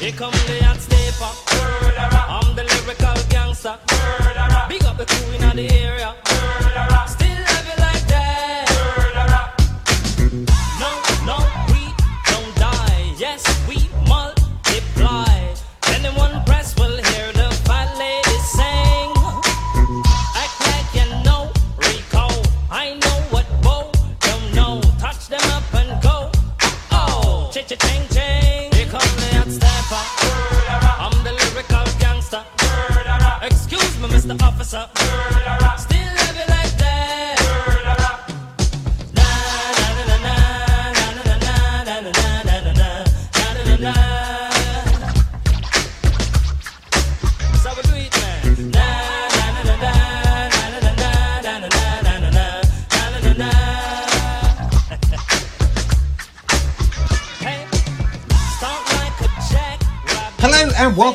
Here 0.00 0.12
come 0.12 0.32
the. 0.32 1.28
I'm 2.26 2.56
the 2.56 2.64
lyrical 2.64 3.14
gangster. 3.28 3.78
Big 4.68 4.82
up 4.84 4.96
the 4.96 5.04
crew 5.04 5.32
in 5.34 5.56
the 5.56 5.70
area. 5.72 6.09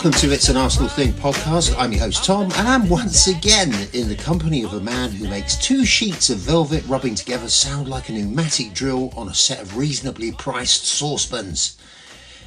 Welcome 0.05 0.21
to 0.21 0.31
It's 0.35 0.49
an 0.49 0.57
Arsenal 0.57 0.87
Thing 0.87 1.13
podcast. 1.13 1.73
I'm 1.79 1.91
your 1.91 2.01
host 2.01 2.25
Tom, 2.25 2.51
and 2.57 2.67
I'm 2.67 2.87
once 2.87 3.25
again 3.25 3.73
in 3.91 4.07
the 4.07 4.15
company 4.15 4.63
of 4.63 4.73
a 4.73 4.79
man 4.79 5.09
who 5.09 5.27
makes 5.27 5.57
two 5.57 5.83
sheets 5.83 6.29
of 6.29 6.37
velvet 6.37 6.85
rubbing 6.85 7.15
together 7.15 7.49
sound 7.49 7.87
like 7.87 8.09
a 8.09 8.11
pneumatic 8.11 8.75
drill 8.75 9.11
on 9.17 9.29
a 9.29 9.33
set 9.33 9.63
of 9.63 9.75
reasonably 9.75 10.31
priced 10.31 10.85
saucepans. 10.85 11.79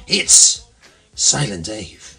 It's 0.07 0.65
Silent 1.15 1.65
Dave. 1.65 2.17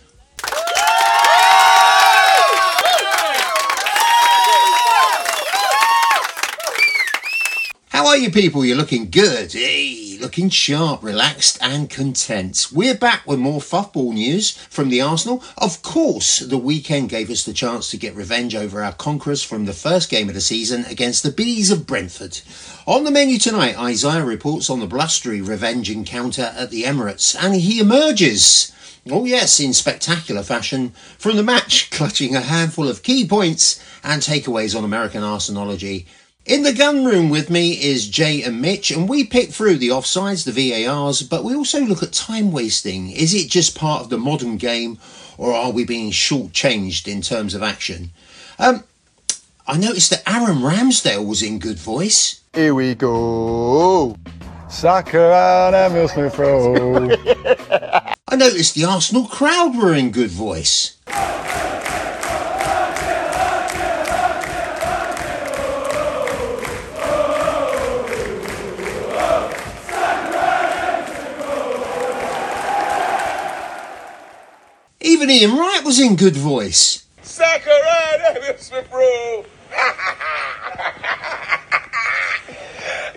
How 7.89 8.07
are 8.09 8.19
you 8.19 8.31
people? 8.31 8.63
You're 8.63 8.77
looking 8.77 9.09
good. 9.09 9.55
Hey, 9.55 10.10
looking 10.21 10.51
sharp, 10.51 11.03
relaxed 11.03 11.59
and 11.63 11.89
content. 11.89 12.67
We're 12.73 12.95
back 12.95 13.27
with 13.27 13.39
more 13.39 13.61
fuffball 13.61 14.13
news 14.13 14.51
from 14.69 14.91
the 14.91 15.01
Arsenal. 15.01 15.43
Of 15.57 15.83
course, 15.83 16.41
the 16.41 16.59
weekend 16.59 17.09
gave 17.09 17.31
us 17.31 17.45
the 17.45 17.53
chance 17.53 17.91
to 17.91 17.97
get 17.97 18.15
revenge 18.15 18.55
over 18.55 18.83
our 18.83 18.93
conquerors 18.93 19.43
from 19.43 19.65
the 19.65 19.73
first 19.73 20.11
game 20.11 20.29
of 20.29 20.35
the 20.35 20.41
season 20.41 20.85
against 20.85 21.23
the 21.23 21.33
Bees 21.33 21.71
of 21.71 21.87
Brentford. 21.87 22.41
On 22.87 23.05
the 23.05 23.11
menu 23.11 23.39
tonight, 23.39 23.79
Isaiah 23.79 24.25
reports 24.25 24.69
on 24.69 24.81
the 24.81 24.87
blustery 24.87 25.41
revenge 25.41 25.91
encounter 25.91 26.53
at 26.57 26.71
the 26.71 26.85
Emirates 26.85 27.35
and 27.39 27.55
he 27.55 27.81
emerges 27.81 28.73
Oh, 29.09 29.25
yes, 29.25 29.59
in 29.61 29.73
spectacular 29.73 30.43
fashion 30.43 30.91
from 31.17 31.37
the 31.37 31.43
match, 31.43 31.91
clutching 31.91 32.37
a 32.37 32.43
handful 32.43 32.87
of 32.87 33.03
key 33.03 33.27
points 33.27 33.83
and 34.05 34.21
takeaways 34.21 34.77
on 34.77 34.85
American 34.85 35.23
arsenology. 35.23 36.05
In 36.47 36.63
the 36.63 36.73
gun 36.73 37.05
room 37.05 37.29
with 37.29 37.51
me 37.51 37.73
is 37.73 38.09
Jay 38.09 38.43
and 38.43 38.63
Mitch, 38.63 38.91
and 38.91 39.07
we 39.09 39.25
pick 39.25 39.51
through 39.51 39.77
the 39.77 39.91
offsides, 39.91 40.45
the 40.45 40.53
VARs, 40.53 41.23
but 41.23 41.45
we 41.45 41.55
also 41.55 41.81
look 41.81 42.03
at 42.03 42.13
time 42.13 42.51
wasting. 42.51 43.11
Is 43.11 43.35
it 43.35 43.51
just 43.51 43.77
part 43.77 44.01
of 44.01 44.09
the 44.09 44.17
modern 44.17 44.57
game, 44.57 44.99
or 45.37 45.53
are 45.53 45.71
we 45.71 45.85
being 45.85 46.11
shortchanged 46.11 47.07
in 47.07 47.21
terms 47.21 47.55
of 47.55 47.63
action? 47.63 48.11
Um, 48.59 48.85
I 49.67 49.77
noticed 49.77 50.11
that 50.11 50.23
Aaron 50.27 50.59
Ramsdale 50.59 51.27
was 51.27 51.43
in 51.43 51.59
good 51.59 51.79
voice. 51.79 52.41
Here 52.55 52.75
we 52.75 52.95
go. 52.95 54.17
Soccer 54.71 55.31
Emile 55.31 56.09
Smith 56.09 56.39
Rowe. 56.39 57.11
I 58.29 58.37
noticed 58.37 58.75
the 58.75 58.87
Arsenal 58.87 59.27
crowd 59.27 59.77
were 59.77 59.95
in 59.95 60.11
good 60.11 60.31
voice. 60.31 60.97
Even 75.21 75.35
Ian 75.35 75.59
Wright 75.59 75.85
was 75.85 76.01
in 76.01 76.17
good 76.17 76.35
voice. 76.35 77.05
Soccer 77.21 77.69
on 77.69 78.37
Emile 78.39 78.57
Smith 78.57 78.91
Rowe. 78.91 79.45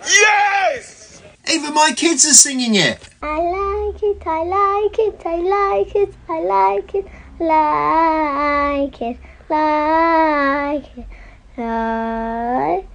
yes! 0.06 1.22
Even 1.50 1.74
my 1.74 1.94
kids 1.96 2.26
are 2.26 2.34
singing 2.34 2.76
it. 2.76 3.08
I 3.22 3.40
like 3.40 4.04
it, 4.04 4.22
I 4.28 4.44
like 4.44 5.00
it, 5.00 5.22
I 5.26 5.38
like 5.38 5.96
it, 5.96 6.14
I 6.28 6.42
like 6.42 6.94
it, 6.94 7.08
like 7.40 9.02
it, 9.02 9.18
like 9.50 10.98
it, 10.98 11.08
like 11.58 12.86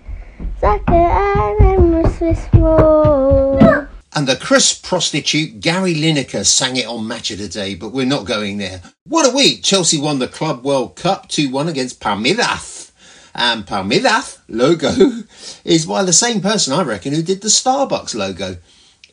Soccer 0.60 0.92
and 0.92 1.66
I'm 1.66 2.12
Swiss 2.12 2.46
roll. 2.52 3.87
And 4.18 4.26
the 4.26 4.34
crisp 4.34 4.84
prostitute 4.84 5.60
Gary 5.60 5.94
Lineker 5.94 6.44
sang 6.44 6.74
it 6.74 6.88
on 6.88 7.06
Match 7.06 7.30
of 7.30 7.38
the 7.38 7.46
Day, 7.46 7.76
but 7.76 7.92
we're 7.92 8.04
not 8.04 8.26
going 8.26 8.58
there. 8.58 8.82
What 9.04 9.32
a 9.32 9.32
week! 9.32 9.62
Chelsea 9.62 9.96
won 9.96 10.18
the 10.18 10.26
Club 10.26 10.64
World 10.64 10.96
Cup 10.96 11.28
2 11.28 11.50
1 11.50 11.68
against 11.68 12.00
Palmeiras. 12.00 12.90
And 13.32 13.64
Palmeiras 13.64 14.40
logo 14.48 14.88
is 15.64 15.86
by 15.86 16.02
the 16.02 16.12
same 16.12 16.40
person, 16.40 16.72
I 16.72 16.82
reckon, 16.82 17.14
who 17.14 17.22
did 17.22 17.42
the 17.42 17.46
Starbucks 17.46 18.16
logo. 18.16 18.56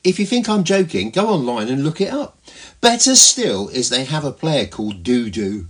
If 0.04 0.20
you 0.20 0.26
think 0.26 0.50
I'm 0.50 0.64
joking, 0.64 1.12
go 1.12 1.28
online 1.28 1.68
and 1.68 1.84
look 1.84 2.02
it 2.02 2.12
up. 2.12 2.40
Better 2.82 3.14
still 3.14 3.70
is 3.70 3.90
they 3.90 4.06
have 4.06 4.26
a 4.26 4.32
player 4.32 4.66
called 4.66 5.04
Dudu. 5.04 5.68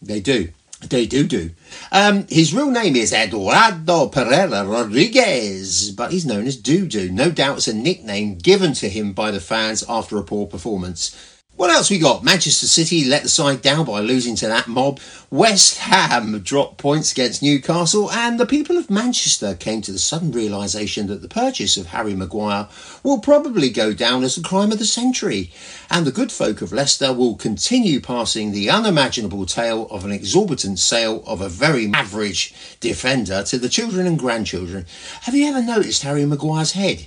They 0.00 0.20
do. 0.20 0.52
They 0.88 1.06
do 1.06 1.26
do. 1.26 1.50
Um, 1.92 2.26
his 2.28 2.54
real 2.54 2.70
name 2.70 2.96
is 2.96 3.12
Eduardo 3.12 4.08
Pereira 4.08 4.64
Rodrigues, 4.64 5.90
but 5.90 6.10
he's 6.10 6.24
known 6.24 6.46
as 6.46 6.60
Dudu. 6.60 7.10
No 7.10 7.30
doubt 7.30 7.58
it's 7.58 7.68
a 7.68 7.74
nickname 7.74 8.36
given 8.36 8.72
to 8.74 8.88
him 8.88 9.12
by 9.12 9.30
the 9.30 9.40
fans 9.40 9.84
after 9.88 10.16
a 10.16 10.22
poor 10.22 10.46
performance. 10.46 11.14
What 11.60 11.68
else 11.68 11.90
we 11.90 11.98
got? 11.98 12.24
Manchester 12.24 12.66
City 12.66 13.04
let 13.04 13.24
the 13.24 13.28
side 13.28 13.60
down 13.60 13.84
by 13.84 14.00
losing 14.00 14.34
to 14.36 14.46
that 14.46 14.66
mob. 14.66 14.98
West 15.28 15.76
Ham 15.76 16.38
dropped 16.38 16.78
points 16.78 17.12
against 17.12 17.42
Newcastle, 17.42 18.10
and 18.10 18.40
the 18.40 18.46
people 18.46 18.78
of 18.78 18.88
Manchester 18.88 19.54
came 19.54 19.82
to 19.82 19.92
the 19.92 19.98
sudden 19.98 20.32
realization 20.32 21.06
that 21.08 21.20
the 21.20 21.28
purchase 21.28 21.76
of 21.76 21.88
Harry 21.88 22.14
Maguire 22.14 22.66
will 23.02 23.18
probably 23.18 23.68
go 23.68 23.92
down 23.92 24.24
as 24.24 24.36
the 24.36 24.42
crime 24.42 24.72
of 24.72 24.78
the 24.78 24.86
century. 24.86 25.50
And 25.90 26.06
the 26.06 26.12
good 26.12 26.32
folk 26.32 26.62
of 26.62 26.72
Leicester 26.72 27.12
will 27.12 27.34
continue 27.34 28.00
passing 28.00 28.52
the 28.52 28.70
unimaginable 28.70 29.44
tale 29.44 29.86
of 29.90 30.06
an 30.06 30.12
exorbitant 30.12 30.78
sale 30.78 31.22
of 31.26 31.42
a 31.42 31.50
very 31.50 31.90
average 31.92 32.54
defender 32.80 33.42
to 33.42 33.58
the 33.58 33.68
children 33.68 34.06
and 34.06 34.18
grandchildren. 34.18 34.86
Have 35.24 35.34
you 35.34 35.46
ever 35.46 35.60
noticed 35.60 36.04
Harry 36.04 36.24
Maguire's 36.24 36.72
head? 36.72 37.06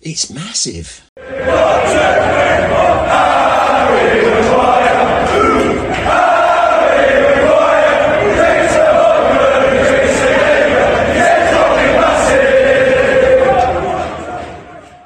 It's 0.00 0.30
massive. 0.30 1.02
Glory, 3.72 5.61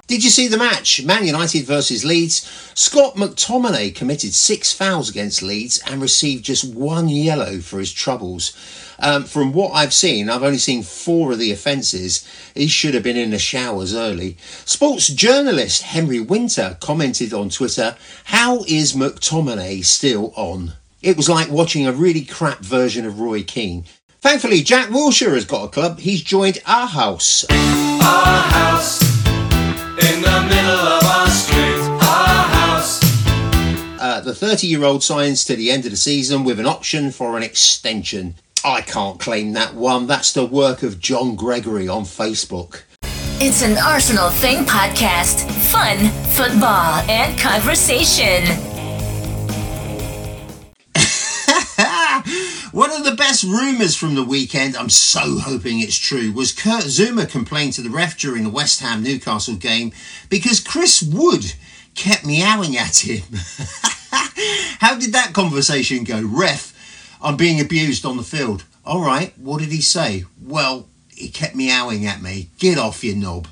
Did 0.07 0.23
you 0.23 0.31
see 0.31 0.47
the 0.47 0.57
match? 0.57 1.05
Man 1.05 1.27
United 1.27 1.65
versus 1.65 2.05
Leeds. 2.05 2.49
Scott 2.75 3.17
McTominay 3.17 3.93
committed 3.93 4.35
six 4.35 4.73
fouls 4.73 5.11
against 5.11 5.43
Leeds 5.43 5.83
and 5.85 6.01
received 6.01 6.45
just 6.45 6.73
one 6.73 7.09
yellow 7.09 7.59
for 7.59 7.81
his 7.81 7.93
troubles. 7.93 8.57
Um, 9.01 9.25
from 9.25 9.53
what 9.53 9.73
I've 9.73 9.93
seen, 9.93 10.31
I've 10.31 10.45
only 10.45 10.59
seen 10.59 10.85
four 10.85 11.33
of 11.33 11.41
the 11.41 11.51
offences. 11.51 12.25
He 12.55 12.69
should 12.69 12.95
have 12.95 13.03
been 13.03 13.17
in 13.17 13.31
the 13.31 13.39
showers 13.41 13.97
early. 13.97 14.37
Sports 14.65 15.09
journalist 15.09 15.83
Henry 15.83 16.21
Winter 16.21 16.77
commented 16.81 17.35
on 17.35 17.51
Twitter, 17.51 17.97
How 18.25 18.63
is 18.69 18.93
McTominay 18.93 19.85
still 19.85 20.33
on? 20.37 20.75
It 21.03 21.17
was 21.17 21.29
like 21.29 21.51
watching 21.51 21.85
a 21.85 21.93
really 21.93 22.25
crap 22.25 22.61
version 22.61 23.07
of 23.07 23.19
Roy 23.19 23.43
Keane. 23.43 23.85
Thankfully, 24.21 24.63
Jack 24.63 24.89
Wilshere 24.89 25.35
has 25.35 25.45
got 25.45 25.65
a 25.65 25.69
club. 25.69 25.99
He's 25.99 26.23
joined 26.23 26.59
our 26.65 26.87
house. 26.87 27.45
Our 27.51 28.43
house 28.43 29.06
in 29.99 30.23
the 30.23 30.47
middle 30.49 30.87
of 30.97 31.05
our 31.05 31.29
street, 31.29 31.81
our 32.03 32.45
house. 32.49 33.01
Uh, 34.01 34.21
the 34.25 34.35
30 34.35 34.67
year 34.67 34.85
old 34.85 35.03
signs 35.03 35.45
to 35.45 35.57
the 35.57 35.71
end 35.71 35.85
of 35.85 35.91
the 35.91 35.97
season 35.97 36.45
with 36.45 36.61
an 36.61 36.67
option 36.67 37.11
for 37.11 37.37
an 37.37 37.43
extension. 37.43 38.35
I 38.65 38.81
can't 38.81 39.21
claim 39.21 39.53
that 39.53 39.75
one. 39.75 40.07
That's 40.07 40.33
the 40.33 40.45
work 40.45 40.83
of 40.83 40.99
John 41.01 41.37
Gregory 41.37 41.89
on 41.89 42.03
Facebook. 42.03 42.83
It's 43.39 43.63
an 43.63 43.77
Arsenal 43.79 44.31
Thing 44.31 44.65
podcast. 44.65 45.51
Fun, 45.71 45.99
football, 46.33 47.01
and 47.09 47.39
conversation. 47.39 48.76
One 52.77 52.93
of 52.93 53.05
the 53.05 53.15
best 53.15 53.43
rumours 53.43 53.97
from 53.97 54.17
the 54.17 54.23
weekend, 54.23 54.77
I'm 54.77 54.91
so 54.91 55.39
hoping 55.39 55.81
it's 55.81 55.97
true, 55.97 56.31
was 56.31 56.53
Kurt 56.53 56.85
Zouma 56.85 57.27
complained 57.27 57.73
to 57.73 57.81
the 57.81 57.89
ref 57.89 58.19
during 58.19 58.45
the 58.45 58.51
West 58.51 58.81
Ham 58.81 59.03
Newcastle 59.03 59.57
game 59.57 59.93
because 60.29 60.61
Chris 60.61 61.01
Wood 61.01 61.55
kept 61.95 62.27
meowing 62.27 62.77
at 62.77 62.99
him. 62.99 63.23
How 64.79 64.95
did 64.95 65.15
that 65.15 65.33
conversation 65.33 66.05
go? 66.05 66.21
Ref, 66.23 66.75
I'm 67.23 67.39
being 67.39 67.63
abused 67.63 68.05
on 68.05 68.19
the 68.19 68.23
field. 68.23 68.65
All 68.85 69.01
right, 69.01 69.33
what 69.39 69.61
did 69.61 69.73
he 69.73 69.81
say? 69.81 70.25
Well, 70.39 70.87
he 71.09 71.31
kept 71.31 71.57
meowing 71.57 72.05
at 72.05 72.21
me. 72.21 72.51
Get 72.59 72.77
off, 72.77 73.03
you 73.03 73.17
knob. 73.17 73.49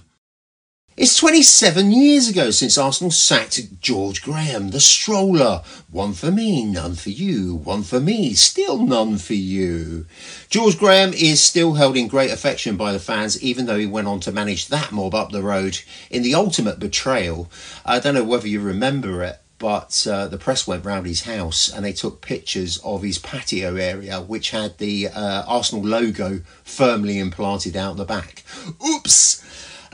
It's 0.96 1.16
27 1.16 1.90
years 1.90 2.28
ago 2.28 2.52
since 2.52 2.78
Arsenal 2.78 3.10
sacked 3.10 3.80
George 3.80 4.22
Graham, 4.22 4.68
the 4.68 4.78
stroller. 4.78 5.64
One 5.90 6.12
for 6.12 6.30
me, 6.30 6.64
none 6.64 6.94
for 6.94 7.10
you. 7.10 7.56
One 7.56 7.82
for 7.82 7.98
me, 7.98 8.34
still 8.34 8.78
none 8.78 9.18
for 9.18 9.34
you. 9.34 10.06
George 10.50 10.78
Graham 10.78 11.12
is 11.12 11.42
still 11.42 11.74
held 11.74 11.96
in 11.96 12.06
great 12.06 12.30
affection 12.30 12.76
by 12.76 12.92
the 12.92 13.00
fans, 13.00 13.42
even 13.42 13.66
though 13.66 13.76
he 13.76 13.86
went 13.86 14.06
on 14.06 14.20
to 14.20 14.30
manage 14.30 14.68
that 14.68 14.92
mob 14.92 15.16
up 15.16 15.32
the 15.32 15.42
road 15.42 15.80
in 16.10 16.22
the 16.22 16.36
ultimate 16.36 16.78
betrayal. 16.78 17.50
I 17.84 17.98
don't 17.98 18.14
know 18.14 18.22
whether 18.22 18.46
you 18.46 18.60
remember 18.60 19.24
it, 19.24 19.40
but 19.58 20.06
uh, 20.08 20.28
the 20.28 20.38
press 20.38 20.64
went 20.64 20.84
round 20.84 21.06
his 21.06 21.22
house 21.22 21.72
and 21.72 21.84
they 21.84 21.92
took 21.92 22.20
pictures 22.20 22.78
of 22.84 23.02
his 23.02 23.18
patio 23.18 23.74
area, 23.74 24.20
which 24.20 24.50
had 24.50 24.78
the 24.78 25.08
uh, 25.08 25.42
Arsenal 25.48 25.84
logo 25.84 26.42
firmly 26.62 27.18
implanted 27.18 27.76
out 27.76 27.96
the 27.96 28.04
back. 28.04 28.44
Oops! 28.88 29.40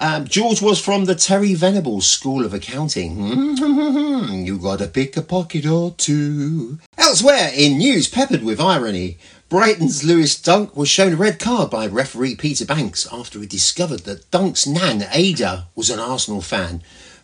Um, 0.03 0.27
George 0.27 0.63
was 0.63 0.81
from 0.81 1.05
the 1.05 1.15
Terry 1.15 1.53
Venables 1.53 2.07
School 2.07 2.43
of 2.47 2.55
Accounting. 2.55 3.57
you 4.47 4.59
gotta 4.59 4.87
pick 4.87 5.15
a 5.15 5.21
pocket 5.21 5.67
or 5.67 5.91
two. 5.91 6.79
Elsewhere, 6.97 7.51
in 7.55 7.77
news 7.77 8.09
peppered 8.09 8.43
with 8.43 8.63
irony, 8.63 9.19
Brighton's 9.51 10.03
Lewis 10.03 10.41
Dunk 10.41 10.75
was 10.75 10.89
shown 10.89 11.13
a 11.13 11.17
red 11.17 11.39
card 11.39 11.69
by 11.69 11.87
referee 11.87 12.35
Peter 12.35 12.65
Banks 12.65 13.07
after 13.13 13.41
he 13.41 13.47
discovered 13.47 14.01
that 14.01 14.31
Dunk's 14.31 14.67
nan, 14.67 15.05
Ada, 15.13 15.67
was 15.75 15.91
an 15.91 15.99
Arsenal 15.99 16.41
fan. 16.41 16.83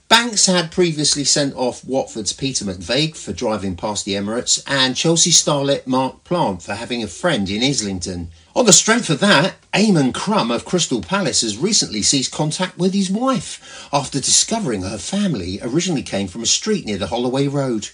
Banks 0.09 0.47
had 0.47 0.71
previously 0.71 1.25
sent 1.25 1.55
off 1.57 1.85
Watford's 1.85 2.33
Peter 2.33 2.65
McVeigh 2.65 3.17
for 3.17 3.33
driving 3.33 3.75
past 3.75 4.05
the 4.05 4.13
Emirates 4.13 4.63
and 4.65 4.95
Chelsea 4.95 5.31
starlet 5.31 5.85
Mark 5.85 6.23
Plant 6.23 6.63
for 6.63 6.75
having 6.75 7.03
a 7.03 7.09
friend 7.09 7.51
in 7.51 7.65
Islington. 7.65 8.31
On 8.55 8.65
the 8.65 8.73
strength 8.73 9.11
of 9.11 9.19
that, 9.19 9.57
Eamon 9.75 10.15
Crum 10.15 10.53
of 10.53 10.65
Crystal 10.65 11.03
Palace 11.03 11.41
has 11.41 11.59
recently 11.59 12.03
ceased 12.03 12.31
contact 12.31 12.79
with 12.79 12.95
his 12.95 13.11
wife 13.11 13.89
after 13.93 14.21
discovering 14.21 14.83
her 14.83 14.99
family 14.99 15.59
originally 15.61 16.05
came 16.05 16.29
from 16.29 16.43
a 16.43 16.47
street 16.47 16.87
near 16.87 16.99
the 16.99 17.09
Holloway 17.09 17.49
Road. 17.49 17.91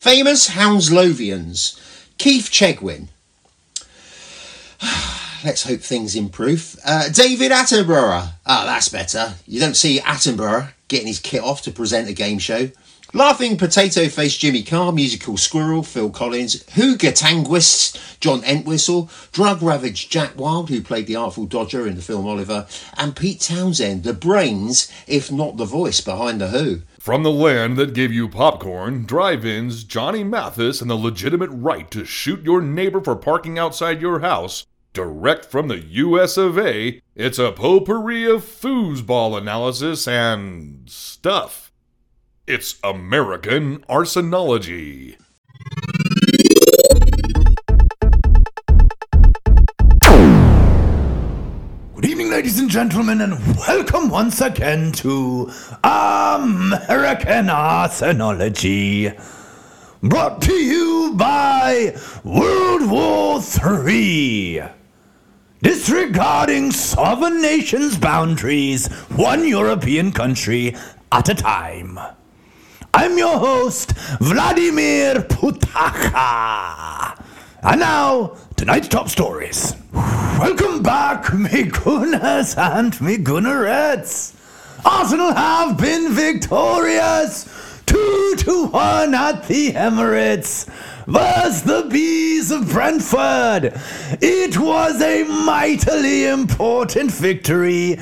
Famous 0.00 0.50
Hounslovians. 0.50 1.78
Keith 2.18 2.50
Chegwin. 2.50 3.08
Let's 5.44 5.64
hope 5.64 5.80
things 5.80 6.16
improve. 6.16 6.74
Uh, 6.86 7.10
David 7.10 7.52
Attenborough. 7.52 8.30
Ah, 8.46 8.64
that's 8.64 8.88
better. 8.88 9.34
You 9.46 9.60
don't 9.60 9.76
see 9.76 10.00
Attenborough 10.00 10.72
getting 10.88 11.06
his 11.06 11.18
kit 11.18 11.42
off 11.42 11.60
to 11.62 11.70
present 11.70 12.08
a 12.08 12.14
game 12.14 12.38
show. 12.38 12.70
Laughing 13.12 13.58
potato 13.58 14.08
faced 14.08 14.40
Jimmy 14.40 14.62
Carr, 14.62 14.90
musical 14.90 15.36
squirrel 15.36 15.82
Phil 15.82 16.08
Collins, 16.10 16.64
Hooga 16.64 17.12
Tanguists 17.12 18.18
John 18.20 18.42
Entwistle, 18.42 19.10
drug 19.32 19.62
ravaged 19.62 20.10
Jack 20.10 20.36
Wild, 20.36 20.70
who 20.70 20.80
played 20.80 21.06
the 21.06 21.16
Artful 21.16 21.44
Dodger 21.44 21.86
in 21.86 21.94
the 21.94 22.02
film 22.02 22.26
Oliver, 22.26 22.66
and 22.96 23.14
Pete 23.14 23.40
Townshend, 23.40 24.02
the 24.02 24.14
brains, 24.14 24.90
if 25.06 25.30
not 25.30 25.58
the 25.58 25.66
voice 25.66 26.00
behind 26.00 26.40
the 26.40 26.48
Who. 26.48 26.80
From 26.98 27.22
the 27.22 27.30
land 27.30 27.76
that 27.76 27.92
gave 27.92 28.12
you 28.12 28.30
popcorn, 28.30 29.04
drive 29.04 29.44
ins, 29.44 29.84
Johnny 29.84 30.24
Mathis, 30.24 30.80
and 30.80 30.90
the 30.90 30.96
legitimate 30.96 31.50
right 31.50 31.90
to 31.90 32.06
shoot 32.06 32.42
your 32.42 32.62
neighbor 32.62 33.02
for 33.02 33.14
parking 33.14 33.58
outside 33.58 34.00
your 34.00 34.20
house, 34.20 34.64
direct 34.94 35.44
from 35.44 35.68
the 35.68 35.80
US 35.80 36.36
of 36.38 36.56
A, 36.56 37.02
it's 37.16 37.38
a 37.38 37.50
potpourri 37.50 38.24
of 38.24 38.42
foosball 38.44 39.36
analysis 39.36 40.08
and 40.08 40.88
stuff. 40.88 41.72
It's 42.46 42.78
American 42.84 43.80
Arsenology. 43.90 45.16
Good 51.94 52.04
evening, 52.06 52.30
ladies 52.30 52.60
and 52.60 52.70
gentlemen, 52.70 53.20
and 53.20 53.34
welcome 53.56 54.08
once 54.08 54.40
again 54.40 54.92
to 54.92 55.50
American 55.82 57.46
Arsenology. 57.46 59.20
Brought 60.02 60.40
to 60.42 60.52
you 60.52 61.14
by 61.16 61.96
World 62.22 62.90
War 62.90 63.40
III. 63.40 64.73
Disregarding 65.64 66.72
sovereign 66.72 67.40
nations' 67.40 67.96
boundaries, 67.96 68.86
one 69.16 69.48
European 69.48 70.12
country 70.12 70.76
at 71.10 71.30
a 71.30 71.34
time. 71.34 71.98
I'm 72.92 73.16
your 73.16 73.38
host, 73.38 73.92
Vladimir 74.20 75.22
Putaka. 75.22 77.18
And 77.62 77.80
now, 77.80 78.36
tonight's 78.56 78.88
top 78.88 79.08
stories. 79.08 79.74
Welcome 79.94 80.82
back, 80.82 81.32
me 81.38 81.62
Gunners 81.62 82.54
and 82.58 83.00
me 83.00 83.16
Gunnerettes. 83.16 84.34
Arsenal 84.84 85.32
have 85.32 85.78
been 85.78 86.12
victorious. 86.12 87.48
Two 87.86 88.34
to 88.36 88.66
one 88.66 89.14
at 89.14 89.48
the 89.48 89.72
Emirates 89.72 90.68
versus 91.06 91.62
the 91.62 91.86
Bees 91.90 92.50
of 92.50 92.68
Brentford. 92.68 93.80
It 94.20 94.58
was 94.58 95.00
a 95.02 95.24
mightily 95.24 96.26
important 96.26 97.10
victory 97.10 97.98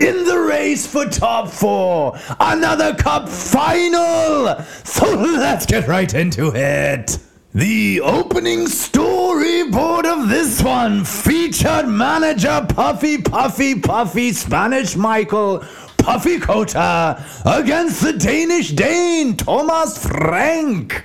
in 0.00 0.24
the 0.24 0.44
race 0.48 0.86
for 0.86 1.04
top 1.06 1.48
four. 1.48 2.18
Another 2.40 2.94
cup 2.94 3.28
final. 3.28 4.56
So 4.84 5.14
let's 5.14 5.66
get 5.66 5.88
right 5.88 6.12
into 6.14 6.52
it. 6.54 7.18
The 7.54 8.02
opening 8.02 8.66
storyboard 8.66 10.04
of 10.04 10.28
this 10.28 10.62
one 10.62 11.06
featured 11.06 11.88
manager 11.88 12.66
Puffy 12.68 13.16
Puffy 13.22 13.80
Puffy 13.80 14.34
Spanish 14.34 14.94
Michael 14.94 15.64
Puffy 15.96 16.38
Kota 16.38 17.24
against 17.46 18.02
the 18.02 18.12
Danish 18.12 18.72
Dane 18.72 19.38
Thomas 19.38 20.06
Frank. 20.06 21.02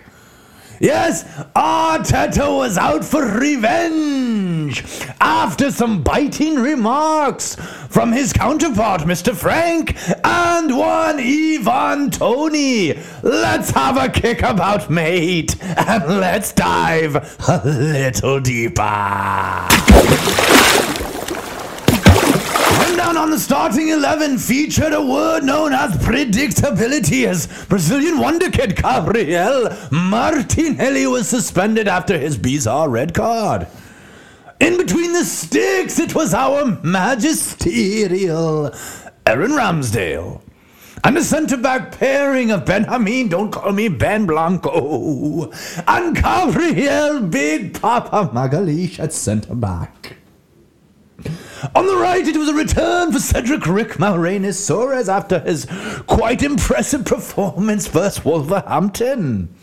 Yes, 0.82 1.24
Arteta 1.56 2.58
was 2.58 2.76
out 2.76 3.06
for 3.06 3.24
revenge 3.24 4.84
after 5.22 5.70
some 5.70 6.02
biting 6.02 6.56
remarks 6.56 7.54
from 7.88 8.12
his 8.12 8.34
counterpart, 8.34 9.02
Mr. 9.02 9.36
Frank, 9.36 9.96
and 10.26 10.76
one 10.76 11.20
Ivan 11.20 12.10
Toney. 12.10 12.98
Let's 13.22 13.70
have 13.70 13.96
a 13.96 14.10
kick 14.10 14.42
about, 14.42 14.90
mate, 14.90 15.56
and 15.62 16.20
let's 16.20 16.52
dive 16.52 17.16
a 17.48 17.62
little 17.64 18.40
deeper. 18.40 19.68
Rundown 22.92 23.16
on 23.16 23.30
the 23.30 23.40
starting 23.40 23.88
11 23.88 24.38
featured 24.38 24.92
a 24.92 25.02
word 25.02 25.46
known 25.46 25.72
as 25.72 25.96
predictability 26.00 27.26
as 27.26 27.48
Brazilian 27.68 28.20
wonder 28.20 28.52
kid 28.52 28.76
Gabriel 28.76 29.70
Martinelli 29.92 31.08
was 31.08 31.30
suspended 31.30 31.88
after 31.88 32.18
his 32.18 32.38
bizarre 32.38 32.90
red 32.90 33.14
card. 33.14 33.66
In 34.60 34.76
between 34.76 35.14
the 35.14 35.24
sticks, 35.24 36.00
it 36.00 36.14
was 36.14 36.34
our 36.34 36.82
magisterial 36.84 38.74
Aaron 39.26 39.52
Ramsdale. 39.52 40.42
And 41.06 41.16
the 41.16 41.24
centre 41.24 41.56
back 41.56 41.98
pairing 41.98 42.52
of 42.52 42.66
Benjamin, 42.66 43.30
don't 43.30 43.52
call 43.52 43.72
me 43.72 43.88
Ben 43.88 44.26
Blanco, 44.26 45.50
and 45.88 46.14
Gabriel 46.14 47.22
Big 47.22 47.80
Papa 47.80 48.30
Magalish 48.34 49.00
at 49.00 49.14
centre 49.14 49.56
back. 49.56 50.18
On 51.76 51.86
the 51.86 51.98
right, 51.98 52.28
it 52.28 52.38
was 52.38 52.50
a 52.50 52.54
return 52.54 53.12
for 53.12 53.20
Cedric 53.20 53.68
Rick 53.68 53.90
Maureenis 53.94 54.58
Soares 54.58 55.08
after 55.08 55.40
his 55.40 55.68
quite 56.08 56.42
impressive 56.42 57.06
performance 57.06 57.88
versus 57.88 58.26
Wolverhampton. 58.26 59.54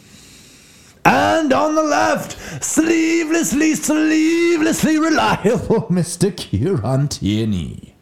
And 1.05 1.53
on 1.53 1.75
the 1.75 1.83
left, 1.83 2.37
sleevelessly, 2.63 3.75
sleevelessly 3.75 5.01
reliable 5.01 5.83
Mr. 5.91 6.37
Kieran 6.37 7.09
Tierney. 7.09 7.97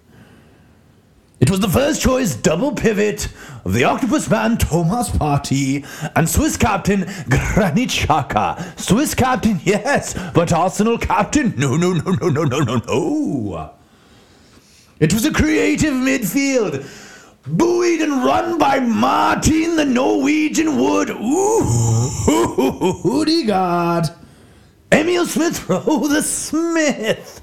It 1.38 1.50
was 1.50 1.60
the 1.60 1.68
first 1.68 2.02
choice 2.02 2.34
double 2.34 2.72
pivot 2.72 3.28
of 3.64 3.72
the 3.72 3.84
Octopus 3.84 4.28
Man 4.28 4.58
Thomas 4.58 5.08
Partey 5.10 5.86
and 6.16 6.28
Swiss 6.28 6.56
captain 6.56 7.00
Granit 7.28 7.90
Xhaka. 7.90 8.78
Swiss 8.78 9.14
captain, 9.14 9.60
yes, 9.64 10.14
but 10.34 10.52
Arsenal 10.52 10.98
captain, 10.98 11.54
no, 11.56 11.76
no, 11.76 11.92
no, 11.92 12.10
no, 12.10 12.28
no, 12.28 12.44
no, 12.44 12.58
no, 12.60 12.76
no. 12.76 13.75
It 14.98 15.12
was 15.12 15.26
a 15.26 15.32
creative 15.32 15.92
midfield, 15.92 16.82
buoyed 17.46 18.00
and 18.00 18.24
run 18.24 18.56
by 18.56 18.80
Martin 18.80 19.76
the 19.76 19.84
Norwegian 19.84 20.78
Wood. 20.78 21.10
Ooh, 21.10 21.60
Odegaard. 23.04 24.08
Emile 24.90 25.26
Smith 25.26 25.68
Rowe 25.68 26.08
the 26.08 26.22
Smith 26.22 27.42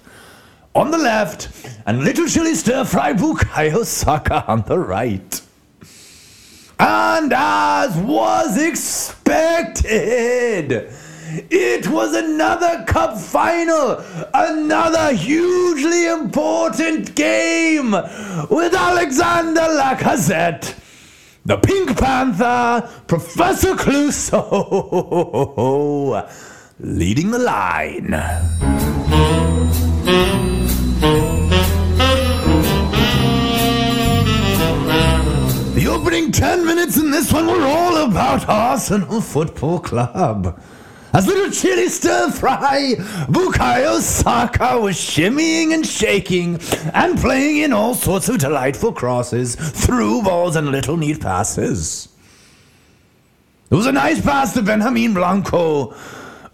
on 0.73 0.89
the 0.89 0.97
left, 0.97 1.49
and 1.85 2.03
little 2.03 2.25
chili 2.25 2.55
stir 2.55 2.83
fry 2.85 3.13
Bukayo 3.13 3.85
Saka 3.85 4.43
on 4.47 4.63
the 4.63 4.79
right. 4.79 5.41
And 6.79 7.31
as 7.31 7.95
was 7.97 8.57
expected, 8.57 9.83
it 11.49 11.87
was 11.87 12.15
another 12.15 12.83
cup 12.85 13.17
final, 13.17 14.03
another 14.33 15.13
hugely 15.13 16.05
important 16.05 17.15
game 17.15 17.91
with 17.91 18.75
Alexander 18.75 19.61
Lacazette, 19.61 20.75
the 21.45 21.57
Pink 21.57 21.97
Panther, 21.97 22.87
Professor 23.07 23.73
Clouseau, 23.75 24.29
leading 26.79 27.31
the 27.31 27.39
line. 27.39 28.11
The 35.73 35.87
opening 35.87 36.31
10 36.31 36.63
minutes 36.63 36.97
in 36.97 37.09
this 37.09 37.33
one 37.33 37.47
were 37.47 37.65
all 37.65 38.05
about 38.05 38.47
Arsenal 38.47 39.19
Football 39.19 39.79
Club. 39.79 40.59
As 41.13 41.27
little 41.27 41.51
chili 41.51 41.89
stir 41.89 42.31
fry, 42.31 42.95
Bukayo 43.27 43.99
Saka 43.99 44.79
was 44.79 44.95
shimmying 44.95 45.71
and 45.71 45.85
shaking 45.85 46.59
and 46.91 47.19
playing 47.19 47.57
in 47.57 47.71
all 47.71 47.93
sorts 47.93 48.29
of 48.29 48.39
delightful 48.39 48.91
crosses, 48.91 49.53
through 49.55 50.23
balls, 50.23 50.55
and 50.55 50.69
little 50.69 50.97
neat 50.97 51.21
passes. 51.21 52.07
It 53.69 53.75
was 53.75 53.85
a 53.85 53.91
nice 53.91 54.21
pass 54.21 54.55
to 54.55 54.63
Benjamin 54.63 55.13
Blanco 55.13 55.95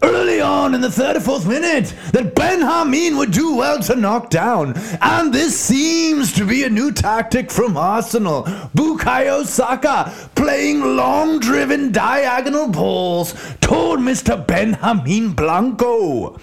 early 0.02 0.40
on 0.40 0.74
in 0.74 0.80
the 0.80 0.90
third 0.90 1.16
or 1.16 1.20
fourth 1.20 1.46
minute 1.46 1.94
that 2.12 2.34
Ben 2.34 2.60
Hamin 2.60 3.16
would 3.16 3.30
do 3.30 3.56
well 3.56 3.80
to 3.80 3.96
knock 3.96 4.30
down. 4.30 4.74
And 5.00 5.32
this 5.32 5.58
seems 5.58 6.32
to 6.34 6.46
be 6.46 6.64
a 6.64 6.70
new 6.70 6.92
tactic 6.92 7.50
from 7.50 7.76
Arsenal. 7.76 8.44
Bukayo 8.74 9.44
Saka 9.44 10.12
playing 10.34 10.80
long 10.96 11.38
driven 11.38 11.92
diagonal 11.92 12.68
balls 12.68 13.34
toward 13.60 14.00
Mr. 14.00 14.46
Benjamin 14.46 15.32
Blanco. 15.32 16.38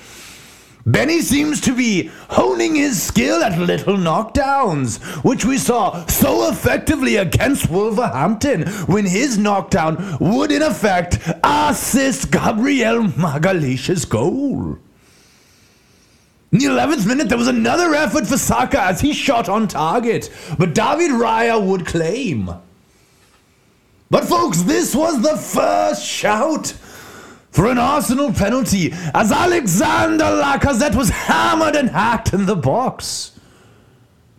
Benny 0.88 1.20
seems 1.20 1.60
to 1.62 1.76
be 1.76 2.10
honing 2.30 2.76
his 2.76 3.04
skill 3.04 3.44
at 3.44 3.60
little 3.60 3.98
knockdowns, 3.98 5.04
which 5.22 5.44
we 5.44 5.58
saw 5.58 6.06
so 6.06 6.50
effectively 6.50 7.18
against 7.18 7.70
Wolverhampton 7.70 8.66
when 8.88 9.06
his 9.06 9.38
knockdown 9.38 10.18
would 10.22 10.50
in 10.50 10.62
effect 10.62 11.20
assist 11.44 12.32
Gabriel 12.32 13.04
Magalhaes' 13.04 14.08
goal. 14.08 14.78
In 16.54 16.60
the 16.60 16.66
11th 16.68 17.06
minute, 17.06 17.28
there 17.28 17.38
was 17.38 17.50
another 17.50 17.94
effort 17.94 18.26
for 18.26 18.38
Saka 18.38 18.82
as 18.82 19.02
he 19.02 19.12
shot 19.12 19.50
on 19.50 19.68
target, 19.68 20.30
but 20.58 20.74
David 20.74 21.12
Raya 21.12 21.62
would 21.62 21.86
claim. 21.86 22.50
But 24.10 24.24
folks, 24.24 24.62
this 24.62 24.96
was 24.96 25.22
the 25.22 25.36
first 25.36 26.06
shout 26.06 26.74
for 27.58 27.66
an 27.66 27.80
Arsenal 27.80 28.32
penalty 28.32 28.94
as 29.16 29.32
Alexander 29.32 30.26
Lacazette 30.26 30.94
was 30.94 31.10
hammered 31.10 31.76
and 31.76 31.90
hacked 31.90 32.32
in 32.32 32.46
the 32.46 32.56
box. 32.56 33.32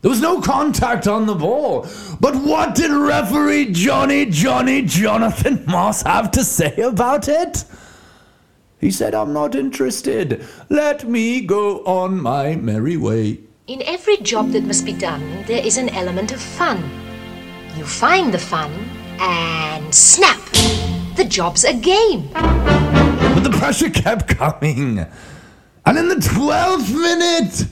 There 0.03 0.09
was 0.09 0.21
no 0.21 0.41
contact 0.41 1.09
on 1.09 1.27
the 1.27 1.35
ball. 1.35 1.89
But 2.21 2.37
what 2.37 2.77
did 2.77 2.93
referee 2.93 3.73
Johnny 3.73 4.27
Johnny 4.27 4.83
Jonathan 4.83 5.65
Moss 5.67 6.03
have 6.03 6.31
to 6.31 6.45
say 6.45 6.77
about 6.77 7.27
it? 7.27 7.65
He 8.81 8.93
said, 8.93 9.17
I'm 9.17 9.33
not 9.33 9.57
interested. 9.57 10.47
Let 10.69 11.09
me 11.09 11.41
go 11.41 11.85
on 11.87 12.23
my 12.23 12.55
merry 12.55 12.97
way. 12.97 13.41
In 13.67 13.83
every 13.83 14.19
job 14.19 14.53
that 14.53 14.63
must 14.63 14.85
be 14.85 14.93
done, 14.93 15.43
there 15.49 15.67
is 15.67 15.77
an 15.77 15.89
element 15.89 16.31
of 16.31 16.41
fun. 16.41 16.89
You 17.77 17.85
find 17.85 18.33
the 18.33 18.39
fun, 18.39 18.71
and 19.19 19.93
snap! 19.93 20.39
The 21.17 21.27
job's 21.29 21.65
a 21.65 21.75
game. 21.75 22.31
But 23.21 23.41
the 23.41 23.51
pressure 23.51 23.91
kept 23.91 24.29
coming. 24.29 25.05
And 25.85 25.99
in 25.99 26.09
the 26.09 26.15
12th 26.17 26.93
minute, 26.93 27.67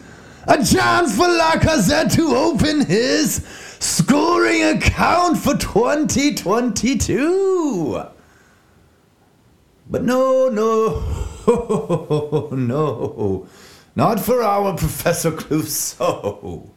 a 0.47 0.65
chance 0.65 1.17
for 1.17 1.27
Lacazette 1.27 2.13
to 2.15 2.35
open 2.35 2.87
his 2.87 3.45
scoring 3.79 4.63
account 4.63 5.39
for 5.39 5.57
2022. 5.57 8.03
But 9.89 10.03
no, 10.03 10.49
no, 10.49 10.99
no, 12.53 13.47
not 13.95 14.19
for 14.21 14.43
our 14.43 14.77
Professor 14.77 15.31
Clouseau. 15.31 16.71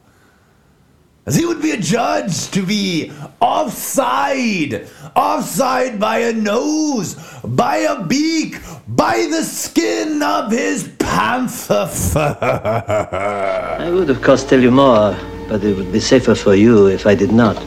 As 1.26 1.36
he 1.36 1.44
would 1.44 1.60
be 1.60 1.72
adjudged 1.72 2.54
to 2.54 2.64
be 2.64 3.12
offside, 3.40 4.88
offside 5.14 6.00
by 6.00 6.18
a 6.20 6.32
nose, 6.32 7.14
by 7.44 7.76
a 7.76 8.02
beak, 8.02 8.56
by 8.88 9.28
the 9.30 9.42
skin 9.42 10.22
of 10.22 10.50
his 10.50 10.88
panther 10.98 11.86
fur. 11.86 13.76
I 13.78 13.90
would, 13.90 14.08
of 14.08 14.22
course, 14.22 14.44
tell 14.44 14.60
you 14.60 14.70
more, 14.70 15.14
but 15.46 15.62
it 15.62 15.76
would 15.76 15.92
be 15.92 16.00
safer 16.00 16.34
for 16.34 16.54
you 16.54 16.86
if 16.86 17.06
I 17.06 17.14
did 17.14 17.32
not. 17.32 17.58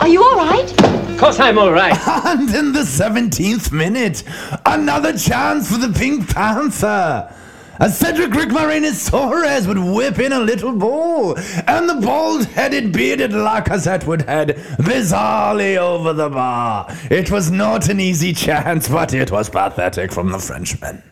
Are 0.00 0.08
you 0.08 0.22
all 0.22 0.36
right? 0.36 0.70
Of 1.10 1.18
course, 1.18 1.40
I'm 1.40 1.58
all 1.58 1.72
right. 1.72 1.96
And 2.26 2.54
in 2.54 2.72
the 2.72 2.80
17th 2.80 3.72
minute, 3.72 4.24
another 4.66 5.16
chance 5.16 5.72
for 5.72 5.78
the 5.78 5.88
Pink 5.88 6.28
Panther. 6.34 7.34
As 7.80 7.96
Cedric 7.96 8.30
Rickmarinus 8.32 9.08
Torres 9.08 9.68
would 9.68 9.78
whip 9.78 10.18
in 10.18 10.32
a 10.32 10.40
little 10.40 10.72
ball, 10.72 11.38
and 11.38 11.88
the 11.88 11.94
bald 11.94 12.46
headed, 12.46 12.92
bearded 12.92 13.30
Lacazette 13.30 14.04
would 14.04 14.22
head 14.22 14.56
bizarrely 14.80 15.76
over 15.76 16.12
the 16.12 16.28
bar. 16.28 16.86
It 17.08 17.30
was 17.30 17.52
not 17.52 17.88
an 17.88 18.00
easy 18.00 18.32
chance, 18.32 18.88
but 18.88 19.14
it 19.14 19.30
was 19.30 19.48
pathetic 19.48 20.10
from 20.10 20.32
the 20.32 20.40
Frenchman. 20.40 21.04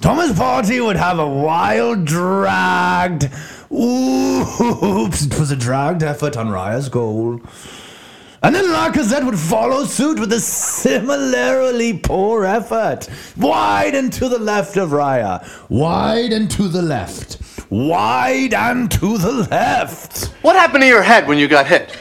Thomas 0.00 0.32
Partey 0.32 0.84
would 0.84 0.96
have 0.96 1.18
a 1.18 1.28
wild, 1.28 2.06
dragged. 2.06 3.24
Oops, 3.70 5.26
it 5.26 5.38
was 5.38 5.50
a 5.50 5.56
dragged 5.56 6.02
effort 6.02 6.38
on 6.38 6.48
Raya's 6.48 6.88
goal. 6.88 7.40
And 8.44 8.54
then 8.54 8.66
Lacazette 8.66 9.24
would 9.24 9.38
follow 9.38 9.86
suit 9.86 10.20
with 10.20 10.30
a 10.34 10.38
similarly 10.38 11.96
poor 11.96 12.44
effort. 12.44 13.08
Wide 13.38 13.94
and 13.94 14.12
to 14.12 14.28
the 14.28 14.38
left 14.38 14.76
of 14.76 14.90
Raya. 14.90 15.42
Wide 15.70 16.30
and 16.30 16.50
to 16.50 16.68
the 16.68 16.82
left. 16.82 17.40
Wide 17.70 18.52
and 18.52 18.90
to 18.90 19.16
the 19.16 19.32
left. 19.50 20.26
What 20.42 20.56
happened 20.56 20.82
to 20.82 20.86
your 20.86 21.00
head 21.00 21.26
when 21.26 21.38
you 21.38 21.48
got 21.48 21.66
hit? 21.66 21.96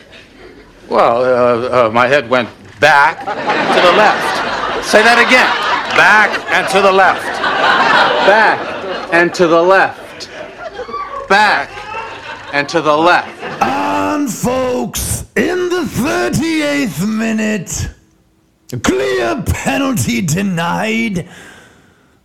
Well, 0.90 1.24
uh, 1.24 1.88
uh, 1.88 1.92
my 1.92 2.08
head 2.08 2.30
went 2.30 2.50
back 2.82 3.20
to 3.20 3.82
the 3.82 3.94
left. 3.94 4.86
Say 4.86 5.02
that 5.02 5.20
again. 5.20 5.48
Back 5.96 6.30
and 6.52 6.68
to 6.74 6.82
the 6.82 6.92
left. 6.92 7.24
Back 8.28 8.60
and 9.14 9.34
to 9.34 9.48
the 9.48 9.62
left. 9.62 10.30
Back 11.30 11.70
and 12.54 12.68
to 12.68 12.82
the 12.82 12.98
left. 12.98 13.42
And 13.64 14.30
folks, 14.30 15.23
in 15.36 15.70
the 15.70 15.82
38th 15.82 17.08
minute, 17.08 17.90
a 18.72 18.80
clear 18.80 19.42
penalty 19.46 20.22
denied 20.22 21.28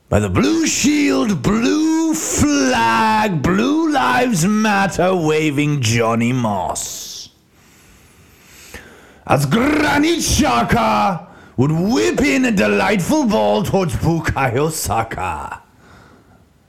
by 0.09 0.19
the 0.19 0.29
Blue 0.29 0.67
Shield, 0.67 1.43
Blue 1.43 2.15
Flag, 2.15 3.43
Blue 3.43 3.91
Lives 3.91 4.47
Matter 4.47 5.15
waving 5.15 5.81
Johnny 5.81 6.33
Moss. 6.33 7.29
As 9.27 9.45
Granit 9.45 10.21
Xhaka 10.21 11.27
would 11.57 11.73
whip 11.73 12.21
in 12.21 12.47
a 12.47 12.53
delightful 12.53 13.27
ball 13.27 13.62
towards 13.62 13.95
Bukayo 13.97 14.71
Saka. 14.71 15.62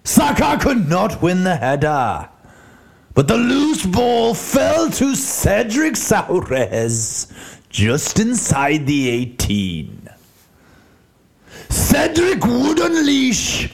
Saka 0.04 0.58
could 0.60 0.90
not 0.90 1.22
win 1.22 1.44
the 1.44 1.56
header. 1.56 2.28
But 3.14 3.28
the 3.28 3.38
loose 3.38 3.86
ball 3.86 4.34
fell 4.34 4.90
to 4.92 5.16
Cedric 5.16 5.94
Saurez 5.94 7.32
just 7.70 8.20
inside 8.20 8.86
the 8.88 9.10
18. 9.10 10.10
Cedric 11.70 12.46
would 12.46 12.80
unleash 12.80 13.70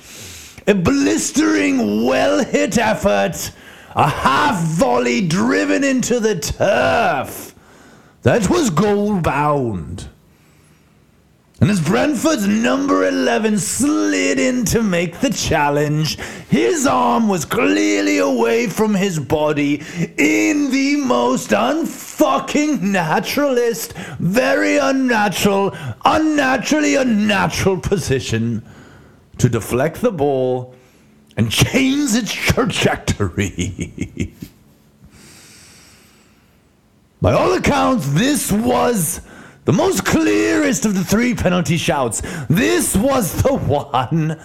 a 0.67 0.73
blistering, 0.73 2.05
well 2.05 2.43
hit 2.43 2.77
effort 2.77 3.51
a 3.95 4.09
half 4.09 4.61
volley 4.61 5.25
driven 5.25 5.83
into 5.83 6.19
the 6.19 6.37
turf. 6.37 7.55
That 8.23 8.49
was 8.49 8.69
goal 8.69 9.19
bound. 9.21 10.09
And 11.65 11.71
as 11.71 11.81
Brentford's 11.81 12.47
number 12.47 13.07
11 13.07 13.57
slid 13.57 14.37
in 14.37 14.65
to 14.65 14.83
make 14.83 15.19
the 15.19 15.31
challenge, 15.31 16.19
his 16.47 16.85
arm 16.85 17.27
was 17.27 17.43
clearly 17.43 18.19
away 18.19 18.67
from 18.67 18.93
his 18.93 19.17
body 19.17 19.81
in 20.15 20.69
the 20.69 20.97
most 20.97 21.49
unfucking 21.49 22.81
naturalist, 22.81 23.93
very 24.19 24.77
unnatural, 24.77 25.75
unnaturally 26.05 26.97
unnatural 26.97 27.79
position 27.79 28.63
to 29.39 29.49
deflect 29.49 30.01
the 30.01 30.11
ball 30.11 30.75
and 31.35 31.51
change 31.51 32.13
its 32.13 32.31
trajectory. 32.31 34.31
By 37.23 37.33
all 37.33 37.53
accounts, 37.53 38.07
this 38.09 38.51
was 38.51 39.21
the 39.65 39.73
most 39.73 40.05
clearest 40.05 40.85
of 40.85 40.93
the 40.93 41.03
three 41.03 41.33
penalty 41.33 41.77
shouts. 41.77 42.21
This 42.49 42.95
was 42.95 43.41
the 43.41 43.53
one 43.55 44.39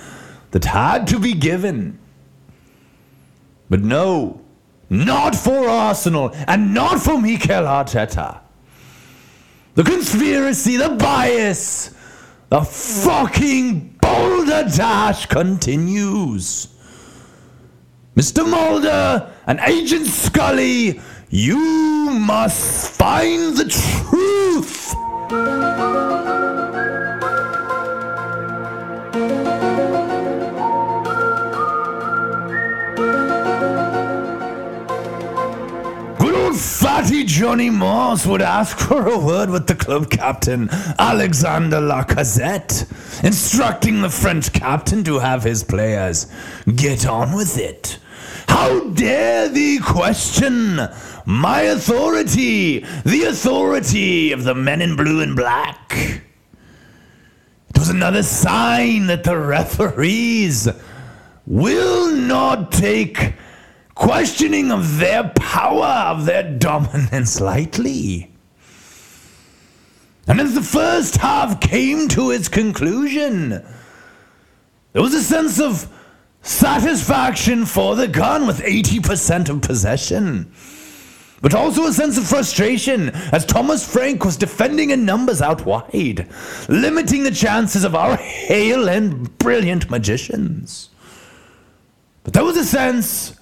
that 0.50 0.64
had 0.64 1.06
to 1.08 1.18
be 1.18 1.34
given. 1.34 1.98
But 3.68 3.80
no, 3.80 4.40
not 4.88 5.36
for 5.36 5.68
Arsenal 5.68 6.32
and 6.48 6.74
not 6.74 7.00
for 7.00 7.20
Mikel 7.20 7.64
Arteta. 7.64 8.40
The 9.74 9.84
conspiracy, 9.84 10.76
the 10.76 10.90
bias, 10.90 11.94
the 12.48 12.62
fucking 12.62 13.98
boulder 14.02 14.64
dash 14.64 15.26
continues. 15.26 16.68
Mr. 18.16 18.48
Mulder 18.48 19.32
and 19.46 19.60
Agent 19.60 20.06
Scully, 20.06 21.00
you 21.30 22.10
must 22.10 22.92
find 22.98 23.56
the 23.56 23.64
truth. 23.64 24.92
Fatty 25.30 25.46
Johnny 37.22 37.70
Moss 37.70 38.26
would 38.26 38.42
ask 38.42 38.76
for 38.76 39.06
a 39.06 39.16
word 39.16 39.50
with 39.50 39.68
the 39.68 39.76
club 39.76 40.10
captain, 40.10 40.68
Alexander 40.98 41.78
Lacazette, 41.78 43.22
instructing 43.22 44.02
the 44.02 44.10
French 44.10 44.52
captain 44.52 45.04
to 45.04 45.20
have 45.20 45.44
his 45.44 45.62
players 45.62 46.26
get 46.74 47.06
on 47.06 47.36
with 47.36 47.56
it. 47.56 48.00
How 48.48 48.80
dare 48.90 49.48
thee 49.48 49.78
question 49.78 50.80
my 51.26 51.62
authority, 51.62 52.80
the 53.04 53.24
authority 53.24 54.32
of 54.32 54.44
the 54.44 54.54
men 54.54 54.82
in 54.82 54.96
blue 54.96 55.20
and 55.20 55.36
black? 55.36 56.22
It 57.70 57.78
was 57.78 57.88
another 57.88 58.22
sign 58.22 59.06
that 59.06 59.24
the 59.24 59.38
referees 59.38 60.68
will 61.46 62.14
not 62.14 62.72
take 62.72 63.34
questioning 63.94 64.70
of 64.72 64.98
their 64.98 65.28
power, 65.30 66.10
of 66.10 66.24
their 66.24 66.42
dominance 66.42 67.40
lightly. 67.40 68.30
And 70.26 70.40
as 70.40 70.54
the 70.54 70.62
first 70.62 71.16
half 71.16 71.60
came 71.60 72.08
to 72.08 72.30
its 72.30 72.48
conclusion, 72.48 73.50
there 74.92 75.02
was 75.02 75.14
a 75.14 75.22
sense 75.22 75.60
of 75.60 75.92
satisfaction 76.42 77.66
for 77.66 77.96
the 77.96 78.08
gun 78.08 78.46
with 78.46 78.60
80% 78.60 79.48
of 79.48 79.60
possession. 79.60 80.52
But 81.42 81.54
also 81.54 81.86
a 81.86 81.92
sense 81.92 82.18
of 82.18 82.26
frustration 82.26 83.10
as 83.32 83.46
Thomas 83.46 83.90
Frank 83.90 84.24
was 84.24 84.36
defending 84.36 84.90
in 84.90 85.06
numbers 85.06 85.40
out 85.40 85.64
wide, 85.64 86.28
limiting 86.68 87.22
the 87.22 87.30
chances 87.30 87.82
of 87.84 87.94
our 87.94 88.16
hale 88.16 88.88
and 88.88 89.36
brilliant 89.38 89.90
magicians. 89.90 90.90
But 92.24 92.34
there 92.34 92.44
was 92.44 92.58
a 92.58 92.64
sense, 92.64 93.34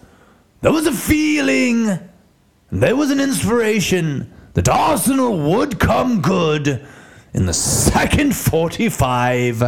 there 0.61 0.73
was 0.73 0.87
a 0.87 0.92
feeling, 0.92 1.88
and 1.88 2.83
there 2.83 2.94
was 2.94 3.11
an 3.11 3.20
inspiration 3.20 4.33
that 4.55 4.68
Arsenal 4.68 5.37
would 5.51 5.81
come 5.81 6.20
good 6.20 6.87
in 7.35 7.46
the 7.46 7.55
second 7.55 8.35
45 8.35 9.62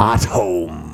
at 0.00 0.24
home. 0.24 0.93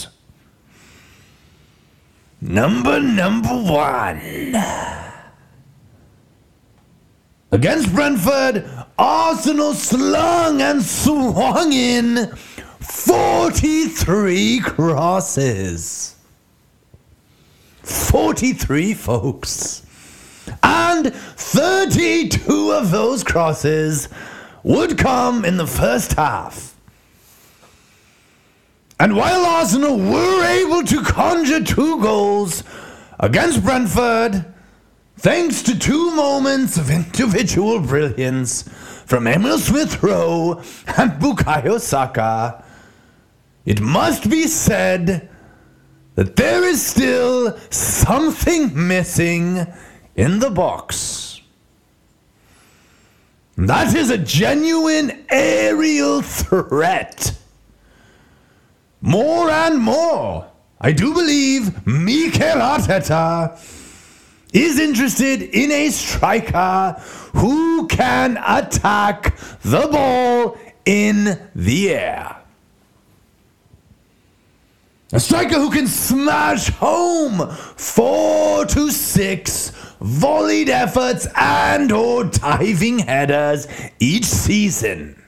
Number 2.41 2.99
number 2.99 3.49
one. 3.49 4.19
Against 7.51 7.93
Brentford, 7.93 8.67
Arsenal 8.97 9.73
slung 9.75 10.59
and 10.61 10.81
swung 10.81 11.71
in 11.71 12.35
43 12.79 14.59
crosses. 14.61 16.15
43, 17.83 18.95
folks. 18.95 19.85
And 20.63 21.13
32 21.13 22.71
of 22.71 22.89
those 22.89 23.23
crosses 23.23 24.09
would 24.63 24.97
come 24.97 25.45
in 25.45 25.57
the 25.57 25.67
first 25.67 26.13
half. 26.13 26.70
And 29.01 29.15
while 29.15 29.43
Arsenal 29.47 29.97
were 29.97 30.45
able 30.45 30.83
to 30.83 31.01
conjure 31.01 31.63
two 31.63 31.99
goals 32.01 32.63
against 33.19 33.63
Brentford, 33.63 34.45
thanks 35.17 35.63
to 35.63 35.79
two 35.79 36.11
moments 36.11 36.77
of 36.77 36.91
individual 36.91 37.79
brilliance 37.79 38.61
from 39.07 39.25
Emile 39.25 39.57
Smith 39.57 40.03
Rowe 40.03 40.59
and 40.97 41.13
Bukayo 41.13 41.79
Saka, 41.79 42.63
it 43.65 43.81
must 43.81 44.29
be 44.29 44.45
said 44.45 45.27
that 46.13 46.35
there 46.35 46.63
is 46.63 46.85
still 46.85 47.57
something 47.71 48.87
missing 48.87 49.65
in 50.15 50.37
the 50.37 50.51
box. 50.51 51.41
That 53.57 53.95
is 53.95 54.11
a 54.11 54.17
genuine 54.19 55.25
aerial 55.31 56.21
threat. 56.21 57.40
More 59.01 59.49
and 59.49 59.79
more, 59.79 60.47
I 60.79 60.91
do 60.91 61.13
believe 61.13 61.87
Mikel 61.87 62.59
Arteta 62.59 63.57
is 64.53 64.79
interested 64.79 65.41
in 65.41 65.71
a 65.71 65.89
striker 65.89 67.01
who 67.33 67.87
can 67.87 68.37
attack 68.45 69.35
the 69.63 69.87
ball 69.91 70.57
in 70.85 71.39
the 71.55 71.89
air. 71.89 72.37
A 75.13 75.19
striker 75.19 75.55
who 75.55 75.71
can 75.71 75.87
smash 75.87 76.69
home 76.69 77.49
four 77.75 78.65
to 78.65 78.91
six 78.91 79.71
volleyed 79.99 80.69
efforts 80.69 81.27
and 81.35 81.91
or 81.91 82.25
diving 82.25 82.99
headers 82.99 83.67
each 83.99 84.25
season. 84.25 85.20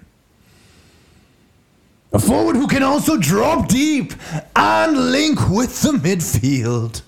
A 2.13 2.19
forward 2.19 2.56
who 2.56 2.67
can 2.67 2.84
also 2.84 3.17
drop 3.17 3.67
deep 3.67 4.13
and 4.56 5.12
link 5.12 5.49
with 5.49 5.82
the 5.82 5.93
midfield. 5.93 7.02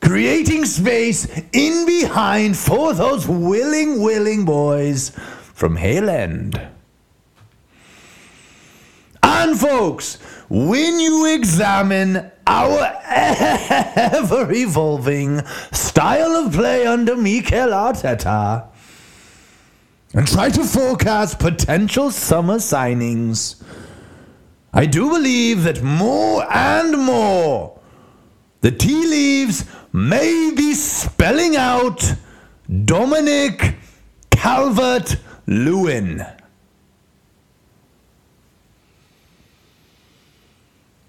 Creating 0.00 0.64
space 0.66 1.26
in 1.52 1.84
behind 1.84 2.56
for 2.56 2.94
those 2.94 3.26
willing, 3.26 4.00
willing 4.00 4.44
boys 4.44 5.10
from 5.54 5.74
Hale. 5.74 6.08
And 9.22 9.58
folks, 9.58 10.16
when 10.48 11.00
you 11.00 11.34
examine 11.34 12.30
our 12.46 12.92
ever 13.04 14.52
evolving 14.52 15.44
style 15.72 16.36
of 16.36 16.52
play 16.52 16.86
under 16.86 17.16
Mikel 17.16 17.70
Arteta 17.70 18.68
and 20.12 20.28
try 20.28 20.50
to 20.50 20.62
forecast 20.62 21.40
potential 21.40 22.12
summer 22.12 22.58
signings, 22.58 23.60
I 24.76 24.86
do 24.86 25.08
believe 25.08 25.62
that 25.62 25.82
more 25.84 26.44
and 26.52 26.98
more 26.98 27.78
the 28.60 28.72
tea 28.72 29.06
leaves 29.06 29.64
may 29.92 30.50
be 30.56 30.74
spelling 30.74 31.54
out 31.54 32.14
Dominic 32.84 33.76
Calvert 34.30 35.16
Lewin. 35.46 36.26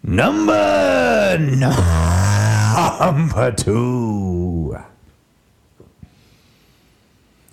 Number 0.04 1.39
number 2.99 3.51
two. 3.54 4.78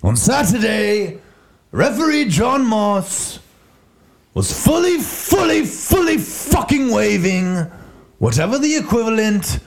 On 0.03 0.15
Saturday, 0.15 1.19
referee 1.71 2.25
John 2.25 2.63
Moss 2.63 3.39
was 4.33 4.51
fully, 4.65 4.99
fully, 4.99 5.65
fully 5.65 6.17
fucking 6.17 6.91
waving 6.91 7.55
whatever 8.17 8.57
the 8.57 8.75
equivalent 8.75 9.59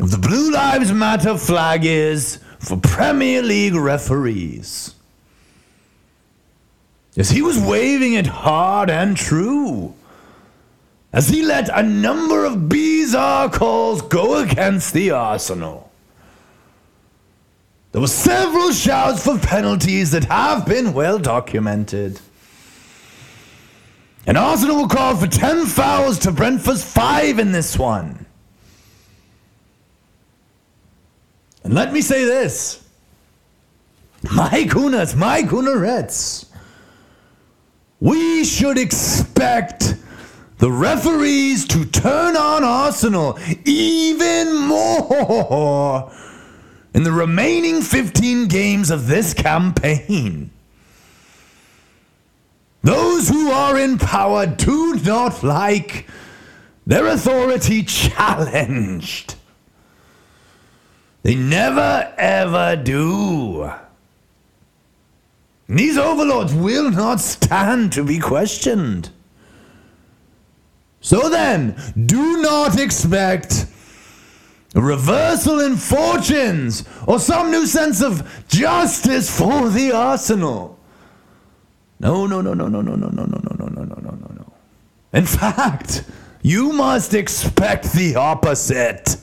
of 0.00 0.10
the 0.10 0.18
Blue 0.18 0.50
Lives 0.50 0.92
Matter 0.92 1.36
flag 1.36 1.84
is 1.84 2.38
for 2.58 2.76
Premier 2.76 3.42
League 3.42 3.74
referees. 3.74 4.94
Yes, 7.14 7.30
he 7.30 7.42
was 7.42 7.58
waving 7.58 8.14
it 8.14 8.26
hard 8.26 8.88
and 8.90 9.16
true 9.16 9.94
as 11.12 11.28
he 11.28 11.42
let 11.42 11.68
a 11.68 11.82
number 11.82 12.44
of 12.44 12.68
bizarre 12.68 13.50
calls 13.50 14.00
go 14.02 14.36
against 14.40 14.94
the 14.94 15.10
Arsenal. 15.10 15.90
There 17.90 18.00
were 18.00 18.06
several 18.06 18.70
shouts 18.70 19.24
for 19.24 19.36
penalties 19.36 20.12
that 20.12 20.24
have 20.26 20.64
been 20.64 20.92
well 20.92 21.18
documented. 21.18 22.20
And 24.26 24.36
Arsenal 24.36 24.76
will 24.76 24.88
call 24.88 25.16
for 25.16 25.26
10 25.26 25.66
fouls 25.66 26.18
to 26.20 26.30
Brentford's 26.30 26.84
5 26.84 27.38
in 27.38 27.52
this 27.52 27.78
one. 27.78 28.26
And 31.64 31.74
let 31.74 31.92
me 31.92 32.00
say 32.00 32.24
this. 32.24 32.86
My 34.22 34.64
Gunners, 34.64 35.16
my 35.16 35.42
Gunnerettes. 35.42 36.46
We 38.00 38.44
should 38.44 38.78
expect 38.78 39.94
the 40.58 40.70
referees 40.70 41.66
to 41.68 41.84
turn 41.86 42.36
on 42.36 42.64
Arsenal 42.64 43.38
even 43.64 44.56
more 44.56 46.12
in 46.94 47.02
the 47.02 47.12
remaining 47.12 47.80
15 47.80 48.48
games 48.48 48.90
of 48.90 49.06
this 49.06 49.32
campaign. 49.32 50.50
Those 52.82 53.28
who 53.28 53.50
are 53.50 53.78
in 53.78 53.98
power 53.98 54.46
do 54.46 54.94
not 55.04 55.42
like 55.42 56.08
their 56.86 57.06
authority 57.06 57.82
challenged. 57.84 59.34
They 61.22 61.34
never 61.34 62.12
ever 62.16 62.76
do. 62.76 63.70
These 65.68 65.98
overlords 65.98 66.52
will 66.52 66.90
not 66.90 67.20
stand 67.20 67.92
to 67.92 68.02
be 68.02 68.18
questioned. 68.18 69.10
So 71.00 71.28
then, 71.28 71.76
do 72.06 72.42
not 72.42 72.80
expect 72.80 73.66
a 74.74 74.80
reversal 74.80 75.60
in 75.60 75.76
fortunes 75.76 76.84
or 77.06 77.20
some 77.20 77.50
new 77.50 77.66
sense 77.66 78.02
of 78.02 78.44
justice 78.48 79.36
for 79.36 79.68
the 79.68 79.92
arsenal. 79.92 80.79
No, 82.00 82.26
no, 82.26 82.40
no, 82.40 82.54
no, 82.54 82.66
no, 82.66 82.80
no, 82.80 82.96
no, 82.96 83.08
no, 83.10 83.24
no, 83.26 83.26
no, 83.26 83.52
no, 83.58 83.66
no, 83.66 83.84
no, 83.84 83.84
no, 83.84 84.10
no, 84.10 84.34
no. 84.34 84.52
In 85.12 85.26
fact, 85.26 86.02
you 86.40 86.72
must 86.72 87.12
expect 87.12 87.92
the 87.92 88.16
opposite. 88.16 89.16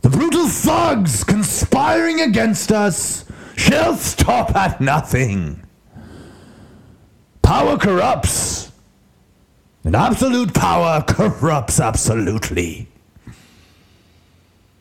The 0.00 0.10
brutal 0.10 0.48
thugs 0.48 1.22
conspiring 1.22 2.20
against 2.20 2.72
us 2.72 3.24
shall 3.54 3.94
stop 3.96 4.56
at 4.56 4.80
nothing. 4.80 5.62
Power 7.42 7.78
corrupts, 7.78 8.72
and 9.84 9.94
absolute 9.94 10.52
power 10.54 11.02
corrupts 11.06 11.78
absolutely. 11.78 12.88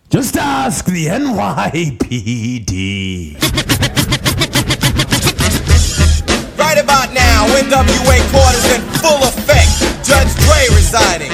Just 0.10 0.36
ask 0.38 0.86
the 0.86 1.06
NYPD. 1.06 2.12
Now, 7.14 7.48
NWA 7.56 8.18
court 8.32 8.54
is 8.56 8.68
in 8.76 8.82
full 9.00 9.24
effect. 9.24 9.72
Judge 10.04 10.32
Dre 10.44 10.68
residing. 10.76 11.32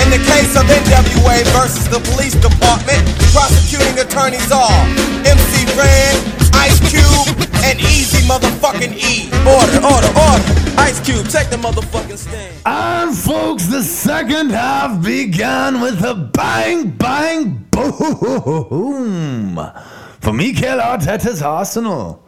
In 0.00 0.08
the 0.12 0.20
case 0.28 0.56
of 0.56 0.64
NWA 0.68 1.44
versus 1.56 1.88
the 1.88 2.00
police 2.12 2.34
department, 2.34 3.00
prosecuting 3.32 3.98
attorneys 3.98 4.52
are 4.52 4.84
MC 5.24 5.64
Ren, 5.76 6.14
Ice 6.54 6.78
Cube, 6.90 7.28
and 7.64 7.78
Eazy 7.80 8.20
motherfucking 8.28 8.92
E. 8.96 9.30
Order, 9.48 9.80
order, 9.84 10.12
order. 10.18 10.44
Ice 10.78 11.00
Cube, 11.00 11.28
take 11.28 11.48
the 11.50 11.56
motherfucking 11.56 12.18
stand. 12.18 12.56
And 12.66 13.16
folks, 13.16 13.66
the 13.66 13.82
second 13.82 14.50
half 14.50 15.02
began 15.04 15.80
with 15.80 16.02
a 16.04 16.14
bang, 16.14 16.90
bang, 16.90 17.66
boom 17.70 19.56
for 20.20 20.32
Mikel 20.32 20.78
Arteta's 20.78 21.42
Arsenal. 21.42 22.22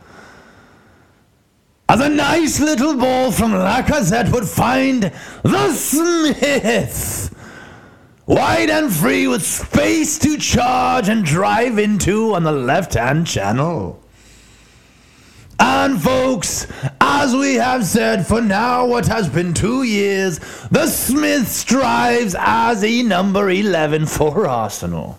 As 1.88 2.00
a 2.00 2.08
nice 2.08 2.60
little 2.60 2.96
ball 2.96 3.30
from 3.30 3.52
Lacazette 3.52 4.32
would 4.32 4.48
find 4.48 5.12
the 5.42 5.72
Smith. 5.72 7.34
Wide 8.26 8.70
and 8.70 8.92
free 8.92 9.26
with 9.26 9.44
space 9.44 10.18
to 10.20 10.38
charge 10.38 11.08
and 11.08 11.24
drive 11.24 11.78
into 11.78 12.34
on 12.34 12.44
the 12.44 12.52
left 12.52 12.94
hand 12.94 13.26
channel. 13.26 14.02
And 15.58 16.00
folks, 16.00 16.66
as 17.00 17.34
we 17.36 17.54
have 17.54 17.84
said 17.84 18.26
for 18.26 18.40
now 18.40 18.86
what 18.86 19.06
has 19.06 19.28
been 19.28 19.52
two 19.54 19.82
years, 19.82 20.38
the 20.70 20.86
Smith 20.86 21.48
strives 21.48 22.34
as 22.38 22.82
a 22.82 23.02
number 23.02 23.50
11 23.50 24.06
for 24.06 24.46
Arsenal. 24.48 25.18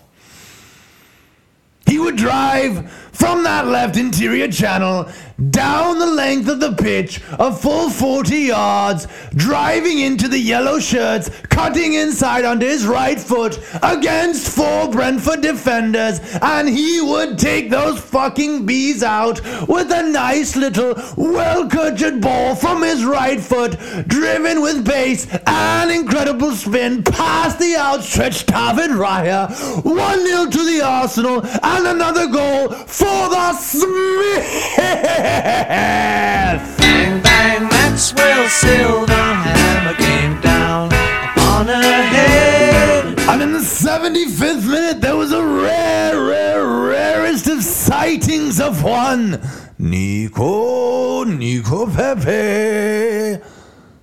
He 1.86 1.98
would 1.98 2.16
drive 2.16 2.90
from 3.12 3.42
that 3.44 3.66
left 3.66 3.96
interior 3.96 4.48
channel 4.48 5.08
down 5.50 5.98
the 5.98 6.06
length 6.06 6.48
of 6.48 6.60
the 6.60 6.72
pitch 6.72 7.20
a 7.32 7.52
full 7.52 7.90
40 7.90 8.36
yards, 8.36 9.08
driving 9.34 10.00
into 10.00 10.28
the 10.28 10.38
yellow 10.38 10.78
shirts, 10.78 11.28
cutting 11.48 11.94
inside 11.94 12.44
onto 12.44 12.66
his 12.66 12.86
right 12.86 13.18
foot 13.18 13.58
against 13.82 14.54
four 14.54 14.88
Brentford 14.90 15.40
defenders, 15.40 16.20
and 16.42 16.68
he 16.68 17.00
would 17.00 17.38
take 17.38 17.70
those 17.70 18.00
fucking 18.00 18.64
bees 18.66 19.02
out 19.02 19.40
with 19.68 19.90
a 19.90 20.02
nice 20.02 20.56
little 20.56 20.94
well 21.16 21.68
cultured 21.68 22.20
ball 22.20 22.54
from 22.54 22.82
his 22.82 23.04
right 23.04 23.40
foot, 23.40 23.76
driven 24.06 24.62
with 24.62 24.86
pace 24.86 25.26
and 25.46 25.90
incredible 25.90 26.52
spin 26.52 27.02
past 27.02 27.58
the 27.58 27.76
outstretched 27.76 28.46
David 28.46 28.90
Raya. 28.90 29.50
1 29.84 30.26
0 30.26 30.50
to 30.50 30.64
the 30.64 30.80
Arsenal, 30.84 31.44
and 31.44 31.86
another 31.86 32.28
goal 32.28 32.68
for 32.68 33.28
the 33.28 33.52
Smith! 33.54 35.23
Bang, 35.24 37.22
bang, 37.22 37.62
Maxwell 37.64 38.46
Silverhammer 38.46 39.96
came 39.96 40.38
down 40.42 40.88
upon 40.88 41.66
her 41.68 41.82
head. 41.82 43.18
And 43.30 43.40
in 43.40 43.52
the 43.52 43.60
75th 43.60 44.68
minute, 44.68 45.00
there 45.00 45.16
was 45.16 45.32
a 45.32 45.42
rare, 45.42 46.26
rare, 46.26 46.66
rarest 46.66 47.46
of 47.46 47.62
sightings 47.62 48.60
of 48.60 48.84
one. 48.84 49.40
Nico, 49.78 51.24
Nico 51.24 51.86
Pepe. 51.86 53.42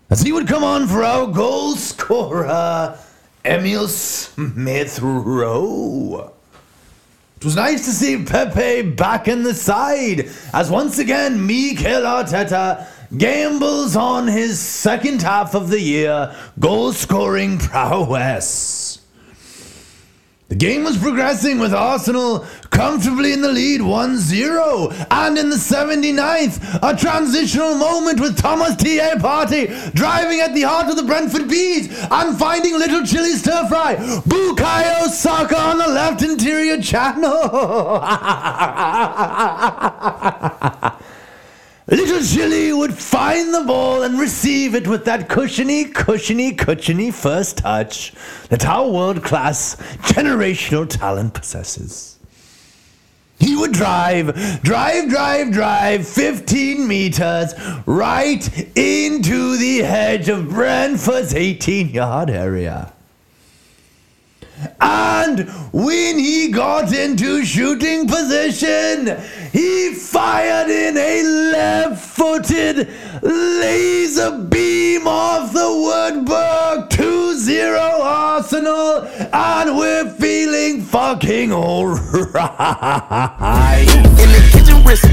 As 0.09 0.21
he 0.21 0.31
would 0.31 0.47
come 0.47 0.63
on 0.63 0.87
for 0.87 1.03
our 1.03 1.27
goal 1.27 1.75
scorer, 1.75 2.97
Emile 3.45 3.87
Smith 3.87 4.99
Rowe. 4.99 6.33
It 7.41 7.45
was 7.45 7.55
nice 7.55 7.85
to 7.85 7.91
see 7.91 8.23
Pepe 8.23 8.91
back 8.91 9.27
in 9.27 9.41
the 9.41 9.55
side, 9.55 10.29
as 10.53 10.69
once 10.69 10.99
again 10.99 11.43
Mikel 11.43 12.03
Arteta 12.03 12.85
gambles 13.17 13.95
on 13.95 14.27
his 14.27 14.59
second 14.59 15.23
half 15.23 15.55
of 15.55 15.71
the 15.71 15.81
year 15.81 16.35
goal 16.59 16.93
scoring 16.93 17.57
prowess. 17.57 18.80
The 20.51 20.57
game 20.57 20.83
was 20.83 20.97
progressing 20.97 21.59
with 21.59 21.73
Arsenal 21.73 22.45
comfortably 22.71 23.31
in 23.31 23.41
the 23.41 23.47
lead 23.47 23.81
1 23.81 24.17
0. 24.17 24.89
And 25.09 25.37
in 25.37 25.49
the 25.49 25.55
79th, 25.55 26.79
a 26.83 26.93
transitional 26.93 27.75
moment 27.75 28.19
with 28.19 28.37
Thomas 28.37 28.75
T.A. 28.75 29.15
Partey 29.15 29.93
driving 29.93 30.41
at 30.41 30.53
the 30.53 30.63
heart 30.63 30.89
of 30.89 30.97
the 30.97 31.03
Brentford 31.03 31.47
Bees 31.47 31.87
and 32.11 32.37
finding 32.37 32.77
little 32.77 33.05
chili 33.05 33.31
stir 33.35 33.65
fry. 33.69 33.95
Bukayo 33.95 35.07
Saka 35.07 35.57
on 35.57 35.77
the 35.77 35.87
left 35.87 36.21
interior 36.21 36.81
channel. 36.81 37.31
Little 41.91 42.23
Chili 42.23 42.71
would 42.71 42.93
find 42.93 43.53
the 43.53 43.65
ball 43.65 44.03
and 44.03 44.17
receive 44.17 44.75
it 44.75 44.87
with 44.87 45.03
that 45.03 45.27
cushiony, 45.27 45.83
cushiony, 45.83 46.53
cushiony 46.53 47.11
first 47.11 47.57
touch 47.57 48.13
that 48.47 48.65
our 48.65 48.89
world 48.89 49.21
class 49.21 49.75
generational 50.03 50.87
talent 50.89 51.33
possesses. 51.33 52.17
He 53.39 53.57
would 53.57 53.73
drive, 53.73 54.61
drive, 54.61 55.09
drive, 55.09 55.51
drive 55.51 56.07
15 56.07 56.87
meters 56.87 57.53
right 57.85 58.77
into 58.77 59.57
the 59.57 59.83
edge 59.83 60.29
of 60.29 60.47
Brentford's 60.47 61.33
18 61.33 61.89
yard 61.89 62.29
area. 62.29 62.93
And 64.79 65.49
when 65.71 66.19
he 66.19 66.49
got 66.49 66.93
into 66.93 67.43
shooting 67.45 68.07
position, 68.07 69.17
he 69.51 69.93
fired 69.93 70.69
in 70.69 70.97
a 70.97 71.23
left 71.51 72.03
footed 72.03 72.89
laser 73.21 74.37
beam 74.37 75.07
off 75.07 75.53
the 75.53 75.59
woodwork 75.59 76.89
2 76.89 77.35
0 77.37 77.79
Arsenal, 77.79 79.05
and 79.33 79.77
we're 79.77 80.09
feeling 80.11 80.81
fucking 80.81 81.51
alright. 81.51 82.37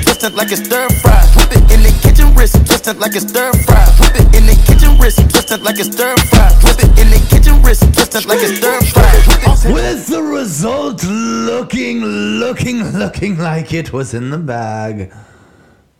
twisted 0.18 0.36
like 0.36 0.50
it's 0.50 0.64
stir 0.64 0.88
fry. 1.00 1.24
Whip 1.36 1.52
it 1.52 1.72
in 1.72 1.82
the 1.82 2.00
kitchen 2.02 2.34
wrist, 2.34 2.54
twisted 2.66 2.98
like 2.98 3.14
it's 3.14 3.28
stir 3.28 3.52
fry. 3.52 3.86
Whip 4.00 4.14
it 4.16 4.34
in 4.34 4.46
the 4.46 4.64
kitchen 4.66 4.98
wrist, 4.98 5.18
twisted 5.30 5.62
like 5.62 5.78
it's 5.78 5.94
stir 5.94 6.16
fry. 6.16 6.50
Whip 6.64 6.78
it 6.82 6.98
in 6.98 7.10
the 7.10 7.26
kitchen 7.30 7.62
wrist, 7.62 7.82
twisted 7.94 8.26
like 8.26 8.40
it's 8.40 8.58
stir 8.58 8.80
fry. 8.92 9.72
With 9.72 10.06
the 10.08 10.22
result 10.22 11.04
looking, 11.04 12.04
looking, 12.04 12.82
looking 12.98 13.38
like 13.38 13.72
it 13.72 13.92
was 13.92 14.12
in 14.14 14.30
the 14.30 14.38
bag. 14.38 15.12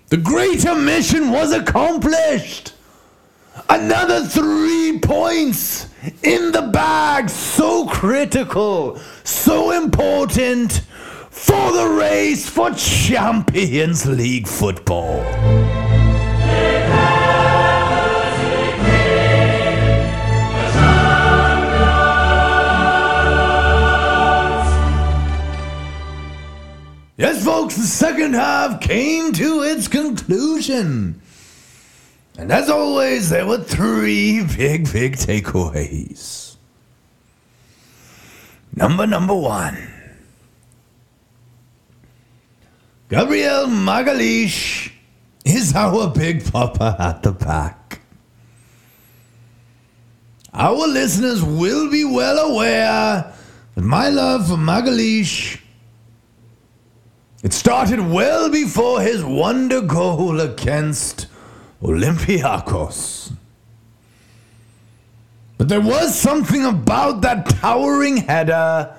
the 0.09 0.17
greater 0.17 0.75
mission 0.75 1.31
was 1.31 1.51
accomplished. 1.53 2.73
Another 3.69 4.25
three 4.25 4.99
points 5.01 5.87
in 6.23 6.51
the 6.51 6.69
bag, 6.73 7.29
so 7.29 7.87
critical, 7.87 8.99
so 9.23 9.71
important 9.71 10.83
for 11.31 11.71
the 11.71 11.87
race 11.87 12.47
for 12.47 12.71
Champions 12.71 14.05
League 14.05 14.47
football. 14.47 15.64
Yes, 27.17 27.45
folks, 27.45 27.77
the 27.77 27.83
second 27.83 28.33
half 28.33 28.81
came 28.81 29.31
to 29.33 29.61
its 29.61 29.87
conclusion. 29.87 31.21
And 32.37 32.51
as 32.51 32.69
always, 32.69 33.29
there 33.29 33.45
were 33.45 33.63
three 33.63 34.43
big, 34.43 34.91
big 34.91 35.15
takeaways. 35.15 36.57
Number 38.75 39.07
number 39.07 39.33
one. 39.33 39.77
Gabriel 43.07 43.67
Magalish 43.67 44.91
is 45.45 45.73
our 45.73 46.09
big 46.09 46.51
papa 46.51 46.97
at 46.99 47.23
the 47.23 47.31
back. 47.31 48.01
Our 50.53 50.87
listeners 50.87 51.41
will 51.41 51.89
be 51.89 52.03
well 52.03 52.51
aware 52.51 53.33
that 53.75 53.81
my 53.81 54.09
love 54.09 54.47
for 54.49 54.55
Magalish 54.55 55.61
it 57.45 57.53
started 57.53 57.99
well 57.99 58.49
before 58.49 59.01
his 59.01 59.23
wonder 59.23 59.79
goal 59.79 60.41
against 60.41 61.27
Olympiacos. 61.79 63.33
But 65.59 65.69
there 65.69 65.79
was 65.79 66.19
something 66.19 66.65
about 66.65 67.21
that 67.21 67.47
towering 67.47 68.17
header 68.17 68.95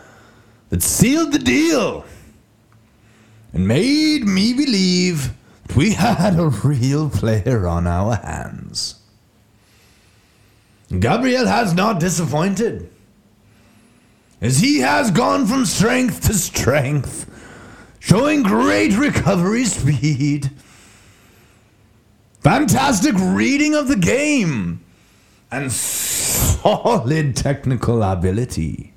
that 0.68 0.80
sealed 0.80 1.32
the 1.32 1.40
deal 1.40 2.04
and 3.52 3.66
made 3.66 4.24
me 4.24 4.52
believe 4.52 5.32
that 5.66 5.74
we 5.74 5.94
had 5.94 6.38
a 6.38 6.46
real 6.46 7.10
player 7.10 7.66
on 7.66 7.88
our 7.88 8.14
hands. 8.14 9.02
Gabriel 10.96 11.48
has 11.48 11.74
not 11.74 11.98
disappointed, 11.98 12.92
as 14.40 14.60
he 14.60 14.78
has 14.78 15.10
gone 15.10 15.46
from 15.46 15.66
strength 15.66 16.20
to 16.28 16.34
strength, 16.34 17.28
showing 18.06 18.44
great 18.44 18.96
recovery 18.96 19.64
speed 19.64 20.48
Fantastic 22.38 23.16
reading 23.18 23.74
of 23.74 23.88
the 23.88 23.96
game 23.96 24.80
and 25.50 25.72
solid 25.72 27.34
technical 27.34 28.04
ability. 28.04 28.92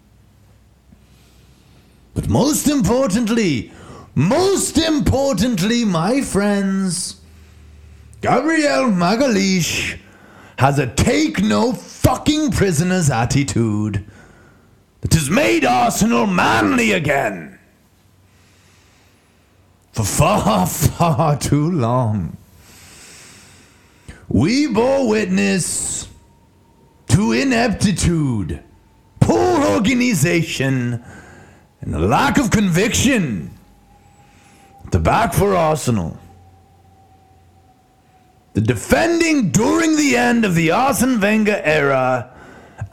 But 2.13 2.29
most 2.29 2.67
importantly, 2.67 3.71
most 4.13 4.77
importantly, 4.77 5.83
my 5.83 6.21
friends, 6.21 7.19
Gabriel 8.21 8.91
Magalish 8.91 9.97
has 10.59 10.77
a 10.77 10.85
take 10.85 11.41
no 11.41 11.73
fucking 11.73 12.51
prisoners 12.51 13.09
attitude 13.09 14.05
that 15.01 15.15
has 15.15 15.31
made 15.31 15.65
Arsenal 15.65 16.27
manly 16.27 16.91
again. 16.91 17.48
For 19.99 20.05
far, 20.05 20.65
far 20.65 21.37
too 21.37 21.71
long. 21.71 22.37
We 24.29 24.67
bore 24.67 25.09
witness 25.09 26.07
to 27.09 27.33
ineptitude, 27.33 28.63
poor 29.19 29.61
organization, 29.65 31.03
and 31.81 31.93
a 31.93 31.99
lack 31.99 32.37
of 32.37 32.49
conviction. 32.49 33.51
The 34.91 34.99
back 34.99 35.33
for 35.33 35.53
Arsenal. 35.53 36.17
The 38.53 38.61
defending 38.61 39.51
during 39.51 39.97
the 39.97 40.15
end 40.15 40.45
of 40.45 40.55
the 40.55 40.71
Arsene 40.71 41.19
Wenger 41.19 41.59
era 41.61 42.33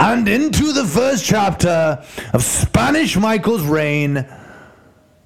and 0.01 0.27
into 0.27 0.73
the 0.73 0.85
first 0.85 1.25
chapter 1.25 2.05
of 2.33 2.42
Spanish 2.42 3.16
Michael's 3.16 3.62
reign 3.62 4.27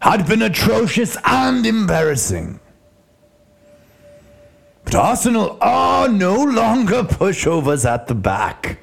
had 0.00 0.26
been 0.26 0.42
atrocious 0.42 1.16
and 1.24 1.66
embarrassing. 1.66 2.58
But 4.84 4.94
Arsenal 4.94 5.58
are 5.60 6.08
no 6.08 6.42
longer 6.42 7.02
pushovers 7.02 7.88
at 7.88 8.06
the 8.06 8.14
back. 8.14 8.80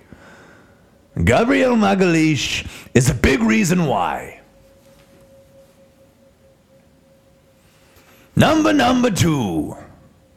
Gabriel 1.24 1.76
Magalish 1.76 2.68
is 2.94 3.10
a 3.10 3.14
big 3.14 3.42
reason 3.42 3.86
why. 3.86 4.42
Number 8.36 8.72
number 8.72 9.10
two. 9.10 9.76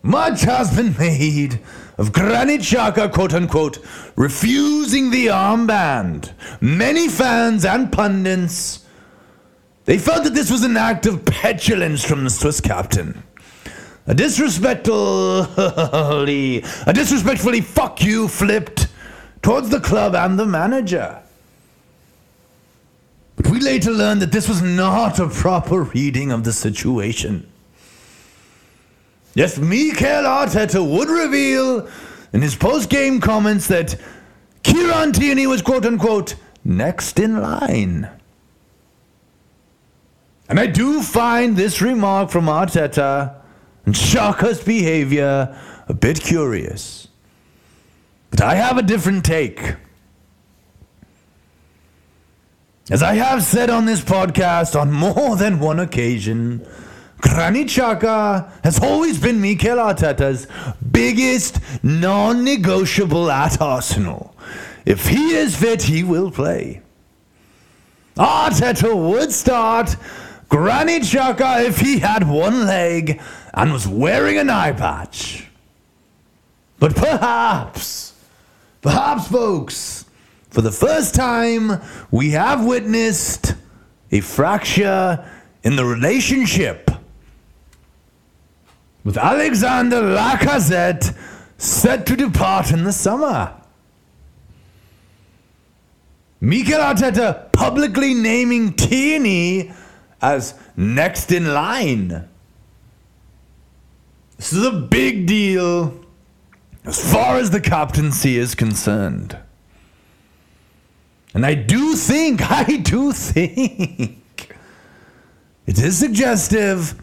Much 0.02 0.40
has 0.40 0.74
been 0.74 0.96
made 0.96 1.60
of 1.98 2.12
Granit 2.12 2.62
Xhaka, 2.62 3.12
quote 3.12 3.34
unquote, 3.34 3.78
refusing 4.16 5.10
the 5.10 5.26
armband. 5.26 6.32
Many 6.62 7.08
fans 7.08 7.66
and 7.66 7.92
pundits, 7.92 8.86
they 9.90 9.98
felt 9.98 10.22
that 10.22 10.34
this 10.34 10.52
was 10.52 10.62
an 10.62 10.76
act 10.76 11.06
of 11.06 11.24
petulance 11.24 12.04
from 12.04 12.22
the 12.22 12.30
Swiss 12.30 12.60
captain. 12.60 13.24
A 14.06 14.14
disrespectfully, 14.14 16.58
a 16.86 16.92
disrespectfully 16.92 17.60
fuck 17.60 18.00
you 18.00 18.28
flipped 18.28 18.86
towards 19.42 19.68
the 19.68 19.80
club 19.80 20.14
and 20.14 20.38
the 20.38 20.46
manager. 20.46 21.20
But 23.34 23.48
we 23.48 23.58
later 23.58 23.90
learned 23.90 24.22
that 24.22 24.30
this 24.30 24.48
was 24.48 24.62
not 24.62 25.18
a 25.18 25.28
proper 25.28 25.82
reading 25.82 26.30
of 26.30 26.44
the 26.44 26.52
situation. 26.52 27.50
Yes, 29.34 29.58
Mikel 29.58 30.22
Arteta 30.22 30.88
would 30.88 31.08
reveal 31.08 31.88
in 32.32 32.42
his 32.42 32.54
post-game 32.54 33.20
comments 33.20 33.66
that 33.66 33.96
Kieran 34.62 35.12
Tierney 35.12 35.48
was 35.48 35.62
quote 35.62 35.84
unquote 35.84 36.36
next 36.62 37.18
in 37.18 37.42
line. 37.42 38.08
And 40.50 40.58
I 40.58 40.66
do 40.66 41.00
find 41.00 41.56
this 41.56 41.80
remark 41.80 42.28
from 42.28 42.46
Arteta 42.46 43.36
and 43.86 43.94
Xhaka's 43.94 44.60
behavior 44.60 45.56
a 45.88 45.94
bit 45.94 46.20
curious. 46.20 47.06
But 48.30 48.42
I 48.42 48.56
have 48.56 48.76
a 48.76 48.82
different 48.82 49.24
take. 49.24 49.76
As 52.90 53.00
I 53.00 53.14
have 53.14 53.44
said 53.44 53.70
on 53.70 53.84
this 53.84 54.00
podcast 54.00 54.78
on 54.78 54.90
more 54.90 55.36
than 55.36 55.60
one 55.60 55.78
occasion, 55.78 56.66
Granit 57.20 57.68
Xhaka 57.68 58.50
has 58.64 58.82
always 58.82 59.20
been 59.20 59.40
Mikel 59.40 59.76
Arteta's 59.76 60.48
biggest 60.90 61.60
non-negotiable 61.84 63.30
at 63.30 63.60
Arsenal. 63.60 64.34
If 64.84 65.06
he 65.06 65.30
is 65.30 65.54
fit, 65.54 65.84
he 65.84 66.02
will 66.02 66.32
play. 66.32 66.82
Arteta 68.16 68.96
would 68.96 69.30
start 69.30 69.94
Granit 70.50 71.02
Xhaka 71.02 71.64
if 71.64 71.78
he 71.78 72.00
had 72.00 72.28
one 72.28 72.66
leg 72.66 73.20
and 73.54 73.72
was 73.72 73.88
wearing 73.88 74.36
an 74.36 74.50
eye 74.50 74.72
patch. 74.72 75.46
But 76.78 76.96
perhaps, 76.96 78.14
perhaps, 78.82 79.28
folks, 79.28 80.04
for 80.50 80.60
the 80.60 80.72
first 80.72 81.14
time, 81.14 81.80
we 82.10 82.30
have 82.30 82.64
witnessed 82.64 83.54
a 84.10 84.20
fracture 84.20 85.24
in 85.62 85.76
the 85.76 85.84
relationship 85.84 86.90
with 89.04 89.16
Alexander 89.16 90.02
Lacazette 90.02 91.16
set 91.58 92.06
to 92.06 92.16
depart 92.16 92.72
in 92.72 92.82
the 92.82 92.92
summer. 92.92 93.54
Mikel 96.40 96.80
Arteta 96.80 97.52
publicly 97.52 98.14
naming 98.14 98.72
Tierney 98.72 99.72
as 100.22 100.54
next 100.76 101.32
in 101.32 101.52
line. 101.52 102.28
This 104.36 104.52
is 104.52 104.64
a 104.64 104.72
big 104.72 105.26
deal 105.26 105.94
as 106.84 107.12
far 107.12 107.36
as 107.36 107.50
the 107.50 107.60
captaincy 107.60 108.38
is 108.38 108.54
concerned. 108.54 109.36
And 111.34 111.46
I 111.46 111.54
do 111.54 111.94
think, 111.94 112.40
I 112.50 112.78
do 112.78 113.12
think, 113.12 114.18
it 115.66 115.78
is 115.78 115.98
suggestive 115.98 117.00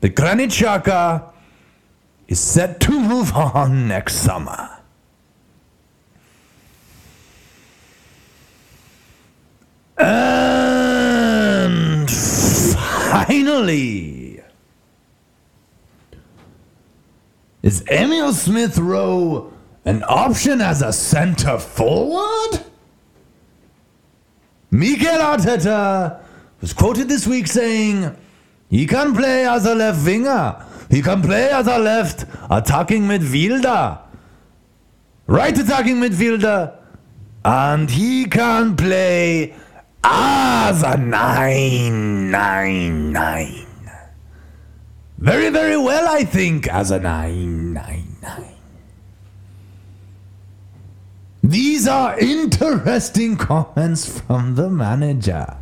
that 0.00 0.14
Granit 0.14 0.50
Xhaka 0.50 1.32
is 2.28 2.38
set 2.38 2.80
to 2.80 3.00
move 3.00 3.32
on 3.34 3.88
next 3.88 4.16
summer. 4.16 4.70
And 9.96 10.33
finally, 13.34 14.40
is 17.62 17.84
Emile 17.90 18.32
Smith 18.32 18.78
Rowe 18.78 19.52
an 19.84 20.04
option 20.06 20.60
as 20.60 20.82
a 20.82 20.92
center 20.92 21.58
forward? 21.58 22.60
Mikel 24.70 25.18
Arteta 25.18 26.20
was 26.60 26.72
quoted 26.72 27.08
this 27.08 27.26
week 27.26 27.46
saying 27.46 28.16
he 28.70 28.86
can 28.86 29.14
play 29.14 29.46
as 29.46 29.66
a 29.66 29.74
left 29.74 30.04
winger. 30.04 30.64
He 30.90 31.02
can 31.02 31.22
play 31.22 31.50
as 31.50 31.66
a 31.66 31.78
left 31.78 32.26
attacking 32.50 33.02
midfielder. 33.02 33.98
Right 35.26 35.56
attacking 35.58 35.96
midfielder. 35.96 36.76
And 37.44 37.90
he 37.90 38.26
can 38.26 38.76
play 38.76 39.54
as 40.04 40.82
a 40.82 40.98
999. 40.98 43.66
Very, 45.18 45.48
very 45.48 45.76
well, 45.76 46.08
I 46.08 46.24
think, 46.24 46.66
as 46.68 46.90
a 46.90 46.98
999. 46.98 48.50
These 51.42 51.88
are 51.88 52.18
interesting 52.18 53.36
comments 53.36 54.20
from 54.20 54.54
the 54.54 54.70
manager. 54.70 55.56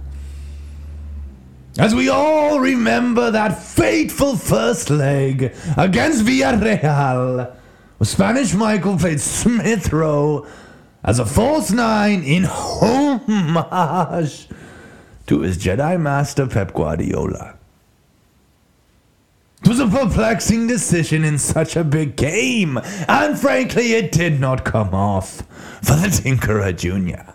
As 1.78 1.94
we 1.94 2.08
all 2.08 2.58
remember 2.60 3.30
that 3.30 3.62
fateful 3.62 4.36
first 4.36 4.90
leg 4.90 5.54
against 5.76 6.24
Villarreal, 6.24 7.54
Spanish 8.02 8.54
Michael 8.54 8.98
played 8.98 9.20
Smith 9.20 9.92
Rowe 9.92 10.46
as 11.04 11.18
a 11.18 11.26
false 11.26 11.70
nine 11.70 12.22
in 12.22 12.44
homage 12.44 13.28
to 15.26 15.40
his 15.40 15.58
Jedi 15.58 16.00
Master 16.00 16.46
Pep 16.46 16.72
Guardiola. 16.72 17.56
It 19.62 19.68
was 19.68 19.78
a 19.78 19.86
perplexing 19.86 20.66
decision 20.66 21.24
in 21.24 21.38
such 21.38 21.76
a 21.76 21.84
big 21.84 22.16
game, 22.16 22.80
and 23.08 23.38
frankly, 23.38 23.92
it 23.92 24.10
did 24.10 24.40
not 24.40 24.64
come 24.64 24.92
off 24.92 25.42
for 25.82 25.94
the 25.94 26.08
Tinkerer 26.08 26.76
Jr. 26.76 27.32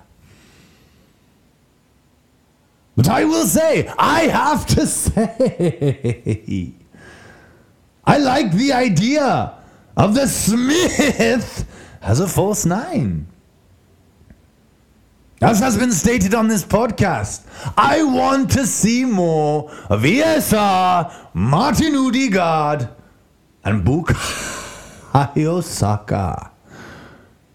But 2.98 3.08
I 3.08 3.24
will 3.24 3.46
say, 3.46 3.88
I 3.98 4.24
have 4.24 4.66
to 4.68 4.86
say, 4.88 6.74
I 8.04 8.18
like 8.18 8.52
the 8.52 8.74
idea 8.74 9.54
of 9.96 10.14
the 10.16 10.28
Smith 10.28 11.66
as 12.02 12.20
a 12.20 12.28
false 12.28 12.66
nine. 12.66 13.28
As 15.40 15.60
has 15.60 15.78
been 15.78 15.92
stated 15.92 16.34
on 16.34 16.48
this 16.48 16.64
podcast, 16.64 17.46
I 17.78 18.02
want 18.02 18.50
to 18.52 18.66
see 18.66 19.06
more 19.06 19.70
of 19.88 20.02
ESR, 20.02 21.14
Martin 21.36 21.96
Odegaard, 21.96 22.90
and 23.64 23.86
Bukayo 23.86 25.64
Saka. 25.64 26.52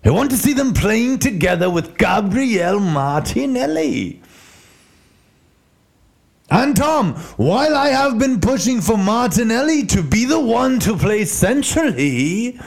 I 0.05 0.11
want 0.11 0.31
to 0.31 0.37
see 0.37 0.53
them 0.53 0.75
playing 0.75 1.19
together 1.19 1.69
with 1.69 1.99
Gabriel 1.99 2.79
Martinelli. 2.79 4.23
And 6.51 6.77
Tom, 6.77 7.15
while 7.37 7.75
I 7.75 7.89
have 7.89 8.17
been 8.17 8.41
pushing 8.41 8.81
for 8.81 8.97
Martinelli 8.97 9.87
to 9.87 10.03
be 10.05 10.25
the 10.25 10.39
one 10.39 10.79
to 10.81 10.97
play 10.97 11.25
centrally, 11.25 12.61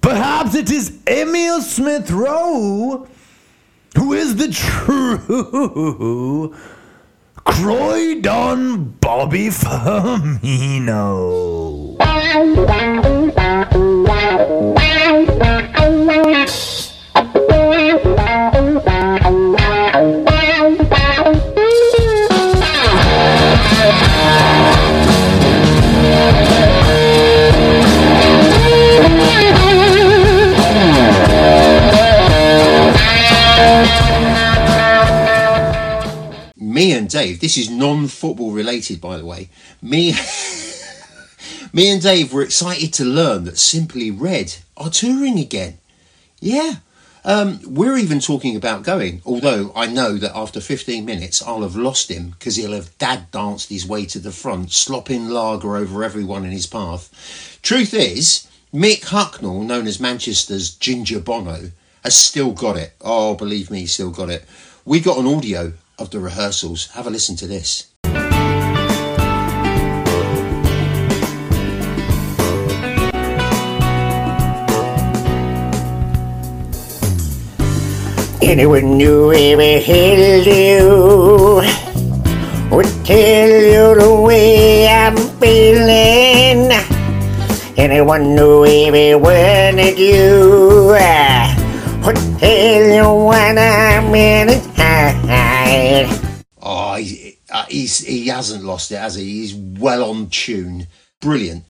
perhaps 0.00 0.54
it 0.54 0.70
is 0.70 1.00
Emile 1.08 1.62
Smith 1.62 2.10
Rowe 2.12 3.08
who 3.96 4.12
is 4.12 4.36
the 4.36 4.48
true 4.48 6.54
Croydon 7.44 8.84
Bobby 9.00 9.48
Firmino. 9.48 11.02
Me 36.72 36.92
and 36.92 37.08
Dave, 37.08 37.40
this 37.40 37.58
is 37.58 37.70
non-football 37.70 38.52
related, 38.52 39.00
by 39.00 39.16
the 39.16 39.24
way. 39.24 39.48
Me, 39.80 40.14
me 41.72 41.90
and 41.90 42.02
Dave 42.02 42.32
were 42.32 42.42
excited 42.42 42.92
to 42.94 43.04
learn 43.04 43.44
that 43.44 43.58
Simply 43.58 44.10
Red 44.10 44.56
are 44.76 44.90
touring 44.90 45.38
again. 45.38 45.78
Yeah, 46.40 46.76
um, 47.24 47.60
we're 47.64 47.96
even 47.96 48.18
talking 48.18 48.56
about 48.56 48.82
going. 48.82 49.22
Although 49.24 49.72
I 49.76 49.86
know 49.86 50.16
that 50.16 50.36
after 50.36 50.60
15 50.60 51.04
minutes, 51.04 51.42
I'll 51.42 51.62
have 51.62 51.76
lost 51.76 52.10
him 52.10 52.30
because 52.30 52.56
he'll 52.56 52.72
have 52.72 52.96
dad 52.98 53.30
danced 53.30 53.68
his 53.68 53.86
way 53.86 54.06
to 54.06 54.18
the 54.18 54.32
front, 54.32 54.72
slopping 54.72 55.28
lager 55.28 55.76
over 55.76 56.02
everyone 56.02 56.44
in 56.44 56.50
his 56.50 56.66
path. 56.66 57.60
Truth 57.62 57.94
is, 57.94 58.48
Mick 58.74 59.02
Hucknall, 59.02 59.64
known 59.64 59.86
as 59.86 60.00
Manchester's 60.00 60.74
Ginger 60.74 61.20
Bono, 61.20 61.70
has 62.02 62.16
still 62.16 62.52
got 62.52 62.76
it. 62.76 62.94
Oh, 63.00 63.34
believe 63.34 63.70
me, 63.70 63.86
still 63.86 64.10
got 64.10 64.30
it. 64.30 64.44
We 64.84 64.98
got 64.98 65.18
an 65.18 65.28
audio 65.28 65.74
of 66.02 66.10
the 66.10 66.18
rehearsals. 66.18 66.88
Have 66.94 67.06
a 67.06 67.10
listen 67.10 67.36
to 67.36 67.46
this. 67.46 67.86
Anyone 78.42 78.98
knew 78.98 79.32
ever 79.32 79.78
held 79.78 80.46
you 80.46 81.62
would 82.74 82.90
tell 83.06 83.52
you 83.72 83.94
the 83.94 84.20
way 84.26 84.88
I'm 84.88 85.16
feeling. 85.40 86.72
Anyone 87.78 88.34
knew 88.34 88.66
every 88.66 89.14
word 89.14 89.76
that 89.78 89.96
you 89.96 90.88
would 92.04 92.16
tell 92.40 92.84
you 92.98 93.26
when 93.28 93.56
I'm 93.56 94.12
in. 94.14 94.71
Oh, 96.64 96.94
he, 96.94 97.38
uh, 97.50 97.64
he 97.66 98.28
hasn't 98.28 98.62
lost 98.62 98.92
it, 98.92 98.98
has 98.98 99.16
he? 99.16 99.24
He's 99.24 99.52
well 99.52 100.08
on 100.08 100.28
tune. 100.30 100.86
Brilliant. 101.20 101.64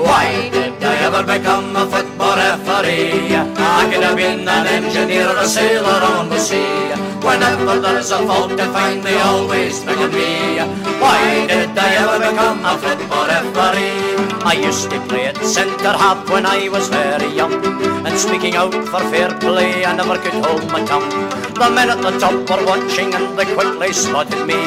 Why 0.00 0.48
did 0.50 0.82
I 0.82 0.96
ever 1.04 1.22
become 1.24 1.76
a 1.76 1.86
football 1.90 2.36
referee? 2.36 3.36
I 3.36 3.90
could 3.92 4.02
have 4.02 4.16
been 4.16 4.48
an 4.48 4.66
engineer 4.66 5.28
or 5.28 5.36
a 5.36 5.46
sailor 5.46 6.00
on 6.02 6.30
the 6.30 6.38
sea. 6.38 6.94
Whenever 7.20 7.78
there's 7.80 8.10
a 8.12 8.26
fault 8.26 8.56
to 8.56 8.66
find, 8.72 9.02
they 9.02 9.18
always 9.18 9.84
pick 9.84 9.98
on 9.98 10.10
me. 10.10 10.85
Why 11.06 11.46
did 11.46 11.78
I 11.78 11.90
ever 12.02 12.18
become 12.18 12.66
a 12.66 12.74
football 12.82 13.26
referee? 13.30 14.18
I 14.42 14.54
used 14.58 14.90
to 14.90 14.98
play 15.06 15.26
at 15.30 15.38
centre 15.38 15.94
half 16.02 16.28
when 16.28 16.44
I 16.44 16.68
was 16.68 16.88
very 16.88 17.30
young. 17.30 17.54
And 18.06 18.18
speaking 18.18 18.56
out 18.56 18.74
for 18.90 19.02
fair 19.10 19.30
play, 19.38 19.84
I 19.84 19.94
never 19.94 20.18
could 20.18 20.34
hold 20.44 20.66
my 20.74 20.82
tongue. 20.84 21.06
The 21.60 21.70
men 21.70 21.90
at 21.94 22.02
the 22.02 22.10
top 22.18 22.34
were 22.50 22.64
watching 22.66 23.14
and 23.14 23.38
they 23.38 23.46
quickly 23.54 23.92
spotted 23.92 24.42
me. 24.50 24.58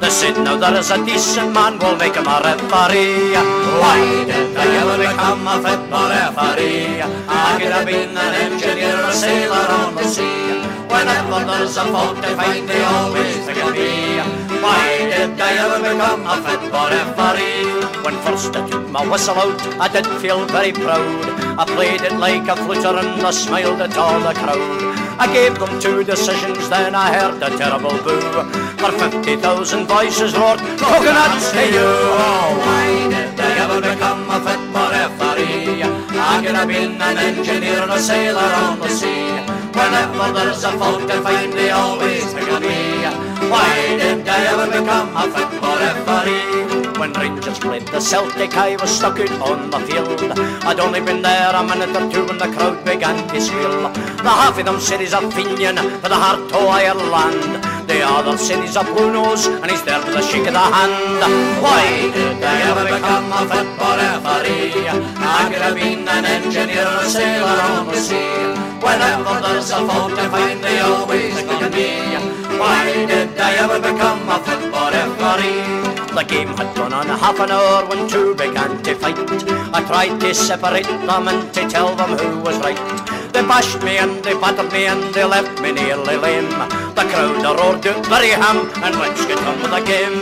They 0.00 0.10
said, 0.10 0.36
now 0.44 0.56
there 0.58 0.76
is 0.76 0.90
a 0.90 0.98
decent 1.06 1.54
man, 1.54 1.78
we'll 1.78 1.96
make 1.96 2.16
him 2.20 2.28
a 2.28 2.36
referee. 2.44 3.32
Why 3.80 4.00
did 4.28 4.56
I 4.56 4.68
ever 4.84 4.96
become 5.08 5.48
a 5.48 5.56
football 5.64 6.08
referee? 6.12 7.00
I 7.00 7.56
could 7.56 7.72
have 7.72 7.86
been 7.86 8.12
an 8.12 8.34
engineer 8.44 8.92
or 8.92 9.08
a 9.08 9.12
sailor 9.24 9.66
on 9.80 9.94
the 9.96 10.04
sea. 10.04 10.60
Whenever 10.92 11.40
there's 11.48 11.76
a 11.78 11.84
fault 11.92 12.16
to 12.22 12.30
find, 12.36 12.68
they 12.68 12.82
always 12.84 13.48
of 13.48 13.72
me. 13.72 14.47
Why 14.62 14.98
did 15.12 15.40
I 15.40 15.52
ever 15.64 15.78
become 15.78 16.26
a 16.26 16.36
football 16.42 16.90
referee? 16.90 18.02
When 18.04 18.16
first 18.24 18.56
I 18.56 18.68
took 18.68 18.88
my 18.88 19.06
whistle 19.08 19.36
out, 19.36 19.60
I 19.80 19.88
did 19.88 20.06
feel 20.20 20.46
very 20.46 20.72
proud. 20.72 21.24
I 21.58 21.64
played 21.64 22.02
it 22.02 22.14
like 22.14 22.46
a 22.48 22.56
flutter 22.56 22.98
and 22.98 23.22
I 23.22 23.30
smiled 23.30 23.80
at 23.80 23.96
all 23.96 24.18
the 24.20 24.34
crowd. 24.34 24.98
I 25.18 25.26
gave 25.32 25.58
them 25.58 25.80
two 25.80 26.04
decisions, 26.04 26.68
then 26.68 26.94
I 26.94 27.12
heard 27.12 27.42
a 27.42 27.50
terrible 27.56 27.98
boo. 28.06 28.20
For 28.78 28.92
50,000 28.92 29.86
voices 29.86 30.36
roared, 30.36 30.60
coconuts 30.78 31.50
to 31.52 31.64
you. 31.66 31.90
Oh, 32.22 32.54
why 32.62 32.86
did 33.10 33.40
I 33.40 33.50
ever 33.64 33.80
become 33.80 34.30
a 34.30 34.38
football 34.46 34.90
referee? 34.90 35.82
I 35.82 36.42
could 36.44 36.54
have 36.54 36.68
been 36.68 37.02
an 37.02 37.18
engineer 37.18 37.82
or 37.82 37.90
a 37.90 37.98
sailor 37.98 38.50
on 38.62 38.78
the 38.78 38.88
sea. 38.88 39.42
Whenever 39.74 40.32
there's 40.32 40.62
a 40.64 40.72
fault 40.78 41.02
to 41.10 41.20
find, 41.22 41.52
they 41.52 41.70
always 41.70 42.32
think 42.32 42.50
of 42.50 42.62
me. 42.62 42.97
Why 43.48 43.96
did 43.96 44.28
I 44.28 44.40
ever 44.52 44.66
become 44.66 45.16
a 45.16 45.24
football 45.32 45.78
referee? 45.80 46.98
When 46.98 47.12
Rangers 47.12 47.58
played 47.58 47.86
the 47.88 48.00
Celtic, 48.00 48.54
I 48.56 48.76
was 48.76 48.90
stuck 48.90 49.18
out 49.20 49.30
on 49.40 49.70
the 49.70 49.80
field. 49.86 50.20
I'd 50.68 50.80
only 50.80 51.00
been 51.00 51.22
there 51.22 51.54
a 51.54 51.62
minute 51.62 51.96
or 51.96 52.10
two 52.12 52.26
when 52.26 52.36
the 52.36 52.48
crowd 52.52 52.84
began 52.84 53.16
to 53.28 53.40
squeal. 53.40 53.88
The 54.20 54.28
half 54.28 54.58
of 54.58 54.64
them 54.66 54.78
said 54.80 55.00
he's 55.00 55.14
a 55.14 55.20
Fenian 55.30 55.76
for 56.00 56.08
the 56.08 56.20
heart 56.24 56.40
of 56.52 56.68
Ireland. 56.68 57.64
The 57.88 58.02
other 58.02 58.36
said 58.36 58.62
he's 58.62 58.76
a 58.76 58.84
Blue 58.84 59.12
Nose 59.12 59.46
and 59.46 59.70
he's 59.70 59.82
there 59.82 60.02
for 60.02 60.10
the 60.10 60.20
shake 60.20 60.46
of 60.46 60.52
the 60.52 60.60
hand. 60.60 61.22
Why 61.62 62.10
did 62.12 62.42
I 62.42 62.56
ever 62.68 62.84
become 62.84 63.32
a 63.32 63.42
football 63.48 63.96
referee? 63.96 64.88
I 64.92 65.48
could 65.48 65.62
have 65.62 65.74
been 65.74 66.06
an 66.06 66.24
engineer 66.26 66.84
or 66.84 67.00
a 67.00 67.08
sailor 67.08 67.58
on 67.72 67.86
the 67.86 67.96
sea. 67.96 68.52
Whenever 68.84 69.40
there's 69.40 69.70
a 69.70 69.86
fault 69.88 70.10
to 70.18 70.28
find, 70.28 70.62
they 70.62 70.80
always 70.80 71.34
think 71.40 71.62
of 71.62 71.72
me. 71.72 72.37
Why 72.58 73.06
did 73.06 73.38
I 73.38 73.54
ever 73.62 73.78
become 73.78 74.28
a 74.28 74.38
football 74.42 74.90
referee? 74.90 75.78
The 76.18 76.24
game 76.24 76.48
had 76.58 76.74
gone 76.74 76.92
on 76.92 77.06
half 77.06 77.38
an 77.38 77.50
hour 77.52 77.86
when 77.86 78.08
two 78.08 78.34
began 78.34 78.82
to 78.82 78.94
fight. 78.96 79.14
I 79.72 79.84
tried 79.86 80.18
to 80.20 80.34
separate 80.34 80.90
them 81.06 81.28
and 81.28 81.54
to 81.54 81.68
tell 81.68 81.94
them 81.94 82.18
who 82.18 82.40
was 82.42 82.58
right. 82.58 82.80
They 83.32 83.42
bashed 83.42 83.80
me 83.84 83.98
and 83.98 84.24
they 84.24 84.34
battered 84.34 84.72
me 84.72 84.86
and 84.86 85.14
they 85.14 85.24
left 85.24 85.60
me 85.62 85.70
nearly 85.70 86.16
lame. 86.16 86.50
The 86.98 87.04
crowd 87.06 87.44
roared 87.46 87.86
out 87.86 88.06
very 88.06 88.34
ham 88.34 88.66
and 88.82 88.94
let's 88.98 89.24
get 89.26 89.38
on 89.46 89.62
with 89.62 89.70
the 89.70 89.82
game. 89.86 90.18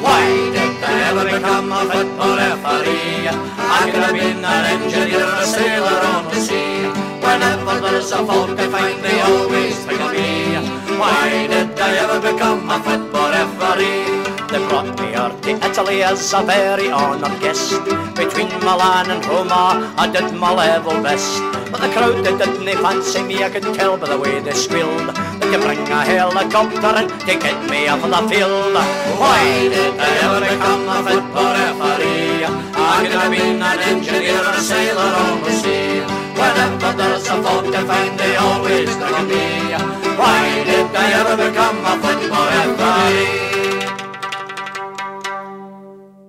Why 0.00 0.24
did 0.56 0.80
I 0.80 0.94
ever 1.12 1.24
become 1.28 1.68
a 1.70 1.84
football 1.84 2.36
referee? 2.40 3.28
I 3.28 3.90
could 3.92 4.04
have 4.08 4.16
been 4.16 4.40
an 4.40 4.64
engineer 4.72 5.26
or 5.28 5.42
a 5.42 5.44
sailor 5.44 6.00
on 6.16 6.24
the 6.32 6.40
sea. 6.40 6.88
Whenever 7.20 7.80
there's 7.84 8.12
a 8.12 8.24
fault 8.24 8.56
to 8.56 8.66
find, 8.70 9.04
they 9.04 9.20
always 9.20 9.76
think 9.84 10.00
of 10.00 10.12
me. 10.12 10.53
Why 10.98 11.46
did 11.48 11.78
I 11.78 11.96
ever 12.04 12.20
become 12.20 12.70
a 12.70 12.78
football 12.78 13.30
referee? 13.30 14.24
They 14.54 14.62
brought 14.68 14.94
me 15.00 15.06
here 15.10 15.32
to 15.42 15.66
Italy 15.66 16.02
as 16.04 16.32
a 16.32 16.42
very 16.42 16.88
honoured 16.90 17.40
guest. 17.40 17.74
Between 18.14 18.48
Milan 18.60 19.10
and 19.10 19.24
Roma, 19.26 19.92
I 19.98 20.06
did 20.06 20.32
my 20.34 20.52
level 20.54 21.02
best. 21.02 21.42
But 21.72 21.80
the 21.80 21.88
crowd, 21.88 22.24
they 22.24 22.36
didn't 22.38 22.78
fancy 22.78 23.22
me, 23.22 23.42
I 23.42 23.50
could 23.50 23.66
tell 23.74 23.98
by 23.98 24.06
the 24.06 24.18
way 24.18 24.38
they 24.38 24.52
squealed. 24.52 25.08
That 25.10 25.50
you 25.50 25.58
bring 25.58 25.82
a 25.90 26.04
helicopter 26.04 26.92
and 27.00 27.10
to 27.10 27.34
get 27.44 27.58
me 27.68 27.88
off 27.88 28.02
the 28.02 28.20
field. 28.30 28.74
Why 29.18 29.42
did 29.74 29.98
I 29.98 30.10
ever 30.22 30.40
become 30.46 30.86
a 30.86 30.98
football 31.02 31.52
referee? 31.58 32.46
I 32.78 33.02
could 33.02 33.18
have 33.18 33.32
been 33.34 33.60
an 33.60 33.78
engineer 33.90 34.38
or 34.38 34.54
a 34.54 34.60
sailor 34.60 35.10
on 35.24 35.42
the 35.42 35.50
sea. 35.50 36.06
Whenever 36.38 36.92
there's 36.96 37.26
a 37.26 37.42
fault 37.42 37.66
to 37.74 37.80
find, 37.88 38.18
they 38.18 38.36
always 38.36 38.94
of 38.94 39.26
me. 39.26 40.03
Why 40.24 40.64
did 40.64 40.88
I 40.96 41.06
ever 41.20 41.36
become 41.36 41.84
a 41.84 41.94
football 42.02 42.46
referee? 42.48 43.48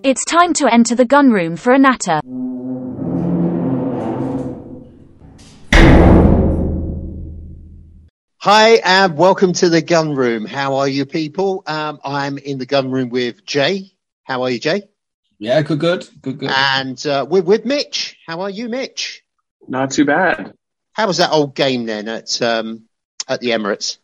It's 0.04 0.26
time 0.26 0.52
to 0.56 0.68
enter 0.70 0.96
the 0.96 1.06
gun 1.06 1.32
room 1.32 1.56
for 1.56 1.72
a 1.72 1.80
natter. 1.80 2.20
Hi, 8.40 8.82
and 8.84 9.18
welcome 9.18 9.54
to 9.54 9.70
the 9.70 9.82
gun 9.82 10.14
room. 10.14 10.46
How 10.46 10.76
are 10.76 10.90
you, 10.90 11.06
people? 11.06 11.64
Um, 11.66 12.02
I'm 12.04 12.38
in 12.38 12.58
the 12.58 12.66
gun 12.66 12.92
room 12.92 13.08
with 13.08 13.46
Jay. 13.46 13.94
How 14.24 14.44
are 14.44 14.50
you, 14.50 14.60
Jay? 14.60 14.90
Yeah, 15.40 15.62
good, 15.62 15.80
good, 15.80 16.10
good, 16.22 16.40
good. 16.40 16.52
And 16.54 17.08
uh, 17.08 17.26
we're 17.30 17.42
with 17.44 17.64
Mitch. 17.64 18.18
How 18.28 18.42
are 18.42 18.50
you, 18.50 18.68
Mitch? 18.68 19.24
Not 19.70 19.92
too 19.92 20.04
bad. 20.04 20.54
How 20.92 21.08
was 21.08 21.20
that 21.20 21.32
old 21.32 21.56
game 21.56 21.86
then 21.86 22.10
at 22.10 22.42
um, 22.42 22.90
at 23.28 23.40
the 23.42 23.50
Emirates? 23.50 23.98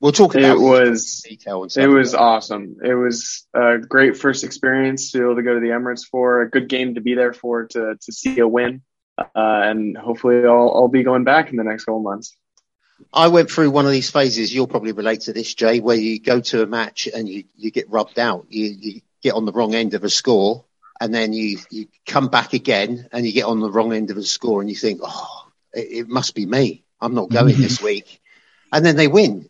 We'll 0.00 0.12
talk 0.12 0.34
about 0.34 0.56
It 0.56 0.60
was 0.60 1.22
detail 1.28 1.66
it 1.76 1.86
was 1.86 2.14
awesome. 2.14 2.76
It 2.82 2.94
was 2.94 3.46
a 3.52 3.76
great 3.78 4.16
first 4.16 4.44
experience 4.44 5.12
to 5.12 5.18
be 5.18 5.24
able 5.24 5.36
to 5.36 5.42
go 5.42 5.54
to 5.54 5.60
the 5.60 5.68
Emirates 5.68 6.06
for 6.10 6.40
a 6.40 6.48
good 6.48 6.68
game 6.68 6.94
to 6.94 7.02
be 7.02 7.14
there 7.14 7.34
for 7.34 7.66
to 7.66 7.96
to 8.00 8.12
see 8.12 8.38
a 8.38 8.48
win, 8.48 8.80
uh, 9.18 9.26
and 9.34 9.98
hopefully 9.98 10.38
I'll 10.46 10.72
I'll 10.74 10.88
be 10.88 11.02
going 11.02 11.24
back 11.24 11.50
in 11.50 11.56
the 11.56 11.64
next 11.64 11.84
couple 11.84 12.00
months. 12.00 12.34
I 13.12 13.28
went 13.28 13.50
through 13.50 13.70
one 13.70 13.86
of 13.86 13.92
these 13.92 14.10
phases. 14.10 14.54
You'll 14.54 14.66
probably 14.66 14.92
relate 14.92 15.22
to 15.22 15.32
this, 15.32 15.54
Jay, 15.54 15.80
where 15.80 15.96
you 15.96 16.20
go 16.20 16.40
to 16.40 16.62
a 16.62 16.66
match 16.66 17.08
and 17.12 17.28
you, 17.28 17.44
you 17.56 17.70
get 17.70 17.90
rubbed 17.90 18.18
out. 18.18 18.46
You, 18.50 18.66
you 18.78 19.00
get 19.22 19.34
on 19.34 19.46
the 19.46 19.52
wrong 19.52 19.74
end 19.74 19.94
of 19.94 20.04
a 20.04 20.10
score, 20.10 20.64
and 21.00 21.14
then 21.14 21.32
you, 21.32 21.58
you 21.70 21.88
come 22.06 22.28
back 22.28 22.52
again 22.52 23.08
and 23.12 23.26
you 23.26 23.32
get 23.32 23.46
on 23.46 23.60
the 23.60 23.70
wrong 23.70 23.92
end 23.92 24.10
of 24.10 24.16
a 24.16 24.22
score, 24.22 24.60
and 24.60 24.70
you 24.70 24.76
think, 24.76 25.00
oh, 25.02 25.48
it, 25.72 25.88
it 25.90 26.08
must 26.08 26.34
be 26.34 26.46
me. 26.46 26.84
I'm 27.00 27.14
not 27.14 27.30
going 27.30 27.56
this 27.56 27.82
week. 27.82 28.20
And 28.72 28.84
then 28.84 28.96
they 28.96 29.08
win. 29.08 29.48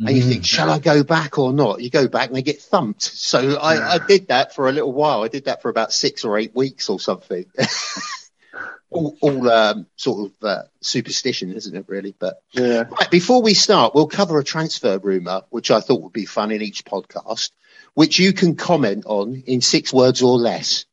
And 0.00 0.16
you 0.16 0.22
think, 0.22 0.44
shall 0.44 0.70
I 0.70 0.78
go 0.78 1.02
back 1.02 1.38
or 1.38 1.52
not? 1.52 1.80
You 1.80 1.90
go 1.90 2.06
back 2.06 2.28
and 2.28 2.36
they 2.36 2.42
get 2.42 2.62
thumped. 2.62 3.02
So 3.02 3.56
I, 3.56 3.94
I 3.94 3.98
did 3.98 4.28
that 4.28 4.54
for 4.54 4.68
a 4.68 4.72
little 4.72 4.92
while. 4.92 5.24
I 5.24 5.28
did 5.28 5.46
that 5.46 5.60
for 5.60 5.70
about 5.70 5.92
six 5.92 6.24
or 6.24 6.38
eight 6.38 6.54
weeks 6.54 6.88
or 6.88 7.00
something. 7.00 7.46
all 8.90 9.16
all 9.20 9.50
um, 9.50 9.86
sort 9.96 10.30
of 10.30 10.44
uh, 10.46 10.62
superstition, 10.80 11.52
isn't 11.52 11.74
it, 11.74 11.84
really? 11.88 12.14
But 12.16 12.40
Yeah. 12.52 12.84
right, 12.88 13.10
before 13.10 13.42
we 13.42 13.54
start, 13.54 13.94
we'll 13.94 14.06
cover 14.06 14.38
a 14.38 14.44
transfer 14.44 14.98
rumour, 14.98 15.42
which 15.50 15.70
I 15.72 15.80
thought 15.80 16.02
would 16.02 16.12
be 16.12 16.26
fun 16.26 16.52
in 16.52 16.62
each 16.62 16.84
podcast, 16.84 17.50
which 17.94 18.20
you 18.20 18.32
can 18.32 18.54
comment 18.54 19.04
on 19.06 19.42
in 19.46 19.60
six 19.60 19.92
words 19.92 20.22
or 20.22 20.38
less. 20.38 20.84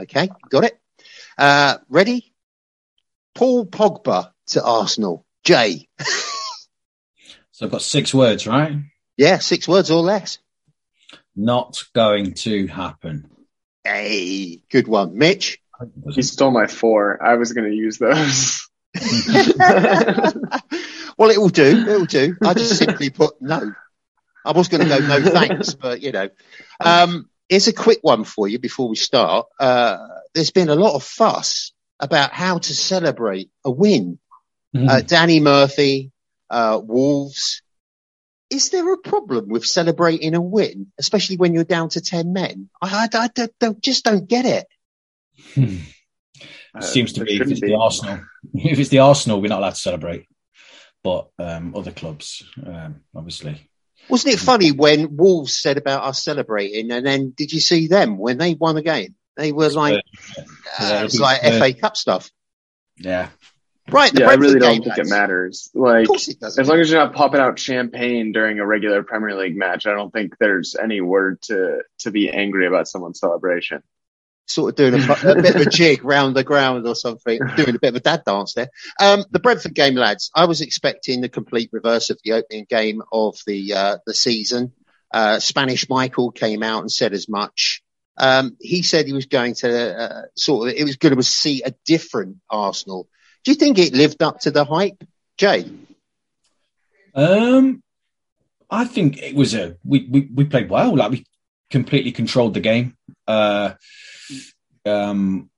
Okay, 0.00 0.30
got 0.48 0.64
it? 0.64 0.78
Uh, 1.36 1.76
ready? 1.88 2.32
Paul 3.34 3.66
Pogba 3.66 4.32
to 4.48 4.64
Arsenal. 4.64 5.24
Jay. 5.44 5.88
So 7.58 7.66
I've 7.66 7.72
got 7.72 7.82
six 7.82 8.14
words, 8.14 8.46
right? 8.46 8.76
Yeah, 9.16 9.38
six 9.38 9.66
words 9.66 9.90
or 9.90 10.00
less. 10.00 10.38
Not 11.34 11.82
going 11.92 12.34
to 12.34 12.68
happen. 12.68 13.28
Hey, 13.82 14.62
good 14.70 14.86
one, 14.86 15.18
Mitch. 15.18 15.58
He 16.14 16.22
stole 16.22 16.52
my 16.52 16.68
four. 16.68 17.20
I 17.20 17.34
was 17.34 17.52
going 17.54 17.68
to 17.68 17.76
use 17.76 17.98
those. 17.98 18.70
well, 21.18 21.30
it 21.30 21.38
will 21.38 21.48
do. 21.48 21.64
It 21.64 21.98
will 21.98 22.04
do. 22.04 22.36
I 22.44 22.54
just 22.54 22.78
simply 22.78 23.10
put 23.10 23.42
no. 23.42 23.72
I 24.44 24.52
was 24.52 24.68
going 24.68 24.84
to 24.84 24.88
go 24.88 25.00
no 25.00 25.20
thanks, 25.20 25.74
but 25.74 26.00
you 26.00 26.12
know, 26.12 26.28
um, 26.78 27.28
here's 27.48 27.66
a 27.66 27.72
quick 27.72 27.98
one 28.02 28.22
for 28.22 28.46
you 28.46 28.60
before 28.60 28.88
we 28.88 28.94
start. 28.94 29.48
Uh, 29.58 29.98
there's 30.32 30.52
been 30.52 30.68
a 30.68 30.76
lot 30.76 30.94
of 30.94 31.02
fuss 31.02 31.72
about 31.98 32.30
how 32.30 32.58
to 32.58 32.72
celebrate 32.72 33.50
a 33.64 33.70
win. 33.72 34.20
Mm-hmm. 34.76 34.88
Uh, 34.88 35.00
Danny 35.00 35.40
Murphy, 35.40 36.12
uh, 36.50 36.80
Wolves. 36.82 37.62
Is 38.50 38.70
there 38.70 38.90
a 38.92 38.98
problem 38.98 39.48
with 39.48 39.66
celebrating 39.66 40.34
a 40.34 40.40
win, 40.40 40.90
especially 40.98 41.36
when 41.36 41.52
you're 41.52 41.64
down 41.64 41.90
to 41.90 42.00
10 42.00 42.32
men? 42.32 42.70
I, 42.80 43.08
I, 43.12 43.18
I 43.18 43.28
don't, 43.28 43.58
don't- 43.58 43.82
just 43.82 44.04
don't 44.04 44.26
get 44.26 44.46
it. 44.46 44.66
Uh, 46.74 46.80
Seems 46.80 47.14
to 47.14 47.24
be 47.24 47.36
if 47.36 47.50
it's 47.50 47.60
be. 47.60 47.68
the 47.68 47.74
Arsenal. 47.76 48.20
If 48.54 48.78
it's 48.78 48.88
the 48.90 49.00
Arsenal, 49.00 49.40
we're 49.40 49.48
not 49.48 49.58
allowed 49.58 49.70
to 49.70 49.76
celebrate. 49.76 50.26
But 51.02 51.28
um, 51.38 51.74
other 51.76 51.90
clubs, 51.92 52.42
um, 52.64 53.02
obviously. 53.14 53.68
Wasn't 54.08 54.32
it 54.34 54.38
funny 54.38 54.72
when 54.72 55.16
Wolves 55.16 55.54
said 55.54 55.76
about 55.76 56.04
us 56.04 56.22
celebrating 56.24 56.90
and 56.90 57.04
then 57.04 57.30
did 57.36 57.52
you 57.52 57.60
see 57.60 57.88
them 57.88 58.16
when 58.16 58.38
they 58.38 58.54
won 58.54 58.76
a 58.76 58.82
game? 58.82 59.14
They 59.36 59.52
were 59.52 59.68
like, 59.70 60.02
uh, 60.38 60.42
Yeah, 60.80 61.00
it 61.00 61.02
was 61.04 61.20
like 61.20 61.42
was, 61.42 61.52
uh, 61.52 61.58
FA 61.58 61.72
Cup 61.74 61.96
stuff. 61.96 62.30
Yeah. 62.96 63.28
Right, 63.90 64.12
yeah, 64.18 64.28
I 64.28 64.34
really 64.34 64.58
don't 64.58 64.84
think 64.84 64.98
it 64.98 65.08
matters. 65.08 65.70
Like, 65.74 66.08
it 66.10 66.42
as 66.42 66.68
long 66.68 66.78
as 66.78 66.90
you're 66.90 67.00
not 67.00 67.14
popping 67.14 67.40
out 67.40 67.58
champagne 67.58 68.32
during 68.32 68.58
a 68.58 68.66
regular 68.66 69.02
Premier 69.02 69.34
League 69.34 69.56
match, 69.56 69.86
I 69.86 69.92
don't 69.92 70.12
think 70.12 70.36
there's 70.38 70.76
any 70.76 71.00
word 71.00 71.40
to 71.42 71.82
to 72.00 72.10
be 72.10 72.30
angry 72.30 72.66
about 72.66 72.86
someone's 72.86 73.18
celebration. 73.18 73.82
sort 74.48 74.70
of 74.70 74.76
doing 74.76 74.94
a, 74.94 75.12
a 75.12 75.42
bit 75.42 75.54
of 75.54 75.60
a 75.60 75.70
jig 75.70 76.04
round 76.04 76.34
the 76.34 76.44
ground 76.44 76.86
or 76.86 76.94
something, 76.94 77.38
doing 77.56 77.76
a 77.76 77.78
bit 77.78 77.88
of 77.88 77.96
a 77.96 78.00
dad 78.00 78.24
dance 78.24 78.54
there. 78.54 78.68
Um, 79.00 79.24
the 79.30 79.38
Brentford 79.38 79.74
game, 79.74 79.94
lads, 79.94 80.30
I 80.34 80.46
was 80.46 80.60
expecting 80.60 81.20
the 81.20 81.28
complete 81.28 81.70
reverse 81.72 82.10
of 82.10 82.18
the 82.24 82.32
opening 82.32 82.66
game 82.68 83.02
of 83.12 83.36
the 83.46 83.74
uh, 83.74 83.98
the 84.06 84.14
season. 84.14 84.72
Uh, 85.12 85.38
Spanish 85.38 85.88
Michael 85.88 86.30
came 86.32 86.62
out 86.62 86.80
and 86.80 86.92
said 86.92 87.12
as 87.12 87.28
much. 87.28 87.82
Um, 88.16 88.56
he 88.60 88.82
said 88.82 89.06
he 89.06 89.12
was 89.12 89.26
going 89.26 89.54
to 89.56 89.96
uh, 89.96 90.22
sort 90.34 90.68
of, 90.68 90.74
it 90.74 90.84
was 90.84 90.96
going 90.96 91.14
to 91.14 91.22
see 91.22 91.62
a 91.62 91.72
different 91.84 92.38
Arsenal. 92.50 93.08
Do 93.44 93.50
you 93.52 93.56
think 93.56 93.78
it 93.78 93.94
lived 93.94 94.22
up 94.22 94.40
to 94.40 94.50
the 94.50 94.64
hype, 94.64 95.02
Jay? 95.36 95.70
Um, 97.14 97.82
I 98.70 98.84
think 98.84 99.18
it 99.18 99.34
was 99.34 99.54
a 99.54 99.76
we, 99.84 100.06
we 100.10 100.28
we 100.34 100.44
played 100.44 100.70
well. 100.70 100.94
Like 100.94 101.10
we 101.10 101.26
completely 101.70 102.12
controlled 102.12 102.54
the 102.54 102.60
game. 102.60 102.96
Uh, 103.26 103.74
um, 104.84 105.50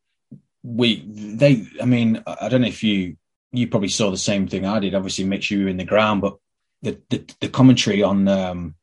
we 0.63 1.05
they. 1.07 1.67
I 1.81 1.87
mean, 1.87 2.23
I 2.27 2.49
don't 2.49 2.63
know 2.63 2.69
if 2.69 2.83
you 2.83 3.17
you 3.53 3.67
probably 3.67 3.89
saw 3.89 4.11
the 4.11 4.17
same 4.17 4.47
thing 4.47 4.65
I 4.65 4.79
did. 4.79 4.95
Obviously, 4.95 5.25
Mitch, 5.25 5.51
you 5.51 5.65
were 5.65 5.71
in 5.71 5.77
the 5.77 5.85
ground, 5.85 6.21
but 6.21 6.37
the 6.83 7.01
the, 7.11 7.35
the 7.41 7.49
commentary 7.49 8.03
on 8.03 8.29
um 8.29 8.75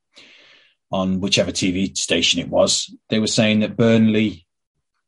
on 0.91 1.19
whichever 1.19 1.51
TV 1.51 1.95
station 1.97 2.39
it 2.39 2.49
was, 2.49 2.93
they 3.09 3.19
were 3.19 3.27
saying 3.27 3.59
that 3.59 3.75
Burnley, 3.75 4.45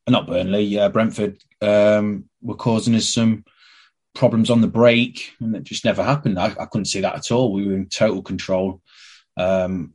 not 0.08 0.28
Burnley, 0.28 0.78
uh, 0.78 0.90
Brentford, 0.90 1.42
um, 1.62 2.26
were 2.42 2.56
causing 2.56 2.96
us 2.96 3.08
some 3.08 3.46
problems 4.14 4.50
on 4.50 4.62
the 4.62 4.68
break, 4.68 5.34
and 5.40 5.56
it 5.56 5.64
just 5.64 5.86
never 5.86 6.04
happened. 6.04 6.40
I, 6.40 6.48
I 6.60 6.66
couldn't 6.66 6.86
see 6.86 7.02
that 7.02 7.16
at 7.16 7.32
all. 7.32 7.54
We 7.54 7.68
were 7.68 7.76
in 7.76 7.88
total 7.88 8.22
control. 8.22 8.82
Um, 9.38 9.94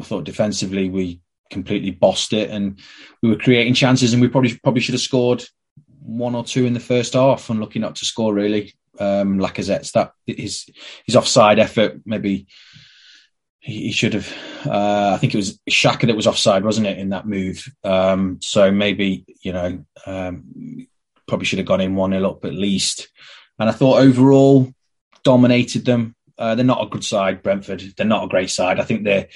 I 0.00 0.04
thought 0.04 0.24
defensively 0.24 0.88
we 0.88 1.20
completely 1.50 1.90
bossed 1.90 2.32
it, 2.32 2.50
and 2.50 2.80
we 3.22 3.30
were 3.30 3.36
creating 3.36 3.74
chances, 3.74 4.12
and 4.12 4.22
we 4.22 4.28
probably 4.28 4.56
probably 4.62 4.80
should 4.80 4.94
have 4.94 5.00
scored 5.00 5.44
one 6.00 6.34
or 6.34 6.44
two 6.44 6.66
in 6.66 6.72
the 6.72 6.80
first 6.80 7.14
half. 7.14 7.50
Unlucky 7.50 7.78
not 7.78 7.96
to 7.96 8.04
score 8.04 8.32
really. 8.32 8.74
Um, 8.98 9.38
Lacazette's 9.38 9.92
that 9.92 10.12
his 10.26 10.66
his 11.04 11.16
offside 11.16 11.58
effort 11.58 12.00
maybe 12.06 12.46
he, 13.66 13.86
he 13.86 13.92
should 13.92 14.14
have. 14.14 14.32
Uh, 14.64 15.12
I 15.14 15.18
think 15.18 15.34
it 15.34 15.38
was 15.38 15.58
Xhaka 15.68 16.06
that 16.06 16.16
was 16.16 16.26
offside, 16.26 16.64
wasn't 16.64 16.86
it, 16.86 16.98
in 16.98 17.10
that 17.10 17.26
move? 17.26 17.68
Um, 17.84 18.38
so 18.40 18.70
maybe 18.70 19.24
you 19.42 19.52
know 19.52 19.84
um, 20.06 20.86
probably 21.26 21.44
should 21.44 21.58
have 21.58 21.68
gone 21.68 21.80
in 21.80 21.96
one 21.96 22.12
0 22.12 22.30
up 22.30 22.44
at 22.44 22.54
least. 22.54 23.08
And 23.58 23.68
I 23.68 23.72
thought 23.72 24.00
overall 24.00 24.72
dominated 25.24 25.84
them. 25.84 26.14
Uh, 26.38 26.54
they're 26.54 26.64
not 26.64 26.82
a 26.82 26.90
good 26.90 27.04
side, 27.04 27.42
Brentford. 27.42 27.82
They're 27.96 28.06
not 28.06 28.24
a 28.24 28.28
great 28.28 28.50
side. 28.50 28.78
I 28.78 28.84
think 28.84 29.04
they're 29.04 29.28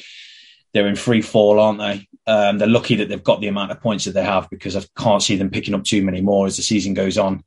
they're 0.72 0.86
in 0.86 0.96
free 0.96 1.22
fall, 1.22 1.58
aren't 1.58 1.78
they? 1.78 2.06
Um, 2.26 2.58
they're 2.58 2.68
lucky 2.68 2.96
that 2.96 3.08
they've 3.08 3.24
got 3.24 3.40
the 3.40 3.48
amount 3.48 3.72
of 3.72 3.80
points 3.80 4.04
that 4.04 4.12
they 4.12 4.22
have 4.22 4.48
because 4.50 4.76
I 4.76 4.84
can't 4.96 5.22
see 5.22 5.36
them 5.36 5.50
picking 5.50 5.74
up 5.74 5.84
too 5.84 6.02
many 6.04 6.20
more 6.20 6.46
as 6.46 6.56
the 6.56 6.62
season 6.62 6.94
goes 6.94 7.18
on. 7.18 7.42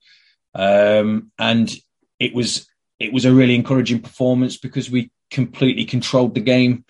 Um, 0.55 1.31
and 1.39 1.73
it 2.19 2.33
was 2.33 2.67
it 2.99 3.13
was 3.13 3.25
a 3.25 3.33
really 3.33 3.55
encouraging 3.55 4.01
performance 4.01 4.57
because 4.57 4.89
we 4.89 5.11
completely 5.31 5.85
controlled 5.85 6.35
the 6.35 6.41
game. 6.41 6.85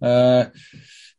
Uh, 0.00 0.46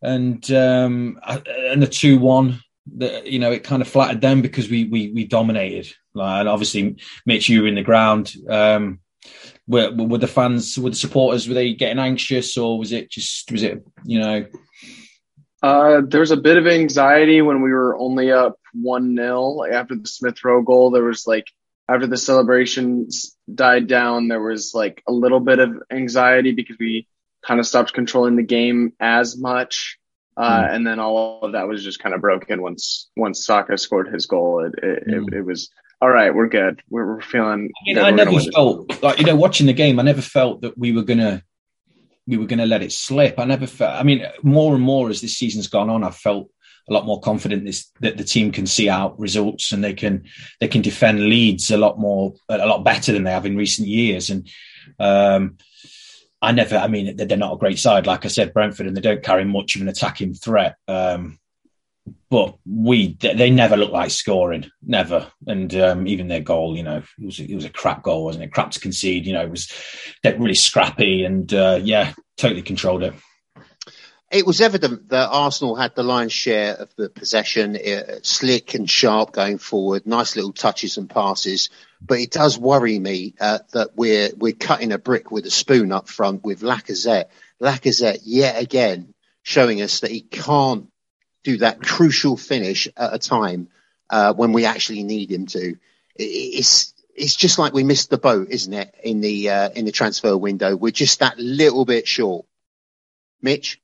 and 0.02 0.50
um, 0.52 1.20
and 1.26 1.82
the 1.82 1.88
two 1.88 2.18
one, 2.18 2.60
the, 2.98 3.22
you 3.26 3.40
know, 3.40 3.52
it 3.52 3.64
kind 3.64 3.82
of 3.82 3.88
flattered 3.88 4.22
them 4.22 4.42
because 4.42 4.70
we 4.70 4.86
we 4.86 5.12
we 5.12 5.26
dominated. 5.26 5.94
Like, 6.14 6.42
and 6.42 6.50
obviously, 6.50 6.98
Mitch, 7.26 7.50
you 7.50 7.62
were 7.62 7.68
in 7.68 7.76
the 7.76 7.84
ground. 7.84 8.34
Um, 8.50 9.00
were, 9.68 9.92
were 9.92 10.18
the 10.18 10.28
fans, 10.28 10.78
were 10.78 10.90
the 10.90 10.96
supporters, 10.96 11.48
were 11.48 11.54
they 11.54 11.74
getting 11.74 12.00
anxious, 12.00 12.58
or 12.58 12.80
was 12.80 12.92
it 12.92 13.12
just 13.12 13.52
was 13.52 13.64
it 13.64 13.84
you 14.04 14.20
know? 14.20 14.46
Uh, 15.62 16.02
there 16.08 16.22
was 16.22 16.32
a 16.32 16.38
bit 16.38 16.58
of 16.58 16.68
anxiety 16.68 17.42
when 17.42 17.62
we 17.62 17.72
were 17.72 17.98
only 17.98 18.32
up 18.32 18.58
one 18.74 19.16
0 19.16 19.42
like 19.50 19.74
after 19.74 19.96
the 19.96 20.08
Smith 20.08 20.44
Rowe 20.44 20.64
goal. 20.64 20.92
There 20.92 21.04
was 21.04 21.28
like 21.28 21.46
after 21.88 22.08
the 22.08 22.18
celebrations 22.18 23.36
died 23.54 23.88
down, 23.88 24.28
there 24.28 24.42
was 24.42 24.74
like 24.74 25.04
a 25.08 25.12
little 25.12 25.40
bit 25.40 25.60
of 25.60 25.84
anxiety 25.92 26.54
because 26.54 26.78
we 26.80 27.08
kind 27.46 27.60
of 27.60 27.68
stopped 27.68 27.94
controlling 27.94 28.36
the 28.36 28.44
game 28.44 28.94
as 29.00 29.38
much. 29.38 29.99
Uh, 30.40 30.64
Mm. 30.64 30.76
and 30.76 30.88
then 30.88 31.00
all 31.00 31.42
of 31.44 31.52
that 31.52 31.68
was 31.68 31.84
just 31.84 32.00
kind 32.00 32.16
of 32.16 32.22
broken 32.22 32.62
once 32.62 33.10
once 33.18 33.46
Saka 33.46 33.78
scored 33.78 34.08
his 34.08 34.26
goal. 34.26 34.64
It 34.66 34.74
it, 34.82 35.04
it, 35.06 35.34
it 35.34 35.42
was 35.42 35.70
all 36.02 36.10
right. 36.10 36.34
We're 36.34 36.48
good. 36.48 36.82
We're, 36.90 37.16
we're 37.16 37.22
feeling. 37.22 37.70
You 37.86 37.94
good. 37.94 38.00
know, 38.00 38.08
I 38.08 38.12
We're 38.12 38.18
gonna 38.18 38.32
never 38.32 38.52
felt 38.52 39.04
like 39.04 39.20
you 39.20 39.26
know 39.26 39.36
watching 39.36 39.68
the 39.68 39.74
game. 39.74 40.00
I 40.00 40.04
never 40.04 40.22
felt 40.22 40.62
that 40.62 40.78
we 40.78 40.94
were 40.94 41.04
gonna 41.04 41.44
we 42.26 42.38
were 42.38 42.46
gonna 42.46 42.66
let 42.66 42.82
it 42.82 42.94
slip. 42.94 43.38
I 43.38 43.44
never 43.44 43.68
felt. 43.68 44.00
I 44.00 44.04
mean, 44.04 44.26
more 44.42 44.74
and 44.76 44.84
more 44.84 45.10
as 45.10 45.20
this 45.20 45.36
season's 45.38 45.68
gone 45.68 45.90
on, 45.90 46.06
I've 46.06 46.16
felt 46.16 46.50
a 46.90 46.94
lot 46.94 47.06
more 47.06 47.20
confident 47.20 47.66
this, 47.66 47.92
that 48.00 48.18
the 48.18 48.24
team 48.24 48.52
can 48.52 48.66
see 48.66 48.90
out 48.90 49.20
results 49.20 49.74
and 49.74 49.84
they 49.84 49.94
can 49.94 50.24
they 50.62 50.68
can 50.68 50.82
defend 50.82 51.20
leads 51.20 51.70
a 51.70 51.78
lot 51.78 52.00
more 52.00 52.34
a 52.48 52.66
lot 52.66 52.84
better 52.86 53.12
than 53.12 53.24
they 53.26 53.32
have 53.32 53.46
in 53.46 53.58
recent 53.58 53.88
years. 53.88 54.30
And 54.30 54.48
um, 55.00 55.58
I 56.42 56.52
never. 56.52 56.78
I 56.78 56.88
mean, 56.88 57.18
they're 57.18 57.38
not 57.38 57.54
a 57.54 57.58
great 57.58 57.80
side, 57.80 58.08
like 58.08 58.26
I 58.26 58.30
said, 58.30 58.54
Brentford, 58.54 58.88
and 58.88 58.96
they 58.96 59.02
don't 59.02 59.24
carry 59.24 59.44
much 59.44 59.76
of 59.76 59.82
an 59.82 59.90
attacking 59.90 60.34
threat. 60.34 60.76
Um, 60.88 61.40
but 62.30 62.58
we 62.66 63.18
they 63.20 63.50
never 63.50 63.76
look 63.76 63.92
like 63.92 64.12
scoring, 64.12 64.70
never. 64.82 65.28
And 65.48 65.74
um, 65.76 66.08
even 66.08 66.28
their 66.28 66.42
goal, 66.42 66.78
you 66.78 66.84
know, 66.84 66.98
it 66.98 67.26
was 67.26 67.40
it 67.40 67.56
was 67.56 67.66
a 67.66 67.70
crap 67.70 68.04
goal, 68.04 68.26
wasn't 68.26 68.46
it? 68.46 68.54
Crap 68.54 68.72
to 68.72 68.80
concede. 68.80 69.26
You 69.26 69.34
know, 69.34 69.42
it 69.42 69.50
was 69.50 69.72
really 70.24 70.56
scrappy 70.56 71.26
and 71.26 71.54
uh, 71.54 71.80
yeah, 71.82 72.14
totally 72.38 72.62
controlled 72.62 73.04
it. 73.04 73.14
It 74.32 74.46
was 74.46 74.62
evident 74.62 75.10
that 75.10 75.30
Arsenal 75.30 75.76
had 75.76 75.96
the 75.96 76.04
lion's 76.04 76.34
share 76.34 76.76
of 76.76 76.96
the 76.96 77.10
possession, 77.10 77.78
slick 78.22 78.76
and 78.76 78.88
sharp 78.88 79.32
going 79.32 79.58
forward, 79.58 80.06
nice 80.06 80.36
little 80.36 80.54
touches 80.54 80.98
and 80.98 81.10
passes. 81.10 81.72
But 82.02 82.20
it 82.20 82.32
does 82.32 82.58
worry 82.58 82.98
me 82.98 83.36
uh, 83.40 83.60
that 83.74 83.96
we're 83.96 84.30
we're 84.38 84.54
cutting 84.54 84.92
a 84.92 84.98
brick 84.98 85.32
with 85.32 85.46
a 85.46 85.52
spoon 85.52 85.92
up 85.92 86.08
front 86.08 86.44
with 86.44 86.62
Lacazette. 86.62 87.26
Lacazette 87.62 88.22
yet 88.24 88.62
again 88.62 89.14
showing 89.44 89.82
us 89.82 90.02
that 90.02 90.12
he 90.12 90.22
can't 90.22 90.88
do 91.44 91.58
that 91.58 91.82
crucial 91.82 92.38
finish 92.38 92.88
at 92.96 93.14
a 93.14 93.20
time 93.20 93.70
uh, 94.10 94.34
when 94.34 94.54
we 94.54 94.66
actually 94.66 95.04
need 95.04 95.32
him 95.32 95.46
to. 95.48 95.76
It's 96.16 96.94
it's 97.16 97.36
just 97.36 97.60
like 97.60 97.74
we 97.74 97.84
missed 97.84 98.10
the 98.10 98.18
boat, 98.18 98.48
isn't 98.50 98.74
it? 98.74 98.96
In 99.04 99.22
the 99.22 99.50
uh, 99.50 99.70
in 99.70 99.86
the 99.86 99.92
transfer 99.92 100.38
window, 100.38 100.76
we're 100.76 100.92
just 100.92 101.20
that 101.20 101.38
little 101.38 101.86
bit 101.86 102.08
short. 102.08 102.46
Mitch. 103.42 103.82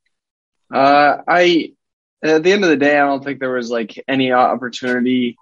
Uh, 0.72 1.18
I 1.26 1.72
at 2.22 2.42
the 2.42 2.52
end 2.52 2.64
of 2.64 2.70
the 2.70 2.76
day, 2.76 2.98
I 2.98 3.06
don't 3.06 3.22
think 3.22 3.40
there 3.40 3.52
was 3.52 3.70
like 3.70 4.02
any 4.08 4.32
opportunity 4.32 5.36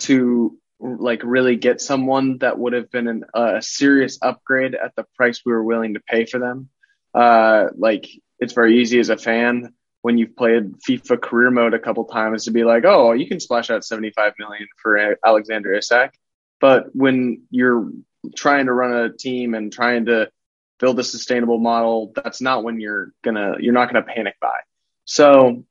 to 0.00 0.56
like 0.80 1.22
really 1.24 1.56
get 1.56 1.80
someone 1.80 2.38
that 2.38 2.58
would 2.58 2.72
have 2.72 2.90
been 2.90 3.08
an, 3.08 3.24
a 3.34 3.60
serious 3.62 4.18
upgrade 4.22 4.74
at 4.74 4.94
the 4.96 5.04
price 5.16 5.42
we 5.44 5.52
were 5.52 5.64
willing 5.64 5.94
to 5.94 6.00
pay 6.00 6.24
for 6.24 6.38
them. 6.38 6.68
Uh, 7.14 7.66
like 7.76 8.06
it's 8.38 8.52
very 8.52 8.80
easy 8.80 8.98
as 9.00 9.08
a 9.08 9.16
fan 9.16 9.72
when 10.02 10.16
you've 10.18 10.36
played 10.36 10.74
FIFA 10.88 11.20
career 11.20 11.50
mode 11.50 11.74
a 11.74 11.78
couple 11.78 12.04
times 12.04 12.44
to 12.44 12.52
be 12.52 12.62
like, 12.64 12.84
oh, 12.84 13.12
you 13.12 13.26
can 13.26 13.40
splash 13.40 13.70
out 13.70 13.84
75 13.84 14.34
million 14.38 14.68
for 14.80 15.16
Alexander 15.26 15.74
Isak. 15.74 16.14
But 16.60 16.94
when 16.94 17.42
you're 17.50 17.90
trying 18.36 18.66
to 18.66 18.72
run 18.72 18.92
a 18.92 19.12
team 19.12 19.54
and 19.54 19.72
trying 19.72 20.06
to 20.06 20.30
build 20.78 20.98
a 21.00 21.04
sustainable 21.04 21.58
model, 21.58 22.12
that's 22.14 22.40
not 22.40 22.62
when 22.62 22.80
you're 22.80 23.12
gonna 23.22 23.56
you're 23.58 23.72
not 23.74 23.92
gonna 23.92 24.04
panic 24.04 24.34
buy. 24.40 24.60
So 25.04 25.64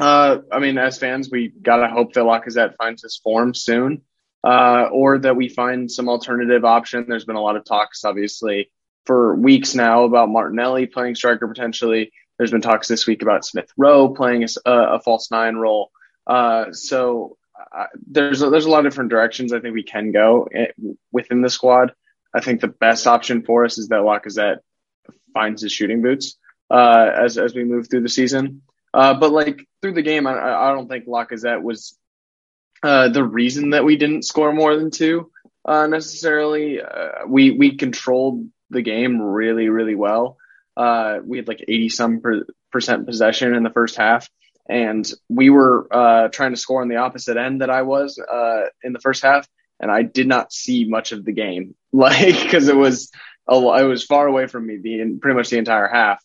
Uh, 0.00 0.38
I 0.50 0.58
mean, 0.58 0.78
as 0.78 0.98
fans, 0.98 1.30
we 1.30 1.48
gotta 1.48 1.86
hope 1.86 2.14
that 2.14 2.24
Lacazette 2.24 2.76
finds 2.76 3.02
his 3.02 3.18
form 3.22 3.54
soon, 3.54 4.02
uh, 4.44 4.88
or 4.92 5.18
that 5.18 5.36
we 5.36 5.48
find 5.48 5.90
some 5.90 6.08
alternative 6.08 6.64
option. 6.64 7.06
There's 7.08 7.24
been 7.24 7.36
a 7.36 7.42
lot 7.42 7.56
of 7.56 7.64
talks, 7.64 8.04
obviously, 8.04 8.70
for 9.06 9.34
weeks 9.34 9.74
now 9.74 10.04
about 10.04 10.30
Martinelli 10.30 10.86
playing 10.86 11.14
striker 11.14 11.46
potentially. 11.48 12.12
There's 12.38 12.50
been 12.50 12.60
talks 12.60 12.88
this 12.88 13.06
week 13.06 13.22
about 13.22 13.44
Smith 13.44 13.70
Rowe 13.76 14.08
playing 14.08 14.46
a 14.66 15.00
false 15.00 15.30
nine 15.30 15.56
role. 15.56 15.90
Uh, 16.26 16.72
so 16.72 17.36
uh, 17.76 17.86
there's 18.06 18.42
a, 18.42 18.50
there's 18.50 18.64
a 18.64 18.70
lot 18.70 18.84
of 18.84 18.90
different 18.90 19.10
directions 19.10 19.52
I 19.52 19.60
think 19.60 19.74
we 19.74 19.82
can 19.82 20.12
go 20.12 20.48
eh, 20.52 20.68
within 21.12 21.42
the 21.42 21.50
squad. 21.50 21.92
I 22.34 22.40
think 22.40 22.60
the 22.60 22.68
best 22.68 23.06
option 23.06 23.42
for 23.44 23.64
us 23.64 23.78
is 23.78 23.88
that 23.88 24.00
Lacazette 24.00 24.58
finds 25.34 25.62
his 25.62 25.72
shooting 25.72 26.02
boots 26.02 26.36
uh, 26.70 27.10
as 27.14 27.38
as 27.38 27.54
we 27.54 27.64
move 27.64 27.88
through 27.88 28.02
the 28.02 28.08
season. 28.08 28.62
Uh, 28.94 29.14
but 29.14 29.32
like 29.32 29.66
through 29.80 29.92
the 29.92 30.02
game, 30.02 30.26
I, 30.26 30.32
I 30.32 30.72
don't 30.72 30.88
think 30.88 31.06
Lacazette 31.06 31.62
was 31.62 31.98
uh, 32.82 33.08
the 33.08 33.24
reason 33.24 33.70
that 33.70 33.84
we 33.84 33.96
didn't 33.96 34.24
score 34.24 34.52
more 34.52 34.76
than 34.76 34.90
two 34.90 35.30
uh, 35.64 35.86
necessarily. 35.86 36.80
Uh, 36.80 37.26
we 37.26 37.52
we 37.52 37.76
controlled 37.76 38.48
the 38.70 38.82
game 38.82 39.20
really 39.20 39.68
really 39.68 39.94
well. 39.94 40.36
Uh, 40.76 41.18
we 41.24 41.36
had 41.38 41.48
like 41.48 41.64
eighty 41.68 41.88
some 41.88 42.20
per, 42.20 42.44
percent 42.70 43.06
possession 43.06 43.54
in 43.54 43.62
the 43.62 43.70
first 43.70 43.96
half, 43.96 44.28
and 44.68 45.10
we 45.28 45.50
were 45.50 45.86
uh, 45.90 46.28
trying 46.28 46.52
to 46.52 46.60
score 46.60 46.82
on 46.82 46.88
the 46.88 46.96
opposite 46.96 47.36
end 47.36 47.60
that 47.60 47.70
I 47.70 47.82
was 47.82 48.18
uh, 48.18 48.62
in 48.82 48.92
the 48.92 49.00
first 49.00 49.22
half, 49.22 49.46
and 49.78 49.90
I 49.90 50.02
did 50.02 50.26
not 50.26 50.52
see 50.52 50.84
much 50.84 51.12
of 51.12 51.24
the 51.24 51.32
game, 51.32 51.74
like 51.92 52.42
because 52.42 52.68
it 52.68 52.76
was 52.76 53.10
a, 53.48 53.54
it 53.54 53.86
was 53.86 54.04
far 54.04 54.26
away 54.26 54.46
from 54.46 54.66
me 54.66 54.78
the 54.82 55.18
pretty 55.20 55.36
much 55.36 55.50
the 55.50 55.58
entire 55.58 55.88
half 55.88 56.22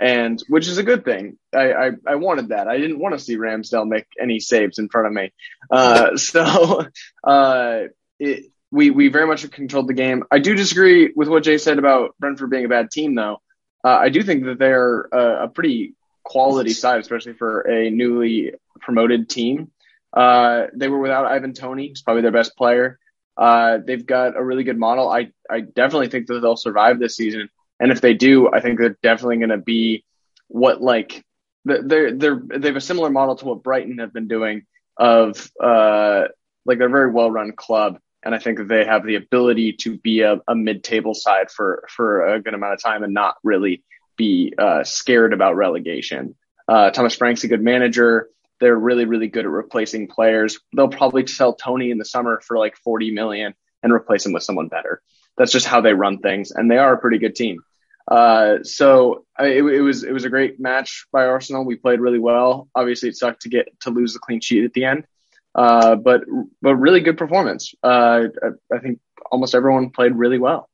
and 0.00 0.42
which 0.48 0.66
is 0.66 0.78
a 0.78 0.82
good 0.82 1.04
thing. 1.04 1.36
I, 1.54 1.72
I, 1.72 1.90
I 2.06 2.14
wanted 2.14 2.48
that. 2.48 2.68
I 2.68 2.78
didn't 2.78 2.98
want 2.98 3.14
to 3.14 3.20
see 3.20 3.36
Ramsdale 3.36 3.86
make 3.86 4.06
any 4.18 4.40
saves 4.40 4.78
in 4.78 4.88
front 4.88 5.08
of 5.08 5.12
me. 5.12 5.32
Uh, 5.70 6.16
so 6.16 6.86
uh, 7.22 7.82
it, 8.18 8.46
we 8.72 8.90
we 8.90 9.08
very 9.08 9.26
much 9.26 9.48
controlled 9.50 9.88
the 9.88 9.94
game. 9.94 10.24
I 10.30 10.38
do 10.38 10.54
disagree 10.54 11.12
with 11.14 11.28
what 11.28 11.42
Jay 11.42 11.58
said 11.58 11.78
about 11.78 12.16
Brentford 12.18 12.50
being 12.50 12.64
a 12.64 12.68
bad 12.68 12.90
team, 12.90 13.14
though. 13.14 13.42
Uh, 13.84 13.96
I 13.96 14.08
do 14.08 14.22
think 14.22 14.44
that 14.44 14.58
they're 14.58 15.02
a, 15.12 15.44
a 15.44 15.48
pretty 15.48 15.94
quality 16.22 16.72
side, 16.72 17.00
especially 17.00 17.34
for 17.34 17.60
a 17.60 17.90
newly 17.90 18.54
promoted 18.80 19.28
team. 19.28 19.70
Uh, 20.12 20.66
they 20.74 20.88
were 20.88 20.98
without 20.98 21.26
Ivan 21.26 21.52
Toney, 21.52 21.88
who's 21.88 22.02
probably 22.02 22.22
their 22.22 22.32
best 22.32 22.56
player. 22.56 22.98
Uh, 23.36 23.78
they've 23.84 24.04
got 24.04 24.36
a 24.36 24.42
really 24.42 24.64
good 24.64 24.78
model. 24.78 25.08
I, 25.08 25.30
I 25.48 25.60
definitely 25.60 26.08
think 26.08 26.26
that 26.26 26.40
they'll 26.40 26.56
survive 26.56 26.98
this 26.98 27.16
season. 27.16 27.48
And 27.80 27.90
if 27.90 28.00
they 28.00 28.14
do, 28.14 28.50
I 28.52 28.60
think 28.60 28.78
they're 28.78 28.98
definitely 29.02 29.38
going 29.38 29.50
to 29.50 29.56
be 29.56 30.04
what 30.48 30.82
like 30.82 31.24
they're 31.64 32.14
they're 32.14 32.42
they 32.46 32.68
have 32.68 32.76
a 32.76 32.80
similar 32.80 33.10
model 33.10 33.36
to 33.36 33.44
what 33.46 33.62
Brighton 33.62 33.98
have 33.98 34.12
been 34.12 34.28
doing 34.28 34.66
of 34.96 35.50
uh 35.62 36.24
like 36.66 36.78
they're 36.78 36.88
a 36.88 36.90
very 36.90 37.10
well 37.10 37.30
run 37.30 37.52
club, 37.52 37.98
and 38.22 38.34
I 38.34 38.38
think 38.38 38.66
they 38.66 38.84
have 38.84 39.04
the 39.04 39.16
ability 39.16 39.74
to 39.80 39.96
be 39.96 40.20
a, 40.20 40.40
a 40.46 40.54
mid 40.54 40.84
table 40.84 41.14
side 41.14 41.50
for 41.50 41.84
for 41.88 42.26
a 42.34 42.40
good 42.40 42.54
amount 42.54 42.74
of 42.74 42.82
time 42.82 43.02
and 43.02 43.14
not 43.14 43.36
really 43.42 43.82
be 44.16 44.52
uh, 44.58 44.84
scared 44.84 45.32
about 45.32 45.56
relegation. 45.56 46.34
Uh, 46.68 46.90
Thomas 46.90 47.14
Frank's 47.14 47.44
a 47.44 47.48
good 47.48 47.62
manager. 47.62 48.28
They're 48.60 48.76
really 48.76 49.06
really 49.06 49.28
good 49.28 49.46
at 49.46 49.50
replacing 49.50 50.08
players. 50.08 50.60
They'll 50.76 50.88
probably 50.88 51.26
sell 51.26 51.54
Toney 51.54 51.90
in 51.90 51.98
the 51.98 52.04
summer 52.04 52.40
for 52.46 52.58
like 52.58 52.76
forty 52.76 53.10
million 53.10 53.54
and 53.82 53.92
replace 53.92 54.26
him 54.26 54.32
with 54.32 54.42
someone 54.42 54.68
better. 54.68 55.00
That's 55.38 55.52
just 55.52 55.66
how 55.66 55.80
they 55.80 55.94
run 55.94 56.18
things, 56.18 56.50
and 56.50 56.70
they 56.70 56.76
are 56.76 56.92
a 56.92 56.98
pretty 56.98 57.18
good 57.18 57.34
team. 57.34 57.62
Uh, 58.10 58.64
so 58.64 59.24
I, 59.38 59.46
it, 59.46 59.64
it 59.64 59.80
was 59.80 60.02
it 60.02 60.12
was 60.12 60.24
a 60.24 60.30
great 60.30 60.58
match 60.58 61.06
by 61.12 61.26
Arsenal. 61.26 61.64
We 61.64 61.76
played 61.76 62.00
really 62.00 62.18
well. 62.18 62.68
Obviously, 62.74 63.08
it 63.08 63.16
sucked 63.16 63.42
to 63.42 63.48
get 63.48 63.68
to 63.82 63.90
lose 63.90 64.12
the 64.14 64.18
clean 64.18 64.40
sheet 64.40 64.64
at 64.64 64.72
the 64.72 64.84
end, 64.84 65.04
uh, 65.54 65.94
but 65.94 66.22
but 66.60 66.74
really 66.74 67.00
good 67.00 67.16
performance. 67.16 67.72
Uh, 67.82 68.24
I, 68.42 68.74
I 68.74 68.78
think 68.80 68.98
almost 69.30 69.54
everyone 69.54 69.90
played 69.90 70.14
really 70.16 70.38
well. 70.38 70.68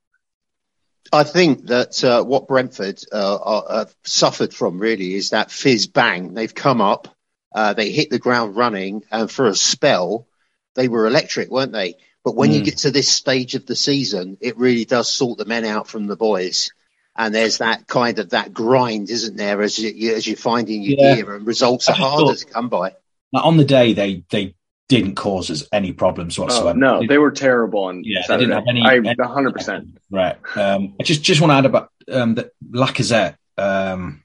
I 1.13 1.25
think 1.25 1.67
that 1.67 2.03
uh, 2.03 2.25
what 2.25 2.49
Brentford 2.49 3.01
uh, 3.13 3.37
are, 3.37 3.79
have 3.79 3.95
suffered 4.05 4.53
from 4.53 4.79
really 4.79 5.15
is 5.15 5.31
that 5.31 5.51
fizz 5.51 5.87
bang. 5.89 6.35
They've 6.35 6.55
come 6.55 6.81
up, 6.81 7.15
uh, 7.55 7.75
they 7.75 7.91
hit 7.93 8.11
the 8.11 8.19
ground 8.19 8.57
running, 8.57 9.05
and 9.11 9.31
for 9.31 9.47
a 9.47 9.55
spell, 9.55 10.27
they 10.75 10.89
were 10.89 11.07
electric, 11.07 11.51
weren't 11.51 11.73
they? 11.73 11.95
But 12.25 12.35
when 12.35 12.51
you 12.51 12.63
Mm. 12.63 12.65
get 12.65 12.79
to 12.79 12.91
this 12.91 13.09
stage 13.09 13.55
of 13.55 13.67
the 13.67 13.77
season, 13.77 14.37
it 14.41 14.59
really 14.59 14.85
does 14.85 15.09
sort 15.09 15.39
the 15.39 15.45
men 15.45 15.65
out 15.65 15.87
from 15.87 16.07
the 16.09 16.17
boys. 16.17 16.73
And 17.19 17.35
there's 17.35 17.59
that 17.59 17.87
kind 17.87 18.19
of 18.19 18.31
that 18.31 18.53
grind, 18.53 19.11
isn't 19.11 19.37
there, 19.37 19.63
as 19.63 19.79
you, 19.79 19.91
you 19.91 20.15
as 20.15 20.27
you 20.27 20.37
find 20.37 20.69
in 20.69 20.83
your 20.83 20.97
Yeah. 20.99 21.15
gear, 21.17 21.35
and 21.37 21.47
results 21.47 21.89
are 21.89 21.95
harder 21.95 22.27
thought- 22.27 22.39
to 22.39 22.45
come 22.47 22.69
by. 22.69 22.93
Now, 23.33 23.43
on 23.43 23.57
the 23.57 23.65
day, 23.65 23.93
they 23.95 24.23
they 24.31 24.55
didn't 24.89 25.17
cause 25.17 25.51
us 25.51 25.67
any 25.73 25.93
problems 25.93 26.39
Oh, 26.39 26.43
whatsoever. 26.43 26.79
no, 26.79 27.05
they 27.07 27.19
were 27.19 27.33
terrible 27.33 27.85
on 27.85 28.05
Yeah, 28.05 28.21
they 28.29 28.37
didn't 28.37 28.53
have 28.55 28.69
any- 28.69 28.83
I 28.83 28.97
any- 28.97 29.15
100. 29.19 29.53
percent 29.55 29.99
Right. 30.13 30.37
Um, 30.55 30.95
I 31.01 31.03
just 31.03 31.23
just 31.23 31.41
want 31.41 31.51
to 31.51 31.57
add 31.57 31.67
about 31.67 31.91
um, 32.13 32.37
that 32.37 32.51
Lacazette. 32.71 33.35
Um, 33.59 34.23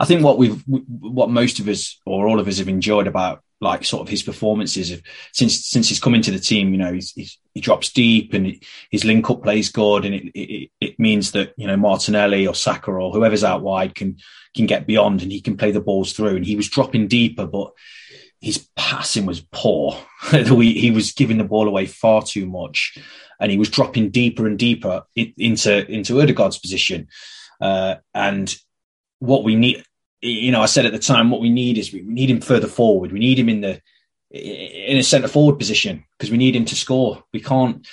I 0.00 0.04
think 0.04 0.22
what 0.24 0.36
we've 0.38 0.62
what 0.66 1.30
most 1.30 1.58
of 1.60 1.68
us 1.68 1.98
or 2.04 2.26
all 2.26 2.40
of 2.40 2.48
us 2.48 2.58
have 2.58 2.68
enjoyed 2.68 3.06
about 3.06 3.42
like 3.64 3.84
sort 3.84 4.02
of 4.02 4.08
his 4.08 4.22
performances 4.22 5.02
since 5.32 5.66
since 5.66 5.88
he's 5.88 5.98
come 5.98 6.14
into 6.14 6.30
the 6.30 6.38
team. 6.38 6.70
You 6.70 6.78
know, 6.78 6.92
he's, 6.92 7.10
he's, 7.12 7.38
he 7.54 7.60
drops 7.60 7.92
deep 7.92 8.32
and 8.34 8.62
his 8.90 9.04
link 9.04 9.28
up 9.28 9.42
plays 9.42 9.70
good, 9.70 10.04
and 10.04 10.14
it, 10.14 10.30
it 10.34 10.70
it 10.80 11.00
means 11.00 11.32
that 11.32 11.54
you 11.56 11.66
know 11.66 11.76
Martinelli 11.76 12.46
or 12.46 12.54
Saka 12.54 12.92
or 12.92 13.12
whoever's 13.12 13.42
out 13.42 13.62
wide 13.62 13.96
can 13.96 14.18
can 14.54 14.66
get 14.66 14.86
beyond 14.86 15.22
and 15.22 15.32
he 15.32 15.40
can 15.40 15.56
play 15.56 15.72
the 15.72 15.80
balls 15.80 16.12
through. 16.12 16.36
And 16.36 16.46
he 16.46 16.54
was 16.54 16.68
dropping 16.68 17.08
deeper, 17.08 17.46
but 17.46 17.72
his 18.40 18.68
passing 18.76 19.26
was 19.26 19.40
poor. 19.40 19.98
he, 20.30 20.90
was 20.90 21.12
giving 21.12 21.38
the 21.38 21.44
ball 21.44 21.66
away 21.66 21.86
far 21.86 22.22
too 22.22 22.46
much, 22.46 22.96
and 23.40 23.50
he 23.50 23.58
was 23.58 23.70
dropping 23.70 24.10
deeper 24.10 24.46
and 24.46 24.58
deeper 24.58 25.02
in, 25.16 25.32
into 25.38 25.90
into 25.90 26.20
Odegaard's 26.20 26.58
position. 26.58 27.08
Uh, 27.60 27.96
and 28.12 28.54
what 29.20 29.44
we 29.44 29.56
need, 29.56 29.84
you 30.24 30.52
know, 30.52 30.62
I 30.62 30.66
said 30.66 30.86
at 30.86 30.92
the 30.92 30.98
time, 30.98 31.30
what 31.30 31.40
we 31.40 31.50
need 31.50 31.78
is 31.78 31.92
we, 31.92 32.02
we 32.02 32.12
need 32.12 32.30
him 32.30 32.40
further 32.40 32.66
forward. 32.66 33.12
We 33.12 33.18
need 33.18 33.38
him 33.38 33.48
in 33.48 33.60
the 33.60 33.80
in 34.30 34.96
a 34.96 35.02
centre 35.02 35.28
forward 35.28 35.58
position 35.58 36.04
because 36.18 36.30
we 36.30 36.38
need 36.38 36.56
him 36.56 36.64
to 36.66 36.74
score. 36.74 37.22
We 37.32 37.40
can't. 37.40 37.86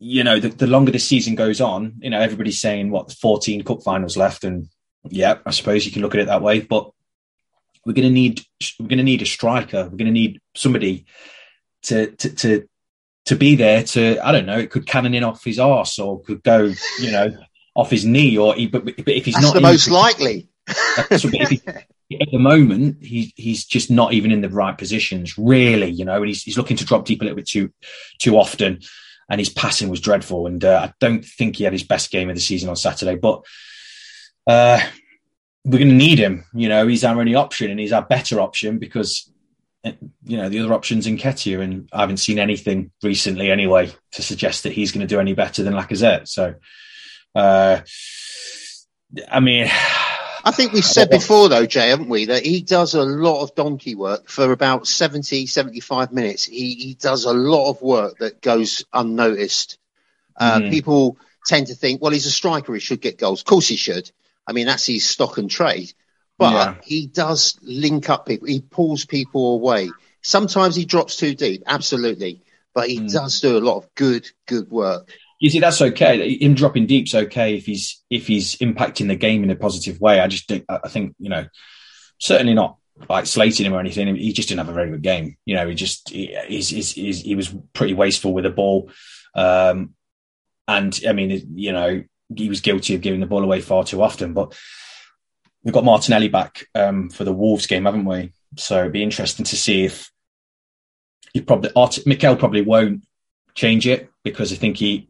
You 0.00 0.24
know, 0.24 0.38
the, 0.38 0.48
the 0.48 0.66
longer 0.66 0.90
the 0.90 0.98
season 0.98 1.34
goes 1.34 1.60
on, 1.60 1.94
you 2.00 2.10
know, 2.10 2.20
everybody's 2.20 2.60
saying 2.60 2.90
what 2.90 3.12
14 3.12 3.62
cup 3.62 3.82
finals 3.82 4.16
left, 4.16 4.44
and 4.44 4.68
yeah, 5.08 5.38
I 5.46 5.50
suppose 5.52 5.86
you 5.86 5.92
can 5.92 6.02
look 6.02 6.14
at 6.14 6.20
it 6.20 6.26
that 6.26 6.42
way. 6.42 6.60
But 6.60 6.90
we're 7.86 7.94
going 7.94 8.08
to 8.08 8.12
need 8.12 8.42
we're 8.78 8.88
going 8.88 8.98
to 8.98 9.04
need 9.04 9.22
a 9.22 9.26
striker. 9.26 9.84
We're 9.84 9.96
going 9.96 10.06
to 10.06 10.10
need 10.10 10.40
somebody 10.54 11.06
to 11.84 12.10
to 12.10 12.30
to 12.30 12.68
to 13.26 13.36
be 13.36 13.54
there. 13.54 13.84
To 13.84 14.18
I 14.26 14.32
don't 14.32 14.46
know. 14.46 14.58
It 14.58 14.70
could 14.70 14.86
cannon 14.86 15.14
in 15.14 15.24
off 15.24 15.44
his 15.44 15.58
arse, 15.58 15.98
or 15.98 16.20
could 16.22 16.42
go 16.42 16.72
you 17.00 17.12
know 17.12 17.36
off 17.74 17.90
his 17.90 18.04
knee, 18.04 18.36
or 18.36 18.54
he, 18.54 18.66
but, 18.66 18.84
but 18.84 18.96
if 18.96 19.24
he's 19.24 19.34
That's 19.34 19.46
not 19.46 19.54
the 19.54 19.60
most 19.60 19.88
likely. 19.88 20.48
He- 21.50 22.20
at 22.20 22.28
the 22.30 22.38
moment, 22.38 23.02
he, 23.02 23.32
he's 23.34 23.64
just 23.64 23.90
not 23.90 24.12
even 24.12 24.30
in 24.30 24.42
the 24.42 24.48
right 24.50 24.76
positions, 24.76 25.38
really. 25.38 25.90
You 25.90 26.04
know, 26.04 26.16
and 26.16 26.26
he's, 26.26 26.42
he's 26.42 26.58
looking 26.58 26.76
to 26.76 26.84
drop 26.84 27.06
deep 27.06 27.20
a 27.20 27.24
little 27.24 27.36
bit 27.36 27.48
too 27.48 27.72
too 28.18 28.36
often, 28.36 28.80
and 29.28 29.40
his 29.40 29.48
passing 29.48 29.88
was 29.88 30.00
dreadful. 30.00 30.46
And 30.46 30.62
uh, 30.64 30.88
I 30.88 30.94
don't 31.00 31.24
think 31.24 31.56
he 31.56 31.64
had 31.64 31.72
his 31.72 31.82
best 31.82 32.10
game 32.10 32.28
of 32.28 32.34
the 32.34 32.42
season 32.42 32.68
on 32.68 32.76
Saturday. 32.76 33.16
But 33.16 33.42
uh, 34.46 34.80
we're 35.64 35.78
going 35.78 35.88
to 35.88 35.94
need 35.94 36.18
him. 36.18 36.44
You 36.52 36.68
know, 36.68 36.86
he's 36.86 37.04
our 37.04 37.18
only 37.18 37.34
option, 37.34 37.70
and 37.70 37.80
he's 37.80 37.92
our 37.92 38.02
better 38.04 38.38
option 38.40 38.78
because 38.78 39.30
uh, 39.84 39.92
you 40.24 40.36
know 40.36 40.50
the 40.50 40.60
other 40.60 40.74
options 40.74 41.06
Nketiah, 41.06 41.62
and 41.62 41.88
I 41.92 42.02
haven't 42.02 42.18
seen 42.18 42.38
anything 42.38 42.92
recently 43.02 43.50
anyway 43.50 43.90
to 44.12 44.22
suggest 44.22 44.62
that 44.64 44.72
he's 44.72 44.92
going 44.92 45.06
to 45.06 45.12
do 45.12 45.20
any 45.20 45.32
better 45.32 45.62
than 45.62 45.72
Lacazette. 45.72 46.28
So, 46.28 46.54
uh, 47.34 47.80
I 49.28 49.40
mean. 49.40 49.68
I 50.46 50.50
think 50.50 50.72
we've 50.72 50.84
said 50.84 51.08
before, 51.10 51.48
though, 51.48 51.66
Jay, 51.66 51.88
haven't 51.88 52.08
we, 52.10 52.26
that 52.26 52.44
he 52.44 52.60
does 52.60 52.94
a 52.94 53.02
lot 53.02 53.42
of 53.42 53.54
donkey 53.54 53.94
work 53.94 54.28
for 54.28 54.52
about 54.52 54.86
70, 54.86 55.46
75 55.46 56.12
minutes. 56.12 56.44
He, 56.44 56.74
he 56.74 56.94
does 56.94 57.24
a 57.24 57.32
lot 57.32 57.70
of 57.70 57.80
work 57.80 58.18
that 58.18 58.42
goes 58.42 58.84
unnoticed. 58.92 59.78
Uh, 60.36 60.60
Mhm. 60.60 60.70
People 60.70 61.16
tend 61.46 61.68
to 61.68 61.74
think, 61.74 62.02
well, 62.02 62.12
he's 62.12 62.26
a 62.26 62.30
striker, 62.30 62.74
he 62.74 62.80
should 62.80 63.00
get 63.00 63.18
goals. 63.18 63.40
Of 63.40 63.46
course 63.46 63.68
he 63.68 63.76
should. 63.76 64.10
I 64.46 64.52
mean, 64.52 64.66
that's 64.66 64.86
his 64.86 65.04
stock 65.06 65.38
and 65.38 65.50
trade. 65.50 65.92
But 66.36 66.52
Yeah. 66.52 66.74
he 66.84 67.06
does 67.06 67.56
link 67.62 68.10
up 68.10 68.26
people, 68.26 68.48
he 68.48 68.60
pulls 68.60 69.04
people 69.04 69.54
away. 69.54 69.90
Sometimes 70.20 70.74
he 70.74 70.84
drops 70.84 71.16
too 71.16 71.34
deep, 71.34 71.62
absolutely. 71.66 72.40
But 72.74 72.88
he 72.88 72.98
does 73.00 73.40
do 73.40 73.56
a 73.56 73.60
lot 73.60 73.76
of 73.76 73.94
good, 73.94 74.28
good 74.46 74.68
work. 74.70 75.08
You 75.44 75.50
see, 75.50 75.60
that's 75.60 75.82
okay. 75.82 76.38
Him 76.38 76.54
dropping 76.54 76.86
deep's 76.86 77.14
okay 77.14 77.54
if 77.54 77.66
he's 77.66 78.02
if 78.08 78.26
he's 78.26 78.56
impacting 78.56 79.08
the 79.08 79.14
game 79.14 79.44
in 79.44 79.50
a 79.50 79.54
positive 79.54 80.00
way. 80.00 80.18
I 80.18 80.26
just 80.26 80.48
think 80.48 80.64
I 80.70 80.88
think 80.88 81.14
you 81.18 81.28
know 81.28 81.44
certainly 82.18 82.54
not 82.54 82.78
like 83.10 83.26
slating 83.26 83.66
him 83.66 83.74
or 83.74 83.78
anything. 83.78 84.16
He 84.16 84.32
just 84.32 84.48
didn't 84.48 84.60
have 84.60 84.70
a 84.70 84.72
very 84.72 84.88
good 84.88 85.02
game. 85.02 85.36
You 85.44 85.56
know, 85.56 85.68
he 85.68 85.74
just 85.74 86.08
he, 86.08 86.34
he's, 86.48 86.70
he's, 86.70 86.92
he's, 86.92 87.20
he 87.20 87.34
was 87.34 87.54
pretty 87.74 87.92
wasteful 87.92 88.32
with 88.32 88.44
the 88.44 88.50
ball, 88.50 88.90
um, 89.34 89.92
and 90.66 90.98
I 91.06 91.12
mean, 91.12 91.52
you 91.56 91.72
know, 91.72 92.02
he 92.34 92.48
was 92.48 92.62
guilty 92.62 92.94
of 92.94 93.02
giving 93.02 93.20
the 93.20 93.26
ball 93.26 93.44
away 93.44 93.60
far 93.60 93.84
too 93.84 94.02
often. 94.02 94.32
But 94.32 94.58
we've 95.62 95.74
got 95.74 95.84
Martinelli 95.84 96.28
back 96.28 96.64
um, 96.74 97.10
for 97.10 97.24
the 97.24 97.34
Wolves 97.34 97.66
game, 97.66 97.84
haven't 97.84 98.06
we? 98.06 98.32
so 98.56 98.80
it'd 98.80 98.92
be 98.92 99.02
interesting 99.02 99.44
to 99.44 99.56
see 99.56 99.84
if 99.84 100.10
he 101.34 101.42
probably 101.42 101.70
Mikel 102.06 102.36
probably 102.36 102.62
won't 102.62 103.04
change 103.54 103.86
it 103.86 104.10
because 104.24 104.52
I 104.52 104.56
think 104.56 104.78
he 104.78 105.08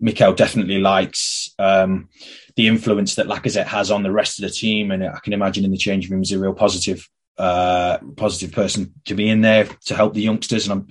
Mikel 0.00 0.34
definitely 0.34 0.78
likes 0.78 1.54
um, 1.58 2.08
the 2.56 2.66
influence 2.66 3.14
that 3.14 3.26
Lacazette 3.26 3.66
has 3.66 3.90
on 3.90 4.02
the 4.02 4.10
rest 4.10 4.38
of 4.38 4.42
the 4.44 4.54
team, 4.54 4.90
and 4.90 5.04
I 5.04 5.18
can 5.22 5.32
imagine 5.32 5.64
in 5.64 5.70
the 5.70 5.78
changing 5.78 6.10
room 6.10 6.20
he's 6.22 6.32
a 6.32 6.38
real 6.38 6.54
positive 6.54 7.08
uh, 7.38 7.98
positive 8.16 8.52
person 8.52 8.94
to 9.06 9.14
be 9.14 9.28
in 9.28 9.40
there 9.40 9.66
to 9.86 9.94
help 9.94 10.14
the 10.14 10.22
youngsters, 10.22 10.68
and 10.68 10.80
I'm 10.80 10.88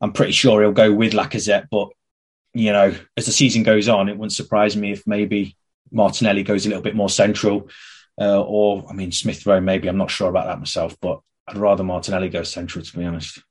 I'm 0.00 0.12
pretty 0.12 0.32
sure 0.32 0.60
he'll 0.60 0.72
go 0.72 0.92
with 0.92 1.12
Lacazette, 1.12 1.68
but 1.70 1.88
you 2.52 2.72
know, 2.72 2.94
as 3.16 3.26
the 3.26 3.32
season 3.32 3.62
goes 3.62 3.88
on, 3.88 4.08
it 4.08 4.16
wouldn't 4.16 4.32
surprise 4.32 4.76
me 4.76 4.92
if 4.92 5.06
maybe 5.06 5.56
Martinelli 5.90 6.42
goes 6.42 6.66
a 6.66 6.68
little 6.68 6.82
bit 6.82 6.94
more 6.94 7.08
central, 7.10 7.68
uh, 8.20 8.42
or 8.42 8.84
I 8.88 8.92
mean 8.92 9.12
Smith 9.12 9.46
Rowe. 9.46 9.60
Maybe 9.60 9.88
I'm 9.88 9.98
not 9.98 10.10
sure 10.10 10.28
about 10.28 10.46
that 10.46 10.58
myself, 10.58 10.96
but 11.00 11.20
I'd 11.48 11.56
rather 11.56 11.84
Martinelli 11.84 12.28
go 12.28 12.42
central 12.42 12.84
to 12.84 12.98
be 12.98 13.04
honest. 13.04 13.42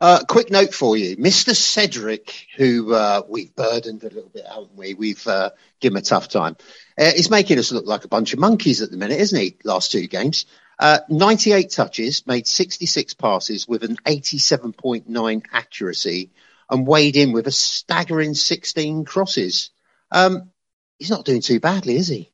Uh, 0.00 0.24
quick 0.28 0.50
note 0.50 0.74
for 0.74 0.96
you, 0.96 1.16
Mr. 1.16 1.54
Cedric, 1.54 2.46
who 2.56 2.92
uh, 2.94 3.22
we've 3.28 3.54
burdened 3.54 4.02
a 4.02 4.08
little 4.08 4.30
bit, 4.32 4.46
haven't 4.46 4.76
we? 4.76 4.94
We've 4.94 5.26
uh, 5.26 5.50
given 5.80 5.96
him 5.96 6.02
a 6.02 6.04
tough 6.04 6.28
time. 6.28 6.56
Uh, 6.98 7.12
he's 7.12 7.30
making 7.30 7.58
us 7.58 7.72
look 7.72 7.86
like 7.86 8.04
a 8.04 8.08
bunch 8.08 8.32
of 8.32 8.38
monkeys 8.38 8.82
at 8.82 8.90
the 8.90 8.96
minute, 8.96 9.20
isn't 9.20 9.38
he? 9.38 9.56
Last 9.64 9.92
two 9.92 10.06
games, 10.06 10.46
uh, 10.78 11.00
98 11.08 11.70
touches, 11.70 12.26
made 12.26 12.46
66 12.46 13.14
passes 13.14 13.68
with 13.68 13.84
an 13.84 13.96
87.9 14.04 15.42
accuracy, 15.52 16.30
and 16.70 16.86
weighed 16.86 17.16
in 17.16 17.32
with 17.32 17.46
a 17.46 17.52
staggering 17.52 18.34
16 18.34 19.04
crosses. 19.04 19.70
Um, 20.10 20.50
he's 20.98 21.10
not 21.10 21.24
doing 21.24 21.40
too 21.40 21.60
badly, 21.60 21.96
is 21.96 22.08
he? 22.08 22.30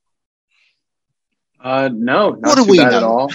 Uh, 1.60 1.88
no, 1.92 2.30
not 2.30 2.40
What 2.42 2.56
do 2.56 2.64
too 2.64 2.70
we 2.70 2.78
bad 2.78 2.90
know? 2.92 2.96
at 2.96 3.02
all. 3.02 3.30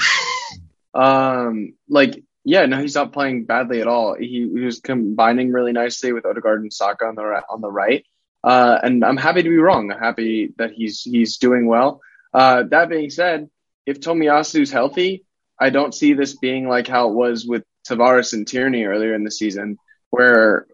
um, 0.94 1.74
like, 1.88 2.24
yeah, 2.50 2.66
no, 2.66 2.82
he's 2.82 2.96
not 2.96 3.14
playing 3.14 3.46
badly 3.46 3.80
at 3.80 3.88
all. 3.88 4.16
He, 4.16 4.50
he 4.52 4.62
was 4.62 4.80
combining 4.80 5.52
really 5.52 5.72
nicely 5.72 6.14
with 6.14 6.26
Odegaard 6.26 6.64
and 6.64 6.74
Saka 6.74 7.06
on 7.06 7.14
the 7.14 7.44
on 7.48 7.62
the 7.62 7.72
right. 7.72 8.04
Uh, 8.44 8.76
and 8.82 9.06
I'm 9.06 9.18
happy 9.18 9.44
to 9.44 9.50
be 9.50 9.58
wrong. 9.58 9.92
I'm 9.92 10.00
happy 10.00 10.56
that 10.58 10.72
he's 10.72 11.04
he's 11.04 11.38
doing 11.38 11.68
well. 11.68 12.02
Uh, 12.34 12.64
that 12.72 12.90
being 12.90 13.12
said, 13.12 13.50
if 13.86 14.00
Tomiyasu's 14.00 14.72
healthy, 14.72 15.26
I 15.60 15.70
don't 15.70 15.94
see 15.94 16.14
this 16.14 16.38
being 16.38 16.68
like 16.68 16.88
how 16.88 17.10
it 17.10 17.14
was 17.14 17.46
with 17.46 17.64
Tavares 17.88 18.34
and 18.34 18.48
Tierney 18.48 18.86
earlier 18.86 19.14
in 19.14 19.24
the 19.24 19.32
season, 19.32 19.78
where 20.10 20.66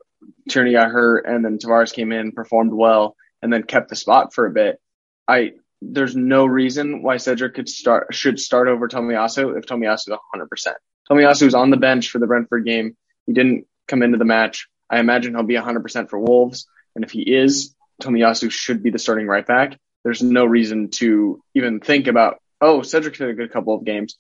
Tierney 0.49 0.71
got 0.71 0.91
hurt 0.91 1.26
and 1.26 1.43
then 1.43 1.57
Tavares 1.57 1.91
came 1.91 2.13
in, 2.13 2.32
performed 2.32 2.73
well, 2.73 3.17
and 3.41 3.51
then 3.51 3.63
kept 3.63 3.89
the 3.89 3.97
spot 3.97 4.34
for 4.34 4.45
a 4.45 4.51
bit. 4.51 4.80
I 5.28 5.51
there's 5.82 6.15
no 6.15 6.45
reason 6.45 7.03
why 7.03 7.17
Cedric 7.17 7.53
could 7.53 7.67
start 7.67 8.13
should 8.15 8.39
start 8.39 8.69
over 8.69 8.88
Tomiyasu 8.88 9.57
if 9.57 9.65
Tomiyasu 9.65 10.07
is 10.07 10.07
100. 10.07 10.49
percent 10.49 10.78
Tomiyasu 11.10 11.43
was 11.43 11.56
on 11.56 11.70
the 11.70 11.78
bench 11.78 12.10
for 12.10 12.20
the 12.20 12.28
Brentford 12.28 12.66
game. 12.66 12.95
He 13.26 13.34
didn't 13.34 13.68
come 13.88 14.03
into 14.03 14.18
the 14.18 14.26
match. 14.26 14.68
I 14.89 14.99
imagine 14.99 15.34
he'll 15.34 15.43
be 15.43 15.56
100 15.56 15.82
percent 15.82 16.10
for 16.10 16.20
Wolves, 16.20 16.68
and 16.95 17.03
if 17.03 17.12
he 17.12 17.22
is, 17.22 17.76
Tomiyasu 18.01 18.51
should 18.51 18.84
be 18.84 18.91
the 18.91 18.99
starting 18.99 19.28
right 19.28 19.45
back. 19.45 19.78
There's 20.03 20.22
no 20.22 20.45
reason 20.45 20.89
to 20.91 21.41
even 21.53 21.80
think 21.80 22.08
about 22.08 22.39
oh 22.62 22.82
Cedric's 22.82 23.20
had 23.20 23.30
a 23.30 23.34
good 23.34 23.51
couple 23.51 23.76
of 23.76 23.84
games. 23.84 24.18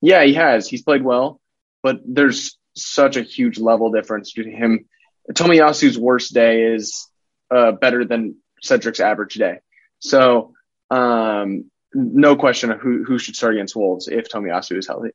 Yeah, 0.00 0.24
he 0.24 0.34
has. 0.34 0.68
He's 0.68 0.82
played 0.82 1.02
well, 1.02 1.40
but 1.82 2.00
there's 2.04 2.58
such 2.74 3.16
a 3.16 3.22
huge 3.22 3.58
level 3.58 3.90
difference 3.90 4.32
between 4.32 4.56
him. 4.56 4.86
Tomiyasu's 5.32 5.98
worst 5.98 6.32
day 6.32 6.62
is 6.62 7.08
uh, 7.50 7.72
better 7.72 8.04
than 8.04 8.36
Cedric's 8.62 9.00
average 9.00 9.34
day. 9.34 9.58
So, 9.98 10.54
um, 10.90 11.70
no 11.92 12.36
question 12.36 12.70
of 12.70 12.80
who, 12.80 13.04
who 13.04 13.18
should 13.18 13.36
start 13.36 13.54
against 13.54 13.76
Wolves 13.76 14.08
if 14.08 14.28
Tomiyasu 14.28 14.78
is 14.78 14.86
healthy. 14.86 15.10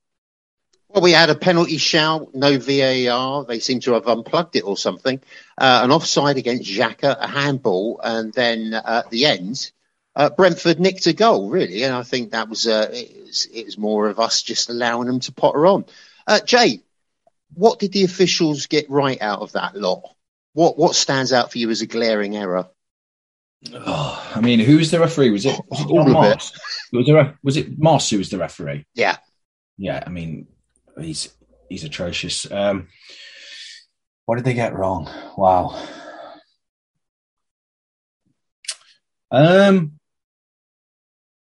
Well, 0.96 1.04
we 1.04 1.12
had 1.12 1.30
a 1.30 1.36
penalty 1.36 1.76
shout, 1.76 2.34
no 2.34 2.58
VAR. 2.58 3.44
They 3.44 3.60
seem 3.60 3.82
to 3.82 3.96
have 3.96 4.08
unplugged 4.08 4.56
it 4.56 4.62
or 4.62 4.78
something. 4.78 5.20
Uh, 5.58 5.82
an 5.84 5.92
offside 5.92 6.38
against 6.38 6.72
Xhaka, 6.72 7.18
a 7.20 7.28
handball, 7.28 8.00
and 8.02 8.32
then 8.32 8.74
uh, 8.74 9.04
at 9.04 9.10
the 9.10 9.26
end, 9.26 9.74
uh, 10.16 10.30
Brentford 10.30 10.80
nicked 10.80 11.06
a 11.08 11.12
goal, 11.12 11.50
really. 11.50 11.84
And 11.84 11.94
I 11.94 12.04
think 12.04 12.32
that 12.32 12.48
was, 12.48 12.66
uh, 12.66 12.90
it 12.94 13.26
was 13.26 13.46
it 13.54 13.66
was 13.66 13.78
more 13.78 14.08
of 14.08 14.22
us 14.22 14.42
just 14.42 14.70
allowing 14.70 15.08
them 15.08 15.20
to 15.20 15.34
potter 15.34 15.68
on. 15.68 15.84
Uh, 16.26 16.40
Jay, 16.40 16.80
what 17.54 17.80
did 17.80 17.92
the 17.92 18.06
officials 18.06 18.68
get 18.68 18.90
right 18.90 19.22
out 19.22 19.42
of 19.42 19.52
that 19.52 19.76
lot? 19.76 20.16
What 20.54 20.78
what 20.78 20.96
stands 20.96 21.34
out 21.34 21.52
for 21.52 21.58
you 21.58 21.70
as 21.72 21.82
a 21.82 21.88
glaring 21.88 22.38
error? 22.38 22.70
Oh, 23.74 24.32
I 24.34 24.40
mean, 24.40 24.62
who 24.62 24.78
was 24.78 24.92
the 24.92 25.02
referee? 25.02 25.32
Was 25.32 25.46
it, 25.46 25.60
was 25.68 25.82
it 25.82 25.88
All 25.88 26.08
Mars? 26.08 26.54
Was, 26.94 27.10
a, 27.10 27.38
was 27.44 27.58
it 27.58 27.78
Moss 27.78 28.10
who 28.10 28.18
was 28.18 28.30
the 28.30 28.38
referee? 28.38 28.86
Yeah. 28.94 29.18
Yeah, 29.78 30.02
I 30.06 30.10
mean, 30.10 30.48
he's 31.00 31.34
he's 31.70 31.84
atrocious. 31.84 32.50
Um, 32.52 32.88
what 34.26 34.36
did 34.36 34.46
they 34.46 34.54
get 34.54 34.76
wrong? 34.76 35.10
Wow. 35.38 35.88
Um, 39.32 40.00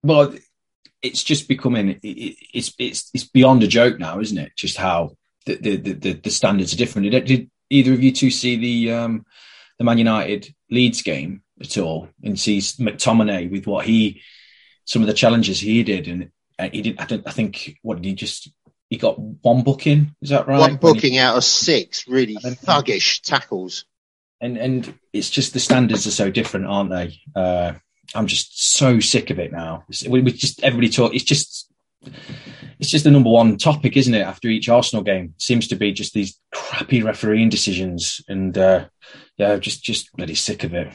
well, 0.03 0.35
it's 1.03 1.23
just 1.23 1.49
becoming 1.49 1.91
it, 1.91 2.01
it, 2.03 2.37
it's 2.55 2.75
it's 2.79 3.11
it's 3.13 3.25
beyond 3.25 3.63
a 3.63 3.67
joke 3.67 3.99
now, 3.99 4.21
isn't 4.21 4.39
it? 4.39 4.53
Just 4.57 4.77
how 4.77 5.17
the 5.47 5.57
the 5.57 5.77
the, 5.77 6.13
the 6.15 6.31
standards 6.31 6.73
are 6.73 6.79
different. 6.79 7.11
Did, 7.11 7.25
did 7.25 7.51
either 7.71 7.93
of 7.93 8.03
you 8.03 8.13
two 8.13 8.31
see 8.31 8.57
the 8.57 8.93
um 8.93 9.25
the 9.79 9.85
Man 9.85 9.99
United 9.99 10.55
Leeds 10.71 11.03
game 11.03 11.43
at 11.61 11.77
all 11.79 12.09
and 12.23 12.39
see 12.39 12.59
McTominay 12.59 13.51
with 13.51 13.67
what 13.67 13.87
he 13.87 14.23
some 14.85 15.03
of 15.03 15.09
the 15.09 15.15
challenges 15.15 15.61
he 15.61 15.83
did 15.83 16.09
and 16.09 16.31
uh, 16.59 16.69
he 16.73 16.83
didn't. 16.83 17.01
I, 17.01 17.07
don't, 17.07 17.27
I 17.27 17.31
think 17.31 17.79
what 17.83 17.97
did 17.97 18.05
he 18.05 18.15
just 18.15 18.51
he 18.91 18.99
got 18.99 19.19
one 19.19 19.63
booking 19.63 20.15
is 20.21 20.29
that 20.31 20.47
right 20.47 20.59
One 20.59 20.61
When 20.61 20.71
he- 20.73 20.77
booking 21.01 21.17
out 21.19 21.37
of 21.37 21.45
six, 21.45 22.07
really 22.07 22.37
thuggish 22.37 23.23
tackles. 23.23 23.87
and 24.41 24.59
and 24.59 24.93
it's 25.13 25.31
just 25.31 25.53
the 25.55 25.61
standards 25.61 26.07
are 26.07 26.11
so 26.11 26.31
different, 26.31 26.67
aren't 26.67 26.91
they? 26.91 27.19
Uh, 27.35 27.73
I'm 28.15 28.27
just 28.27 28.75
so 28.75 28.99
sick 29.01 29.31
of 29.31 29.39
it 29.39 29.53
now. 29.53 29.85
We, 30.09 30.21
we 30.21 30.33
just 30.33 30.63
everybody 30.65 30.89
talk. 30.91 31.15
It's 31.15 31.25
just 31.25 31.69
it's 32.81 32.91
just 32.91 33.05
the 33.05 33.11
number 33.11 33.31
one 33.31 33.57
topic, 33.59 33.97
isn't 33.97 34.15
it? 34.15 34.23
After 34.23 34.49
each 34.49 34.69
Arsenal 34.69 35.05
game, 35.05 35.35
seems 35.39 35.69
to 35.69 35.77
be 35.77 35.93
just 35.93 36.13
these 36.13 36.39
crappy 36.53 37.03
refereeing 37.03 37.49
decisions, 37.51 38.21
and 38.27 38.57
uh, 38.59 38.87
yeah, 39.37 39.57
just 39.59 39.83
just 39.85 40.11
bloody 40.17 40.35
sick 40.35 40.65
of 40.65 40.75
it. 40.75 40.93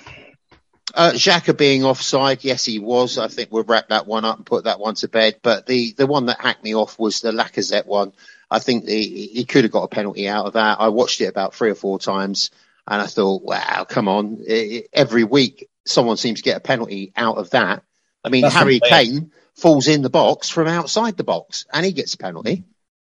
Uh, 0.95 1.11
Xhaka 1.13 1.55
being 1.57 1.83
offside, 1.83 2.43
yes, 2.43 2.65
he 2.65 2.79
was. 2.79 3.17
I 3.17 3.27
think 3.27 3.51
we'll 3.51 3.63
wrap 3.63 3.89
that 3.89 4.07
one 4.07 4.25
up 4.25 4.37
and 4.37 4.45
put 4.45 4.63
that 4.63 4.79
one 4.79 4.95
to 4.95 5.07
bed. 5.07 5.39
But 5.43 5.65
the, 5.65 5.93
the 5.93 6.07
one 6.07 6.27
that 6.27 6.39
hacked 6.39 6.63
me 6.63 6.73
off 6.75 6.97
was 6.97 7.19
the 7.19 7.31
Lacazette 7.31 7.85
one. 7.85 8.13
I 8.49 8.59
think 8.59 8.85
the, 8.85 9.01
he 9.01 9.43
could 9.45 9.63
have 9.65 9.71
got 9.71 9.83
a 9.83 9.87
penalty 9.89 10.27
out 10.27 10.45
of 10.45 10.53
that. 10.53 10.79
I 10.79 10.89
watched 10.89 11.19
it 11.21 11.25
about 11.25 11.53
three 11.53 11.69
or 11.69 11.75
four 11.75 11.99
times 11.99 12.51
and 12.87 13.01
I 13.01 13.07
thought, 13.07 13.43
wow, 13.43 13.85
come 13.87 14.07
on. 14.07 14.43
I- 14.49 14.53
I- 14.53 14.83
every 14.93 15.23
week 15.23 15.67
someone 15.85 16.17
seems 16.17 16.39
to 16.39 16.43
get 16.43 16.57
a 16.57 16.61
penalty 16.61 17.11
out 17.15 17.37
of 17.37 17.49
that. 17.51 17.83
I 18.23 18.29
mean, 18.29 18.43
That's 18.43 18.55
Harry 18.55 18.79
Kane 18.79 19.31
falls 19.55 19.87
in 19.87 20.01
the 20.01 20.09
box 20.09 20.49
from 20.49 20.67
outside 20.67 21.17
the 21.17 21.23
box 21.23 21.65
and 21.73 21.85
he 21.85 21.91
gets 21.91 22.13
a 22.13 22.17
penalty. 22.17 22.63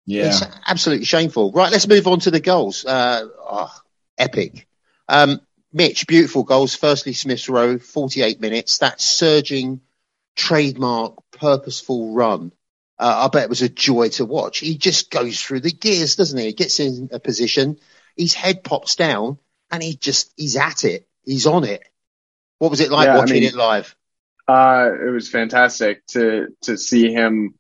Yeah, 0.07 0.29
It's 0.29 0.43
absolutely 0.67 1.05
shameful. 1.05 1.53
Right, 1.53 1.71
let's 1.71 1.87
move 1.87 2.07
on 2.07 2.21
to 2.21 2.31
the 2.31 2.41
goals. 2.41 2.85
Uh, 2.85 3.29
oh, 3.39 3.75
epic. 4.17 4.67
Um, 5.09 5.41
Mitch, 5.73 6.07
beautiful 6.07 6.45
goals. 6.45 6.75
Firstly, 6.75 7.13
Smith's 7.13 7.49
Row, 7.49 7.79
48 7.79 8.41
minutes. 8.41 8.79
That 8.79 9.01
surging, 9.01 9.81
trademark, 10.37 11.17
purposeful 11.33 12.15
run. 12.15 12.53
Uh, 12.99 13.25
I 13.27 13.29
bet 13.29 13.45
it 13.45 13.51
was 13.51 13.63
a 13.63 13.69
joy 13.69 14.09
to 14.11 14.25
watch. 14.25 14.59
He 14.59 14.77
just 14.77 15.11
goes 15.11 15.41
through 15.41 15.61
the 15.61 15.71
gears, 15.71 16.17
doesn't 16.17 16.39
he? 16.39 16.47
He 16.47 16.53
gets 16.53 16.81
in 16.81 17.11
a 17.13 17.21
position, 17.21 17.79
his 18.17 18.35
head 18.35 18.65
pops 18.65 18.97
down, 18.97 19.39
and 19.71 19.83
he 19.83 19.95
just, 19.95 20.33
he's 20.37 20.57
at 20.57 20.85
it. 20.85 21.07
He's 21.25 21.47
on 21.47 21.65
it. 21.65 21.83
What 22.59 22.71
was 22.73 22.81
it 22.81 22.91
like 22.91 23.07
Yeah, 23.07 23.15
I 23.15 23.19
watching 23.19 23.35
mean- 23.35 23.45
it 23.45 23.55
live? 23.55 23.95
Uh, 24.49 24.89
it 25.07 25.11
was 25.11 25.29
fantastic 25.29 26.07
to 26.07 26.47
to 26.63 26.79
see 26.79 27.13
him 27.13 27.55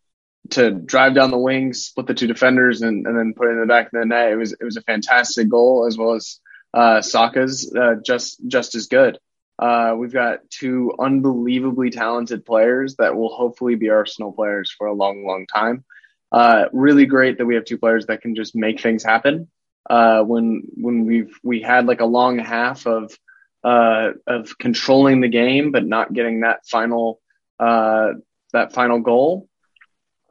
to 0.51 0.71
drive 0.71 1.15
down 1.15 1.31
the 1.31 1.37
wings, 1.39 1.83
split 1.85 2.07
the 2.07 2.15
two 2.15 2.27
defenders, 2.27 2.81
and, 2.81 3.07
and 3.07 3.15
then 3.15 3.35
put 3.37 3.49
it 3.49 3.51
in 3.53 3.61
the 3.61 3.67
back 3.67 3.93
of 3.93 4.01
the 4.01 4.07
net. 4.07 4.33
It 4.33 4.37
was 4.37 4.53
it 4.55 4.65
was 4.65 4.79
a 4.79 4.83
fantastic 4.83 5.51
goal 5.51 5.85
as 5.87 5.99
well 5.99 6.15
as 6.15 6.41
uh, 6.75 7.01
Saka's 7.01 7.75
uh, 7.75 7.97
just 8.05 8.41
just 8.47 8.75
as 8.75 8.87
good. 8.87 9.19
Uh, 9.59 9.95
we've 9.99 10.13
got 10.13 10.39
two 10.51 10.93
unbelievably 10.99 11.91
talented 11.91 12.45
players 12.45 12.95
that 12.97 13.17
will 13.17 13.35
hopefully 13.35 13.75
be 13.75 13.91
Arsenal 13.91 14.33
players 14.33 14.71
for 14.71 14.87
a 14.87 14.95
long, 14.95 15.27
long 15.27 15.47
time. 15.47 15.85
Uh, 16.31 16.67
really 16.73 17.07
great 17.07 17.39
that 17.39 17.47
we 17.47 17.57
have 17.57 17.65
two 17.65 17.79
players 17.79 18.07
that 18.07 18.21
can 18.21 18.35
just 18.35 18.55
make 18.55 18.81
things 18.81 19.03
happen. 19.03 19.49
Uh, 19.89 20.23
when 20.23 20.63
when 20.75 21.07
we've 21.07 21.39
we 21.43 21.63
had 21.63 21.87
like 21.87 22.01
a 22.01 22.07
long 22.07 22.39
half 22.39 22.87
of 22.87 23.17
uh, 23.65 24.11
of 24.27 24.57
controlling 24.59 25.21
the 25.21 25.29
game 25.29 25.73
but 25.73 25.87
not 25.87 26.13
getting 26.13 26.41
that 26.41 26.67
final 26.67 27.21
uh, 27.59 28.13
that 28.53 28.73
final 28.75 29.01
goal, 29.01 29.49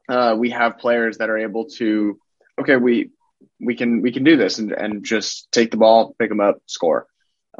uh, 0.07 0.35
we 0.38 0.51
have 0.51 0.77
players 0.77 1.17
that 1.17 1.29
are 1.29 1.39
able 1.39 1.65
to 1.65 2.19
okay 2.61 2.75
we 2.75 3.09
we 3.59 3.75
can 3.75 4.01
we 4.01 4.11
can 4.11 4.23
do 4.23 4.38
this 4.38 4.59
and, 4.59 4.71
and 4.71 5.03
just 5.03 5.51
take 5.51 5.71
the 5.71 5.77
ball, 5.77 6.15
pick 6.19 6.29
them 6.29 6.39
up, 6.39 6.61
score. 6.65 7.07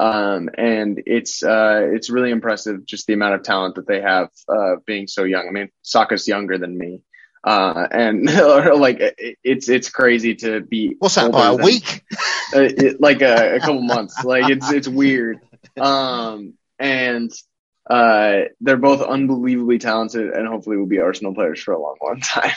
Um, 0.00 0.48
and 0.56 1.02
it's 1.06 1.42
uh, 1.42 1.88
it's 1.92 2.08
really 2.10 2.30
impressive 2.30 2.86
just 2.86 3.06
the 3.06 3.14
amount 3.14 3.34
of 3.34 3.42
talent 3.42 3.74
that 3.76 3.86
they 3.88 4.00
have 4.00 4.30
uh, 4.48 4.76
being 4.86 5.08
so 5.08 5.24
young. 5.24 5.48
I 5.48 5.50
mean, 5.50 5.70
Saka's 5.82 6.28
younger 6.28 6.56
than 6.58 6.78
me, 6.78 7.02
Uh, 7.44 7.86
and 7.90 8.24
like 8.78 9.00
it, 9.00 9.38
it's 9.42 9.68
it's 9.68 9.90
crazy 9.90 10.34
to 10.36 10.60
be. 10.60 10.94
What's 10.98 11.16
that, 11.16 11.32
by 11.32 11.48
a 11.48 11.56
than- 11.56 11.64
week? 11.64 12.04
uh, 12.54 12.60
it, 12.60 13.00
like 13.00 13.22
a, 13.22 13.56
a 13.56 13.60
couple 13.60 13.82
months. 13.82 14.24
Like 14.24 14.50
it's 14.50 14.70
it's 14.70 14.88
weird. 14.88 15.40
Um, 15.76 16.54
and 16.78 17.32
uh, 17.90 18.42
they're 18.60 18.76
both 18.76 19.02
unbelievably 19.02 19.78
talented, 19.78 20.30
and 20.30 20.46
hopefully 20.46 20.76
will 20.76 20.86
be 20.86 21.00
Arsenal 21.00 21.34
players 21.34 21.60
for 21.62 21.72
a 21.72 21.80
long, 21.80 21.96
long 22.02 22.20
time. 22.22 22.52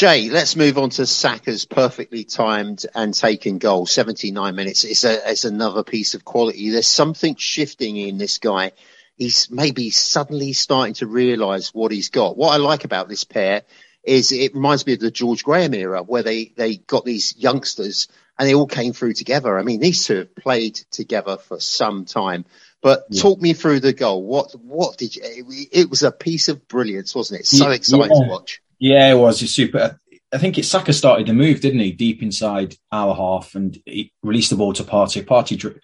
Jay, 0.00 0.30
let's 0.30 0.56
move 0.56 0.78
on 0.78 0.88
to 0.88 1.04
Saka's 1.04 1.66
perfectly 1.66 2.24
timed 2.24 2.86
and 2.94 3.12
taken 3.12 3.58
goal. 3.58 3.84
79 3.84 4.54
minutes. 4.54 4.84
It's 4.84 5.04
a, 5.04 5.30
it's 5.30 5.44
another 5.44 5.84
piece 5.84 6.14
of 6.14 6.24
quality. 6.24 6.70
There's 6.70 6.86
something 6.86 7.36
shifting 7.36 7.98
in 7.98 8.16
this 8.16 8.38
guy. 8.38 8.72
He's 9.18 9.50
maybe 9.50 9.90
suddenly 9.90 10.54
starting 10.54 10.94
to 10.94 11.06
realise 11.06 11.74
what 11.74 11.92
he's 11.92 12.08
got. 12.08 12.38
What 12.38 12.54
I 12.54 12.56
like 12.56 12.84
about 12.84 13.10
this 13.10 13.24
pair 13.24 13.64
is 14.02 14.32
it 14.32 14.54
reminds 14.54 14.86
me 14.86 14.94
of 14.94 15.00
the 15.00 15.10
George 15.10 15.44
Graham 15.44 15.74
era 15.74 16.02
where 16.02 16.22
they, 16.22 16.46
they 16.56 16.76
got 16.76 17.04
these 17.04 17.36
youngsters 17.36 18.08
and 18.38 18.48
they 18.48 18.54
all 18.54 18.66
came 18.66 18.94
through 18.94 19.12
together. 19.12 19.58
I 19.58 19.64
mean, 19.64 19.80
these 19.80 20.06
two 20.06 20.16
have 20.16 20.34
played 20.34 20.76
together 20.90 21.36
for 21.36 21.60
some 21.60 22.06
time. 22.06 22.46
But 22.80 23.14
talk 23.14 23.38
me 23.38 23.52
through 23.52 23.80
the 23.80 23.92
goal. 23.92 24.24
What 24.24 24.52
what 24.52 24.96
did 24.96 25.14
you? 25.14 25.22
It, 25.22 25.68
it 25.72 25.90
was 25.90 26.02
a 26.02 26.10
piece 26.10 26.48
of 26.48 26.66
brilliance, 26.68 27.14
wasn't 27.14 27.40
it? 27.40 27.46
So 27.46 27.68
Yeah, 27.68 27.74
exciting 27.74 28.16
yeah. 28.16 28.24
to 28.24 28.30
watch. 28.30 28.62
Yeah, 28.80 29.12
it 29.12 29.16
was. 29.16 29.42
It's 29.42 29.52
super. 29.52 30.00
I 30.32 30.38
think 30.38 30.56
it 30.56 30.64
Saka 30.64 30.92
started 30.92 31.26
the 31.26 31.34
move, 31.34 31.60
didn't 31.60 31.80
he? 31.80 31.92
Deep 31.92 32.22
inside 32.22 32.76
our 32.90 33.14
half, 33.14 33.54
and 33.54 33.78
he 33.84 34.12
released 34.22 34.50
the 34.50 34.56
ball 34.56 34.72
to 34.72 34.84
Partey. 34.84 35.22
Partey 35.24 35.60
tra- 35.60 35.74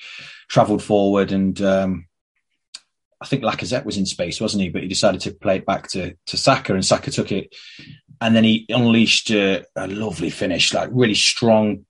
travelled 0.49 0.83
forward, 0.83 1.31
and 1.31 1.61
um, 1.61 2.07
I 3.21 3.27
think 3.27 3.43
Lacazette 3.43 3.85
was 3.85 3.99
in 3.99 4.07
space, 4.07 4.41
wasn't 4.41 4.63
he? 4.63 4.71
But 4.71 4.83
he 4.83 4.89
decided 4.89 5.21
to 5.23 5.33
play 5.33 5.57
it 5.57 5.67
back 5.67 5.89
to 5.91 6.17
to 6.27 6.37
Saka, 6.39 6.73
and 6.73 6.85
Saka 6.85 7.11
took 7.11 7.33
it, 7.33 7.55
and 8.21 8.35
then 8.35 8.45
he 8.45 8.65
unleashed 8.71 9.31
a, 9.31 9.65
a 9.77 9.87
lovely 9.89 10.31
finish, 10.31 10.73
like 10.73 10.89
really 10.91 11.15
strong, 11.15 11.85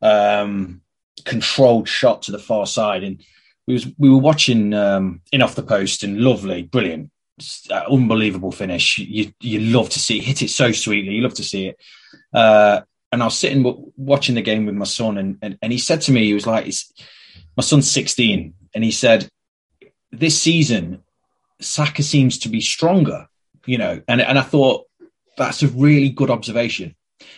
um, 0.00 0.80
controlled 1.24 1.88
shot 1.88 2.22
to 2.22 2.32
the 2.32 2.38
far 2.38 2.66
side, 2.66 3.02
and 3.02 3.20
we 3.66 3.74
was 3.74 3.86
we 3.98 4.10
were 4.10 4.18
watching 4.18 4.74
um, 4.74 5.22
in 5.32 5.42
off 5.42 5.56
the 5.56 5.62
post, 5.62 6.04
and 6.04 6.20
lovely, 6.20 6.62
brilliant 6.62 7.10
unbelievable 7.70 8.52
finish. 8.52 8.98
You 8.98 9.32
you 9.40 9.60
love 9.60 9.90
to 9.90 9.98
see 9.98 10.18
it. 10.18 10.24
hit 10.24 10.42
it 10.42 10.50
so 10.50 10.72
sweetly. 10.72 11.14
You 11.14 11.22
love 11.22 11.34
to 11.34 11.44
see 11.44 11.68
it. 11.68 11.78
Uh, 12.32 12.82
and 13.12 13.22
I 13.22 13.26
was 13.26 13.38
sitting 13.38 13.62
w- 13.62 13.92
watching 13.96 14.34
the 14.34 14.42
game 14.42 14.66
with 14.66 14.74
my 14.74 14.84
son, 14.84 15.18
and, 15.18 15.38
and 15.42 15.58
and 15.62 15.72
he 15.72 15.78
said 15.78 16.00
to 16.02 16.12
me, 16.12 16.24
he 16.24 16.34
was 16.34 16.46
like, 16.46 16.72
"My 17.56 17.62
son's 17.62 17.90
16," 17.90 18.54
and 18.74 18.84
he 18.84 18.90
said, 18.90 19.28
"This 20.10 20.40
season, 20.40 21.02
Saka 21.60 22.02
seems 22.02 22.38
to 22.40 22.48
be 22.48 22.60
stronger." 22.60 23.28
You 23.66 23.78
know, 23.78 24.02
and 24.08 24.20
and 24.20 24.38
I 24.38 24.42
thought 24.42 24.86
that's 25.36 25.62
a 25.62 25.68
really 25.68 26.08
good 26.08 26.30
observation. 26.30 26.94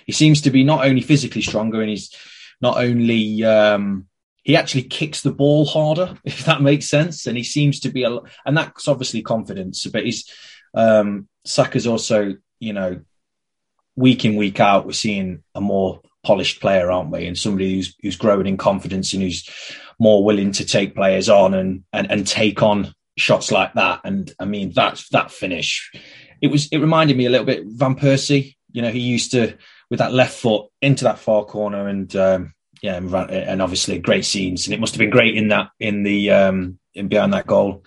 He 0.06 0.12
seems 0.12 0.42
to 0.42 0.50
be 0.50 0.64
not 0.64 0.86
only 0.86 1.00
physically 1.00 1.42
stronger, 1.42 1.80
and 1.80 1.90
he's 1.90 2.14
not 2.60 2.78
only 2.78 3.44
um, 3.44 4.08
he 4.48 4.56
actually 4.56 4.84
kicks 4.84 5.20
the 5.20 5.30
ball 5.30 5.66
harder, 5.66 6.16
if 6.24 6.46
that 6.46 6.62
makes 6.62 6.88
sense. 6.88 7.26
And 7.26 7.36
he 7.36 7.44
seems 7.44 7.80
to 7.80 7.90
be 7.90 8.04
a, 8.04 8.18
and 8.46 8.56
that's 8.56 8.88
obviously 8.88 9.20
confidence, 9.20 9.86
but 9.86 10.04
he's, 10.04 10.24
um, 10.74 11.28
Saka's 11.44 11.86
also, 11.86 12.34
you 12.58 12.72
know, 12.72 13.02
week 13.94 14.24
in, 14.24 14.36
week 14.36 14.58
out, 14.58 14.86
we're 14.86 14.92
seeing 14.92 15.44
a 15.54 15.60
more 15.60 16.00
polished 16.24 16.62
player, 16.62 16.90
aren't 16.90 17.10
we? 17.10 17.26
And 17.26 17.36
somebody 17.36 17.74
who's, 17.74 17.94
who's 18.00 18.16
growing 18.16 18.46
in 18.46 18.56
confidence 18.56 19.12
and 19.12 19.22
who's 19.22 19.46
more 19.98 20.24
willing 20.24 20.52
to 20.52 20.64
take 20.64 20.94
players 20.94 21.28
on 21.28 21.52
and, 21.52 21.84
and, 21.92 22.10
and 22.10 22.26
take 22.26 22.62
on 22.62 22.94
shots 23.18 23.52
like 23.52 23.74
that. 23.74 24.00
And 24.04 24.32
I 24.40 24.46
mean, 24.46 24.72
that, 24.76 25.04
that 25.10 25.30
finish, 25.30 25.92
it 26.40 26.46
was, 26.46 26.68
it 26.68 26.78
reminded 26.78 27.18
me 27.18 27.26
a 27.26 27.30
little 27.30 27.44
bit 27.46 27.66
Van 27.66 27.96
Persie, 27.96 28.56
you 28.72 28.80
know, 28.80 28.90
he 28.90 29.00
used 29.00 29.32
to, 29.32 29.58
with 29.90 29.98
that 29.98 30.14
left 30.14 30.38
foot 30.38 30.70
into 30.80 31.04
that 31.04 31.18
far 31.18 31.44
corner 31.44 31.86
and, 31.86 32.16
um, 32.16 32.54
yeah, 32.82 32.96
and 32.96 33.62
obviously 33.62 33.98
great 33.98 34.24
scenes, 34.24 34.66
and 34.66 34.74
it 34.74 34.80
must 34.80 34.94
have 34.94 35.00
been 35.00 35.10
great 35.10 35.36
in 35.36 35.48
that 35.48 35.70
in 35.80 36.02
the 36.02 36.30
um 36.30 36.78
in 36.94 37.08
behind 37.08 37.32
that 37.32 37.46
goal. 37.46 37.84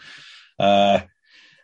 Uh, 0.59 1.01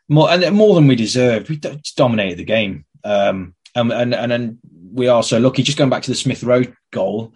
more 0.09 0.29
and 0.29 0.55
more 0.55 0.75
than 0.75 0.87
we 0.87 0.95
deserved. 0.95 1.49
We 1.49 1.59
dominated 1.95 2.37
the 2.37 2.43
game, 2.43 2.85
um, 3.03 3.55
and 3.75 3.91
and 3.91 4.13
and 4.13 4.57
we 4.93 5.07
are 5.07 5.23
so 5.23 5.39
lucky. 5.39 5.63
Just 5.63 5.77
going 5.77 5.89
back 5.89 6.03
to 6.03 6.11
the 6.11 6.15
Smith 6.15 6.43
Rowe 6.43 6.63
goal, 6.91 7.33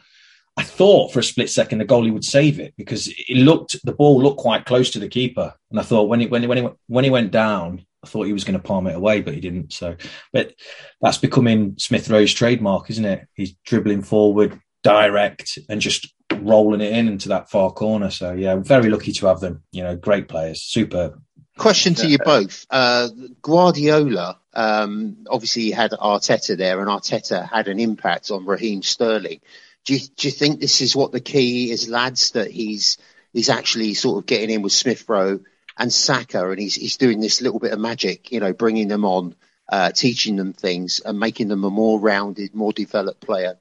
I 0.57 0.63
thought 0.63 1.11
for 1.11 1.19
a 1.19 1.23
split 1.23 1.49
second 1.49 1.79
the 1.79 1.85
goalie 1.85 2.13
would 2.13 2.23
save 2.23 2.59
it 2.59 2.73
because 2.77 3.07
it 3.07 3.37
looked 3.37 3.83
the 3.83 3.93
ball 3.93 4.21
looked 4.21 4.39
quite 4.39 4.65
close 4.65 4.91
to 4.91 4.99
the 4.99 5.09
keeper, 5.09 5.53
and 5.69 5.79
I 5.79 5.83
thought 5.83 6.07
when 6.07 6.21
he 6.21 6.27
when 6.27 6.41
he, 6.41 6.47
when 6.47 6.57
he, 6.57 6.69
when 6.87 7.03
he 7.03 7.09
went 7.09 7.31
down. 7.31 7.85
I 8.03 8.07
thought 8.07 8.25
he 8.25 8.33
was 8.33 8.45
going 8.45 8.59
to 8.59 8.67
palm 8.67 8.87
it 8.87 8.95
away, 8.95 9.21
but 9.21 9.35
he 9.35 9.39
didn't. 9.39 9.73
So, 9.73 9.95
but 10.33 10.55
that's 11.01 11.19
becoming 11.19 11.75
Smith 11.77 12.09
Rowe's 12.09 12.33
trademark, 12.33 12.89
isn't 12.89 13.05
it? 13.05 13.27
He's 13.35 13.53
dribbling 13.63 14.01
forward, 14.01 14.59
direct, 14.83 15.59
and 15.69 15.81
just 15.81 16.13
rolling 16.39 16.81
it 16.81 16.93
in 16.93 17.07
into 17.07 17.29
that 17.29 17.49
far 17.49 17.71
corner. 17.71 18.09
So, 18.09 18.33
yeah, 18.33 18.55
very 18.55 18.89
lucky 18.89 19.11
to 19.13 19.27
have 19.27 19.39
them. 19.39 19.63
You 19.71 19.83
know, 19.83 19.95
great 19.95 20.27
players, 20.27 20.61
superb. 20.61 21.21
Question 21.57 21.93
to 21.95 22.07
you 22.07 22.17
both. 22.17 22.65
Uh, 22.69 23.09
Guardiola, 23.41 24.39
um, 24.53 25.25
obviously 25.29 25.71
had 25.71 25.91
Arteta 25.91 26.57
there 26.57 26.79
and 26.79 26.89
Arteta 26.89 27.47
had 27.47 27.67
an 27.67 27.79
impact 27.79 28.31
on 28.31 28.45
Raheem 28.45 28.81
Sterling. 28.81 29.41
Do 29.85 29.93
you, 29.93 29.99
do 29.99 30.27
you 30.27 30.31
think 30.31 30.59
this 30.59 30.81
is 30.81 30.95
what 30.95 31.11
the 31.11 31.19
key 31.19 31.71
is, 31.71 31.89
lads, 31.89 32.31
that 32.31 32.49
he's, 32.49 32.97
he's 33.33 33.49
actually 33.49 33.93
sort 33.93 34.17
of 34.17 34.25
getting 34.25 34.49
in 34.49 34.61
with 34.61 34.71
Smith 34.71 35.07
Rowe 35.07 35.41
and 35.77 35.93
Saka 35.93 36.49
and 36.49 36.59
he's, 36.59 36.75
he's 36.75 36.97
doing 36.97 37.19
this 37.19 37.41
little 37.41 37.59
bit 37.59 37.73
of 37.73 37.79
magic, 37.79 38.31
you 38.31 38.39
know, 38.39 38.53
bringing 38.53 38.87
them 38.87 39.05
on, 39.05 39.35
uh, 39.69 39.91
teaching 39.91 40.37
them 40.37 40.53
things 40.53 40.99
and 40.99 41.19
making 41.19 41.47
them 41.47 41.63
a 41.63 41.69
more 41.69 41.99
rounded, 41.99 42.55
more 42.55 42.73
developed 42.73 43.21
player? 43.21 43.59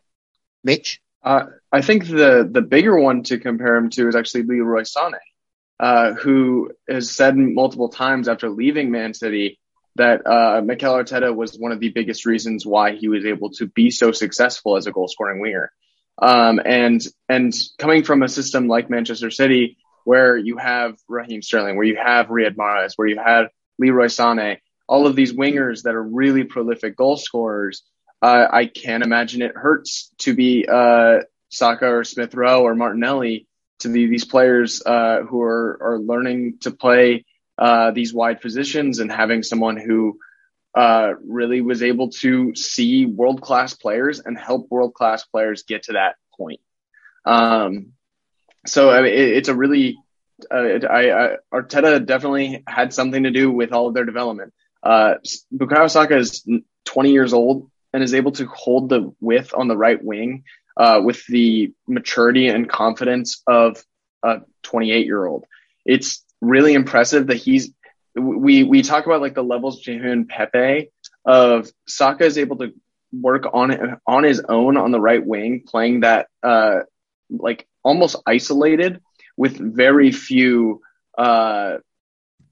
Mitch? 0.64 1.02
Uh, 1.22 1.46
I 1.70 1.82
think 1.82 2.06
the 2.06 2.48
the 2.50 2.62
bigger 2.62 2.98
one 2.98 3.22
to 3.24 3.38
compare 3.38 3.76
him 3.76 3.90
to 3.90 4.08
is 4.08 4.16
actually 4.16 4.44
Leroy 4.44 4.82
Sané, 4.82 5.18
uh, 5.78 6.14
who 6.14 6.70
has 6.88 7.10
said 7.10 7.36
multiple 7.36 7.88
times 7.88 8.28
after 8.28 8.48
leaving 8.48 8.90
Man 8.90 9.14
City 9.14 9.58
that 9.96 10.26
uh, 10.26 10.62
Mikel 10.64 10.94
Arteta 10.94 11.34
was 11.34 11.56
one 11.58 11.72
of 11.72 11.80
the 11.80 11.90
biggest 11.90 12.24
reasons 12.24 12.64
why 12.64 12.94
he 12.94 13.08
was 13.08 13.26
able 13.26 13.50
to 13.50 13.66
be 13.66 13.90
so 13.90 14.12
successful 14.12 14.76
as 14.76 14.86
a 14.86 14.92
goal 14.92 15.08
scoring 15.08 15.40
winger. 15.40 15.70
Um, 16.20 16.60
and 16.64 17.02
and 17.28 17.52
coming 17.78 18.04
from 18.04 18.22
a 18.22 18.28
system 18.28 18.66
like 18.66 18.88
Manchester 18.88 19.30
City, 19.30 19.76
where 20.04 20.36
you 20.36 20.56
have 20.56 20.96
Raheem 21.08 21.42
Sterling, 21.42 21.76
where 21.76 21.86
you 21.86 21.96
have 21.96 22.28
Riyad 22.28 22.56
Mahrez, 22.56 22.92
where 22.96 23.08
you 23.08 23.18
had 23.18 23.48
Leroy 23.78 24.06
Sané, 24.06 24.58
all 24.88 25.06
of 25.06 25.16
these 25.16 25.32
wingers 25.32 25.82
that 25.82 25.94
are 25.94 26.02
really 26.02 26.44
prolific 26.44 26.96
goal 26.96 27.16
scorers, 27.16 27.82
uh, 28.22 28.46
I 28.50 28.66
can't 28.66 29.02
imagine 29.02 29.42
it 29.42 29.56
hurts 29.56 30.12
to 30.18 30.34
be 30.34 30.66
uh, 30.70 31.20
Saka 31.48 31.86
or 31.86 32.04
Smith 32.04 32.34
Rowe 32.34 32.62
or 32.62 32.74
Martinelli 32.74 33.46
to 33.80 33.88
be 33.88 34.06
these 34.06 34.24
players 34.24 34.82
uh, 34.84 35.20
who 35.22 35.40
are, 35.42 35.78
are 35.80 35.98
learning 35.98 36.58
to 36.60 36.70
play 36.70 37.24
uh, 37.58 37.90
these 37.92 38.12
wide 38.12 38.40
positions 38.40 38.98
and 38.98 39.10
having 39.10 39.42
someone 39.42 39.76
who 39.76 40.18
uh, 40.74 41.14
really 41.26 41.60
was 41.60 41.82
able 41.82 42.10
to 42.10 42.54
see 42.54 43.06
world 43.06 43.40
class 43.40 43.74
players 43.74 44.20
and 44.20 44.38
help 44.38 44.70
world 44.70 44.94
class 44.94 45.24
players 45.24 45.64
get 45.64 45.84
to 45.84 45.92
that 45.92 46.16
point. 46.36 46.60
Um, 47.24 47.92
so 48.66 48.90
I 48.90 49.02
mean, 49.02 49.12
it, 49.12 49.28
it's 49.28 49.48
a 49.48 49.54
really 49.54 49.98
uh, 50.50 50.78
I, 50.88 51.10
I, 51.10 51.36
Arteta 51.52 52.04
definitely 52.04 52.62
had 52.66 52.94
something 52.94 53.24
to 53.24 53.30
do 53.30 53.50
with 53.50 53.72
all 53.72 53.88
of 53.88 53.94
their 53.94 54.04
development. 54.04 54.52
Uh, 54.82 55.14
Bukayo 55.52 55.90
Saka 55.90 56.16
is 56.16 56.48
20 56.86 57.12
years 57.12 57.32
old 57.32 57.70
and 57.92 58.02
is 58.02 58.14
able 58.14 58.32
to 58.32 58.46
hold 58.46 58.88
the 58.88 59.12
width 59.20 59.52
on 59.54 59.68
the 59.68 59.76
right 59.76 60.02
wing 60.02 60.44
uh, 60.76 61.00
with 61.04 61.24
the 61.26 61.72
maturity 61.86 62.48
and 62.48 62.68
confidence 62.68 63.42
of 63.46 63.82
a 64.22 64.40
28 64.62 65.06
year 65.06 65.26
old. 65.26 65.44
It's 65.84 66.24
really 66.40 66.74
impressive 66.74 67.26
that 67.28 67.36
he's. 67.36 67.72
We 68.14 68.64
we 68.64 68.82
talk 68.82 69.06
about 69.06 69.20
like 69.20 69.34
the 69.34 69.44
levels 69.44 69.86
and 69.86 70.28
Pepe. 70.28 70.90
Of 71.24 71.70
Saka 71.86 72.24
is 72.24 72.38
able 72.38 72.56
to 72.56 72.72
work 73.12 73.44
on 73.52 73.98
on 74.06 74.24
his 74.24 74.40
own 74.48 74.76
on 74.76 74.90
the 74.90 75.00
right 75.00 75.24
wing, 75.24 75.64
playing 75.66 76.00
that 76.00 76.28
uh, 76.42 76.80
like 77.30 77.68
almost 77.84 78.16
isolated 78.26 79.00
with 79.36 79.56
very 79.58 80.12
few 80.12 80.82
uh, 81.16 81.78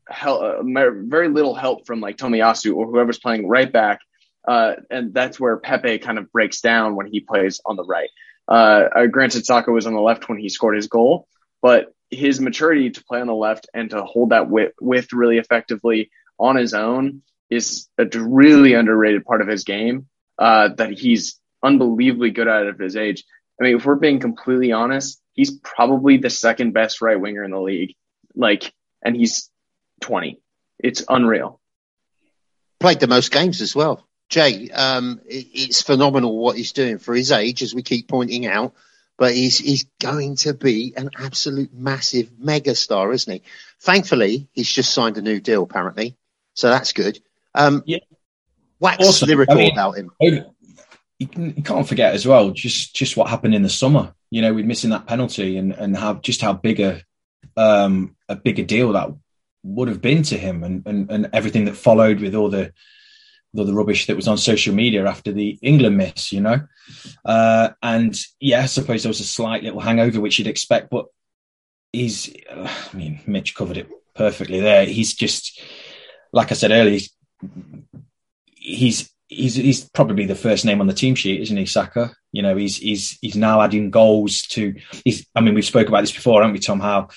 help, 0.08 0.42
uh, 0.42 0.62
very 0.62 1.28
little 1.28 1.54
help 1.54 1.86
from 1.86 2.00
like 2.00 2.16
Tomiyasu 2.16 2.74
or 2.74 2.86
whoever's 2.86 3.18
playing 3.18 3.48
right 3.48 3.70
back. 3.70 4.00
Uh, 4.48 4.76
and 4.90 5.12
that's 5.12 5.38
where 5.38 5.58
Pepe 5.58 5.98
kind 5.98 6.16
of 6.16 6.32
breaks 6.32 6.62
down 6.62 6.96
when 6.96 7.06
he 7.06 7.20
plays 7.20 7.60
on 7.66 7.76
the 7.76 7.84
right. 7.84 8.08
Uh, 8.48 8.88
uh, 8.96 9.06
granted, 9.06 9.44
Saka 9.44 9.70
was 9.70 9.86
on 9.86 9.92
the 9.92 10.00
left 10.00 10.26
when 10.26 10.38
he 10.38 10.48
scored 10.48 10.74
his 10.74 10.86
goal, 10.86 11.28
but 11.60 11.92
his 12.08 12.40
maturity 12.40 12.88
to 12.88 13.04
play 13.04 13.20
on 13.20 13.26
the 13.26 13.34
left 13.34 13.68
and 13.74 13.90
to 13.90 14.02
hold 14.02 14.30
that 14.30 14.48
width, 14.48 15.12
really 15.12 15.36
effectively 15.36 16.10
on 16.38 16.56
his 16.56 16.72
own 16.72 17.20
is 17.50 17.88
a 17.98 18.06
really 18.18 18.72
underrated 18.72 19.26
part 19.26 19.42
of 19.42 19.48
his 19.48 19.64
game 19.64 20.06
uh, 20.38 20.70
that 20.78 20.92
he's 20.92 21.38
unbelievably 21.62 22.30
good 22.30 22.48
at 22.48 22.68
at 22.68 22.80
his 22.80 22.96
age. 22.96 23.24
I 23.60 23.64
mean, 23.64 23.76
if 23.76 23.84
we're 23.84 23.96
being 23.96 24.18
completely 24.18 24.72
honest, 24.72 25.20
he's 25.34 25.50
probably 25.58 26.16
the 26.16 26.30
second 26.30 26.72
best 26.72 27.02
right 27.02 27.20
winger 27.20 27.44
in 27.44 27.50
the 27.50 27.60
league. 27.60 27.94
Like, 28.34 28.72
and 29.04 29.14
he's 29.14 29.50
20. 30.00 30.40
It's 30.78 31.04
unreal. 31.06 31.60
Played 32.80 33.00
the 33.00 33.08
most 33.08 33.30
games 33.30 33.60
as 33.60 33.76
well. 33.76 34.07
Jay, 34.28 34.70
um, 34.70 35.20
it, 35.26 35.46
it's 35.52 35.82
phenomenal 35.82 36.36
what 36.36 36.56
he's 36.56 36.72
doing 36.72 36.98
for 36.98 37.14
his 37.14 37.32
age, 37.32 37.62
as 37.62 37.74
we 37.74 37.82
keep 37.82 38.08
pointing 38.08 38.46
out. 38.46 38.74
But 39.16 39.34
he's 39.34 39.58
he's 39.58 39.84
going 40.00 40.36
to 40.36 40.54
be 40.54 40.94
an 40.96 41.10
absolute 41.18 41.74
massive 41.74 42.30
megastar, 42.30 43.12
isn't 43.12 43.32
he? 43.32 43.42
Thankfully, 43.80 44.48
he's 44.52 44.70
just 44.70 44.94
signed 44.94 45.18
a 45.18 45.22
new 45.22 45.40
deal, 45.40 45.64
apparently, 45.64 46.16
so 46.54 46.68
that's 46.68 46.92
good. 46.92 47.20
Um, 47.54 47.82
yeah. 47.84 47.98
Wax 48.78 49.04
Also, 49.04 49.26
lyrical 49.26 49.56
I 49.56 49.58
mean, 49.58 49.72
about 49.72 49.96
him. 49.96 50.12
You, 50.20 51.26
can, 51.26 51.54
you 51.56 51.62
can't 51.64 51.88
forget 51.88 52.14
as 52.14 52.24
well 52.24 52.50
just 52.50 52.94
just 52.94 53.16
what 53.16 53.28
happened 53.28 53.54
in 53.54 53.62
the 53.62 53.68
summer. 53.68 54.14
You 54.30 54.42
know, 54.42 54.54
with 54.54 54.66
missing 54.66 54.90
that 54.90 55.06
penalty 55.06 55.56
and 55.56 55.72
and 55.72 55.96
how 55.96 56.14
just 56.14 56.40
how 56.40 56.52
big 56.52 56.78
a 56.78 57.02
um, 57.56 58.14
a 58.28 58.36
bigger 58.36 58.62
deal 58.62 58.92
that 58.92 59.10
would 59.64 59.88
have 59.88 60.00
been 60.00 60.22
to 60.24 60.38
him, 60.38 60.62
and 60.62 60.86
and, 60.86 61.10
and 61.10 61.30
everything 61.32 61.64
that 61.64 61.76
followed 61.76 62.20
with 62.20 62.36
all 62.36 62.50
the 62.50 62.72
all 63.56 63.64
the 63.64 63.74
rubbish 63.74 64.06
that 64.06 64.16
was 64.16 64.28
on 64.28 64.38
social 64.38 64.74
media 64.74 65.06
after 65.06 65.32
the 65.32 65.58
England 65.62 65.96
miss. 65.96 66.32
You 66.32 66.40
know, 66.40 66.60
uh, 67.24 67.70
and 67.82 68.16
yeah, 68.40 68.62
I 68.62 68.66
suppose 68.66 69.02
there 69.02 69.10
was 69.10 69.20
a 69.20 69.24
slight 69.24 69.62
little 69.62 69.80
hangover 69.80 70.20
which 70.20 70.38
you'd 70.38 70.48
expect, 70.48 70.90
but 70.90 71.06
he's. 71.92 72.34
Uh, 72.50 72.68
I 72.92 72.96
mean, 72.96 73.20
Mitch 73.26 73.54
covered 73.54 73.76
it 73.76 73.88
perfectly 74.14 74.60
there. 74.60 74.84
He's 74.86 75.14
just 75.14 75.60
like 76.32 76.50
I 76.50 76.54
said 76.54 76.70
earlier. 76.70 76.98
He's, 76.98 77.10
he's 78.44 79.10
he's 79.28 79.54
he's 79.54 79.88
probably 79.90 80.26
the 80.26 80.34
first 80.34 80.64
name 80.64 80.80
on 80.80 80.86
the 80.86 80.94
team 80.94 81.14
sheet, 81.14 81.40
isn't 81.42 81.56
he, 81.56 81.66
Saka? 81.66 82.12
You 82.32 82.42
know, 82.42 82.56
he's 82.56 82.76
he's 82.76 83.18
he's 83.20 83.36
now 83.36 83.62
adding 83.62 83.90
goals 83.90 84.42
to. 84.50 84.74
He's. 85.04 85.26
I 85.34 85.40
mean, 85.40 85.54
we've 85.54 85.64
spoke 85.64 85.88
about 85.88 86.00
this 86.00 86.12
before, 86.12 86.42
haven't 86.42 86.54
we, 86.54 86.60
Tom? 86.60 86.80
How 86.80 87.08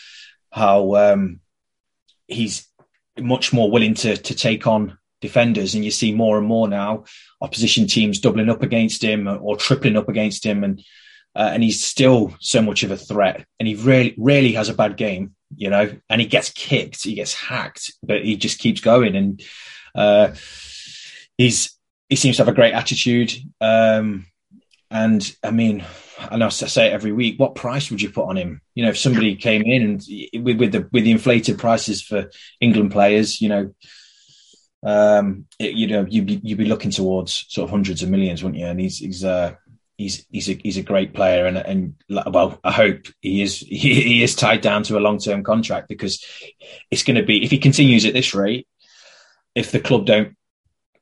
how 0.52 0.96
um, 0.96 1.40
he's 2.28 2.68
much 3.20 3.54
more 3.54 3.70
willing 3.70 3.94
to 3.96 4.18
to 4.18 4.36
take 4.36 4.68
on 4.68 4.98
defenders, 5.22 5.76
and 5.76 5.86
you 5.86 5.92
see 5.92 6.14
more 6.14 6.38
and 6.38 6.48
more 6.48 6.68
now 6.68 7.06
opposition 7.40 7.88
teams 7.88 8.20
doubling 8.20 8.50
up 8.50 8.64
against 8.64 9.04
him 9.04 9.28
or 9.28 9.56
tripling 9.56 9.98
up 9.98 10.10
against 10.10 10.46
him, 10.46 10.64
and 10.64 10.84
uh, 11.36 11.50
and 11.54 11.64
he's 11.64 11.84
still 11.84 12.36
so 12.40 12.62
much 12.62 12.84
of 12.84 12.92
a 12.92 12.98
threat, 12.98 13.46
and 13.60 13.68
he 13.68 13.76
really 13.76 14.14
rarely 14.18 14.52
has 14.54 14.68
a 14.68 14.74
bad 14.74 14.98
game, 14.98 15.34
you 15.56 15.70
know, 15.70 15.90
and 16.10 16.20
he 16.20 16.28
gets 16.28 16.50
kicked, 16.50 17.04
he 17.04 17.16
gets 17.16 17.34
hacked, 17.34 17.94
but 18.04 18.24
he 18.24 18.36
just 18.36 18.60
keeps 18.60 18.82
going, 18.82 19.16
and 19.16 19.42
uh, 19.96 20.34
he's 21.38 21.78
he 22.10 22.16
seems 22.18 22.36
to 22.36 22.42
have 22.42 22.52
a 22.52 22.56
great 22.56 22.74
attitude. 22.74 23.34
Um, 23.62 24.26
and 24.90 25.34
I 25.42 25.52
mean, 25.52 25.86
I 26.20 26.36
know 26.36 26.48
I 26.48 26.50
say 26.50 26.88
it 26.88 26.94
every 26.94 27.14
week. 27.14 27.40
What 27.40 27.56
price 27.56 27.90
would 27.90 28.02
you 28.02 28.10
put 28.10 28.28
on 28.28 28.36
him? 28.36 28.62
You 28.76 28.84
know, 28.84 28.90
if 28.90 28.98
somebody 28.98 29.36
came 29.38 29.62
in 29.62 29.84
and 29.84 30.44
with, 30.44 30.60
with 30.60 30.72
the 30.74 30.90
with 30.92 31.06
the 31.06 31.12
inflated 31.12 31.58
prices 31.58 32.02
for 32.02 32.30
England 32.60 32.92
players, 32.92 33.42
you 33.42 33.48
know, 33.48 33.74
um, 34.84 35.46
it, 35.60 35.76
you 35.76 35.88
know, 35.88 36.06
you'd 36.10 36.26
be 36.26 36.42
you'd 36.44 36.58
be 36.58 36.66
looking 36.66 36.92
towards 36.92 37.46
sort 37.50 37.66
of 37.66 37.70
hundreds 37.72 38.02
of 38.04 38.10
millions, 38.10 38.44
wouldn't 38.44 38.60
you? 38.60 38.68
And 38.68 38.80
he's 38.80 38.98
he's 38.98 39.24
uh, 39.24 39.56
he's 39.98 40.26
he's 40.32 40.50
a 40.50 40.54
he's 40.54 40.78
a 40.78 40.84
great 40.84 41.14
player, 41.14 41.46
and 41.46 41.58
and 41.58 41.96
well, 42.10 42.60
I 42.64 42.72
hope 42.72 43.06
he 43.22 43.42
is 43.42 43.60
he, 43.60 43.76
he 44.02 44.24
is 44.24 44.36
tied 44.36 44.62
down 44.62 44.84
to 44.84 44.98
a 44.98 45.02
long 45.02 45.20
term 45.20 45.44
contract 45.44 45.88
because 45.88 46.26
it's 46.90 47.04
going 47.04 47.18
to 47.18 47.24
be 47.24 47.44
if 47.44 47.52
he 47.52 47.58
continues 47.60 48.06
at 48.06 48.14
this 48.14 48.34
rate, 48.34 48.68
if 49.56 49.72
the 49.72 49.80
club 49.80 50.06
don't 50.06 50.36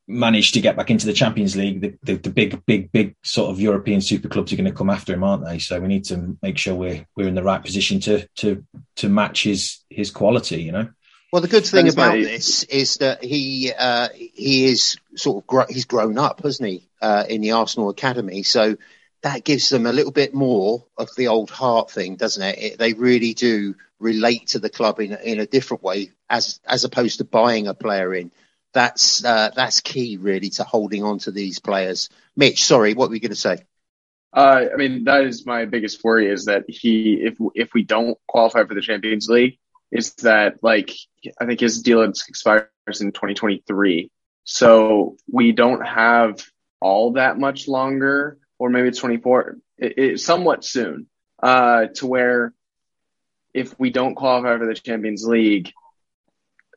manage 0.10 0.54
to 0.54 0.62
get 0.62 0.76
back 0.76 0.90
into 0.90 1.06
the 1.06 1.14
Champions 1.14 1.56
League, 1.56 1.82
the, 1.82 1.94
the, 2.02 2.16
the 2.16 2.30
big, 2.32 2.66
big, 2.66 2.92
big 2.92 3.16
sort 3.24 3.52
of 3.52 3.62
European 3.62 4.02
super 4.02 4.28
clubs 4.28 4.52
are 4.52 4.56
going 4.56 4.66
to 4.66 4.76
come 4.76 4.90
after 4.90 5.14
him, 5.14 5.24
aren't 5.24 5.46
they? 5.46 5.60
So 5.60 5.80
we 5.80 5.88
need 5.88 6.04
to 6.06 6.36
make 6.42 6.58
sure 6.58 6.74
we're 6.74 7.06
we're 7.16 7.28
in 7.28 7.36
the 7.36 7.44
right 7.44 7.64
position 7.64 8.00
to 8.02 8.28
to 8.38 8.66
to 8.98 9.08
match 9.08 9.44
his 9.44 9.80
his 9.90 10.12
quality. 10.12 10.64
You 10.64 10.72
know. 10.74 10.90
Well, 11.32 11.42
the 11.44 11.48
good 11.48 11.66
thing 11.66 11.86
That 11.86 11.90
is 11.90 11.94
about 11.94 12.16
my- 12.18 12.24
this 12.24 12.64
is 12.64 12.96
that 12.98 13.24
he 13.24 13.72
uh, 13.78 14.10
he 14.16 14.66
is 14.66 14.98
sort 15.16 15.44
of 15.44 15.48
gro- 15.48 15.68
he's 15.70 15.86
grown 15.86 16.18
up, 16.18 16.42
hasn't 16.42 16.70
he, 16.70 16.88
uh, 17.02 17.26
in 17.30 17.42
the 17.42 17.52
Arsenal 17.52 17.90
academy? 17.90 18.42
So 18.44 18.78
that 19.22 19.44
gives 19.44 19.70
them 19.70 19.86
a 19.86 19.92
little 19.92 20.12
bit 20.12 20.34
more 20.34 20.86
of 20.98 21.10
the 21.16 21.28
old 21.28 21.52
heart 21.52 21.92
thing, 21.92 22.16
doesn't 22.16 22.42
it? 22.42 22.58
it 22.60 22.80
they 22.80 22.94
really 22.94 23.34
do 23.36 23.76
relate 24.00 24.48
to 24.48 24.60
the 24.60 24.70
club 24.70 25.00
in 25.00 25.12
a- 25.14 25.22
in 25.22 25.40
a 25.40 25.46
different 25.46 25.84
way, 25.84 26.12
as 26.30 26.60
as 26.66 26.84
opposed 26.84 27.20
to 27.20 27.26
buying 27.26 27.68
a 27.68 27.74
player 27.76 28.14
in. 28.16 28.32
That's 28.74 29.24
uh, 29.24 29.52
that's 29.56 29.82
key, 29.82 30.18
really, 30.18 30.50
to 30.52 30.64
holding 30.64 31.04
on 31.04 31.20
to 31.20 31.32
these 31.32 31.60
players. 31.60 32.10
Mitch, 32.36 32.64
sorry, 32.64 32.94
what 32.96 33.10
were 33.10 33.16
you 33.16 33.22
going 33.22 33.30
to 33.32 33.36
say? 33.36 33.64
Uh, 34.32 34.66
I 34.74 34.78
mean, 34.78 35.04
that 35.06 35.24
is 35.26 35.46
my 35.46 35.66
biggest 35.66 36.04
worry 36.04 36.32
is 36.32 36.46
that 36.46 36.66
he, 36.68 37.20
if 37.22 37.38
if 37.56 37.74
we 37.74 37.84
don't 37.84 38.18
qualify 38.28 38.64
for 38.66 38.74
the 38.76 38.82
Champions 38.82 39.28
League, 39.28 39.58
is 39.92 40.14
that 40.16 40.56
like 40.62 40.92
I 41.40 41.46
think 41.46 41.60
his 41.60 41.82
deal 41.82 42.02
expires 42.04 42.68
in 43.02 43.12
2023, 43.12 44.12
so 44.44 45.18
we 45.32 45.52
don't 45.52 45.86
have 45.86 46.44
all 46.82 47.14
that 47.14 47.38
much 47.38 47.68
longer, 47.68 48.38
or 48.58 48.70
maybe 48.70 48.88
it's 48.88 49.00
24, 49.00 49.58
it, 49.78 49.98
it, 49.98 50.20
somewhat 50.20 50.64
soon, 50.64 51.08
uh, 51.42 51.86
to 51.96 52.08
where 52.08 52.54
if 53.54 53.78
we 53.80 53.90
don't 53.92 54.16
qualify 54.16 54.58
for 54.58 54.66
the 54.66 54.74
Champions 54.74 55.24
League, 55.26 55.72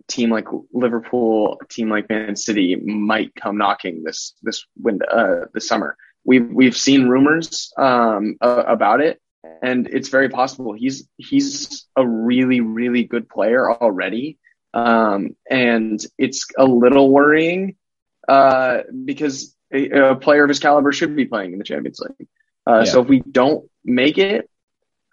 team 0.09 0.31
like 0.31 0.49
Liverpool, 0.73 1.61
team 1.71 1.89
like 1.89 2.11
Man 2.11 2.37
City 2.37 2.77
might 2.77 3.35
come 3.35 3.57
knocking 3.57 4.03
this 4.03 4.35
this 4.43 4.67
window 4.77 5.07
uh, 5.07 5.47
this 5.55 5.67
summer. 5.67 5.97
We've 6.25 6.49
we've 6.49 6.77
seen 6.77 7.09
rumors 7.09 7.73
um, 7.79 8.37
uh, 8.41 8.65
about 8.67 9.01
it, 9.01 9.21
and 9.63 9.87
it's 9.89 10.09
very 10.09 10.29
possible. 10.29 10.73
He's 10.73 11.09
he's 11.17 11.87
a 11.97 12.07
really 12.07 12.61
really 12.61 13.05
good 13.05 13.29
player 13.29 13.71
already, 13.71 14.39
um, 14.75 15.37
and 15.51 16.05
it's 16.19 16.47
a 16.59 16.65
little 16.65 17.11
worrying 17.11 17.77
uh, 18.29 18.83
because 19.05 19.55
a, 19.73 19.89
a 19.91 20.17
player 20.17 20.45
of 20.45 20.49
his 20.49 20.61
caliber 20.61 20.93
should 20.93 21.17
be 21.17 21.27
playing 21.27 21.53
in 21.53 21.59
the 21.59 21.65
Champions 21.65 22.01
League. 22.01 22.29
Uh, 22.67 22.85
So 22.85 23.03
if 23.03 23.09
we 23.09 23.21
don't 23.21 23.69
make 23.85 24.19
it, 24.19 24.49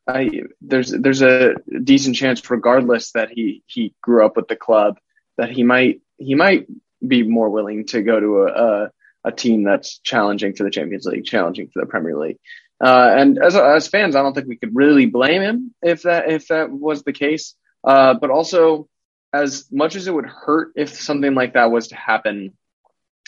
I, 0.08 0.42
there's 0.62 0.92
there's 0.92 1.22
a 1.22 1.56
decent 1.84 2.16
chance, 2.16 2.48
regardless 2.50 3.12
that 3.14 3.30
he 3.32 3.64
he 3.68 3.94
grew 4.02 4.26
up 4.26 4.36
with 4.36 4.48
the 4.48 4.56
club, 4.56 4.98
that 5.38 5.50
he 5.52 5.64
might 5.64 6.02
he 6.18 6.36
might 6.36 6.68
be 7.06 7.24
more 7.24 7.50
willing 7.50 7.86
to 7.88 8.02
go 8.02 8.20
to 8.20 8.44
a 8.44 8.48
a, 8.48 8.92
a 9.26 9.32
team 9.32 9.64
that's 9.64 10.00
challenging 10.00 10.54
for 10.56 10.64
the 10.64 10.72
Champions 10.72 11.06
League, 11.06 11.26
challenging 11.26 11.70
for 11.74 11.80
the 11.82 11.88
Premier 11.88 12.18
League. 12.18 12.38
Uh, 12.84 13.14
and 13.18 13.38
as 13.38 13.56
as 13.56 13.88
fans, 13.88 14.16
I 14.16 14.22
don't 14.22 14.34
think 14.34 14.48
we 14.48 14.58
could 14.58 14.76
really 14.76 15.06
blame 15.06 15.42
him 15.42 15.76
if 15.82 16.04
that 16.04 16.32
if 16.32 16.48
that 16.48 16.72
was 16.72 17.04
the 17.04 17.14
case. 17.14 17.56
Uh, 17.84 18.14
but 18.14 18.30
also, 18.30 18.88
as 19.34 19.68
much 19.72 19.96
as 19.96 20.08
it 20.08 20.14
would 20.14 20.26
hurt 20.26 20.72
if 20.76 21.00
something 21.00 21.34
like 21.34 21.54
that 21.54 21.72
was 21.72 21.90
to 21.90 21.96
happen, 21.96 22.54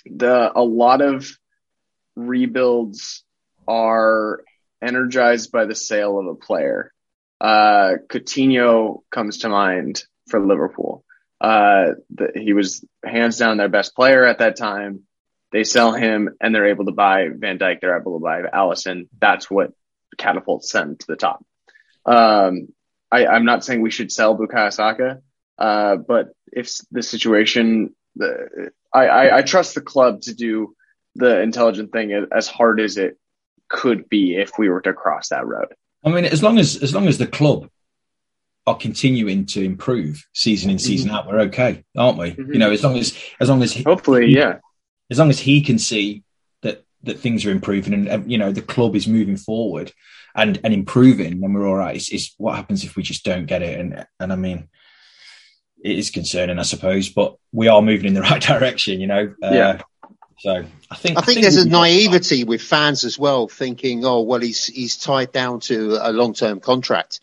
the 0.06 0.52
a 0.56 0.64
lot 0.64 1.02
of 1.02 1.30
rebuilds 2.16 3.24
are 3.68 4.42
energized 4.82 5.52
by 5.52 5.66
the 5.66 5.76
sale 5.76 6.20
of 6.20 6.28
a 6.28 6.36
player. 6.36 6.92
Uh, 7.40 7.94
Coutinho 8.08 9.02
comes 9.12 9.40
to 9.40 9.50
mind 9.50 10.04
for 10.30 10.40
Liverpool. 10.40 11.04
Uh, 11.40 11.94
the, 12.10 12.32
he 12.36 12.54
was 12.54 12.86
hands 13.04 13.38
down 13.38 13.58
their 13.58 13.70
best 13.70 13.96
player 13.96 14.26
at 14.26 14.40
that 14.40 14.58
time. 14.58 15.02
They 15.52 15.64
sell 15.64 15.92
him 15.92 16.30
and 16.40 16.56
they're 16.56 16.68
able 16.68 16.86
to 16.86 16.92
buy 16.92 17.28
Van 17.34 17.60
Dijk. 17.60 17.82
They're 17.82 18.00
able 18.00 18.20
to 18.20 18.24
buy 18.24 18.42
Alisson. 18.42 19.08
That's 19.20 19.50
what 19.50 19.74
catapults 20.18 20.72
them 20.72 20.98
to 20.98 21.08
the 21.08 21.16
top. 21.16 21.44
Um, 22.06 22.70
I, 23.12 23.28
I'm 23.28 23.46
not 23.46 23.66
saying 23.66 23.82
we 23.82 23.92
should 23.92 24.12
sell 24.12 24.38
Bukayo 24.38 24.72
Saka, 24.72 25.22
uh, 25.58 25.98
but 25.98 26.30
if 26.52 26.72
the 26.92 27.04
situation, 27.04 27.94
the, 28.16 28.72
I, 28.94 29.08
I, 29.08 29.38
I 29.38 29.42
trust 29.42 29.76
the 29.76 29.82
club 29.82 30.22
to 30.22 30.34
do 30.34 30.76
the 31.16 31.42
intelligent 31.42 31.92
thing 31.92 32.28
as 32.32 32.48
hard 32.48 32.80
as 32.80 32.98
it 32.98 33.18
could 33.70 34.08
be 34.10 34.36
if 34.36 34.52
we 34.58 34.70
were 34.70 34.82
to 34.82 34.94
cross 34.94 35.30
that 35.30 35.46
road. 35.46 35.74
I 36.04 36.10
mean, 36.10 36.26
as 36.26 36.42
long 36.42 36.58
as 36.58 36.82
as 36.82 36.96
long 36.96 37.08
as 37.08 37.18
the 37.18 37.28
club 37.28 37.70
are 38.66 38.76
continuing 38.76 39.46
to 39.48 39.64
improve 39.64 40.26
season 40.34 40.72
in 40.72 40.80
season 40.80 41.10
Mm-hmm. 41.10 41.18
out, 41.18 41.28
we're 41.28 41.42
okay, 41.42 41.84
aren't 41.98 42.18
we? 42.18 42.36
You 42.38 42.60
know, 42.60 42.72
as 42.72 42.84
long 42.84 42.98
as 42.98 43.18
as 43.40 43.50
long 43.50 43.62
as 43.62 43.74
he, 43.74 43.84
hopefully, 43.84 44.34
yeah, 44.34 44.60
as 45.12 45.20
long 45.20 45.30
as 45.30 45.40
he 45.40 45.62
can 45.62 45.78
see 45.78 46.24
that 46.64 46.84
that 47.04 47.20
things 47.20 47.46
are 47.46 47.52
improving 47.52 47.94
and 47.94 48.10
uh, 48.10 48.22
you 48.26 48.38
know 48.38 48.52
the 48.52 48.62
club 48.62 48.96
is 48.96 49.08
moving 49.08 49.38
forward 49.38 49.92
and 50.34 50.60
and 50.64 50.74
improving, 50.74 51.42
then 51.42 51.54
we're 51.54 51.68
all 51.68 51.76
right. 51.76 51.96
It's, 51.96 52.10
it's 52.10 52.34
what 52.38 52.56
happens 52.56 52.84
if 52.84 52.96
we 52.96 53.04
just 53.04 53.24
don't 53.24 53.46
get 53.46 53.62
it, 53.62 53.80
and 53.80 54.06
and 54.20 54.34
I 54.34 54.36
mean. 54.36 54.70
It 55.84 55.98
is 55.98 56.12
concerning, 56.12 56.60
I 56.60 56.62
suppose, 56.62 57.10
but 57.10 57.38
we 57.52 57.68
are 57.68 57.82
moving 57.82 58.06
in 58.06 58.14
the 58.14 58.22
right 58.30 58.40
direction, 58.40 59.02
you 59.02 59.08
know. 59.08 59.34
Uh, 59.42 59.50
Yeah. 59.52 59.82
So 60.42 60.64
I 60.90 60.96
think 60.96 61.20
I 61.20 61.22
think 61.22 61.42
there's 61.42 61.58
a 61.58 61.70
we'll 61.70 61.82
naivety 61.82 62.44
with 62.44 62.64
fans 62.64 63.04
as 63.04 63.18
well, 63.20 63.48
thinking, 63.48 64.04
"Oh, 64.06 64.22
well, 64.22 64.40
he's 64.40 64.66
he's 64.66 64.98
tied 64.98 65.32
down 65.32 65.60
to 65.62 65.98
a 66.02 66.12
long-term 66.12 66.60
contract." 66.62 67.20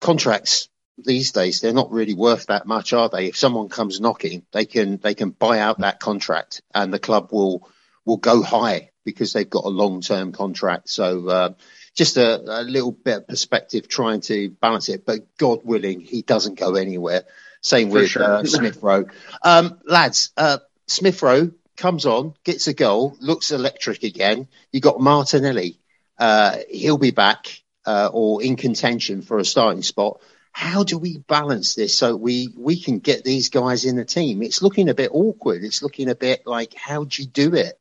Contracts 0.00 0.68
these 0.98 1.32
days 1.32 1.60
they're 1.60 1.72
not 1.72 1.90
really 1.90 2.14
worth 2.14 2.46
that 2.46 2.66
much, 2.66 2.92
are 2.92 3.08
they? 3.08 3.26
If 3.26 3.36
someone 3.36 3.68
comes 3.68 4.00
knocking, 4.00 4.44
they 4.52 4.64
can 4.64 4.98
they 4.98 5.14
can 5.14 5.30
buy 5.30 5.60
out 5.60 5.80
that 5.80 6.00
contract, 6.00 6.62
and 6.74 6.92
the 6.92 6.98
club 6.98 7.28
will 7.32 7.68
will 8.04 8.18
go 8.18 8.42
high 8.42 8.90
because 9.04 9.32
they've 9.32 9.48
got 9.48 9.64
a 9.64 9.68
long-term 9.68 10.32
contract. 10.32 10.88
So 10.88 11.28
uh, 11.28 11.54
just 11.94 12.16
a, 12.16 12.60
a 12.60 12.62
little 12.62 12.92
bit 12.92 13.18
of 13.18 13.28
perspective, 13.28 13.88
trying 13.88 14.20
to 14.22 14.50
balance 14.50 14.88
it. 14.88 15.04
But 15.04 15.36
God 15.36 15.60
willing, 15.64 16.00
he 16.00 16.22
doesn't 16.22 16.58
go 16.58 16.74
anywhere. 16.74 17.24
Same 17.60 17.90
For 17.90 18.00
with 18.00 18.10
sure. 18.10 18.22
uh, 18.22 18.44
Smith 18.44 18.82
Rowe. 18.82 19.06
Um, 19.42 19.78
lads, 19.84 20.32
uh, 20.36 20.58
Smith 20.86 21.22
Rowe 21.22 21.50
comes 21.76 22.06
on, 22.06 22.34
gets 22.44 22.66
a 22.66 22.74
goal, 22.74 23.16
looks 23.20 23.50
electric 23.50 24.02
again. 24.02 24.48
You 24.72 24.80
got 24.80 25.00
Martinelli. 25.00 25.78
Uh, 26.18 26.58
he'll 26.70 26.98
be 26.98 27.10
back 27.10 27.62
uh, 27.86 28.10
or 28.12 28.42
in 28.42 28.56
contention 28.56 29.22
for 29.22 29.38
a 29.38 29.44
starting 29.44 29.82
spot. 29.82 30.20
How 30.54 30.84
do 30.84 30.98
we 30.98 31.18
balance 31.18 31.74
this 31.74 31.92
so 31.98 32.14
we 32.14 32.48
we 32.56 32.80
can 32.80 33.00
get 33.00 33.24
these 33.24 33.48
guys 33.48 33.84
in 33.84 33.96
the 33.96 34.04
team? 34.04 34.40
It's 34.40 34.62
looking 34.62 34.88
a 34.88 34.94
bit 34.94 35.10
awkward. 35.12 35.64
It's 35.64 35.82
looking 35.82 36.08
a 36.08 36.14
bit 36.14 36.46
like 36.46 36.74
how 36.74 37.02
do 37.02 37.22
you 37.22 37.28
do 37.28 37.56
it? 37.56 37.76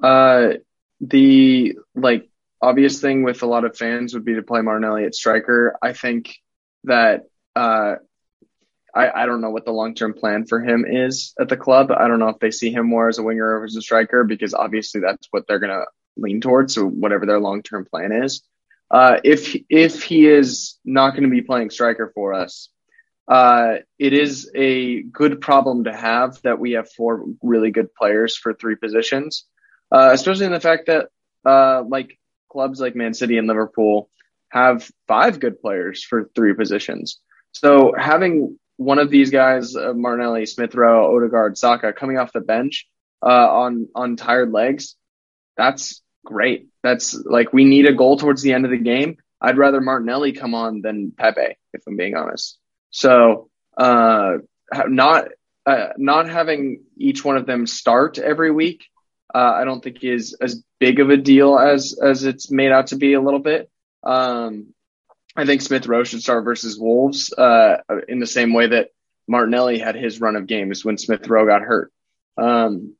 Uh, 0.00 0.50
the 1.00 1.76
like 1.96 2.28
obvious 2.62 3.00
thing 3.00 3.24
with 3.24 3.42
a 3.42 3.46
lot 3.46 3.64
of 3.64 3.76
fans 3.76 4.14
would 4.14 4.24
be 4.24 4.36
to 4.36 4.42
play 4.42 4.60
Martinelli 4.60 5.06
at 5.06 5.14
striker. 5.16 5.76
I 5.82 5.92
think 5.92 6.36
that 6.84 7.24
uh, 7.56 7.96
I, 8.94 9.10
I 9.10 9.26
don't 9.26 9.40
know 9.40 9.50
what 9.50 9.64
the 9.64 9.72
long 9.72 9.94
term 9.94 10.14
plan 10.14 10.46
for 10.46 10.60
him 10.60 10.84
is 10.88 11.34
at 11.40 11.48
the 11.48 11.56
club. 11.56 11.90
I 11.90 12.06
don't 12.06 12.20
know 12.20 12.28
if 12.28 12.38
they 12.38 12.52
see 12.52 12.70
him 12.70 12.86
more 12.86 13.08
as 13.08 13.18
a 13.18 13.24
winger 13.24 13.58
or 13.58 13.64
as 13.64 13.74
a 13.74 13.82
striker 13.82 14.22
because 14.22 14.54
obviously 14.54 15.00
that's 15.00 15.26
what 15.32 15.48
they're 15.48 15.58
gonna 15.58 15.86
lean 16.16 16.40
towards. 16.40 16.76
So 16.76 16.86
whatever 16.86 17.26
their 17.26 17.40
long 17.40 17.64
term 17.64 17.86
plan 17.90 18.12
is, 18.12 18.40
uh, 18.90 19.20
if 19.24 19.56
if 19.68 20.02
he 20.02 20.26
is 20.26 20.78
not 20.84 21.10
going 21.10 21.24
to 21.24 21.28
be 21.28 21.42
playing 21.42 21.70
striker 21.70 22.10
for 22.14 22.34
us, 22.34 22.70
uh, 23.28 23.76
it 23.98 24.14
is 24.14 24.50
a 24.54 25.02
good 25.02 25.40
problem 25.40 25.84
to 25.84 25.94
have 25.94 26.40
that 26.42 26.58
we 26.58 26.72
have 26.72 26.90
four 26.90 27.26
really 27.42 27.70
good 27.70 27.94
players 27.94 28.36
for 28.36 28.54
three 28.54 28.76
positions, 28.76 29.44
uh, 29.92 30.10
especially 30.12 30.46
in 30.46 30.52
the 30.52 30.60
fact 30.60 30.86
that 30.86 31.08
uh, 31.44 31.82
like 31.86 32.18
clubs 32.50 32.80
like 32.80 32.96
Man 32.96 33.12
City 33.12 33.36
and 33.36 33.46
Liverpool 33.46 34.08
have 34.48 34.90
five 35.06 35.38
good 35.40 35.60
players 35.60 36.02
for 36.02 36.30
three 36.34 36.54
positions. 36.54 37.20
So 37.52 37.92
having 37.96 38.58
one 38.78 38.98
of 38.98 39.10
these 39.10 39.30
guys, 39.30 39.76
uh, 39.76 39.92
Martinelli, 39.92 40.46
Smith 40.46 40.74
Rowe, 40.74 41.14
Odegaard, 41.14 41.58
Saka, 41.58 41.92
coming 41.92 42.16
off 42.16 42.32
the 42.32 42.40
bench 42.40 42.86
uh, 43.22 43.26
on 43.28 43.88
on 43.94 44.16
tired 44.16 44.52
legs, 44.52 44.96
that's 45.58 46.02
great. 46.28 46.68
That's 46.82 47.14
like 47.24 47.52
we 47.52 47.64
need 47.64 47.86
a 47.86 47.94
goal 47.94 48.18
towards 48.18 48.42
the 48.42 48.52
end 48.52 48.64
of 48.66 48.70
the 48.70 48.78
game. 48.78 49.16
I'd 49.40 49.56
rather 49.56 49.80
Martinelli 49.80 50.32
come 50.32 50.54
on 50.54 50.82
than 50.82 51.12
Pepe, 51.16 51.56
if 51.72 51.82
I'm 51.86 51.96
being 51.96 52.16
honest. 52.16 52.58
So 52.90 53.48
uh, 53.76 54.38
not 54.86 55.28
uh, 55.64 55.88
not 55.96 56.28
having 56.28 56.84
each 56.96 57.24
one 57.24 57.36
of 57.36 57.46
them 57.46 57.66
start 57.66 58.18
every 58.18 58.50
week, 58.50 58.84
uh, 59.34 59.52
I 59.56 59.64
don't 59.64 59.82
think 59.82 60.04
is 60.04 60.36
as 60.40 60.62
big 60.78 61.00
of 61.00 61.10
a 61.10 61.16
deal 61.16 61.58
as 61.58 61.98
as 62.02 62.24
it's 62.24 62.50
made 62.50 62.72
out 62.72 62.88
to 62.88 62.96
be 62.96 63.14
a 63.14 63.20
little 63.20 63.40
bit. 63.40 63.70
Um, 64.02 64.74
I 65.36 65.46
think 65.46 65.62
Smith 65.62 65.86
Rowe 65.86 66.04
should 66.04 66.22
start 66.22 66.44
versus 66.44 66.78
Wolves 66.78 67.32
uh, 67.32 67.78
in 68.08 68.18
the 68.18 68.26
same 68.26 68.52
way 68.52 68.68
that 68.68 68.90
Martinelli 69.28 69.78
had 69.78 69.94
his 69.94 70.20
run 70.20 70.36
of 70.36 70.46
games 70.46 70.84
when 70.84 70.98
Smith 70.98 71.26
Rowe 71.28 71.46
got 71.46 71.62
hurt. 71.62 71.92
Um, 72.36 72.96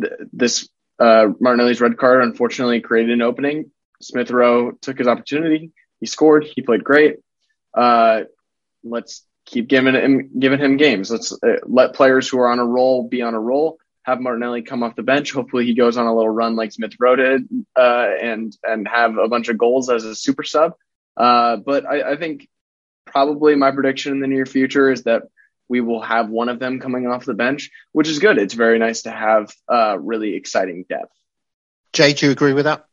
th- 0.00 0.12
this 0.32 0.68
uh, 0.98 1.28
Martinelli's 1.40 1.80
red 1.80 1.96
card 1.96 2.22
unfortunately 2.22 2.80
created 2.80 3.12
an 3.12 3.22
opening. 3.22 3.70
Smith 4.00 4.30
Rowe 4.30 4.72
took 4.72 4.98
his 4.98 5.06
opportunity. 5.06 5.72
He 6.00 6.06
scored. 6.06 6.44
He 6.44 6.62
played 6.62 6.84
great. 6.84 7.16
Uh, 7.74 8.22
let's 8.84 9.24
keep 9.44 9.68
giving 9.68 9.94
him 9.94 10.30
giving 10.38 10.58
him 10.58 10.76
games. 10.76 11.10
Let's 11.10 11.32
uh, 11.32 11.58
let 11.64 11.94
players 11.94 12.28
who 12.28 12.38
are 12.38 12.48
on 12.48 12.58
a 12.58 12.66
roll 12.66 13.08
be 13.08 13.22
on 13.22 13.34
a 13.34 13.40
roll. 13.40 13.78
Have 14.02 14.20
Martinelli 14.20 14.62
come 14.62 14.82
off 14.82 14.96
the 14.96 15.02
bench. 15.02 15.32
Hopefully, 15.32 15.66
he 15.66 15.74
goes 15.74 15.96
on 15.96 16.06
a 16.06 16.14
little 16.14 16.30
run 16.30 16.56
like 16.56 16.72
Smith 16.72 16.92
Rowe 16.98 17.16
did, 17.16 17.48
uh, 17.76 18.08
and 18.20 18.56
and 18.66 18.88
have 18.88 19.18
a 19.18 19.28
bunch 19.28 19.48
of 19.48 19.58
goals 19.58 19.90
as 19.90 20.04
a 20.04 20.14
super 20.14 20.44
sub. 20.44 20.74
Uh, 21.16 21.56
but 21.56 21.84
I, 21.84 22.12
I 22.12 22.16
think 22.16 22.48
probably 23.04 23.54
my 23.54 23.70
prediction 23.70 24.12
in 24.12 24.20
the 24.20 24.26
near 24.26 24.46
future 24.46 24.90
is 24.90 25.02
that 25.04 25.24
we 25.68 25.80
will 25.80 26.02
have 26.02 26.28
one 26.28 26.48
of 26.48 26.58
them 26.58 26.80
coming 26.80 27.06
off 27.06 27.24
the 27.24 27.34
bench, 27.34 27.70
which 27.92 28.08
is 28.08 28.18
good. 28.18 28.38
It's 28.38 28.54
very 28.54 28.78
nice 28.78 29.02
to 29.02 29.10
have 29.10 29.52
uh, 29.70 29.98
really 29.98 30.34
exciting 30.34 30.84
depth. 30.88 31.12
Jay, 31.92 32.12
do 32.12 32.26
you 32.26 32.32
agree 32.32 32.52
with 32.52 32.64
that? 32.64 32.86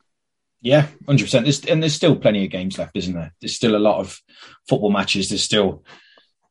Yeah, 0.61 0.87
hundred 1.05 1.25
percent. 1.25 1.67
And 1.67 1.81
there's 1.81 1.93
still 1.93 2.15
plenty 2.15 2.45
of 2.45 2.51
games 2.51 2.77
left, 2.77 2.95
isn't 2.95 3.13
there? 3.13 3.33
There's 3.39 3.55
still 3.55 3.75
a 3.75 3.77
lot 3.77 3.99
of 3.99 4.19
football 4.67 4.89
matches. 4.89 5.29
There's 5.29 5.43
still 5.43 5.83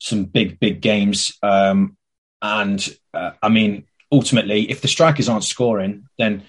some 0.01 0.25
big, 0.25 0.61
big 0.61 0.81
games. 0.81 1.37
Um, 1.43 1.97
and 2.41 2.87
uh, 3.13 3.33
I 3.43 3.49
mean, 3.49 3.87
ultimately, 4.13 4.71
if 4.71 4.83
the 4.83 4.89
strikers 4.89 5.29
aren't 5.29 5.45
scoring, 5.45 6.07
then 6.19 6.45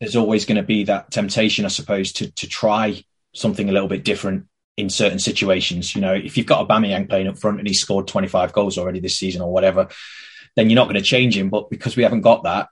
there's 0.00 0.16
always 0.16 0.44
going 0.44 0.56
to 0.56 0.62
be 0.62 0.84
that 0.84 1.10
temptation, 1.10 1.64
I 1.64 1.68
suppose, 1.68 2.12
to 2.14 2.30
to 2.32 2.46
try 2.46 3.02
something 3.34 3.68
a 3.68 3.72
little 3.72 3.88
bit 3.88 4.04
different 4.04 4.46
in 4.76 4.90
certain 4.90 5.18
situations. 5.18 5.94
You 5.94 6.00
know, 6.00 6.14
if 6.14 6.36
you've 6.36 6.46
got 6.46 6.62
a 6.62 6.66
Aubameyang 6.66 7.08
playing 7.08 7.28
up 7.28 7.38
front 7.38 7.58
and 7.58 7.68
he's 7.68 7.80
scored 7.80 8.08
25 8.08 8.52
goals 8.52 8.78
already 8.78 9.00
this 9.00 9.18
season 9.18 9.42
or 9.42 9.52
whatever, 9.52 9.88
then 10.56 10.70
you're 10.70 10.76
not 10.76 10.84
going 10.84 10.96
to 10.96 11.02
change 11.02 11.36
him. 11.36 11.50
But 11.50 11.70
because 11.70 11.96
we 11.96 12.02
haven't 12.02 12.22
got 12.22 12.44
that, 12.44 12.68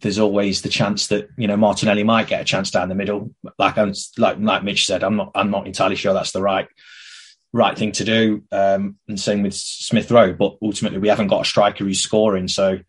there's 0.00 0.18
always 0.18 0.62
the 0.62 0.68
chance 0.68 1.08
that 1.08 1.28
you 1.36 1.46
know 1.46 1.56
Martinelli 1.56 2.04
might 2.04 2.26
get 2.26 2.40
a 2.40 2.44
chance 2.44 2.70
down 2.70 2.88
the 2.88 2.94
middle. 2.94 3.34
Like 3.58 3.76
like 3.76 4.36
like 4.38 4.64
Mitch 4.64 4.86
said, 4.86 5.04
I'm 5.04 5.16
not 5.16 5.32
I'm 5.34 5.50
not 5.50 5.66
entirely 5.66 5.96
sure 5.96 6.14
that's 6.14 6.32
the 6.32 6.42
right 6.42 6.66
right 7.52 7.78
thing 7.78 7.92
to 7.92 8.04
do. 8.04 8.42
Um, 8.50 8.98
and 9.08 9.18
same 9.18 9.42
with 9.42 9.54
Smith 9.54 10.10
Rowe. 10.10 10.32
But 10.32 10.56
ultimately, 10.62 10.98
we 10.98 11.08
haven't 11.08 11.28
got 11.28 11.42
a 11.42 11.48
striker 11.48 11.84
who's 11.84 12.00
scoring. 12.00 12.48
So, 12.48 12.80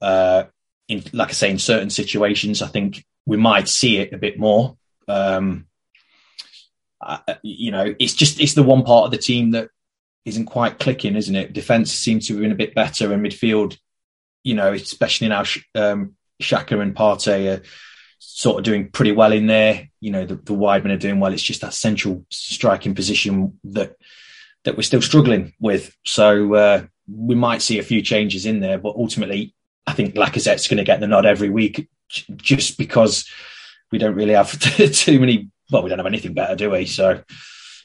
uh, 0.00 0.44
in 0.88 1.04
like 1.12 1.28
I 1.28 1.32
say, 1.32 1.50
in 1.50 1.58
certain 1.58 1.90
situations, 1.90 2.62
I 2.62 2.66
think 2.66 3.04
we 3.26 3.36
might 3.36 3.68
see 3.68 3.98
it 3.98 4.12
a 4.12 4.18
bit 4.18 4.38
more. 4.38 4.76
Um, 5.08 5.66
uh, 7.02 7.34
you 7.42 7.70
know, 7.70 7.94
it's 7.98 8.14
just 8.14 8.40
it's 8.40 8.54
the 8.54 8.62
one 8.62 8.84
part 8.84 9.06
of 9.06 9.10
the 9.10 9.18
team 9.18 9.50
that 9.52 9.68
isn't 10.24 10.46
quite 10.46 10.78
clicking, 10.78 11.16
isn't 11.16 11.34
it? 11.34 11.52
Defense 11.52 11.92
seems 11.92 12.26
to 12.26 12.34
have 12.34 12.42
been 12.42 12.52
a 12.52 12.56
bit 12.56 12.74
better, 12.74 13.12
and 13.12 13.24
midfield, 13.24 13.76
you 14.44 14.54
know, 14.54 14.72
especially 14.72 15.28
now 15.28 15.44
um, 15.74 16.14
Xhaka 16.40 16.80
and 16.80 16.94
Partey 16.94 17.58
are 17.58 17.62
sort 18.18 18.58
of 18.58 18.64
doing 18.64 18.90
pretty 18.90 19.12
well 19.12 19.32
in 19.32 19.46
there. 19.46 19.88
You 20.00 20.12
know, 20.12 20.24
the, 20.24 20.36
the 20.36 20.54
widemen 20.54 20.92
are 20.92 20.98
doing 20.98 21.20
well. 21.20 21.32
It's 21.32 21.42
just 21.42 21.62
that 21.62 21.74
central 21.74 22.24
striking 22.30 22.94
position 22.94 23.58
that 23.64 23.96
that 24.64 24.76
we're 24.76 24.82
still 24.82 25.02
struggling 25.02 25.54
with. 25.60 25.94
So 26.04 26.54
uh, 26.54 26.84
we 27.10 27.34
might 27.34 27.62
see 27.62 27.78
a 27.78 27.84
few 27.84 28.00
changes 28.00 28.46
in 28.46 28.60
there, 28.60 28.78
but 28.78 28.94
ultimately, 28.96 29.54
I 29.86 29.92
think 29.92 30.14
Lacazette's 30.14 30.68
going 30.68 30.78
to 30.78 30.84
get 30.84 31.00
the 31.00 31.08
nod 31.08 31.26
every 31.26 31.50
week, 31.50 31.88
just 32.36 32.78
because 32.78 33.28
we 33.90 33.98
don't 33.98 34.14
really 34.14 34.34
have 34.34 34.58
too 34.92 35.18
many 35.18 35.50
well, 35.72 35.82
we 35.82 35.88
don't 35.88 35.98
have 35.98 36.06
anything 36.06 36.34
better, 36.34 36.54
do 36.54 36.70
we? 36.70 36.86
So, 36.86 37.22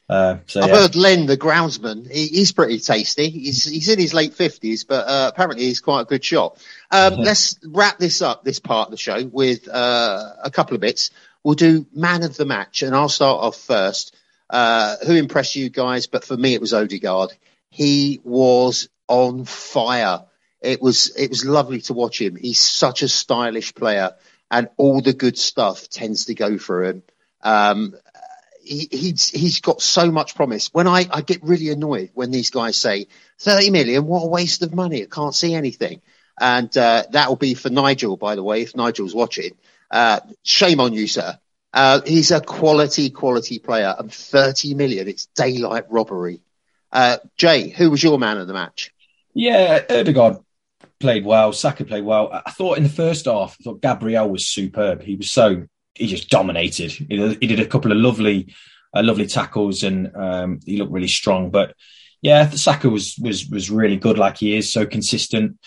uh, 0.10 0.38
so 0.46 0.62
I've 0.62 0.70
yeah. 0.70 0.76
heard 0.76 0.96
Len, 0.96 1.26
the 1.26 1.38
groundsman, 1.38 2.12
he, 2.12 2.28
he's 2.28 2.52
pretty 2.52 2.80
tasty. 2.80 3.30
He's, 3.30 3.64
he's 3.64 3.90
in 3.90 3.98
his 3.98 4.14
late 4.14 4.34
fifties, 4.34 4.84
but 4.84 5.07
uh, 5.07 5.32
apparently 5.34 5.66
he's 5.66 5.80
quite 5.80 6.02
a 6.02 6.06
good 6.06 6.24
shot. 6.24 6.57
Um, 6.91 7.14
Mm-hmm. 7.14 7.24
Let's 7.24 7.60
wrap 7.66 7.98
this 7.98 8.22
up, 8.22 8.44
this 8.44 8.60
part 8.60 8.88
of 8.88 8.91
the 8.91 8.98
show, 8.98 9.26
with 9.26 9.68
uh, 9.68 10.34
a 10.44 10.52
couple 10.52 10.76
of 10.76 10.82
bits. 10.82 11.11
We'll 11.44 11.56
do 11.56 11.86
man 11.94 12.24
of 12.24 12.36
the 12.36 12.45
match, 12.45 12.84
and 12.84 12.94
I'll 12.95 13.10
start 13.10 13.41
off 13.41 13.57
first. 13.57 14.16
Uh, 14.49 14.95
who 15.06 15.14
impressed 15.16 15.56
you 15.56 15.70
guys? 15.70 16.07
But 16.07 16.24
for 16.24 16.38
me, 16.38 16.53
it 16.53 16.61
was 16.61 16.74
Odegaard. 16.74 17.34
He 17.70 18.20
was 18.24 18.90
on 19.07 19.45
fire. 19.45 20.26
It 20.61 20.82
was 20.82 21.16
it 21.16 21.30
was 21.30 21.45
lovely 21.45 21.82
to 21.82 21.94
watch 21.94 22.20
him. 22.22 22.36
He's 22.36 22.60
such 22.60 23.02
a 23.02 23.07
stylish 23.07 23.76
player, 23.76 24.16
and 24.49 24.70
all 24.78 25.02
the 25.02 25.14
good 25.14 25.38
stuff 25.38 25.88
tends 25.90 26.26
to 26.26 26.34
go 26.34 26.57
for 26.57 26.84
him. 26.84 27.03
Um, 27.41 27.95
he, 28.64 28.88
he's 28.91 29.30
he's 29.30 29.61
got 29.61 29.81
so 29.81 30.11
much 30.11 30.35
promise. 30.35 30.73
When 30.73 30.88
I, 30.88 31.05
I 31.09 31.22
get 31.22 31.43
really 31.43 31.69
annoyed 31.69 32.11
when 32.14 32.31
these 32.31 32.49
guys 32.49 32.77
say 32.77 33.07
thirty 33.39 33.69
million, 33.69 34.05
what 34.05 34.23
a 34.23 34.27
waste 34.27 34.61
of 34.64 34.73
money! 34.73 35.03
I 35.03 35.07
can't 35.07 35.35
see 35.35 35.53
anything. 35.53 36.01
And 36.39 36.76
uh, 36.77 37.03
that 37.11 37.30
will 37.30 37.35
be 37.35 37.55
for 37.55 37.69
Nigel, 37.69 38.15
by 38.15 38.35
the 38.35 38.43
way, 38.43 38.61
if 38.61 38.76
Nigel's 38.76 39.15
watching. 39.15 39.51
Uh, 39.89 40.19
shame 40.43 40.80
on 40.80 40.93
you, 40.93 41.07
sir. 41.07 41.39
Uh, 41.73 42.01
he's 42.05 42.31
a 42.31 42.41
quality, 42.41 43.09
quality 43.09 43.59
player, 43.59 43.95
and 43.97 44.11
thirty 44.11 44.73
million. 44.73 45.07
It's 45.07 45.27
daylight 45.27 45.85
robbery. 45.89 46.41
Uh, 46.91 47.18
Jay, 47.38 47.69
who 47.69 47.89
was 47.89 48.03
your 48.03 48.19
man 48.19 48.38
of 48.38 48.47
the 48.47 48.53
match? 48.53 48.93
Yeah, 49.34 49.84
Odegaard 49.89 50.38
played 50.99 51.26
well. 51.26 51.53
Saka 51.53 51.85
played 51.85 52.03
well. 52.03 52.31
I 52.45 52.51
thought 52.51 52.77
in 52.77 52.84
the 52.84 52.89
first 52.89 53.26
half, 53.26 53.57
I 53.59 53.64
thought 53.64 53.81
Gabriel 53.81 54.30
was 54.30 54.47
superb. 54.47 55.01
He 55.01 55.15
was 55.15 55.30
so 55.30 55.68
he 55.98 56.07
just 56.07 56.30
dominated. 56.30 56.91
He 56.91 57.06
did, 57.06 57.38
he 57.41 57.48
did 57.48 57.60
a 57.60 57.65
couple 57.65 57.91
of 57.91 57.98
lovely, 57.98 58.53
uh, 58.95 59.03
lovely 59.03 59.28
tackles, 59.28 59.84
and 59.84 60.15
um, 60.15 60.60
he 60.65 60.78
looked 60.78 60.91
really 60.91 61.07
strong. 61.07 61.49
But 61.49 61.76
yeah, 62.22 62.49
Saka 62.49 62.90
was 62.90 63.18
was 63.22 63.48
was 63.48 63.69
really 63.69 63.98
good, 63.98 64.18
like 64.18 64.38
he 64.38 64.56
is, 64.56 64.72
so 64.72 64.86
consistent. 64.86 65.57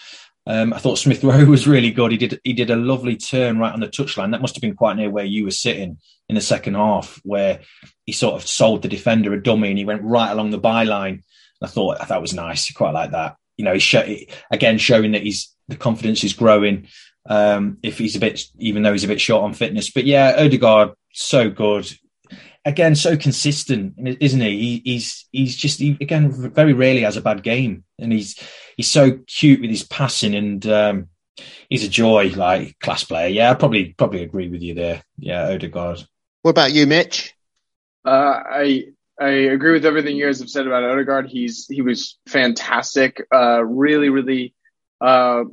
Um, 0.46 0.72
I 0.72 0.78
thought 0.78 0.98
Smith 0.98 1.22
Rowe 1.24 1.44
was 1.44 1.68
really 1.68 1.90
good. 1.90 2.12
He 2.12 2.16
did 2.16 2.40
he 2.44 2.52
did 2.52 2.70
a 2.70 2.76
lovely 2.76 3.16
turn 3.16 3.58
right 3.58 3.72
on 3.72 3.80
the 3.80 3.88
touchline. 3.88 4.32
That 4.32 4.40
must 4.40 4.56
have 4.56 4.62
been 4.62 4.76
quite 4.76 4.96
near 4.96 5.10
where 5.10 5.24
you 5.24 5.44
were 5.44 5.50
sitting 5.50 5.98
in 6.28 6.34
the 6.34 6.40
second 6.40 6.74
half, 6.74 7.20
where 7.24 7.60
he 8.06 8.12
sort 8.12 8.34
of 8.34 8.48
sold 8.48 8.82
the 8.82 8.88
defender 8.88 9.32
a 9.34 9.42
dummy 9.42 9.68
and 9.68 9.78
he 9.78 9.84
went 9.84 10.02
right 10.02 10.30
along 10.30 10.50
the 10.50 10.60
byline. 10.60 11.22
I 11.62 11.66
thought 11.66 11.98
I 12.00 12.04
thought 12.04 12.22
was 12.22 12.34
nice, 12.34 12.72
quite 12.72 12.94
like 12.94 13.10
that. 13.12 13.36
You 13.56 13.64
know, 13.64 13.74
he's 13.74 13.82
show, 13.82 14.04
again 14.50 14.78
showing 14.78 15.12
that 15.12 15.22
he's 15.22 15.54
the 15.68 15.76
confidence 15.76 16.24
is 16.24 16.32
growing. 16.32 16.88
Um, 17.28 17.78
if 17.82 17.98
he's 17.98 18.16
a 18.16 18.20
bit, 18.20 18.42
even 18.58 18.82
though 18.82 18.92
he's 18.92 19.04
a 19.04 19.08
bit 19.08 19.20
short 19.20 19.44
on 19.44 19.54
fitness, 19.54 19.90
but 19.90 20.04
yeah, 20.04 20.36
Odegaard 20.38 20.92
so 21.12 21.50
good. 21.50 21.90
Again, 22.64 22.94
so 22.94 23.16
consistent, 23.16 23.94
isn't 24.20 24.40
he? 24.40 24.58
he 24.58 24.82
he's 24.84 25.28
he's 25.32 25.56
just 25.56 25.78
he, 25.78 25.96
again 26.00 26.30
very 26.52 26.74
rarely 26.74 27.00
has 27.02 27.16
a 27.16 27.22
bad 27.22 27.42
game, 27.42 27.84
and 27.98 28.12
he's 28.12 28.38
he's 28.76 28.90
so 28.90 29.18
cute 29.26 29.60
with 29.60 29.70
his 29.70 29.82
passing 29.82 30.34
and 30.34 30.66
um, 30.66 31.08
he's 31.68 31.84
a 31.84 31.88
joy, 31.88 32.30
like 32.36 32.78
class 32.80 33.04
player. 33.04 33.28
Yeah, 33.28 33.50
I 33.50 33.54
probably 33.54 33.94
probably 33.94 34.22
agree 34.22 34.48
with 34.48 34.62
you 34.62 34.74
there. 34.74 35.02
Yeah, 35.18 35.48
Odegaard. 35.48 36.04
What 36.42 36.52
about 36.52 36.72
you, 36.72 36.86
Mitch? 36.86 37.34
Uh, 38.04 38.42
I 38.44 38.84
I 39.20 39.28
agree 39.28 39.72
with 39.72 39.84
everything 39.84 40.16
you 40.16 40.26
guys 40.26 40.40
have 40.40 40.50
said 40.50 40.66
about 40.66 40.84
Odegaard. 40.84 41.28
He's 41.28 41.66
he 41.66 41.82
was 41.82 42.18
fantastic. 42.26 43.26
Uh, 43.32 43.62
really, 43.64 44.08
really 44.08 44.54
uh, 45.00 45.44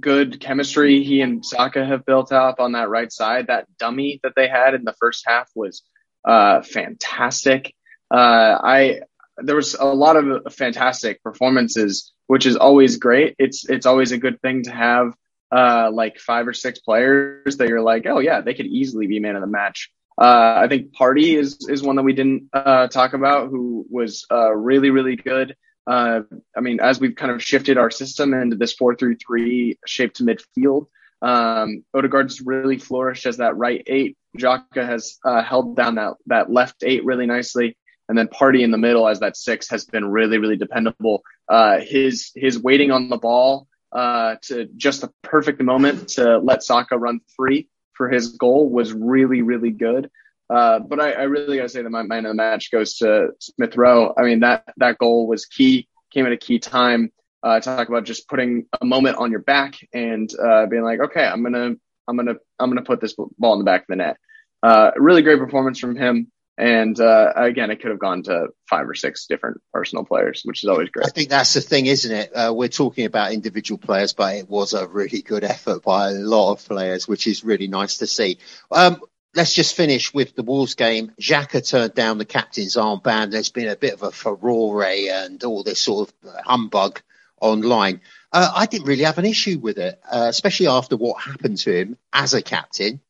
good 0.00 0.40
chemistry 0.40 1.04
he 1.04 1.20
and 1.20 1.44
Saka 1.44 1.84
have 1.84 2.06
built 2.06 2.32
up 2.32 2.60
on 2.60 2.72
that 2.72 2.88
right 2.88 3.12
side. 3.12 3.48
That 3.48 3.66
dummy 3.78 4.20
that 4.22 4.32
they 4.34 4.48
had 4.48 4.74
in 4.74 4.84
the 4.84 4.94
first 4.98 5.24
half 5.26 5.50
was 5.54 5.82
uh, 6.24 6.62
fantastic. 6.62 7.74
Uh, 8.10 8.58
I 8.62 9.00
there 9.36 9.56
was 9.56 9.74
a 9.74 9.84
lot 9.84 10.16
of 10.16 10.52
fantastic 10.52 11.22
performances, 11.22 12.12
which 12.26 12.46
is 12.46 12.56
always 12.56 12.96
great. 12.96 13.36
It's 13.38 13.68
it's 13.68 13.86
always 13.86 14.12
a 14.12 14.18
good 14.18 14.40
thing 14.40 14.64
to 14.64 14.70
have 14.70 15.14
uh, 15.52 15.90
like 15.92 16.18
five 16.18 16.48
or 16.48 16.52
six 16.52 16.78
players 16.80 17.58
that 17.58 17.68
you're 17.68 17.82
like, 17.82 18.06
oh 18.06 18.18
yeah, 18.18 18.40
they 18.40 18.54
could 18.54 18.66
easily 18.66 19.06
be 19.06 19.20
man 19.20 19.36
of 19.36 19.42
the 19.42 19.46
match. 19.46 19.90
Uh, 20.20 20.54
I 20.56 20.66
think 20.68 20.92
Partey 20.96 21.38
is 21.38 21.68
is 21.68 21.82
one 21.82 21.96
that 21.96 22.02
we 22.02 22.12
didn't 22.12 22.48
uh, 22.52 22.88
talk 22.88 23.12
about, 23.12 23.50
who 23.50 23.86
was 23.88 24.26
uh, 24.30 24.52
really 24.54 24.90
really 24.90 25.16
good. 25.16 25.56
Uh, 25.88 26.20
I 26.56 26.60
mean, 26.60 26.80
as 26.80 27.00
we've 27.00 27.14
kind 27.16 27.32
of 27.32 27.42
shifted 27.42 27.78
our 27.78 27.90
system 27.90 28.34
into 28.34 28.56
this 28.56 28.74
four 28.74 28.94
three 28.94 29.16
three 29.16 29.78
shape 29.86 30.12
to 30.14 30.24
midfield, 30.24 30.86
um, 31.22 31.84
Odegaard's 31.94 32.42
really 32.42 32.78
flourished 32.78 33.26
as 33.26 33.38
that 33.38 33.56
right 33.56 33.82
eight. 33.86 34.16
Xhaka 34.38 34.86
has 34.86 35.18
uh, 35.24 35.42
held 35.42 35.76
down 35.76 35.94
that 35.94 36.14
that 36.26 36.50
left 36.50 36.82
eight 36.82 37.04
really 37.04 37.26
nicely, 37.26 37.76
and 38.08 38.18
then 38.18 38.28
Partey 38.28 38.62
in 38.62 38.70
the 38.70 38.78
middle 38.78 39.08
as 39.08 39.20
that 39.20 39.36
six 39.36 39.70
has 39.70 39.86
been 39.86 40.10
really 40.10 40.38
really 40.38 40.56
dependable. 40.56 41.22
Uh, 41.48 41.78
his 41.80 42.32
his 42.34 42.58
waiting 42.58 42.90
on 42.90 43.08
the 43.08 43.16
ball 43.16 43.66
to 43.94 44.68
just 44.76 45.00
the 45.00 45.10
perfect 45.22 45.62
moment 45.62 46.08
to 46.08 46.38
let 46.38 46.62
Saka 46.62 46.98
run 46.98 47.20
free 47.34 47.68
for 47.98 48.08
his 48.08 48.36
goal 48.36 48.70
was 48.70 48.92
really, 48.92 49.42
really 49.42 49.70
good. 49.70 50.10
Uh, 50.50 50.78
but 50.78 51.00
I, 51.00 51.12
I, 51.12 51.22
really 51.24 51.58
gotta 51.58 51.68
say 51.68 51.82
that 51.82 51.90
my 51.90 52.02
man 52.02 52.24
of 52.24 52.30
the 52.30 52.34
match 52.34 52.70
goes 52.70 52.96
to 52.98 53.28
Smith 53.38 53.76
Rowe. 53.76 54.14
I 54.16 54.22
mean 54.22 54.40
that 54.40 54.64
that 54.78 54.96
goal 54.96 55.26
was 55.26 55.44
key, 55.44 55.88
came 56.10 56.24
at 56.24 56.32
a 56.32 56.38
key 56.38 56.58
time. 56.58 57.12
Uh, 57.42 57.60
talk 57.60 57.88
about 57.88 58.04
just 58.04 58.28
putting 58.28 58.66
a 58.80 58.84
moment 58.84 59.16
on 59.18 59.30
your 59.30 59.40
back 59.40 59.76
and 59.92 60.28
uh, 60.42 60.66
being 60.66 60.82
like, 60.82 61.00
okay, 61.00 61.24
I'm 61.24 61.42
gonna, 61.42 61.74
I'm 62.08 62.16
gonna, 62.16 62.34
I'm 62.58 62.70
gonna 62.70 62.82
put 62.82 63.00
this 63.00 63.14
ball 63.14 63.52
in 63.52 63.58
the 63.58 63.64
back 63.64 63.82
of 63.82 63.86
the 63.90 63.96
net. 63.96 64.16
Uh, 64.62 64.90
really 64.96 65.22
great 65.22 65.38
performance 65.38 65.78
from 65.78 65.94
him. 65.94 66.32
And 66.56 66.98
uh, 66.98 67.34
again, 67.36 67.70
it 67.70 67.80
could 67.80 67.92
have 67.92 68.00
gone 68.00 68.24
to 68.24 68.48
five 68.68 68.88
or 68.88 68.94
six 68.96 69.26
different 69.26 69.60
Arsenal 69.72 70.04
players, 70.04 70.42
which 70.44 70.64
is 70.64 70.68
always 70.68 70.88
great. 70.90 71.06
I 71.06 71.10
think 71.10 71.28
that's 71.28 71.54
the 71.54 71.60
thing, 71.60 71.86
isn't 71.86 72.10
it? 72.10 72.32
Uh, 72.32 72.52
we're 72.52 72.66
talking 72.66 73.04
about 73.06 73.32
individual 73.32 73.78
players, 73.78 74.12
but 74.12 74.34
it 74.34 74.50
was 74.50 74.72
a 74.72 74.88
really 74.88 75.22
good 75.22 75.44
effort 75.44 75.84
by 75.84 76.08
a 76.08 76.14
lot 76.14 76.52
of 76.52 76.66
players, 76.66 77.06
which 77.06 77.28
is 77.28 77.44
really 77.44 77.68
nice 77.68 77.98
to 77.98 78.08
see. 78.08 78.38
Um, 78.72 79.00
let's 79.38 79.54
just 79.54 79.76
finish 79.76 80.12
with 80.12 80.34
the 80.34 80.42
Wolves 80.42 80.74
game. 80.74 81.12
Xhaka 81.20 81.66
turned 81.66 81.94
down 81.94 82.18
the 82.18 82.24
captain's 82.24 82.74
armband. 82.74 83.30
There's 83.30 83.50
been 83.50 83.68
a 83.68 83.76
bit 83.76 83.94
of 83.94 84.02
a 84.02 84.10
furore 84.10 84.84
and 84.84 85.42
all 85.44 85.62
this 85.62 85.78
sort 85.78 86.08
of 86.08 86.44
humbug 86.44 87.00
online. 87.40 88.00
Uh, 88.32 88.50
I 88.52 88.66
didn't 88.66 88.88
really 88.88 89.04
have 89.04 89.18
an 89.18 89.24
issue 89.24 89.60
with 89.60 89.78
it, 89.78 90.00
uh, 90.10 90.26
especially 90.28 90.66
after 90.66 90.96
what 90.96 91.22
happened 91.22 91.58
to 91.58 91.72
him 91.72 91.96
as 92.12 92.34
a 92.34 92.42
captain. 92.42 93.00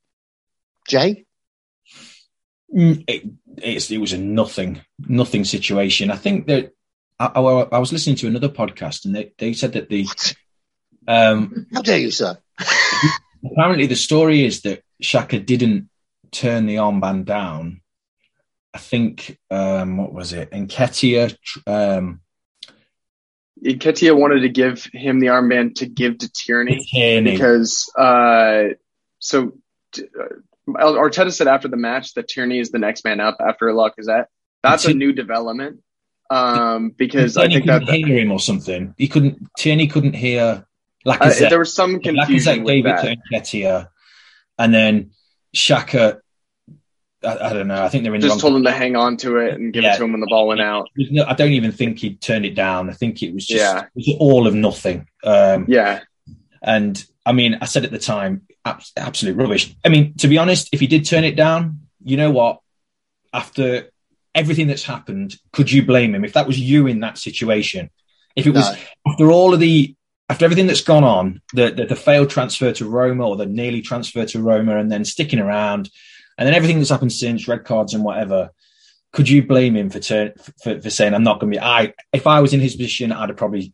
Jay? 0.86 1.24
Mm, 2.76 3.04
it, 3.08 3.90
it 3.90 3.98
was 3.98 4.12
a 4.12 4.18
nothing, 4.18 4.82
nothing 4.98 5.46
situation. 5.46 6.10
I 6.10 6.16
think 6.16 6.46
that 6.48 6.74
I, 7.18 7.26
I, 7.26 7.40
I, 7.72 7.78
was 7.78 7.90
listening 7.90 8.16
to 8.16 8.26
another 8.26 8.50
podcast 8.50 9.06
and 9.06 9.16
they, 9.16 9.32
they 9.38 9.54
said 9.54 9.72
that 9.72 9.88
the. 9.88 10.06
Um, 11.08 11.66
How 11.72 11.80
dare 11.80 11.98
you, 11.98 12.10
sir? 12.10 12.36
apparently, 13.50 13.86
the 13.86 13.96
story 13.96 14.44
is 14.44 14.60
that 14.62 14.82
Xhaka 15.02 15.44
didn't 15.44 15.88
turn 16.30 16.66
the 16.66 16.76
armband 16.76 17.24
down. 17.24 17.80
I 18.74 18.78
think, 18.78 19.38
um, 19.50 19.96
what 19.96 20.12
was 20.12 20.32
it? 20.32 20.50
Nketiah. 20.50 21.36
Um, 21.66 22.20
Nketiah 23.64 24.16
wanted 24.16 24.40
to 24.40 24.48
give 24.48 24.84
him 24.92 25.20
the 25.20 25.28
armband 25.28 25.76
to 25.76 25.86
give 25.86 26.18
to 26.18 26.30
Tierney, 26.30 26.84
Tierney. 26.90 27.32
because 27.32 27.90
uh, 27.96 28.74
so 29.18 29.52
Arteta 30.68 31.32
said 31.32 31.48
after 31.48 31.68
the 31.68 31.76
match 31.76 32.14
that 32.14 32.28
Tierney 32.28 32.60
is 32.60 32.70
the 32.70 32.78
next 32.78 33.04
man 33.04 33.20
up 33.20 33.38
after 33.40 33.66
Lacazette. 33.66 34.26
That's 34.62 34.84
a 34.84 34.94
new 34.94 35.12
development 35.12 35.80
um, 36.30 36.90
because 36.90 37.34
Tierney 37.34 37.54
I 37.54 37.56
think 37.56 37.66
that 37.66 37.86
couldn't 37.86 38.06
hear 38.06 38.18
him 38.18 38.32
or 38.32 38.40
something. 38.40 38.94
He 38.98 39.08
couldn't. 39.08 39.48
Tierney 39.56 39.86
couldn't 39.86 40.14
hear 40.14 40.66
Lacazette. 41.06 41.46
Uh, 41.46 41.48
there 41.48 41.58
was 41.58 41.74
some 41.74 42.00
confusion 42.00 42.58
Lacazette 42.58 42.64
with 42.64 42.66
gave 42.66 42.84
that. 42.84 43.04
it 43.04 43.18
to 43.18 43.34
Nketiah, 43.34 43.88
and 44.58 44.74
then 44.74 45.10
Xhaka. 45.58 46.20
I, 47.24 47.36
I 47.48 47.52
don't 47.52 47.66
know. 47.66 47.82
I 47.82 47.88
think 47.88 48.04
they're 48.04 48.14
in 48.14 48.20
the 48.20 48.28
just 48.28 48.36
wrong 48.42 48.52
told 48.52 48.56
him 48.56 48.64
to 48.64 48.70
hang 48.70 48.94
on 48.94 49.16
to 49.18 49.38
it 49.38 49.54
and 49.54 49.72
give 49.72 49.82
Yeah. 49.82 49.94
it 49.94 49.98
to 49.98 50.04
him 50.04 50.12
when 50.12 50.20
the 50.20 50.28
ball 50.28 50.46
went 50.46 50.60
out. 50.60 50.88
No- 50.96 51.24
I 51.26 51.34
don't 51.34 51.52
even 51.52 51.72
think 51.72 51.98
he 51.98 52.14
turned 52.14 52.46
it 52.46 52.54
down. 52.54 52.88
I 52.88 52.92
think 52.92 53.22
it 53.22 53.34
was 53.34 53.44
just 53.46 53.60
Yeah. 53.60 53.80
it 53.82 53.90
was 53.94 54.16
all 54.20 54.46
of 54.46 54.54
nothing. 54.54 55.08
Um, 55.24 55.64
yeah. 55.68 56.00
And 56.62 57.04
I 57.26 57.32
mean, 57.32 57.58
I 57.60 57.64
said 57.66 57.84
at 57.84 57.90
the 57.90 57.98
time, 57.98 58.42
abs- 58.64 58.92
absolute 58.96 59.36
rubbish. 59.36 59.74
I 59.84 59.88
mean, 59.88 60.14
to 60.18 60.28
be 60.28 60.38
honest, 60.38 60.68
if 60.72 60.80
he 60.80 60.86
did 60.86 61.04
turn 61.06 61.24
it 61.24 61.34
down, 61.36 61.80
you 62.04 62.16
know 62.16 62.30
what? 62.30 62.60
After 63.32 63.90
everything 64.34 64.68
that's 64.68 64.84
happened, 64.84 65.34
could 65.52 65.70
you 65.72 65.84
blame 65.84 66.14
him? 66.14 66.24
If 66.24 66.34
that 66.34 66.46
was 66.46 66.58
you 66.58 66.86
in 66.86 67.00
that 67.00 67.18
situation, 67.18 67.90
if 68.36 68.46
it 68.46 68.54
was 68.54 68.76
after 69.06 69.30
all 69.32 69.52
of 69.52 69.60
the 69.60 69.94
after 70.28 70.44
everything 70.44 70.66
that's 70.66 70.82
gone 70.82 71.04
on, 71.04 71.40
the, 71.54 71.70
the 71.70 71.86
the 71.86 71.96
failed 71.96 72.30
transfer 72.30 72.72
to 72.72 72.88
Roma 72.88 73.26
or 73.26 73.36
the 73.36 73.46
nearly 73.46 73.80
transfer 73.80 74.24
to 74.26 74.42
Roma, 74.42 74.76
and 74.78 74.92
then 74.92 75.04
sticking 75.04 75.38
around, 75.38 75.90
and 76.36 76.46
then 76.46 76.54
everything 76.54 76.78
that's 76.78 76.90
happened 76.90 77.12
since, 77.12 77.48
red 77.48 77.64
cards 77.64 77.94
and 77.94 78.04
whatever, 78.04 78.50
could 79.12 79.28
you 79.28 79.46
blame 79.46 79.76
him 79.76 79.90
for 79.90 80.00
turn 80.00 80.32
for, 80.62 80.80
for 80.80 80.90
saying 80.90 81.14
I'm 81.14 81.22
not 81.22 81.40
going 81.40 81.52
to 81.52 81.58
be? 81.58 81.64
I 81.64 81.94
if 82.12 82.26
I 82.26 82.40
was 82.40 82.52
in 82.52 82.60
his 82.60 82.76
position, 82.76 83.12
I'd 83.12 83.30
have 83.30 83.38
probably 83.38 83.72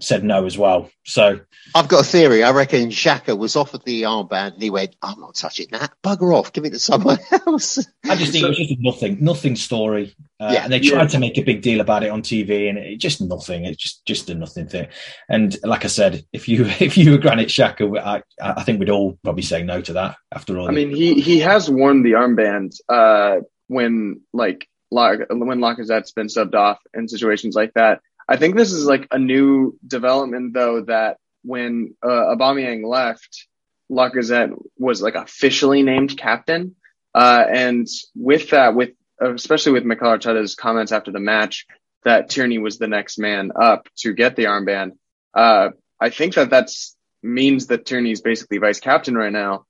said 0.00 0.24
no 0.24 0.46
as 0.46 0.56
well. 0.58 0.90
So 1.04 1.40
I've 1.74 1.88
got 1.88 2.00
a 2.00 2.04
theory. 2.04 2.42
I 2.42 2.50
reckon 2.52 2.88
Xhaka 2.90 3.36
was 3.36 3.56
offered 3.56 3.82
the 3.84 4.02
armband 4.02 4.54
and 4.54 4.62
he 4.62 4.70
went, 4.70 4.96
I'm 5.02 5.20
not 5.20 5.34
touching 5.34 5.66
that. 5.72 5.92
Bugger 6.02 6.34
off. 6.34 6.52
Give 6.52 6.64
it 6.64 6.70
to 6.70 6.78
someone 6.78 7.18
else. 7.46 7.78
I 8.08 8.16
just 8.16 8.32
think 8.32 8.44
it 8.44 8.48
was 8.48 8.58
just 8.58 8.70
a 8.72 8.76
nothing, 8.80 9.18
nothing 9.20 9.56
story. 9.56 10.14
Uh, 10.40 10.50
Yeah. 10.52 10.64
and 10.64 10.72
they 10.72 10.80
tried 10.80 11.02
Yeah. 11.02 11.08
to 11.08 11.18
make 11.18 11.38
a 11.38 11.42
big 11.42 11.62
deal 11.62 11.80
about 11.80 12.02
it 12.04 12.10
on 12.10 12.22
TV, 12.22 12.68
and 12.68 12.76
it 12.78 12.98
just 12.98 13.20
nothing. 13.20 13.64
It's 13.64 13.82
just 13.82 14.04
just 14.04 14.28
a 14.30 14.34
nothing 14.34 14.66
thing. 14.66 14.88
And 15.28 15.56
like 15.64 15.84
I 15.84 15.88
said, 15.88 16.24
if 16.32 16.48
you 16.48 16.64
if 16.80 16.96
you 16.98 17.12
were 17.12 17.18
Granit 17.18 17.48
Xhaka, 17.48 17.98
I 17.98 18.22
I 18.40 18.62
think 18.64 18.78
we'd 18.80 18.90
all 18.90 19.18
probably 19.22 19.42
say 19.42 19.62
no 19.62 19.80
to 19.80 19.92
that 19.94 20.16
after 20.34 20.58
all. 20.58 20.68
I 20.68 20.72
mean, 20.72 20.90
he 20.94 21.20
he 21.20 21.38
has 21.40 21.70
worn 21.70 22.02
the 22.02 22.12
armband 22.12 22.74
uh, 22.88 23.40
when 23.68 24.20
like 24.32 24.68
La- 24.90 25.14
when 25.28 25.58
Lacazette's 25.60 26.12
been 26.12 26.26
subbed 26.28 26.54
off 26.54 26.78
in 26.94 27.08
situations 27.08 27.54
like 27.54 27.72
that. 27.74 28.00
I 28.28 28.36
think 28.36 28.56
this 28.56 28.72
is 28.72 28.86
like 28.86 29.08
a 29.10 29.18
new 29.18 29.78
development 29.86 30.54
though 30.54 30.82
that 30.82 31.18
when 31.42 31.94
uh, 32.02 32.34
Aubameyang 32.34 32.86
left, 32.86 33.46
Lacazette 33.90 34.54
was 34.78 35.02
like 35.02 35.14
officially 35.14 35.82
named 35.82 36.16
captain, 36.16 36.74
uh, 37.14 37.44
and 37.52 37.86
with 38.14 38.50
that, 38.50 38.74
with 38.74 38.90
especially 39.20 39.72
with 39.72 39.84
Mikel 39.84 40.08
Arteta's 40.08 40.54
comments 40.54 40.92
after 40.92 41.12
the 41.12 41.20
match 41.20 41.66
that 42.04 42.28
Tierney 42.30 42.58
was 42.58 42.78
the 42.78 42.88
next 42.88 43.18
man 43.18 43.50
up 43.60 43.88
to 43.98 44.12
get 44.12 44.36
the 44.36 44.44
armband. 44.44 44.92
Uh, 45.32 45.70
I 46.00 46.10
think 46.10 46.34
that 46.34 46.50
that's 46.50 46.96
means 47.22 47.68
that 47.68 47.86
Tierney's 47.86 48.20
basically 48.20 48.58
vice 48.58 48.80
captain 48.80 49.16
right 49.16 49.32
now. 49.32 49.66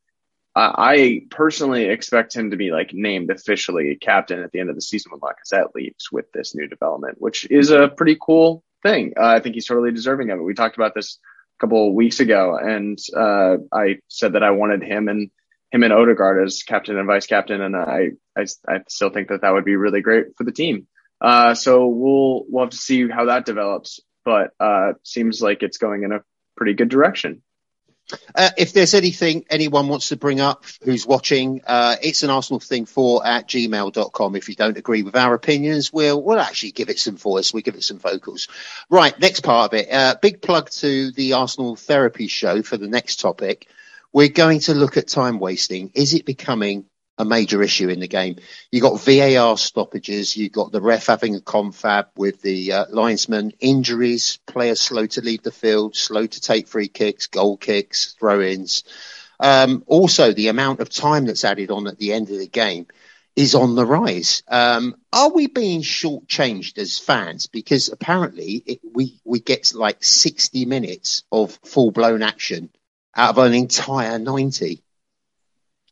I 0.57 1.23
personally 1.31 1.87
expect 1.87 2.35
him 2.35 2.51
to 2.51 2.57
be 2.57 2.71
like 2.71 2.91
named 2.93 3.31
officially 3.31 3.97
captain 4.01 4.43
at 4.43 4.53
the 4.53 4.61
end 4.61 4.71
of 4.71 4.77
the 4.77 4.83
season 4.83 5.11
when 5.11 5.21
Lacazette 5.21 5.75
leaves 5.75 6.13
with 6.13 6.31
this 6.33 6.55
new 6.55 6.69
development, 6.69 7.21
which 7.21 7.51
is 7.51 7.71
a 7.71 7.89
pretty 7.89 8.17
cool 8.21 8.63
thing. 8.83 9.15
Uh, 9.19 9.27
I 9.27 9.41
think 9.41 9.57
he's 9.57 9.67
totally 9.67 9.91
deserving 9.91 10.31
of 10.31 10.39
it. 10.39 10.43
We 10.43 10.55
talked 10.55 10.77
about 10.77 10.95
this 10.95 11.19
a 11.59 11.61
couple 11.61 11.89
of 11.89 11.95
weeks 11.95 12.21
ago, 12.21 12.57
and 12.57 12.99
uh, 13.17 13.57
I 13.73 13.99
said 14.09 14.35
that 14.35 14.45
I 14.45 14.53
wanted 14.53 14.83
him 14.83 15.09
and 15.09 15.31
him 15.73 15.83
and 15.83 15.93
Odegaard 15.93 16.45
as 16.45 16.63
captain 16.63 16.97
and 16.97 17.07
vice 17.09 17.27
captain, 17.27 17.61
and 17.61 17.75
I 17.77 18.11
I, 18.37 18.47
I 18.69 18.81
still 18.89 19.11
think 19.11 19.29
that 19.29 19.41
that 19.41 19.53
would 19.53 19.65
be 19.65 19.77
really 19.77 20.03
great 20.03 20.37
for 20.37 20.45
the 20.45 20.53
team. 20.53 20.87
Uh, 21.21 21.55
so 21.55 21.87
we'll 21.89 22.45
we'll 22.49 22.65
have 22.65 22.71
to 22.71 22.77
see 22.77 23.09
how 23.09 23.25
that 23.27 23.45
develops, 23.45 23.99
but 24.25 24.51
uh, 24.61 24.93
seems 25.03 25.43
like 25.43 25.65
it's 25.65 25.79
going 25.79 26.05
in 26.05 26.13
a 26.13 26.23
pretty 26.57 26.75
good 26.75 26.91
direction. 26.91 27.43
Uh, 28.35 28.51
if 28.59 28.73
there's 28.73 28.95
anything 28.95 29.45
anyone 29.49 29.89
wants 29.89 30.11
to 30.11 30.17
bring 30.17 30.41
up 30.41 30.65
who's 30.83 31.07
watching, 31.07 31.63
uh, 31.67 31.97
it's 32.03 32.23
an 32.23 32.31
Arsenal 32.31 32.61
thing 32.61 32.87
four 32.87 33.27
at 33.27 33.49
gmail.com. 33.49 34.37
If 34.37 34.49
you 34.49 34.55
don't 34.55 34.77
agree 34.77 35.03
with 35.03 35.17
our 35.17 35.35
opinions, 35.35 35.93
we'll, 35.93 36.23
we'll 36.23 36.41
actually 36.41 36.73
give 36.73 36.91
it 36.91 36.99
some 36.99 37.17
voice. 37.17 37.55
We 37.55 37.63
give 37.63 37.77
it 37.77 37.85
some 37.85 37.99
vocals. 37.99 38.49
Right. 38.91 39.19
Next 39.19 39.41
part 39.41 39.73
of 39.73 39.79
it. 39.79 39.91
Uh, 39.91 40.17
big 40.21 40.43
plug 40.43 40.71
to 40.71 41.13
the 41.13 41.35
Arsenal 41.35 41.77
therapy 41.77 42.27
show 42.27 42.63
for 42.63 42.77
the 42.77 42.89
next 42.89 43.21
topic. 43.21 43.69
We're 44.13 44.29
going 44.29 44.61
to 44.61 44.75
look 44.75 44.97
at 44.97 45.09
time 45.09 45.39
wasting. 45.39 45.91
Is 45.95 46.15
it 46.15 46.25
becoming 46.25 46.87
a 47.19 47.25
major 47.25 47.63
issue 47.63 47.89
in 47.89 48.01
the 48.01 48.09
game. 48.09 48.37
You 48.71 48.81
got 48.81 49.01
VAR 49.01 49.57
stoppages. 49.57 50.37
You 50.37 50.49
got 50.49 50.73
the 50.73 50.81
ref 50.81 51.07
having 51.07 51.37
a 51.37 51.41
confab 51.41 52.09
with 52.17 52.43
the 52.43 52.73
uh, 52.73 52.85
linesman. 52.91 53.53
Injuries, 53.61 54.39
players 54.47 54.81
slow 54.81 55.07
to 55.07 55.21
leave 55.21 55.43
the 55.43 55.53
field, 55.53 55.97
slow 55.97 56.27
to 56.27 56.41
take 56.41 56.69
free 56.69 56.89
kicks, 56.89 57.29
goal 57.29 57.57
kicks, 57.57 58.15
throw-ins. 58.19 58.85
Um, 59.41 59.85
also, 59.87 60.33
the 60.33 60.49
amount 60.49 60.81
of 60.81 60.91
time 60.91 61.27
that's 61.27 61.45
added 61.45 61.71
on 61.71 61.87
at 61.87 61.99
the 61.99 62.13
end 62.13 62.31
of 62.31 62.39
the 62.39 62.49
game 62.49 62.87
is 63.37 63.55
on 63.55 63.75
the 63.75 63.85
rise. 63.85 64.43
Um, 64.47 64.95
are 65.13 65.33
we 65.33 65.49
being 65.49 65.83
shortchanged 65.83 66.79
as 66.79 66.99
fans? 66.99 67.49
Because 67.49 67.89
apparently 67.89 68.63
it, 68.65 68.81
we 68.93 69.21
we 69.25 69.41
get 69.41 69.75
like 69.75 70.05
sixty 70.05 70.65
minutes 70.67 71.25
of 71.33 71.59
full 71.65 71.91
blown 71.91 72.23
action 72.23 72.71
out 73.17 73.31
of 73.31 73.39
an 73.39 73.55
entire 73.55 74.21
ninety. 74.21 74.84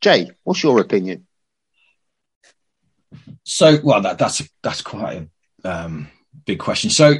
Jay, 0.02 0.32
what's 0.42 0.62
your 0.62 0.80
opinion? 0.80 1.26
So, 3.44 3.78
well, 3.82 4.02
that, 4.02 4.18
that's 4.18 4.42
that's 4.62 4.82
quite 4.82 5.28
a 5.64 5.70
um, 5.70 6.08
big 6.44 6.58
question. 6.58 6.90
So, 6.90 7.14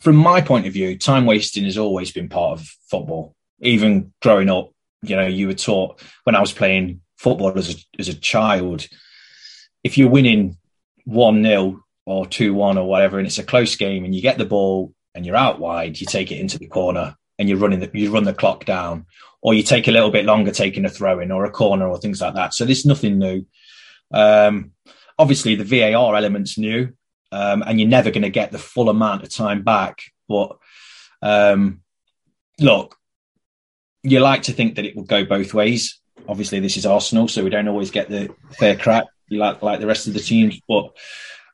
from 0.00 0.16
my 0.16 0.40
point 0.40 0.66
of 0.66 0.72
view, 0.72 0.96
time 0.96 1.26
wasting 1.26 1.64
has 1.64 1.76
always 1.76 2.12
been 2.12 2.28
part 2.28 2.60
of 2.60 2.66
football. 2.88 3.34
Even 3.60 4.12
growing 4.22 4.48
up, 4.48 4.70
you 5.02 5.16
know, 5.16 5.26
you 5.26 5.48
were 5.48 5.54
taught 5.54 6.00
when 6.24 6.36
I 6.36 6.40
was 6.40 6.52
playing 6.52 7.00
football 7.18 7.56
as 7.58 7.74
a, 7.74 7.78
as 7.98 8.08
a 8.08 8.14
child, 8.14 8.86
if 9.82 9.98
you're 9.98 10.08
winning 10.08 10.56
one 11.04 11.42
0 11.42 11.82
or 12.06 12.26
two 12.26 12.54
one 12.54 12.78
or 12.78 12.86
whatever, 12.86 13.18
and 13.18 13.26
it's 13.26 13.38
a 13.38 13.44
close 13.44 13.74
game, 13.74 14.04
and 14.04 14.14
you 14.14 14.22
get 14.22 14.38
the 14.38 14.44
ball 14.44 14.94
and 15.14 15.26
you're 15.26 15.36
out 15.36 15.58
wide, 15.58 16.00
you 16.00 16.06
take 16.06 16.30
it 16.30 16.38
into 16.38 16.58
the 16.58 16.68
corner 16.68 17.16
and 17.40 17.48
you're 17.48 17.58
running 17.58 17.80
the, 17.80 17.90
you 17.94 18.12
run 18.12 18.24
the 18.24 18.34
clock 18.34 18.66
down, 18.66 19.06
or 19.40 19.54
you 19.54 19.62
take 19.62 19.88
a 19.88 19.90
little 19.90 20.10
bit 20.10 20.26
longer 20.26 20.50
taking 20.50 20.84
a 20.84 20.90
throw 20.90 21.20
in 21.20 21.32
or 21.32 21.46
a 21.46 21.50
corner 21.50 21.88
or 21.88 21.98
things 21.98 22.20
like 22.20 22.34
that. 22.34 22.52
So 22.52 22.66
there's 22.66 22.84
nothing 22.84 23.18
new. 23.18 23.46
Um, 24.12 24.72
obviously, 25.18 25.54
the 25.54 25.64
VAR 25.64 26.14
element's 26.14 26.58
new, 26.58 26.92
um, 27.32 27.64
and 27.66 27.80
you're 27.80 27.88
never 27.88 28.10
going 28.10 28.22
to 28.22 28.30
get 28.30 28.52
the 28.52 28.58
full 28.58 28.90
amount 28.90 29.22
of 29.22 29.30
time 29.30 29.62
back. 29.62 30.02
But 30.28 30.58
um, 31.22 31.80
look, 32.58 32.96
you 34.02 34.20
like 34.20 34.42
to 34.42 34.52
think 34.52 34.76
that 34.76 34.84
it 34.84 34.94
will 34.94 35.04
go 35.04 35.24
both 35.24 35.54
ways. 35.54 35.98
Obviously, 36.28 36.60
this 36.60 36.76
is 36.76 36.84
Arsenal, 36.84 37.26
so 37.26 37.42
we 37.42 37.50
don't 37.50 37.68
always 37.68 37.90
get 37.90 38.10
the 38.10 38.28
fair 38.52 38.76
crack 38.76 39.06
like 39.30 39.62
like 39.62 39.80
the 39.80 39.86
rest 39.86 40.06
of 40.06 40.12
the 40.12 40.20
teams. 40.20 40.60
But 40.68 40.96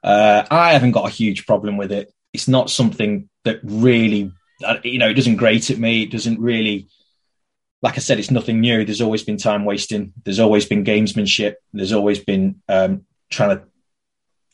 uh, 0.02 0.44
I 0.50 0.72
haven't 0.72 0.92
got 0.92 1.06
a 1.06 1.12
huge 1.12 1.46
problem 1.46 1.76
with 1.76 1.92
it. 1.92 2.12
It's 2.32 2.48
not 2.48 2.70
something 2.70 3.28
that 3.44 3.60
really, 3.62 4.32
you 4.82 4.98
know, 4.98 5.08
it 5.08 5.14
doesn't 5.14 5.36
grate 5.36 5.70
at 5.70 5.78
me. 5.78 6.02
It 6.02 6.10
doesn't 6.10 6.40
really 6.40 6.88
like 7.82 7.96
I 7.96 8.00
said, 8.00 8.18
it's 8.18 8.30
nothing 8.30 8.60
new. 8.60 8.84
There's 8.84 9.00
always 9.00 9.22
been 9.22 9.36
time 9.36 9.64
wasting. 9.64 10.12
There's 10.24 10.40
always 10.40 10.64
been 10.64 10.84
gamesmanship. 10.84 11.54
There's 11.72 11.92
always 11.92 12.18
been 12.18 12.62
um, 12.68 13.04
trying 13.30 13.56
to 13.56 13.64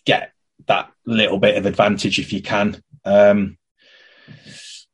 get 0.05 0.33
that 0.67 0.91
little 1.07 1.39
bit 1.39 1.57
of 1.57 1.67
advantage 1.67 2.19
if 2.19 2.33
you 2.33 2.43
can. 2.43 2.83
Um, 3.05 3.59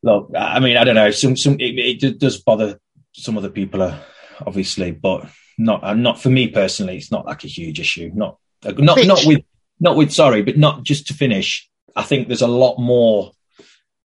look, 0.02 0.30
I 0.36 0.60
mean, 0.60 0.76
I 0.76 0.84
don't 0.84 0.94
know. 0.94 1.10
Some, 1.10 1.36
some, 1.36 1.54
it, 1.58 2.02
it 2.02 2.18
does 2.20 2.40
bother 2.40 2.78
some 3.12 3.38
other 3.38 3.50
people, 3.50 3.82
uh, 3.82 3.98
obviously, 4.46 4.90
but 4.90 5.28
not, 5.56 5.82
uh, 5.82 5.94
not 5.94 6.20
for 6.20 6.28
me 6.28 6.48
personally. 6.48 6.96
It's 6.96 7.10
not 7.10 7.26
like 7.26 7.44
a 7.44 7.48
huge 7.48 7.80
issue. 7.80 8.10
Not, 8.14 8.38
uh, 8.64 8.72
not, 8.76 9.04
not 9.06 9.24
with, 9.24 9.40
not 9.80 9.96
with. 9.96 10.12
Sorry, 10.12 10.42
but 10.42 10.58
not 10.58 10.82
just 10.82 11.08
to 11.08 11.14
finish. 11.14 11.68
I 11.96 12.02
think 12.02 12.28
there's 12.28 12.42
a 12.42 12.46
lot 12.46 12.78
more 12.78 13.32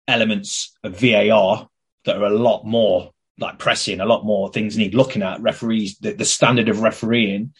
elements 0.09 0.75
of 0.83 0.99
VAR 0.99 1.69
that 2.05 2.17
are 2.17 2.25
a 2.25 2.29
lot 2.29 2.65
more 2.65 3.11
like 3.37 3.57
pressing, 3.57 4.01
a 4.01 4.05
lot 4.05 4.25
more 4.25 4.51
things 4.51 4.77
need 4.77 4.93
looking 4.93 5.21
at. 5.21 5.41
Referees, 5.41 5.97
the, 5.99 6.13
the 6.13 6.25
standard 6.25 6.69
of 6.69 6.81
refereeing, 6.81 7.53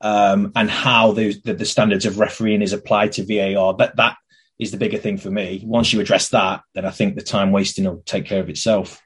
um, 0.00 0.52
and 0.56 0.70
how 0.70 1.12
the, 1.12 1.38
the, 1.44 1.54
the 1.54 1.64
standards 1.66 2.06
of 2.06 2.18
refereeing 2.18 2.62
is 2.62 2.72
applied 2.72 3.12
to 3.12 3.24
VAR. 3.24 3.74
But 3.74 3.96
that 3.96 4.16
is 4.58 4.70
the 4.70 4.76
bigger 4.76 4.98
thing 4.98 5.18
for 5.18 5.30
me. 5.30 5.62
Once 5.64 5.92
you 5.92 6.00
address 6.00 6.30
that, 6.30 6.62
then 6.74 6.86
I 6.86 6.90
think 6.90 7.16
the 7.16 7.22
time 7.22 7.52
wasting 7.52 7.84
will 7.84 8.02
take 8.06 8.26
care 8.26 8.40
of 8.40 8.48
itself. 8.48 9.02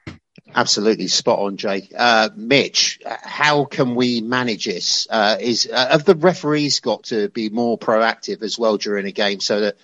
Absolutely 0.55 1.09
spot 1.09 1.41
on, 1.41 1.57
Jake. 1.57 1.93
Uh, 1.97 2.31
Mitch, 2.35 3.01
how 3.05 3.65
can 3.65 3.95
we 3.95 4.21
manage 4.21 4.65
this? 4.65 5.07
Uh, 5.11 5.37
is 5.41 5.69
uh, 5.71 5.89
have 5.91 6.05
the 6.05 6.15
referees 6.15 6.81
got 6.81 7.05
to 7.05 7.29
be 7.29 7.51
more 7.51 7.79
proactive 7.79 8.43
as 8.43 8.59
well 8.59 8.77
during 8.77 9.07
a 9.07 9.13
game 9.13 9.41
so 9.41 9.61
that 9.61 9.77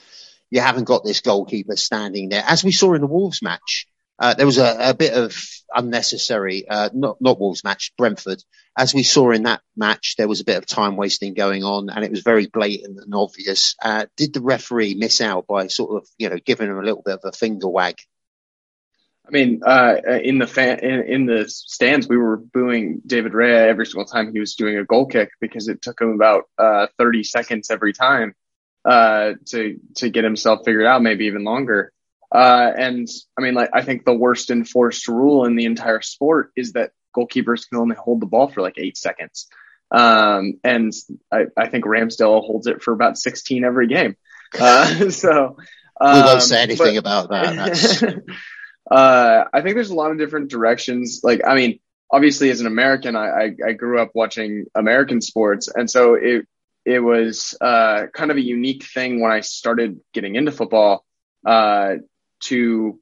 you 0.54 0.60
haven't 0.60 0.84
got 0.84 1.02
this 1.02 1.20
goalkeeper 1.20 1.74
standing 1.74 2.28
there, 2.28 2.44
as 2.46 2.62
we 2.62 2.70
saw 2.70 2.94
in 2.94 3.00
the 3.00 3.08
Wolves 3.08 3.42
match. 3.42 3.88
Uh, 4.20 4.34
there 4.34 4.46
was 4.46 4.58
a, 4.58 4.90
a, 4.90 4.94
bit 4.94 5.12
of 5.12 5.36
unnecessary, 5.74 6.68
uh, 6.68 6.88
not, 6.94 7.16
not 7.20 7.40
Wolves 7.40 7.64
match, 7.64 7.92
Brentford. 7.98 8.40
As 8.78 8.94
we 8.94 9.02
saw 9.02 9.32
in 9.32 9.42
that 9.42 9.62
match, 9.76 10.14
there 10.16 10.28
was 10.28 10.38
a 10.38 10.44
bit 10.44 10.56
of 10.56 10.64
time 10.64 10.94
wasting 10.94 11.34
going 11.34 11.64
on 11.64 11.90
and 11.90 12.04
it 12.04 12.12
was 12.12 12.20
very 12.20 12.46
blatant 12.46 13.00
and 13.00 13.12
obvious. 13.12 13.74
Uh, 13.82 14.06
did 14.16 14.32
the 14.32 14.40
referee 14.40 14.94
miss 14.94 15.20
out 15.20 15.48
by 15.48 15.66
sort 15.66 16.00
of, 16.00 16.08
you 16.18 16.30
know, 16.30 16.36
giving 16.36 16.70
him 16.70 16.78
a 16.78 16.84
little 16.84 17.02
bit 17.04 17.14
of 17.14 17.20
a 17.24 17.32
finger 17.32 17.68
wag? 17.68 17.96
I 19.26 19.32
mean, 19.32 19.62
uh, 19.66 19.96
in 20.22 20.38
the 20.38 20.46
fan, 20.46 20.78
in, 20.78 21.02
in, 21.02 21.26
the 21.26 21.48
stands, 21.48 22.06
we 22.06 22.16
were 22.16 22.36
booing 22.36 23.02
David 23.04 23.32
Raya 23.32 23.66
every 23.66 23.86
single 23.86 24.04
time 24.04 24.32
he 24.32 24.38
was 24.38 24.54
doing 24.54 24.78
a 24.78 24.84
goal 24.84 25.06
kick 25.06 25.30
because 25.40 25.66
it 25.66 25.82
took 25.82 26.00
him 26.00 26.10
about 26.10 26.44
uh, 26.58 26.86
30 26.98 27.24
seconds 27.24 27.70
every 27.72 27.92
time 27.92 28.36
uh, 28.84 29.32
to 29.46 29.80
to 29.96 30.10
get 30.10 30.24
himself 30.24 30.60
figured 30.64 30.86
out, 30.86 31.02
maybe 31.02 31.26
even 31.26 31.44
longer. 31.44 31.92
Uh, 32.34 32.72
and 32.76 33.08
I 33.38 33.42
mean, 33.42 33.54
like, 33.54 33.70
I 33.72 33.82
think 33.82 34.04
the 34.04 34.12
worst 34.12 34.50
enforced 34.50 35.06
rule 35.06 35.44
in 35.44 35.54
the 35.54 35.66
entire 35.66 36.02
sport 36.02 36.50
is 36.56 36.72
that 36.72 36.90
goalkeepers 37.16 37.68
can 37.68 37.78
only 37.78 37.94
hold 37.94 38.20
the 38.20 38.26
ball 38.26 38.48
for 38.48 38.60
like 38.60 38.74
eight 38.76 38.96
seconds. 38.96 39.46
Um, 39.90 40.58
and 40.64 40.92
I, 41.30 41.44
I, 41.56 41.68
think 41.68 41.84
Ramsdale 41.84 42.44
holds 42.44 42.66
it 42.66 42.82
for 42.82 42.92
about 42.92 43.16
16 43.16 43.64
every 43.64 43.86
game. 43.86 44.16
Uh, 44.58 45.10
so, 45.10 45.56
um, 46.00 46.14
we 46.16 46.22
won't 46.22 46.42
say 46.42 46.60
anything 46.62 46.94
but, 46.94 47.28
about 47.28 47.28
that. 47.30 48.22
uh, 48.90 49.44
I 49.52 49.60
think 49.60 49.76
there's 49.76 49.90
a 49.90 49.94
lot 49.94 50.10
of 50.10 50.18
different 50.18 50.50
directions. 50.50 51.20
Like, 51.22 51.42
I 51.46 51.54
mean, 51.54 51.78
obviously 52.10 52.50
as 52.50 52.60
an 52.60 52.66
American, 52.66 53.14
I, 53.14 53.28
I, 53.28 53.54
I 53.68 53.72
grew 53.72 54.00
up 54.00 54.10
watching 54.14 54.66
American 54.74 55.20
sports. 55.20 55.68
And 55.68 55.88
so 55.88 56.14
it, 56.14 56.48
it 56.84 57.00
was, 57.00 57.56
uh, 57.60 58.06
kind 58.12 58.30
of 58.30 58.36
a 58.36 58.42
unique 58.42 58.84
thing 58.84 59.20
when 59.20 59.32
I 59.32 59.40
started 59.40 60.00
getting 60.12 60.36
into 60.36 60.52
football, 60.52 61.04
uh, 61.46 61.96
to 62.40 63.00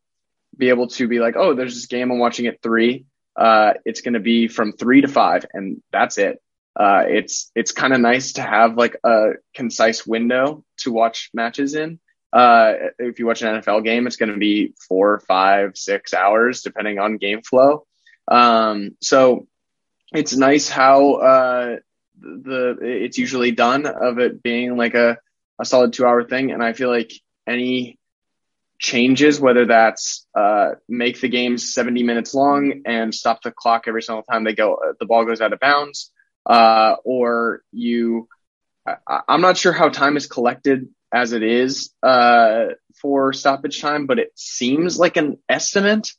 be 0.56 0.68
able 0.68 0.88
to 0.88 1.08
be 1.08 1.18
like, 1.18 1.34
oh, 1.36 1.54
there's 1.54 1.74
this 1.74 1.86
game 1.86 2.10
I'm 2.10 2.18
watching 2.18 2.46
at 2.46 2.62
three. 2.62 3.06
Uh, 3.36 3.74
it's 3.84 4.02
going 4.02 4.14
to 4.14 4.20
be 4.20 4.48
from 4.48 4.72
three 4.72 5.00
to 5.00 5.08
five, 5.08 5.46
and 5.52 5.82
that's 5.90 6.18
it. 6.18 6.40
Uh, 6.74 7.04
it's 7.06 7.50
it's 7.54 7.72
kind 7.72 7.92
of 7.92 8.00
nice 8.00 8.34
to 8.34 8.42
have 8.42 8.76
like 8.76 8.96
a 9.04 9.32
concise 9.54 10.06
window 10.06 10.64
to 10.78 10.92
watch 10.92 11.30
matches 11.34 11.74
in. 11.74 11.98
Uh, 12.32 12.72
if 12.98 13.18
you 13.18 13.26
watch 13.26 13.42
an 13.42 13.60
NFL 13.60 13.84
game, 13.84 14.06
it's 14.06 14.16
going 14.16 14.32
to 14.32 14.38
be 14.38 14.74
four, 14.88 15.20
five, 15.20 15.76
six 15.76 16.14
hours, 16.14 16.62
depending 16.62 16.98
on 16.98 17.18
game 17.18 17.42
flow. 17.42 17.86
Um, 18.26 18.96
so 19.02 19.46
it's 20.14 20.34
nice 20.34 20.68
how 20.68 21.14
uh, 21.14 21.76
the 22.22 22.78
it's 22.80 23.18
usually 23.18 23.50
done 23.50 23.86
of 23.86 24.18
it 24.18 24.42
being 24.42 24.76
like 24.76 24.94
a, 24.94 25.18
a 25.58 25.64
solid 25.64 25.92
two 25.92 26.06
hour 26.06 26.24
thing, 26.24 26.52
and 26.52 26.62
I 26.62 26.72
feel 26.72 26.88
like 26.88 27.12
any 27.46 27.98
changes, 28.78 29.40
whether 29.40 29.66
that's 29.66 30.26
uh, 30.34 30.72
make 30.88 31.20
the 31.20 31.28
game 31.28 31.56
70 31.56 32.02
minutes 32.02 32.34
long 32.34 32.82
and 32.84 33.14
stop 33.14 33.42
the 33.42 33.52
clock 33.52 33.84
every 33.86 34.02
single 34.02 34.24
time 34.24 34.44
they 34.44 34.54
go, 34.54 34.76
the 34.98 35.06
ball 35.06 35.24
goes 35.24 35.40
out 35.40 35.52
of 35.52 35.60
bounds, 35.60 36.10
uh, 36.44 36.96
or 37.04 37.62
you, 37.70 38.28
I, 38.86 39.20
am 39.28 39.40
not 39.40 39.56
sure 39.56 39.72
how 39.72 39.88
time 39.88 40.16
is 40.16 40.26
collected 40.26 40.88
as 41.12 41.32
it 41.32 41.44
is 41.44 41.94
uh, 42.02 42.66
for 43.00 43.32
stoppage 43.32 43.80
time, 43.80 44.06
but 44.06 44.18
it 44.18 44.32
seems 44.34 44.98
like 44.98 45.16
an 45.16 45.38
estimate. 45.48 46.10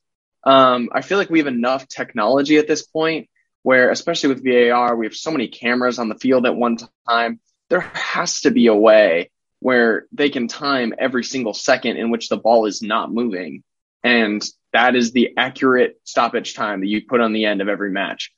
Um, 0.46 0.90
I 0.94 1.02
feel 1.02 1.18
like 1.18 1.30
we 1.30 1.40
have 1.40 1.48
enough 1.48 1.88
technology 1.88 2.58
at 2.58 2.68
this 2.68 2.86
point 2.86 3.28
where, 3.64 3.90
especially 3.90 4.30
with 4.30 4.44
VAR, 4.46 4.96
we 4.96 5.06
have 5.06 5.16
so 5.16 5.32
many 5.32 5.48
cameras 5.48 5.98
on 5.98 6.10
the 6.10 6.16
field 6.16 6.46
at 6.46 6.56
one 6.56 6.78
time. 7.08 7.40
There 7.70 7.80
has 7.80 8.42
to 8.42 8.52
be 8.52 8.68
a 8.68 8.76
way 8.76 9.32
where 9.60 10.06
they 10.12 10.30
can 10.30 10.48
time 10.48 10.94
every 11.00 11.24
single 11.24 11.54
second 11.54 11.96
in 11.98 12.12
which 12.12 12.28
the 12.28 12.38
ball 12.38 12.66
is 12.66 12.82
not 12.82 13.12
moving. 13.12 13.64
And 14.04 14.44
that 14.74 14.96
is 14.96 15.12
the 15.12 15.34
accurate 15.38 16.00
stoppage 16.04 16.54
time 16.54 16.82
that 16.82 16.88
you 16.88 17.02
put 17.08 17.22
on 17.22 17.32
the 17.32 17.46
end 17.46 17.62
of 17.62 17.70
every 17.70 17.90
match. 17.90 18.32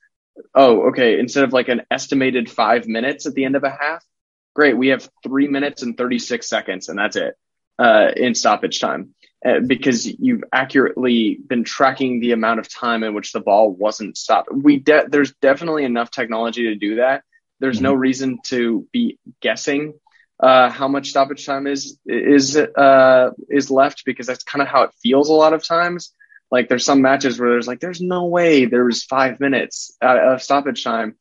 Oh, 0.53 0.89
okay. 0.89 1.19
Instead 1.19 1.43
of 1.43 1.53
like 1.53 1.67
an 1.67 1.81
estimated 1.89 2.49
five 2.49 2.87
minutes 2.87 3.25
at 3.25 3.33
the 3.33 3.45
end 3.45 3.55
of 3.55 3.63
a 3.63 3.71
half, 3.71 4.05
great. 4.53 4.77
We 4.77 4.89
have 4.89 5.09
three 5.23 5.47
minutes 5.47 5.81
and 5.81 5.97
36 5.97 6.47
seconds 6.47 6.89
and 6.89 6.99
that's 6.99 7.15
it, 7.15 7.33
uh, 7.79 8.11
in 8.15 8.35
stoppage 8.35 8.79
time. 8.79 9.15
Uh, 9.45 9.59
because 9.59 10.07
you've 10.07 10.43
accurately 10.51 11.37
been 11.47 11.63
tracking 11.63 12.19
the 12.19 12.31
amount 12.31 12.59
of 12.59 12.67
time 12.67 13.03
in 13.03 13.13
which 13.13 13.31
the 13.31 13.39
ball 13.39 13.69
wasn't 13.71 14.17
stopped. 14.17 14.49
We 14.51 14.79
de- 14.79 15.05
there's 15.07 15.33
definitely 15.35 15.83
enough 15.83 16.09
technology 16.09 16.63
to 16.63 16.75
do 16.75 16.95
that. 16.95 17.23
There's 17.59 17.77
mm-hmm. 17.77 17.83
no 17.83 17.93
reason 17.93 18.39
to 18.45 18.87
be 18.91 19.19
guessing 19.41 19.93
uh, 20.39 20.69
how 20.71 20.87
much 20.87 21.09
stoppage 21.09 21.45
time 21.45 21.67
is 21.67 21.99
is 22.07 22.57
uh, 22.57 23.29
is 23.47 23.69
left 23.69 24.03
because 24.03 24.25
that's 24.25 24.43
kind 24.43 24.63
of 24.63 24.67
how 24.67 24.81
it 24.81 24.91
feels 25.03 25.29
a 25.29 25.33
lot 25.33 25.53
of 25.53 25.63
times. 25.63 26.11
Like 26.49 26.67
there's 26.67 26.85
some 26.85 27.03
matches 27.03 27.39
where 27.39 27.51
there's 27.51 27.67
like 27.67 27.79
there's 27.79 28.01
no 28.01 28.25
way 28.25 28.65
there's 28.65 29.03
five 29.03 29.39
minutes 29.39 29.95
of 30.01 30.41
stoppage 30.41 30.83
time. 30.83 31.17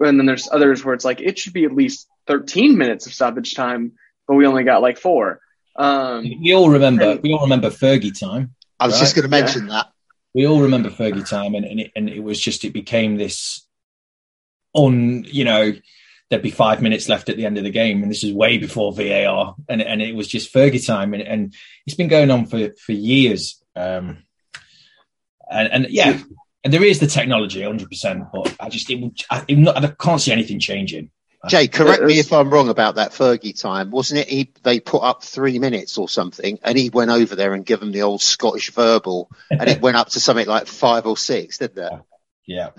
and 0.00 0.18
then 0.18 0.26
there's 0.26 0.50
others 0.52 0.84
where 0.84 0.94
it's 0.94 1.04
like 1.04 1.22
it 1.22 1.38
should 1.38 1.54
be 1.54 1.64
at 1.64 1.74
least 1.74 2.08
13 2.26 2.76
minutes 2.76 3.06
of 3.06 3.14
stoppage 3.14 3.54
time, 3.54 3.92
but 4.26 4.34
we 4.34 4.46
only 4.46 4.64
got 4.64 4.82
like 4.82 4.98
four. 4.98 5.40
Um, 5.78 6.24
we 6.42 6.52
all 6.54 6.68
remember. 6.68 7.18
we 7.22 7.32
all 7.32 7.42
remember 7.42 7.70
Fergie 7.70 8.18
time. 8.18 8.54
I 8.80 8.86
was 8.86 8.98
just 8.98 9.14
going 9.14 9.22
to 9.22 9.28
mention 9.28 9.68
that. 9.68 9.86
We 10.34 10.46
all 10.46 10.60
remember 10.60 10.90
Fergie 10.90 11.28
time, 11.28 11.54
and 11.54 11.64
and 11.64 11.80
it, 11.80 11.92
and 11.96 12.08
it 12.10 12.20
was 12.20 12.40
just 12.40 12.64
it 12.64 12.72
became 12.72 13.16
this 13.16 13.64
on 14.74 15.24
you 15.24 15.44
know 15.44 15.72
there'd 16.28 16.42
be 16.42 16.50
five 16.50 16.82
minutes 16.82 17.08
left 17.08 17.28
at 17.28 17.36
the 17.36 17.46
end 17.46 17.58
of 17.58 17.64
the 17.64 17.70
game, 17.70 18.02
and 18.02 18.10
this 18.10 18.22
is 18.24 18.32
way 18.32 18.58
before 18.58 18.92
VAR, 18.92 19.54
and 19.68 19.80
and 19.80 20.02
it 20.02 20.14
was 20.14 20.28
just 20.28 20.52
Fergie 20.52 20.84
time, 20.84 21.14
and, 21.14 21.22
and 21.22 21.54
it's 21.86 21.96
been 21.96 22.08
going 22.08 22.30
on 22.30 22.46
for 22.46 22.74
for 22.84 22.92
years. 22.92 23.62
Um, 23.74 24.24
and 25.50 25.68
and 25.72 25.86
yeah, 25.90 26.20
and 26.64 26.72
there 26.72 26.84
is 26.84 26.98
the 26.98 27.06
technology, 27.06 27.62
hundred 27.62 27.88
percent, 27.88 28.24
but 28.32 28.54
I 28.60 28.68
just 28.68 28.90
it, 28.90 29.24
I, 29.30 29.44
it 29.48 29.58
not, 29.58 29.82
I 29.82 29.88
can't 29.88 30.20
see 30.20 30.32
anything 30.32 30.60
changing. 30.60 31.10
Jay, 31.46 31.64
uh, 31.64 31.68
correct 31.68 32.02
me 32.02 32.14
uh, 32.14 32.16
uh, 32.16 32.20
if 32.20 32.32
I'm 32.32 32.50
wrong 32.50 32.68
about 32.68 32.96
that 32.96 33.12
Fergie 33.12 33.58
time. 33.58 33.90
Wasn't 33.90 34.20
it? 34.20 34.28
He 34.28 34.52
they 34.62 34.80
put 34.80 35.02
up 35.02 35.22
three 35.22 35.58
minutes 35.58 35.96
or 35.96 36.08
something, 36.08 36.58
and 36.64 36.76
he 36.76 36.90
went 36.90 37.10
over 37.10 37.36
there 37.36 37.54
and 37.54 37.64
gave 37.64 37.80
them 37.80 37.92
the 37.92 38.02
old 38.02 38.22
Scottish 38.22 38.72
verbal, 38.72 39.30
and 39.50 39.68
it 39.68 39.80
went 39.80 39.96
up 39.96 40.08
to 40.10 40.20
something 40.20 40.46
like 40.46 40.66
five 40.66 41.06
or 41.06 41.16
six, 41.16 41.58
didn't 41.58 41.84
it? 41.84 41.92
Yeah. 42.50 42.70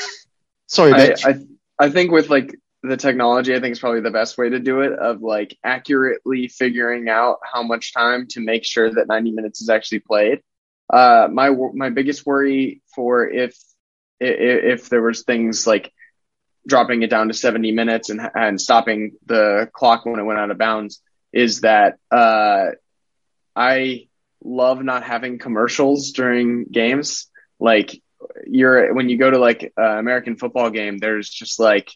Sorry, 0.66 0.94
I. 0.94 1.14
I 1.22 1.34
I 1.78 1.90
think 1.90 2.10
with 2.10 2.30
like 2.30 2.54
the 2.82 2.96
technology, 2.96 3.54
I 3.54 3.60
think 3.60 3.72
is 3.72 3.78
probably 3.78 4.00
the 4.00 4.10
best 4.10 4.38
way 4.38 4.48
to 4.48 4.58
do 4.58 4.80
it 4.80 4.92
of 4.92 5.22
like 5.22 5.56
accurately 5.62 6.48
figuring 6.48 7.08
out 7.08 7.38
how 7.42 7.62
much 7.62 7.92
time 7.92 8.26
to 8.28 8.40
make 8.40 8.64
sure 8.64 8.90
that 8.90 9.06
90 9.06 9.32
minutes 9.32 9.60
is 9.60 9.68
actually 9.68 10.00
played. 10.00 10.40
Uh, 10.92 11.28
my 11.30 11.50
my 11.74 11.90
biggest 11.90 12.26
worry 12.26 12.82
for 12.94 13.28
if 13.28 13.56
if, 14.18 14.80
if 14.80 14.88
there 14.88 15.02
was 15.02 15.22
things 15.22 15.66
like 15.66 15.92
dropping 16.66 17.02
it 17.02 17.10
down 17.10 17.28
to 17.28 17.34
70 17.34 17.72
minutes 17.72 18.10
and 18.10 18.20
and 18.34 18.60
stopping 18.60 19.12
the 19.26 19.68
clock 19.72 20.04
when 20.04 20.20
it 20.20 20.24
went 20.24 20.38
out 20.38 20.50
of 20.50 20.58
bounds 20.58 21.02
is 21.32 21.60
that 21.60 21.96
uh, 22.10 22.70
I 23.54 24.08
love 24.42 24.82
not 24.82 25.04
having 25.04 25.38
commercials 25.38 26.12
during 26.12 26.64
games. 26.64 27.28
Like 27.58 28.02
you're 28.46 28.94
when 28.94 29.08
you 29.08 29.18
go 29.18 29.30
to 29.30 29.38
like 29.38 29.72
uh, 29.78 29.98
American 29.98 30.36
football 30.36 30.70
game, 30.70 30.98
there's 30.98 31.28
just 31.28 31.60
like 31.60 31.90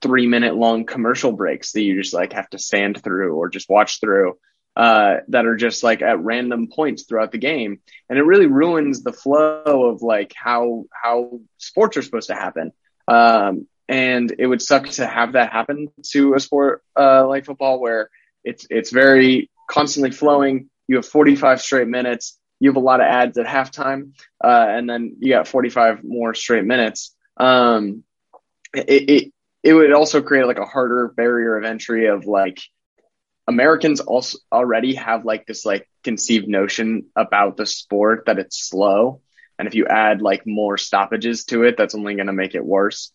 three 0.00 0.26
minute 0.26 0.56
long 0.56 0.84
commercial 0.84 1.32
breaks 1.32 1.72
that 1.72 1.82
you 1.82 2.00
just 2.00 2.14
like 2.14 2.32
have 2.32 2.50
to 2.50 2.58
stand 2.58 3.02
through 3.02 3.34
or 3.36 3.48
just 3.48 3.70
watch 3.70 4.00
through 4.00 4.36
uh, 4.74 5.16
that 5.28 5.46
are 5.46 5.56
just 5.56 5.82
like 5.82 6.02
at 6.02 6.20
random 6.20 6.68
points 6.68 7.04
throughout 7.04 7.32
the 7.32 7.38
game, 7.38 7.80
and 8.08 8.18
it 8.18 8.22
really 8.22 8.46
ruins 8.46 9.02
the 9.02 9.12
flow 9.12 9.90
of 9.90 10.02
like 10.02 10.32
how 10.34 10.84
how 10.90 11.40
sports 11.58 11.96
are 11.96 12.02
supposed 12.02 12.28
to 12.28 12.34
happen. 12.34 12.72
Um, 13.06 13.66
and 13.92 14.34
it 14.38 14.46
would 14.46 14.62
suck 14.62 14.88
to 14.88 15.06
have 15.06 15.34
that 15.34 15.52
happen 15.52 15.88
to 16.12 16.32
a 16.32 16.40
sport 16.40 16.82
uh, 16.98 17.28
like 17.28 17.44
football, 17.44 17.78
where 17.78 18.08
it's 18.42 18.66
it's 18.70 18.90
very 18.90 19.50
constantly 19.68 20.10
flowing. 20.10 20.70
You 20.88 20.96
have 20.96 21.06
45 21.06 21.60
straight 21.60 21.88
minutes. 21.88 22.38
You 22.58 22.70
have 22.70 22.76
a 22.76 22.80
lot 22.80 23.00
of 23.00 23.06
ads 23.06 23.36
at 23.36 23.44
halftime, 23.44 24.12
uh, 24.42 24.66
and 24.66 24.88
then 24.88 25.16
you 25.18 25.30
got 25.30 25.46
45 25.46 26.04
more 26.04 26.32
straight 26.32 26.64
minutes. 26.64 27.14
Um, 27.36 28.02
it, 28.72 29.10
it 29.10 29.32
it 29.62 29.74
would 29.74 29.92
also 29.92 30.22
create 30.22 30.46
like 30.46 30.58
a 30.58 30.64
harder 30.64 31.12
barrier 31.14 31.58
of 31.58 31.64
entry 31.64 32.06
of 32.06 32.24
like 32.24 32.60
Americans 33.46 34.00
also 34.00 34.38
already 34.50 34.94
have 34.94 35.26
like 35.26 35.44
this 35.44 35.66
like 35.66 35.86
conceived 36.02 36.48
notion 36.48 37.08
about 37.14 37.58
the 37.58 37.66
sport 37.66 38.24
that 38.24 38.38
it's 38.38 38.58
slow. 38.70 39.20
And 39.58 39.68
if 39.68 39.74
you 39.74 39.86
add 39.86 40.22
like 40.22 40.46
more 40.46 40.78
stoppages 40.78 41.44
to 41.46 41.64
it, 41.64 41.76
that's 41.76 41.94
only 41.94 42.14
going 42.14 42.28
to 42.28 42.32
make 42.32 42.54
it 42.54 42.64
worse. 42.64 43.12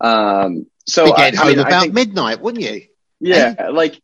Um, 0.00 0.66
so 0.86 1.14
getting 1.14 1.38
I, 1.38 1.42
I 1.42 1.44
home 1.44 1.56
mean, 1.56 1.58
I 1.64 1.68
about 1.68 1.82
think- 1.82 1.94
midnight, 1.94 2.40
wouldn't 2.40 2.64
you? 2.64 2.86
yeah, 3.20 3.68
like 3.72 4.00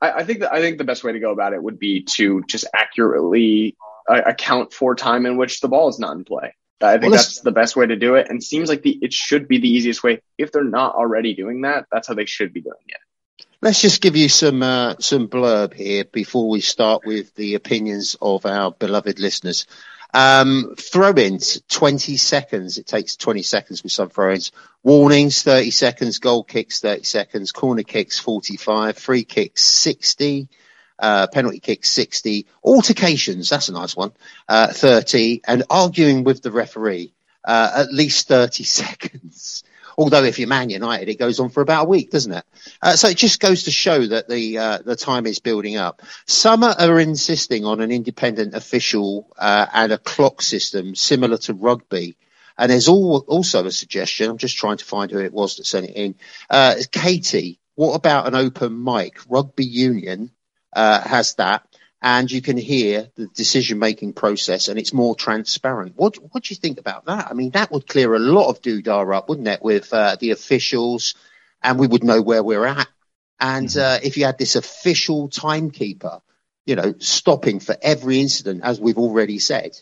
I, 0.00 0.12
I 0.12 0.24
think 0.24 0.40
that 0.40 0.52
I 0.52 0.60
think 0.60 0.78
the 0.78 0.84
best 0.84 1.02
way 1.04 1.12
to 1.12 1.20
go 1.20 1.32
about 1.32 1.52
it 1.52 1.62
would 1.62 1.78
be 1.78 2.04
to 2.16 2.42
just 2.48 2.64
accurately 2.74 3.76
uh, 4.08 4.22
account 4.26 4.72
for 4.72 4.94
time 4.94 5.26
in 5.26 5.36
which 5.36 5.60
the 5.60 5.68
ball 5.68 5.88
is 5.88 5.98
not 5.98 6.16
in 6.16 6.24
play. 6.24 6.54
I 6.80 6.98
think 6.98 7.02
Well, 7.02 7.10
that's 7.12 7.40
the 7.40 7.52
best 7.52 7.76
way 7.76 7.86
to 7.86 7.94
do 7.96 8.16
it, 8.16 8.28
and 8.28 8.42
seems 8.42 8.68
like 8.68 8.82
the 8.82 8.98
it 9.02 9.12
should 9.12 9.46
be 9.46 9.58
the 9.58 9.68
easiest 9.68 10.02
way. 10.02 10.20
If 10.38 10.50
they're 10.50 10.64
not 10.64 10.94
already 10.96 11.34
doing 11.34 11.62
that, 11.62 11.86
that's 11.92 12.08
how 12.08 12.14
they 12.14 12.26
should 12.26 12.52
be 12.52 12.60
doing 12.60 12.74
it. 12.88 13.46
Let's 13.60 13.80
just 13.80 14.00
give 14.02 14.16
you 14.16 14.28
some 14.28 14.62
uh, 14.62 14.96
some 14.98 15.28
blurb 15.28 15.74
here 15.74 16.04
before 16.04 16.48
we 16.48 16.60
start 16.60 17.06
with 17.06 17.32
the 17.36 17.54
opinions 17.54 18.16
of 18.20 18.44
our 18.46 18.72
beloved 18.72 19.20
listeners. 19.20 19.66
Um, 20.14 20.74
throw-ins, 20.78 21.62
20 21.68 22.16
seconds. 22.16 22.78
It 22.78 22.86
takes 22.86 23.16
20 23.16 23.42
seconds 23.42 23.82
with 23.82 23.92
some 23.92 24.10
throw-ins. 24.10 24.52
Warnings, 24.82 25.42
30 25.42 25.70
seconds. 25.70 26.18
Goal 26.18 26.44
kicks, 26.44 26.80
30 26.80 27.04
seconds. 27.04 27.52
Corner 27.52 27.82
kicks, 27.82 28.18
45. 28.18 28.98
Free 28.98 29.24
kicks, 29.24 29.62
60. 29.62 30.48
Uh, 30.98 31.26
penalty 31.32 31.60
kicks, 31.60 31.90
60. 31.90 32.46
Altercations, 32.62 33.48
that's 33.48 33.68
a 33.68 33.72
nice 33.72 33.96
one, 33.96 34.12
uh, 34.48 34.72
30. 34.72 35.42
And 35.46 35.64
arguing 35.68 36.22
with 36.22 36.42
the 36.42 36.52
referee, 36.52 37.12
uh, 37.44 37.72
at 37.74 37.92
least 37.92 38.28
30 38.28 38.64
seconds. 38.64 39.64
Although 40.02 40.24
if 40.24 40.40
you're 40.40 40.48
Man 40.48 40.68
United, 40.68 41.08
it 41.08 41.18
goes 41.18 41.38
on 41.38 41.48
for 41.48 41.60
about 41.62 41.86
a 41.86 41.88
week, 41.88 42.10
doesn't 42.10 42.32
it? 42.32 42.44
Uh, 42.82 42.96
so 42.96 43.08
it 43.08 43.16
just 43.16 43.38
goes 43.38 43.62
to 43.64 43.70
show 43.70 44.04
that 44.04 44.28
the 44.28 44.58
uh, 44.58 44.78
the 44.78 44.96
time 44.96 45.26
is 45.26 45.38
building 45.38 45.76
up. 45.76 46.02
Some 46.26 46.64
are- 46.64 46.98
insisting 46.98 47.64
on 47.64 47.80
an 47.80 47.92
independent 47.92 48.54
official 48.54 49.28
uh, 49.38 49.66
and 49.72 49.92
a 49.92 49.98
clock 49.98 50.42
system 50.42 50.96
similar 50.96 51.38
to 51.38 51.54
rugby. 51.54 52.16
And 52.58 52.70
there's 52.70 52.88
all, 52.88 53.24
also 53.28 53.64
a 53.64 53.70
suggestion. 53.70 54.28
I'm 54.28 54.38
just 54.38 54.56
trying 54.56 54.78
to 54.78 54.84
find 54.84 55.10
who 55.10 55.20
it 55.20 55.32
was 55.32 55.56
that 55.56 55.66
sent 55.66 55.88
it 55.88 55.96
in. 55.96 56.16
Uh, 56.50 56.74
Katie, 56.90 57.60
what 57.76 57.94
about 57.94 58.26
an 58.26 58.34
open 58.34 58.82
mic? 58.82 59.18
Rugby 59.28 59.64
Union 59.64 60.32
uh, 60.72 61.00
has 61.00 61.34
that, 61.36 61.66
and 62.02 62.30
you 62.30 62.42
can 62.42 62.56
hear 62.56 63.08
the 63.14 63.28
decision 63.28 63.78
making 63.78 64.12
process, 64.12 64.66
and 64.66 64.78
it's 64.78 64.92
more 64.92 65.14
transparent. 65.14 65.94
What 65.96 66.16
What 66.32 66.42
do 66.42 66.52
you 66.52 66.56
think 66.56 66.78
about 66.78 67.06
that? 67.06 67.28
I 67.30 67.34
mean, 67.34 67.50
that 67.50 67.70
would 67.70 67.86
clear 67.86 68.14
a 68.14 68.18
lot 68.18 68.48
of 68.48 68.60
doodah 68.60 69.16
up, 69.16 69.28
wouldn't 69.28 69.46
it, 69.46 69.62
with 69.62 69.92
uh, 69.94 70.16
the 70.18 70.32
officials, 70.32 71.14
and 71.62 71.78
we 71.78 71.86
would 71.86 72.02
know 72.02 72.20
where 72.20 72.42
we're 72.42 72.66
at. 72.66 72.88
And 73.38 73.74
uh, 73.76 73.98
if 74.02 74.16
you 74.16 74.24
had 74.24 74.38
this 74.38 74.56
official 74.56 75.28
timekeeper, 75.28 76.20
you 76.66 76.76
know, 76.76 76.94
stopping 76.98 77.60
for 77.60 77.76
every 77.80 78.20
incident, 78.20 78.62
as 78.64 78.80
we've 78.80 78.98
already 78.98 79.38
said, 79.38 79.76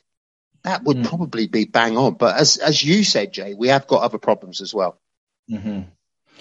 that 0.63 0.85
would 0.85 1.05
probably 1.05 1.47
be 1.47 1.65
bang 1.65 1.97
on. 1.97 2.15
But 2.15 2.37
as 2.37 2.59
as 2.59 2.85
you 2.85 3.03
said, 3.03 3.33
Jay, 3.33 3.55
we 3.55 3.69
have 3.69 3.87
got 3.87 4.03
other 4.03 4.19
problems 4.19 4.61
as 4.61 4.75
well. 4.75 5.01
Mm-hmm. 5.51 5.83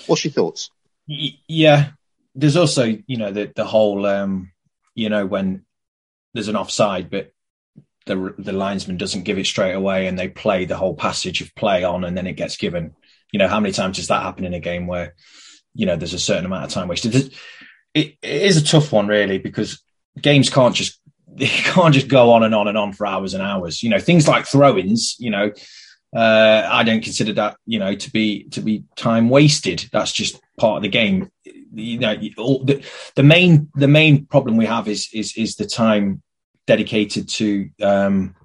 What's 0.08 0.26
your 0.26 0.34
thoughts? 0.34 0.70
Y- 1.08 1.40
yeah 1.48 1.92
there's 2.36 2.56
also 2.56 2.86
you 3.08 3.18
know 3.18 3.32
the 3.32 3.52
the 3.56 3.66
whole 3.66 4.06
um 4.06 4.52
you 4.96 5.10
know 5.10 5.26
when 5.26 5.66
there's 6.34 6.48
an 6.48 6.56
offside 6.56 7.10
but 7.10 7.32
the 8.06 8.34
the 8.38 8.54
linesman 8.54 8.98
doesn't 8.98 9.24
give 9.24 9.38
it 9.38 9.46
straight 9.46 9.74
away 9.74 10.08
and 10.08 10.18
they 10.18 10.28
play 10.28 10.66
the 10.66 10.78
whole 10.78 10.96
passage 10.96 11.42
of 11.42 11.54
play 11.56 11.84
on 11.84 12.04
and 12.04 12.18
then 12.18 12.28
it 12.28 12.34
gets 12.34 12.58
given 12.58 12.94
you 13.32 13.40
know 13.40 13.48
how 13.48 13.60
many 13.60 13.74
times 13.74 13.98
does 13.98 14.08
that 14.08 14.24
happen 14.24 14.46
in 14.46 14.54
a 14.54 14.60
game 14.60 14.88
where 14.88 15.16
you 15.74 15.86
know 15.86 15.96
there's 15.96 16.14
a 16.14 16.20
certain 16.20 16.46
amount 16.46 16.66
of 16.66 16.72
time 16.72 16.88
wasted 16.88 17.16
it, 17.16 17.34
it 17.94 18.18
is 18.22 18.58
a 18.58 18.64
tough 18.64 18.92
one 18.92 19.08
really 19.08 19.38
because 19.38 19.84
games 20.20 20.50
can't 20.50 20.76
just 20.76 21.00
they 21.28 21.48
can't 21.48 21.94
just 21.94 22.08
go 22.08 22.32
on 22.32 22.44
and 22.44 22.56
on 22.56 22.68
and 22.68 22.78
on 22.78 22.92
for 22.92 23.06
hours 23.06 23.34
and 23.34 23.44
hours 23.44 23.84
you 23.84 23.90
know 23.90 24.00
things 24.00 24.28
like 24.28 24.46
throw-ins 24.46 25.16
you 25.20 25.30
know 25.30 25.52
uh, 26.16 26.68
I 26.70 26.84
don't 26.84 27.04
consider 27.04 27.34
that, 27.34 27.58
you 27.66 27.78
know, 27.78 27.94
to 27.94 28.12
be 28.12 28.46
to 28.50 28.62
be 28.62 28.84
time 28.96 29.30
wasted. 29.30 29.88
That's 29.92 30.12
just 30.12 30.40
part 30.58 30.78
of 30.78 30.84
the 30.84 30.90
game. 30.90 31.30
You 31.74 32.00
know, 32.00 32.16
all, 32.38 32.64
the, 32.64 32.84
the 33.16 33.24
main 33.24 33.70
the 33.76 33.88
main 33.88 34.26
problem 34.26 34.58
we 34.58 34.66
have 34.66 34.88
is 34.88 35.10
is 35.14 35.36
is 35.38 35.56
the 35.56 35.66
time 35.66 36.22
dedicated 36.66 37.30
to 37.30 37.70
um, 37.82 38.36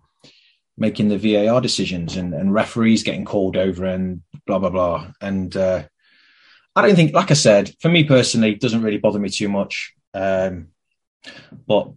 making 0.76 1.08
the 1.08 1.18
VAR 1.18 1.60
decisions 1.60 2.16
and, 2.16 2.34
and 2.34 2.52
referees 2.52 3.02
getting 3.02 3.24
called 3.24 3.56
over 3.56 3.84
and 3.84 4.22
blah 4.46 4.58
blah 4.58 4.70
blah. 4.70 5.10
And 5.20 5.56
uh, 5.56 5.84
I 6.76 6.82
don't 6.82 6.96
think, 6.96 7.14
like 7.14 7.30
I 7.30 7.34
said, 7.34 7.74
for 7.80 7.88
me 7.88 8.04
personally, 8.04 8.52
it 8.52 8.60
doesn't 8.60 8.82
really 8.82 8.98
bother 8.98 9.18
me 9.18 9.28
too 9.28 9.48
much. 9.48 9.94
Um, 10.12 10.68
but 11.66 11.90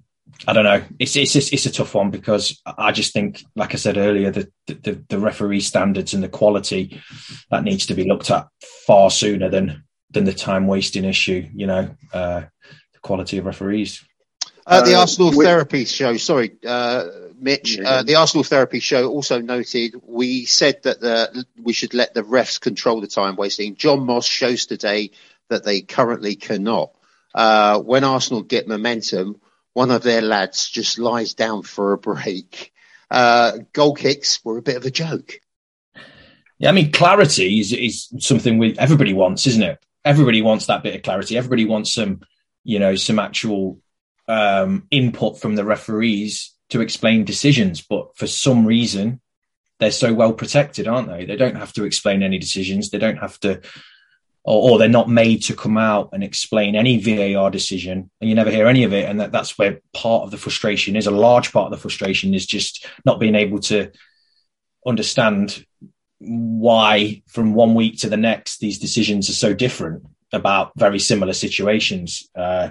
I 0.48 0.54
don't 0.54 0.64
know. 0.64 0.84
It's 1.00 1.16
it's 1.16 1.36
it's, 1.36 1.66
a 1.66 1.72
tough 1.72 1.96
one 1.96 2.12
because 2.12 2.62
I 2.66 2.92
just 2.92 3.14
think, 3.14 3.44
like 3.56 3.74
I 3.74 3.78
said 3.78 3.98
earlier, 3.98 4.30
the, 4.30 4.52
the 4.68 5.04
the 5.10 5.20
referee 5.20 5.62
standards 5.62 6.14
and 6.14 6.24
the 6.24 6.30
quality 6.30 7.02
that 7.50 7.64
needs 7.64 7.88
to 7.88 7.96
be 7.96 8.08
looked 8.08 8.30
at 8.30 8.48
far 8.86 9.10
sooner 9.10 9.50
than 9.50 9.84
than 10.12 10.24
the 10.26 10.34
time 10.34 10.68
wasting 10.68 11.06
issue. 11.06 11.48
You 11.54 11.68
know, 11.68 11.90
uh, 12.14 12.42
the 12.94 13.00
quality 13.02 13.38
of 13.38 13.46
referees. 13.46 14.04
Uh, 14.66 14.82
the 14.84 14.96
Uh, 14.96 15.02
Arsenal 15.02 15.32
we- 15.32 15.46
therapy 15.46 15.86
show. 15.86 16.18
Sorry, 16.18 16.52
uh, 16.66 17.06
Mitch. 17.40 17.80
Uh, 17.80 18.04
the 18.04 18.16
Arsenal 18.16 18.44
therapy 18.44 18.80
show 18.80 19.08
also 19.10 19.40
noted 19.40 19.96
we 20.06 20.46
said 20.46 20.84
that 20.84 21.00
the, 21.00 21.46
we 21.62 21.72
should 21.74 21.94
let 21.94 22.14
the 22.14 22.24
refs 22.24 22.60
control 22.60 23.00
the 23.00 23.08
time 23.08 23.36
wasting. 23.38 23.76
Jon 23.76 24.06
Moss 24.06 24.26
shows 24.28 24.66
today 24.66 25.12
that 25.50 25.64
they 25.64 25.82
currently 25.82 26.36
cannot. 26.36 26.92
Uh, 27.34 27.80
when 27.80 28.04
Arsenal 28.04 28.42
get 28.42 28.68
momentum, 28.68 29.40
one 29.74 29.92
of 29.92 30.04
their 30.04 30.22
lads 30.22 30.68
just 30.68 30.98
lies 31.00 31.34
down 31.34 31.64
for 31.64 31.94
a 31.94 31.98
break. 31.98 32.74
Uh, 33.10 33.60
goal 33.72 33.94
kicks 33.94 34.44
were 34.44 34.58
a 34.58 34.62
bit 34.62 34.76
of 34.76 34.86
a 34.86 34.92
joke. 34.92 35.40
Yeah, 36.58 36.70
I 36.70 36.72
mean, 36.74 36.92
clarity 36.92 37.60
is, 37.60 37.72
is 37.72 38.10
something 38.20 38.58
we 38.58 38.78
everybody 38.78 39.14
wants, 39.14 39.48
isn't 39.48 39.64
it? 39.64 39.80
Everybody 40.08 40.42
wants 40.42 40.68
that 40.68 40.84
bit 40.84 40.96
of 40.96 41.04
clarity. 41.04 41.38
Everybody 41.38 41.66
wants 41.66 41.94
some, 41.94 42.22
you 42.64 42.80
know, 42.80 42.96
some 42.96 43.20
actual 43.20 43.80
um, 44.28 44.88
input 44.90 45.40
from 45.40 45.56
the 45.56 45.66
referees 45.66 46.56
to 46.70 46.82
explain 46.82 47.26
decisions. 47.26 47.82
But 47.82 48.16
for 48.18 48.28
some 48.28 48.66
reason, 48.66 49.22
they're 49.80 49.92
so 49.92 50.14
well 50.14 50.34
protected, 50.34 50.88
aren't 50.88 51.10
they? 51.10 51.26
They 51.26 51.36
don't 51.36 51.58
have 51.58 51.74
to 51.74 51.84
explain 51.84 52.24
any 52.24 52.40
decisions. 52.40 52.90
They 52.90 52.98
don't 52.98 53.20
have 53.20 53.40
to, 53.42 53.62
or, 54.44 54.72
or 54.72 54.78
they're 54.80 54.90
not 54.90 55.10
made 55.10 55.44
to 55.44 55.56
come 55.56 55.78
out 55.78 56.10
and 56.14 56.24
explain 56.24 56.76
any 56.76 56.98
VAR 57.00 57.52
decision, 57.52 58.10
and 58.20 58.30
you 58.30 58.36
never 58.36 58.52
hear 58.52 58.68
any 58.68 58.84
of 58.84 58.94
it. 58.94 59.06
And 59.10 59.20
that, 59.20 59.32
that's 59.32 59.58
where 59.58 59.82
part 59.94 60.24
of 60.24 60.32
the 60.32 60.38
frustration 60.38 60.96
is. 60.96 61.08
A 61.08 61.12
large 61.12 61.52
part 61.52 61.66
of 61.66 61.72
the 61.72 61.82
frustration 61.82 62.34
is 62.34 62.46
just 62.46 62.88
not 63.06 63.20
being 63.20 63.36
able 63.36 63.60
to 63.60 63.92
understand 64.86 65.66
why 66.20 67.22
from 67.28 67.54
one 67.54 67.76
week 67.76 68.00
to 68.00 68.10
the 68.10 68.18
next 68.18 68.60
these 68.60 68.80
decisions 68.80 69.30
are 69.30 69.34
so 69.34 69.54
different 69.54 70.04
about 70.34 70.72
very 70.76 71.00
similar 71.00 71.34
situations. 71.34 72.30
Uh, 72.36 72.70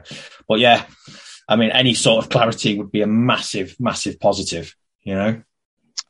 but 0.49 0.59
yeah, 0.59 0.85
I 1.49 1.57
mean, 1.57 1.71
any 1.71 1.95
sort 1.95 2.25
of 2.25 2.31
clarity 2.31 2.77
would 2.77 2.91
be 2.91 3.03
a 3.03 3.07
massive, 3.07 3.77
massive 3.79 4.19
positive. 4.21 4.75
You 5.03 5.15
know. 5.15 5.43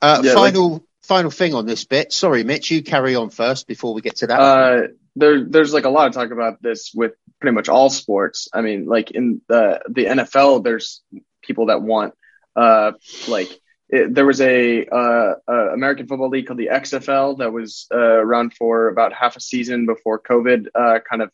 Uh, 0.00 0.22
Yeah, 0.24 0.32
like- 0.34 0.54
final 0.54 0.86
final 1.02 1.30
thing 1.30 1.54
on 1.54 1.66
this 1.66 1.84
bit. 1.84 2.12
Sorry, 2.12 2.42
Mitch, 2.42 2.70
you 2.70 2.82
carry 2.82 3.14
on 3.14 3.30
first 3.30 3.66
before 3.68 3.94
we 3.94 4.00
get 4.00 4.16
to 4.16 4.26
that. 4.26 4.40
Uh, 4.40 4.88
there, 5.14 5.44
there's 5.44 5.72
like 5.72 5.84
a 5.84 5.90
lot 5.90 6.08
of 6.08 6.14
talk 6.14 6.30
about 6.32 6.60
this 6.60 6.90
with 6.92 7.12
pretty 7.40 7.54
much 7.54 7.68
all 7.68 7.90
sports. 7.90 8.48
I 8.52 8.60
mean, 8.60 8.86
like 8.86 9.12
in 9.12 9.40
the 9.48 9.80
the 9.88 10.06
NFL, 10.06 10.64
there's 10.64 11.02
people 11.42 11.66
that 11.66 11.80
want, 11.80 12.14
uh, 12.56 12.92
like 13.28 13.48
it, 13.88 14.14
there 14.14 14.26
was 14.26 14.40
a 14.40 14.84
uh, 14.86 15.34
American 15.48 16.06
Football 16.06 16.30
League 16.30 16.46
called 16.46 16.58
the 16.58 16.70
XFL 16.72 17.38
that 17.38 17.52
was 17.52 17.86
uh, 17.92 17.96
around 17.96 18.54
for 18.54 18.88
about 18.88 19.12
half 19.12 19.36
a 19.36 19.40
season 19.40 19.86
before 19.86 20.20
COVID 20.20 20.66
uh, 20.74 20.98
kind 21.08 21.22
of 21.22 21.30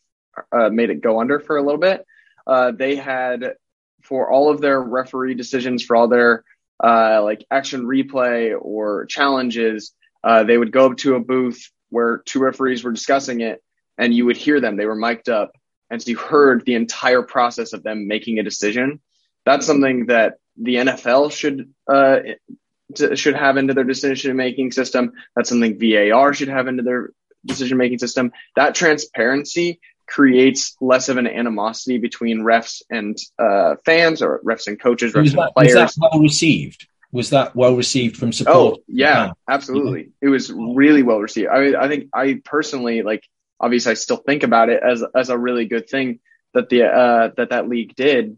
uh, 0.51 0.69
made 0.69 0.89
it 0.89 1.01
go 1.01 1.19
under 1.19 1.39
for 1.39 1.57
a 1.57 1.63
little 1.63 1.79
bit. 1.79 2.05
They 2.77 2.95
had 2.95 3.55
for 4.03 4.29
all 4.29 4.49
of 4.49 4.61
their 4.61 4.81
referee 4.81 5.35
decisions, 5.35 5.83
for 5.83 5.95
all 5.95 6.07
their 6.07 6.43
like 6.81 7.45
action 7.49 7.85
replay 7.85 8.55
or 8.59 9.05
challenges, 9.05 9.93
they 10.45 10.57
would 10.57 10.71
go 10.71 10.91
up 10.91 10.97
to 10.97 11.15
a 11.15 11.19
booth 11.19 11.71
where 11.89 12.19
two 12.25 12.39
referees 12.39 12.83
were 12.83 12.91
discussing 12.91 13.41
it, 13.41 13.63
and 13.97 14.13
you 14.13 14.25
would 14.25 14.37
hear 14.37 14.59
them. 14.59 14.75
They 14.75 14.85
were 14.85 14.95
mic'd 14.95 15.29
up, 15.29 15.51
and 15.89 16.01
so 16.01 16.11
you 16.11 16.17
heard 16.17 16.65
the 16.65 16.75
entire 16.75 17.23
process 17.23 17.73
of 17.73 17.81
them 17.81 18.07
making 18.07 18.37
a 18.37 18.43
decision. 18.43 18.99
That's 19.45 19.65
something 19.65 20.05
that 20.07 20.35
the 20.57 20.75
NFL 20.75 21.31
should 21.31 21.73
uh, 21.87 22.19
should 23.15 23.35
have 23.35 23.57
into 23.57 23.73
their 23.73 23.83
decision 23.83 24.35
making 24.35 24.71
system. 24.71 25.13
That's 25.35 25.49
something 25.49 25.79
VAR 25.79 26.33
should 26.33 26.49
have 26.49 26.67
into 26.67 26.83
their 26.83 27.11
decision 27.45 27.77
making 27.77 27.99
system. 27.99 28.31
That 28.55 28.75
transparency 28.75 29.79
creates 30.07 30.75
less 30.81 31.09
of 31.09 31.17
an 31.17 31.27
animosity 31.27 31.97
between 31.97 32.39
refs 32.39 32.81
and 32.89 33.17
uh, 33.39 33.75
fans, 33.85 34.21
or 34.21 34.41
refs 34.45 34.67
and 34.67 34.79
coaches, 34.79 35.13
refs 35.13 35.21
Was 35.21 35.31
and 35.31 35.39
that, 35.39 35.51
was 35.55 35.71
players. 35.71 35.95
that 35.95 36.09
well 36.11 36.21
received? 36.21 36.87
Was 37.11 37.29
that 37.29 37.55
well 37.55 37.75
received 37.75 38.17
from 38.17 38.33
support? 38.33 38.55
Oh 38.79 38.83
yeah, 38.87 39.31
absolutely. 39.47 40.11
It 40.21 40.29
was 40.29 40.51
really 40.51 41.03
well 41.03 41.19
received. 41.19 41.47
I 41.49 41.83
I 41.83 41.87
think 41.87 42.09
I 42.13 42.41
personally 42.43 43.03
like 43.03 43.23
obviously 43.59 43.91
I 43.91 43.95
still 43.95 44.17
think 44.17 44.43
about 44.43 44.69
it 44.69 44.81
as 44.83 45.03
as 45.15 45.29
a 45.29 45.37
really 45.37 45.65
good 45.65 45.87
thing 45.89 46.19
that 46.53 46.69
the 46.69 46.85
uh 46.85 47.29
that 47.37 47.51
that 47.51 47.69
league 47.69 47.95
did, 47.95 48.37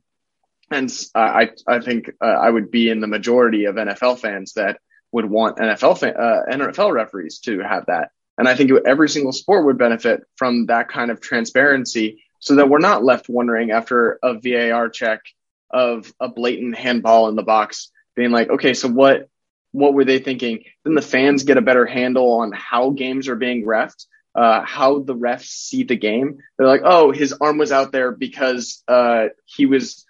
and 0.71 0.91
I 1.13 1.51
I 1.67 1.79
think 1.79 2.11
uh, 2.21 2.25
I 2.25 2.49
would 2.49 2.71
be 2.71 2.89
in 2.89 2.99
the 2.99 3.07
majority 3.07 3.65
of 3.65 3.75
NFL 3.75 4.19
fans 4.19 4.53
that 4.53 4.79
would 5.11 5.25
want 5.25 5.57
NFL 5.57 5.99
fan, 5.99 6.15
uh, 6.17 6.41
NFL 6.49 6.93
referees 6.93 7.39
to 7.39 7.59
have 7.59 7.85
that, 7.87 8.11
and 8.37 8.47
I 8.47 8.55
think 8.55 8.71
every 8.85 9.09
single 9.09 9.31
sport 9.31 9.65
would 9.65 9.77
benefit 9.77 10.23
from 10.35 10.67
that 10.67 10.89
kind 10.89 11.11
of 11.11 11.21
transparency, 11.21 12.23
so 12.39 12.55
that 12.55 12.69
we're 12.69 12.79
not 12.79 13.03
left 13.03 13.29
wondering 13.29 13.71
after 13.71 14.19
a 14.23 14.39
VAR 14.39 14.89
check 14.89 15.21
of 15.69 16.13
a 16.19 16.27
blatant 16.27 16.77
handball 16.77 17.29
in 17.29 17.35
the 17.35 17.43
box, 17.43 17.91
being 18.15 18.31
like, 18.31 18.49
okay, 18.49 18.73
so 18.73 18.87
what 18.87 19.29
what 19.71 19.93
were 19.93 20.05
they 20.05 20.19
thinking? 20.19 20.63
Then 20.83 20.95
the 20.95 21.01
fans 21.01 21.43
get 21.43 21.57
a 21.57 21.61
better 21.61 21.85
handle 21.85 22.31
on 22.39 22.53
how 22.53 22.91
games 22.91 23.27
are 23.27 23.35
being 23.35 23.65
refed, 23.65 24.05
uh, 24.33 24.61
how 24.63 24.99
the 24.99 25.15
refs 25.15 25.47
see 25.47 25.83
the 25.83 25.97
game. 25.97 26.37
They're 26.57 26.67
like, 26.67 26.83
oh, 26.83 27.11
his 27.11 27.33
arm 27.33 27.57
was 27.57 27.73
out 27.73 27.91
there 27.91 28.11
because 28.11 28.81
uh, 28.87 29.27
he 29.45 29.65
was 29.65 30.05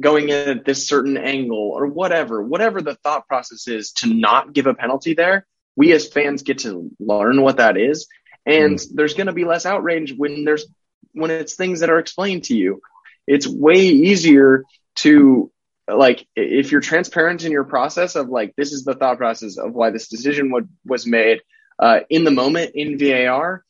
going 0.00 0.28
in 0.28 0.58
at 0.58 0.64
this 0.64 0.86
certain 0.86 1.16
angle 1.16 1.72
or 1.74 1.86
whatever, 1.86 2.42
whatever 2.42 2.80
the 2.80 2.94
thought 2.96 3.26
process 3.26 3.66
is 3.66 3.92
to 3.92 4.12
not 4.12 4.52
give 4.52 4.66
a 4.66 4.74
penalty 4.74 5.14
there. 5.14 5.46
We 5.76 5.92
as 5.92 6.08
fans 6.08 6.42
get 6.42 6.58
to 6.58 6.90
learn 6.98 7.42
what 7.42 7.58
that 7.58 7.76
is. 7.76 8.08
And 8.46 8.80
there's 8.94 9.14
going 9.14 9.26
to 9.26 9.32
be 9.32 9.44
less 9.44 9.66
outrage 9.66 10.14
when 10.16 10.44
there's, 10.44 10.66
when 11.12 11.30
it's 11.30 11.54
things 11.54 11.80
that 11.80 11.90
are 11.90 11.98
explained 11.98 12.44
to 12.44 12.56
you. 12.56 12.80
It's 13.26 13.46
way 13.46 13.80
easier 13.80 14.64
to 14.96 15.50
like 15.90 16.26
if 16.36 16.70
you're 16.70 16.80
transparent 16.80 17.44
in 17.44 17.52
your 17.52 17.64
process 17.64 18.14
of 18.14 18.28
like 18.28 18.54
this 18.56 18.72
is 18.72 18.84
the 18.84 18.94
thought 18.94 19.16
process 19.16 19.56
of 19.56 19.72
why 19.72 19.90
this 19.90 20.08
decision 20.08 20.50
would, 20.52 20.68
was 20.84 21.06
made 21.06 21.40
uh, 21.78 22.00
in 22.10 22.24
the 22.24 22.30
moment 22.30 22.72
in 22.74 22.98
VAR, 22.98 23.64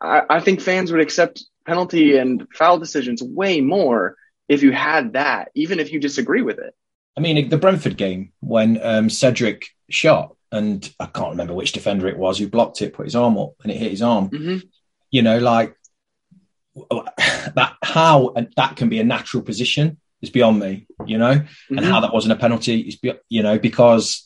I, 0.00 0.22
I 0.28 0.40
think 0.40 0.60
fans 0.60 0.92
would 0.92 1.00
accept 1.00 1.44
penalty 1.66 2.16
and 2.16 2.46
foul 2.54 2.78
decisions 2.78 3.22
way 3.22 3.60
more 3.60 4.16
if 4.52 4.62
you 4.62 4.72
had 4.72 5.14
that, 5.14 5.50
even 5.54 5.78
if 5.80 5.92
you 5.92 5.98
disagree 6.00 6.42
with 6.42 6.58
it. 6.58 6.74
I 7.16 7.20
mean, 7.20 7.48
the 7.48 7.58
Brentford 7.58 7.96
game 7.96 8.32
when 8.40 8.78
um, 8.82 9.10
Cedric 9.10 9.66
shot, 9.90 10.34
and 10.50 10.78
I 11.00 11.06
can't 11.06 11.30
remember 11.30 11.54
which 11.54 11.72
defender 11.72 12.08
it 12.08 12.18
was 12.18 12.38
who 12.38 12.48
blocked 12.48 12.80
it, 12.82 12.94
put 12.94 13.06
his 13.06 13.16
arm 13.16 13.36
up, 13.38 13.52
and 13.62 13.72
it 13.72 13.78
hit 13.78 13.90
his 13.90 14.02
arm. 14.02 14.30
Mhm. 14.30 14.62
You 15.10 15.22
know, 15.22 15.38
like 15.38 15.74
that. 16.90 17.74
How 17.82 18.34
that 18.56 18.76
can 18.76 18.88
be 18.88 18.98
a 19.00 19.04
natural 19.04 19.42
position 19.42 19.98
is 20.22 20.30
beyond 20.30 20.58
me. 20.60 20.86
You 21.06 21.18
know, 21.18 21.32
and 21.70 21.78
Mhm. 21.80 21.84
how 21.90 22.00
that 22.00 22.12
wasn't 22.14 22.32
a 22.32 22.36
penalty 22.36 22.80
is, 22.80 22.96
be- 22.96 23.14
you 23.28 23.42
know, 23.42 23.58
because 23.58 24.24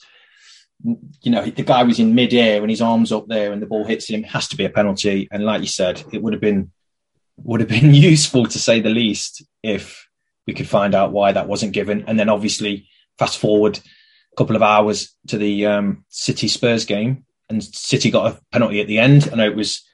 you 1.23 1.31
know 1.31 1.45
the 1.47 1.63
guy 1.63 1.83
was 1.83 1.99
in 1.99 2.15
mid-air 2.15 2.61
and 2.61 2.71
his 2.71 2.83
arms 2.83 3.11
up 3.11 3.27
there, 3.29 3.53
and 3.53 3.61
the 3.63 3.67
ball 3.67 3.85
hits 3.85 4.09
him. 4.09 4.23
Has 4.23 4.47
to 4.49 4.57
be 4.57 4.65
a 4.65 4.71
penalty. 4.71 5.27
And 5.33 5.45
like 5.45 5.63
you 5.63 5.67
said, 5.69 6.03
it 6.13 6.23
would 6.23 6.33
have 6.35 6.43
been 6.43 6.71
would 7.39 7.61
have 7.61 7.69
been 7.69 7.93
useful 8.13 8.47
to 8.47 8.59
say 8.59 8.81
the 8.81 8.91
least 8.91 9.45
if 9.63 10.06
we 10.47 10.55
could 10.55 10.69
find 10.69 10.95
out 10.95 11.13
why 11.13 11.33
that 11.33 11.49
wasn't 11.49 11.73
given. 11.73 12.05
And 12.07 12.19
then 12.19 12.29
obviously 12.29 12.89
fast 13.19 13.39
forward 13.39 13.79
a 13.79 14.37
couple 14.37 14.57
of 14.57 14.63
hours 14.63 15.15
to 15.29 15.39
the 15.39 15.67
um, 15.67 16.05
City 16.09 16.49
Spurs 16.49 16.85
game, 16.85 17.25
and 17.49 17.63
City 17.63 18.11
got 18.11 18.33
a 18.33 18.41
penalty 18.53 18.81
at 18.81 18.87
the 18.87 18.99
end. 18.99 19.29
I 19.33 19.37
know 19.37 19.47
it 19.47 19.57
was 19.57 19.85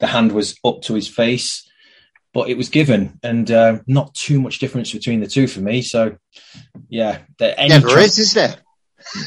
the 0.00 0.06
hand 0.06 0.32
was 0.32 0.56
up 0.64 0.82
to 0.82 0.94
his 0.94 1.08
face, 1.08 1.68
but 2.32 2.48
it 2.48 2.56
was 2.56 2.68
given, 2.68 3.18
and 3.22 3.50
uh, 3.50 3.78
not 3.86 4.14
too 4.14 4.40
much 4.40 4.58
difference 4.58 4.92
between 4.92 5.20
the 5.20 5.26
two 5.26 5.46
for 5.46 5.60
me. 5.60 5.82
So 5.82 6.16
yeah, 6.88 7.18
the, 7.38 7.58
any 7.58 7.70
Never 7.70 7.98
is, 7.98 8.18
is 8.18 8.34
there? 8.34 8.56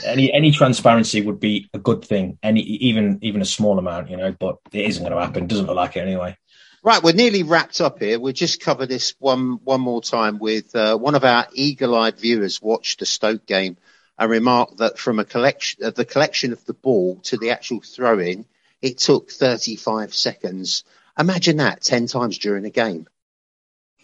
any 0.06 0.32
any 0.32 0.52
transparency 0.52 1.22
would 1.22 1.40
be 1.40 1.70
a 1.74 1.80
good 1.80 2.04
thing. 2.04 2.38
Any 2.44 2.62
even 2.62 3.20
even 3.22 3.42
a 3.42 3.46
small 3.46 3.80
amount, 3.80 4.10
you 4.10 4.18
know, 4.18 4.36
but 4.40 4.58
it 4.72 4.86
isn't 4.86 5.04
going 5.04 5.16
to 5.16 5.26
happen. 5.26 5.48
Doesn't 5.48 5.66
look 5.66 5.76
like 5.76 5.96
it 5.96 6.02
anyway. 6.02 6.38
Right, 6.84 7.04
we're 7.04 7.14
nearly 7.14 7.44
wrapped 7.44 7.80
up 7.80 8.00
here. 8.00 8.20
We'll 8.20 8.34
just 8.34 8.60
cover 8.60 8.88
this 8.88 9.14
one 9.20 9.60
one 9.64 9.82
more 9.82 10.02
time 10.02 10.40
with 10.40 10.76
uh, 10.76 10.98
one 10.98 11.14
of 11.14 11.24
our 11.24 11.48
eagle-eyed 11.54 12.18
viewers 12.20 12.60
watched 12.60 13.00
the 13.00 13.06
Stoke 13.06 13.46
game 13.46 13.78
and 14.18 14.32
remarked 14.32 14.78
that 14.78 14.98
from 14.98 15.20
a 15.20 15.26
collection 15.26 15.84
of 15.84 15.94
the 15.94 16.06
collection 16.06 16.54
of 16.54 16.66
the 16.66 16.74
ball 16.74 17.18
to 17.26 17.38
the 17.38 17.52
actual 17.52 17.82
throw-in, 17.82 18.46
it 18.82 18.98
took 18.98 19.30
35 19.30 20.16
seconds. 20.16 20.84
Imagine 21.20 21.58
that 21.58 21.84
10 21.84 22.08
times 22.08 22.40
during 22.40 22.66
a 22.66 22.72
game. 22.72 23.08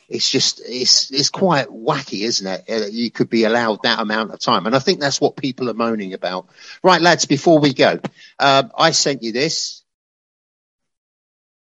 It's 0.07 0.29
just 0.29 0.61
it's 0.63 1.09
it's 1.09 1.31
quite 1.31 1.69
wacky, 1.69 2.21
isn't 2.25 2.45
it? 2.45 2.65
Uh, 2.69 2.85
You 2.91 3.09
could 3.09 3.29
be 3.29 3.45
allowed 3.45 3.81
that 3.83 3.99
amount 3.99 4.31
of 4.31 4.39
time, 4.39 4.67
and 4.67 4.75
I 4.75 4.79
think 4.79 4.99
that's 4.99 5.19
what 5.19 5.35
people 5.35 5.67
are 5.71 5.73
moaning 5.73 6.13
about. 6.13 6.47
Right, 6.83 7.01
lads, 7.01 7.25
before 7.25 7.57
we 7.57 7.73
go, 7.73 7.99
um, 8.37 8.71
I 8.77 8.91
sent 8.91 9.23
you 9.23 9.31
this. 9.31 9.83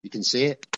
You 0.04 0.08
can 0.08 0.22
see 0.22 0.44
it. 0.44 0.69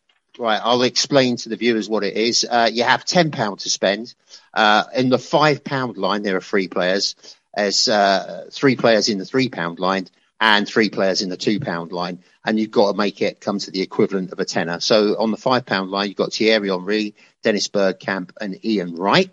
Right, 0.42 0.60
I'll 0.60 0.82
explain 0.82 1.36
to 1.36 1.50
the 1.50 1.56
viewers 1.56 1.88
what 1.88 2.02
it 2.02 2.16
is. 2.16 2.44
Uh, 2.44 2.68
you 2.68 2.82
have 2.82 3.04
ten 3.04 3.30
pound 3.30 3.60
to 3.60 3.70
spend. 3.70 4.12
Uh, 4.52 4.82
in 4.92 5.08
the 5.08 5.16
five 5.16 5.62
pound 5.62 5.96
line, 5.96 6.24
there 6.24 6.36
are 6.36 6.40
three 6.40 6.66
players. 6.66 7.14
There's 7.54 7.86
uh, 7.86 8.48
three 8.50 8.74
players 8.74 9.08
in 9.08 9.18
the 9.18 9.24
three 9.24 9.50
pound 9.50 9.78
line 9.78 10.08
and 10.40 10.66
three 10.66 10.90
players 10.90 11.22
in 11.22 11.28
the 11.28 11.36
two 11.36 11.60
pound 11.60 11.92
line, 11.92 12.24
and 12.44 12.58
you've 12.58 12.72
got 12.72 12.90
to 12.90 12.98
make 12.98 13.22
it 13.22 13.40
come 13.40 13.60
to 13.60 13.70
the 13.70 13.82
equivalent 13.82 14.32
of 14.32 14.40
a 14.40 14.44
tenner. 14.44 14.80
So 14.80 15.16
on 15.16 15.30
the 15.30 15.36
five 15.36 15.64
pound 15.64 15.92
line, 15.92 16.08
you've 16.08 16.16
got 16.16 16.32
Thierry 16.32 16.70
Henry, 16.70 17.14
Dennis 17.44 17.68
Bergkamp, 17.68 18.32
and 18.40 18.64
Ian 18.64 18.96
Wright. 18.96 19.32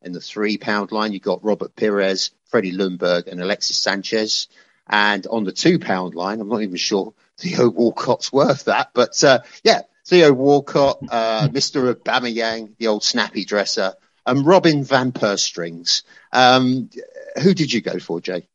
In 0.00 0.12
the 0.12 0.22
three 0.22 0.56
pound 0.56 0.90
line, 0.90 1.12
you've 1.12 1.20
got 1.20 1.44
Robert 1.44 1.76
Pires, 1.76 2.30
Freddie 2.46 2.72
Ljungberg, 2.72 3.26
and 3.26 3.42
Alexis 3.42 3.76
Sanchez. 3.76 4.48
And 4.88 5.26
on 5.26 5.44
the 5.44 5.52
two 5.52 5.78
pound 5.78 6.14
line, 6.14 6.40
I'm 6.40 6.48
not 6.48 6.62
even 6.62 6.76
sure 6.76 7.12
Theo 7.36 7.68
Walcott's 7.74 8.32
worth 8.32 8.64
that, 8.64 8.92
but 8.94 9.22
uh, 9.22 9.40
yeah, 9.62 9.82
Theo 10.06 10.32
Walcott, 10.32 10.98
uh, 11.10 11.48
Mr. 11.48 11.92
Aubameyang, 11.94 12.76
the 12.78 12.86
old 12.86 13.02
snappy 13.02 13.44
dresser, 13.44 13.94
and 14.24 14.46
Robin 14.46 14.84
Van 14.84 15.10
Perstrings. 15.12 16.04
Um, 16.32 16.90
who 17.42 17.54
did 17.54 17.72
you 17.72 17.80
go 17.80 17.98
for, 17.98 18.20
Jay? 18.20 18.48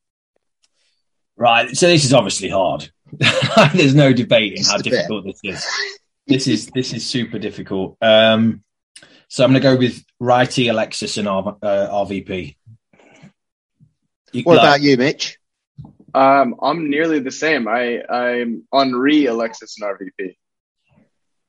Right. 1.36 1.76
So 1.76 1.88
this 1.88 2.06
is 2.06 2.14
obviously 2.14 2.49
hard. 2.49 2.90
There's 3.73 3.95
no 3.95 4.14
debating 4.14 4.64
how 4.64 4.78
Just 4.78 4.88
a 4.88 4.90
bit. 4.90 4.95
difficult 4.95 5.26
this 5.26 5.40
is. 5.44 5.68
This 6.28 6.48
is 6.48 6.65
this 6.68 6.94
is 6.94 7.06
super 7.06 7.40
difficult. 7.40 7.98
Um, 8.02 8.64
so 9.28 9.44
I'm 9.44 9.52
going 9.52 9.61
to 9.61 9.68
go 9.68 9.78
with 9.78 10.03
Righty, 10.19 10.68
Alexis, 10.69 11.18
and 11.18 11.28
R, 11.28 11.57
uh, 11.61 11.88
RVP. 12.06 12.56
You- 14.32 14.44
What 14.44 14.57
like- 14.57 14.64
about 14.65 14.82
you, 14.82 14.95
Mitch? 14.98 15.38
Um, 16.14 16.56
I'm 16.61 16.90
nearly 16.90 17.19
the 17.19 17.32
same. 17.32 17.68
I 17.68 18.02
I'm 18.10 18.64
Henry, 18.73 19.26
Alexis, 19.26 19.78
and 19.82 19.90
RVP. 19.90 20.36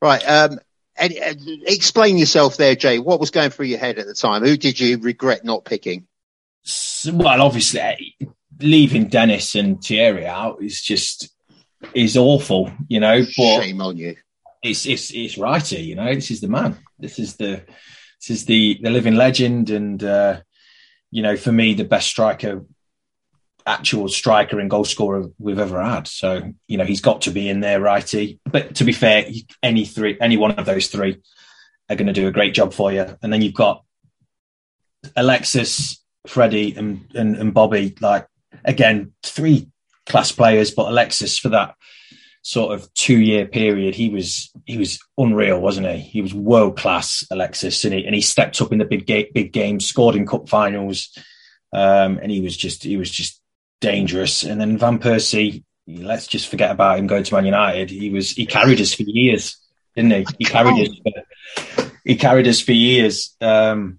Right. 0.02 0.22
Um, 0.22 0.58
and, 0.96 1.12
uh, 1.12 1.34
explain 1.64 2.18
yourself 2.18 2.56
there, 2.56 2.74
Jay. 2.74 2.98
What 2.98 3.20
was 3.20 3.30
going 3.30 3.50
through 3.50 3.66
your 3.66 3.78
head 3.78 3.98
at 3.98 4.06
the 4.06 4.14
time? 4.14 4.44
Who 4.44 4.56
did 4.56 4.80
you 4.80 4.98
regret 4.98 5.44
not 5.44 5.64
picking? 5.64 6.08
Well, 7.10 7.40
obviously, 7.40 7.80
eh, 7.80 8.26
leaving 8.60 9.08
Dennis 9.08 9.54
and 9.54 9.82
Thierry 9.82 10.26
out 10.26 10.60
is 10.60 10.82
just 10.82 11.30
is 11.94 12.16
awful, 12.16 12.72
you 12.88 13.00
know. 13.00 13.20
But 13.20 13.62
Shame 13.62 13.80
on 13.80 13.96
you. 13.96 14.16
it's 14.62 14.86
it's 14.86 15.12
it's 15.12 15.38
Righty, 15.38 15.82
you 15.82 15.94
know. 15.94 16.12
This 16.14 16.30
is 16.32 16.40
the 16.40 16.48
man. 16.48 16.76
This 16.98 17.18
is 17.18 17.36
the 17.36 17.62
this 18.20 18.30
is 18.30 18.44
the 18.44 18.78
the 18.82 18.90
living 18.90 19.14
legend, 19.14 19.70
and 19.70 20.02
uh, 20.02 20.40
you 21.10 21.22
know, 21.22 21.36
for 21.36 21.52
me, 21.52 21.74
the 21.74 21.84
best 21.84 22.08
striker, 22.08 22.64
actual 23.66 24.08
striker 24.08 24.60
and 24.60 24.70
goal 24.70 24.84
scorer 24.84 25.26
we've 25.38 25.58
ever 25.58 25.82
had. 25.82 26.06
So 26.06 26.52
you 26.68 26.78
know, 26.78 26.84
he's 26.84 27.00
got 27.00 27.22
to 27.22 27.30
be 27.30 27.48
in 27.48 27.60
there, 27.60 27.80
Wrighty. 27.80 28.38
But 28.50 28.76
to 28.76 28.84
be 28.84 28.92
fair, 28.92 29.26
any 29.62 29.84
three, 29.84 30.16
any 30.20 30.36
one 30.36 30.52
of 30.52 30.66
those 30.66 30.88
three 30.88 31.20
are 31.88 31.96
going 31.96 32.06
to 32.06 32.12
do 32.12 32.28
a 32.28 32.32
great 32.32 32.54
job 32.54 32.72
for 32.72 32.92
you. 32.92 33.06
And 33.22 33.32
then 33.32 33.42
you've 33.42 33.54
got 33.54 33.84
Alexis, 35.16 36.02
Freddie, 36.26 36.74
and, 36.74 37.10
and 37.14 37.36
and 37.36 37.54
Bobby. 37.54 37.94
Like 38.00 38.26
again, 38.64 39.12
three 39.22 39.68
class 40.06 40.32
players, 40.32 40.70
but 40.70 40.88
Alexis 40.88 41.38
for 41.38 41.50
that 41.50 41.74
sort 42.42 42.74
of 42.74 42.92
two 42.94 43.20
year 43.20 43.46
period, 43.46 43.94
he 43.94 44.08
was 44.08 44.52
he 44.66 44.76
was 44.76 44.98
unreal, 45.16 45.60
wasn't 45.60 45.86
he? 45.86 45.98
He 45.98 46.22
was 46.22 46.34
world 46.34 46.76
class, 46.76 47.24
Alexis, 47.30 47.84
and 47.84 47.94
he 47.94 48.04
and 48.04 48.14
he 48.14 48.20
stepped 48.20 48.60
up 48.60 48.72
in 48.72 48.78
the 48.78 48.84
big 48.84 49.06
ga- 49.06 49.30
big 49.32 49.52
games, 49.52 49.86
scored 49.86 50.16
in 50.16 50.26
cup 50.26 50.48
finals, 50.48 51.16
um, 51.72 52.18
and 52.18 52.30
he 52.30 52.40
was 52.40 52.56
just 52.56 52.82
he 52.82 52.96
was 52.96 53.10
just 53.10 53.40
dangerous. 53.82 54.44
And 54.44 54.58
then 54.58 54.78
Van 54.78 54.98
Persie, 54.98 55.64
let's 55.86 56.26
just 56.26 56.48
forget 56.48 56.70
about 56.70 56.98
him 56.98 57.06
going 57.06 57.24
to 57.24 57.34
Man 57.34 57.44
United. 57.44 57.90
He 57.90 58.08
was 58.08 58.30
he 58.30 58.46
carried 58.46 58.80
us 58.80 58.94
for 58.94 59.02
years, 59.02 59.58
didn't 59.94 60.12
he? 60.12 60.26
He 60.38 60.44
carried 60.46 60.88
us. 60.88 60.98
For, 61.02 61.92
he 62.04 62.16
carried 62.16 62.48
us 62.48 62.60
for 62.60 62.72
years. 62.72 63.36
Um, 63.40 63.98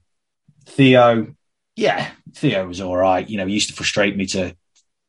Theo, 0.66 1.36
yeah, 1.76 2.12
Theo 2.34 2.68
was 2.68 2.82
all 2.82 2.98
right. 2.98 3.30
You 3.30 3.38
know, 3.38 3.46
he 3.46 3.54
used 3.54 3.70
to 3.70 3.76
frustrate 3.76 4.18
me 4.18 4.26
to 4.28 4.56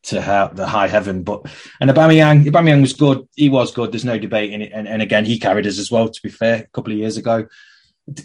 to 0.05 0.21
ha- 0.21 0.49
the 0.53 0.67
high 0.67 0.89
heaven, 0.89 1.23
but 1.23 1.47
and 1.81 1.91
Aubameyang, 1.91 2.45
Aubameyang 2.45 2.83
was 2.83 2.93
good. 2.93 3.27
He 3.35 3.49
was 3.49 3.73
good. 3.73 3.91
There's 3.91 4.05
no 4.05 4.19
debate. 4.19 4.53
And, 4.53 4.63
and 4.63 4.87
and 4.87 5.01
again, 5.01 5.25
he 5.25 5.39
carried 5.39 5.67
us 5.67 5.79
as 5.79 5.91
well. 5.91 6.09
To 6.09 6.23
be 6.23 6.29
fair, 6.29 6.57
a 6.57 6.67
couple 6.75 6.93
of 6.93 6.99
years 6.99 7.17
ago, 7.17 7.47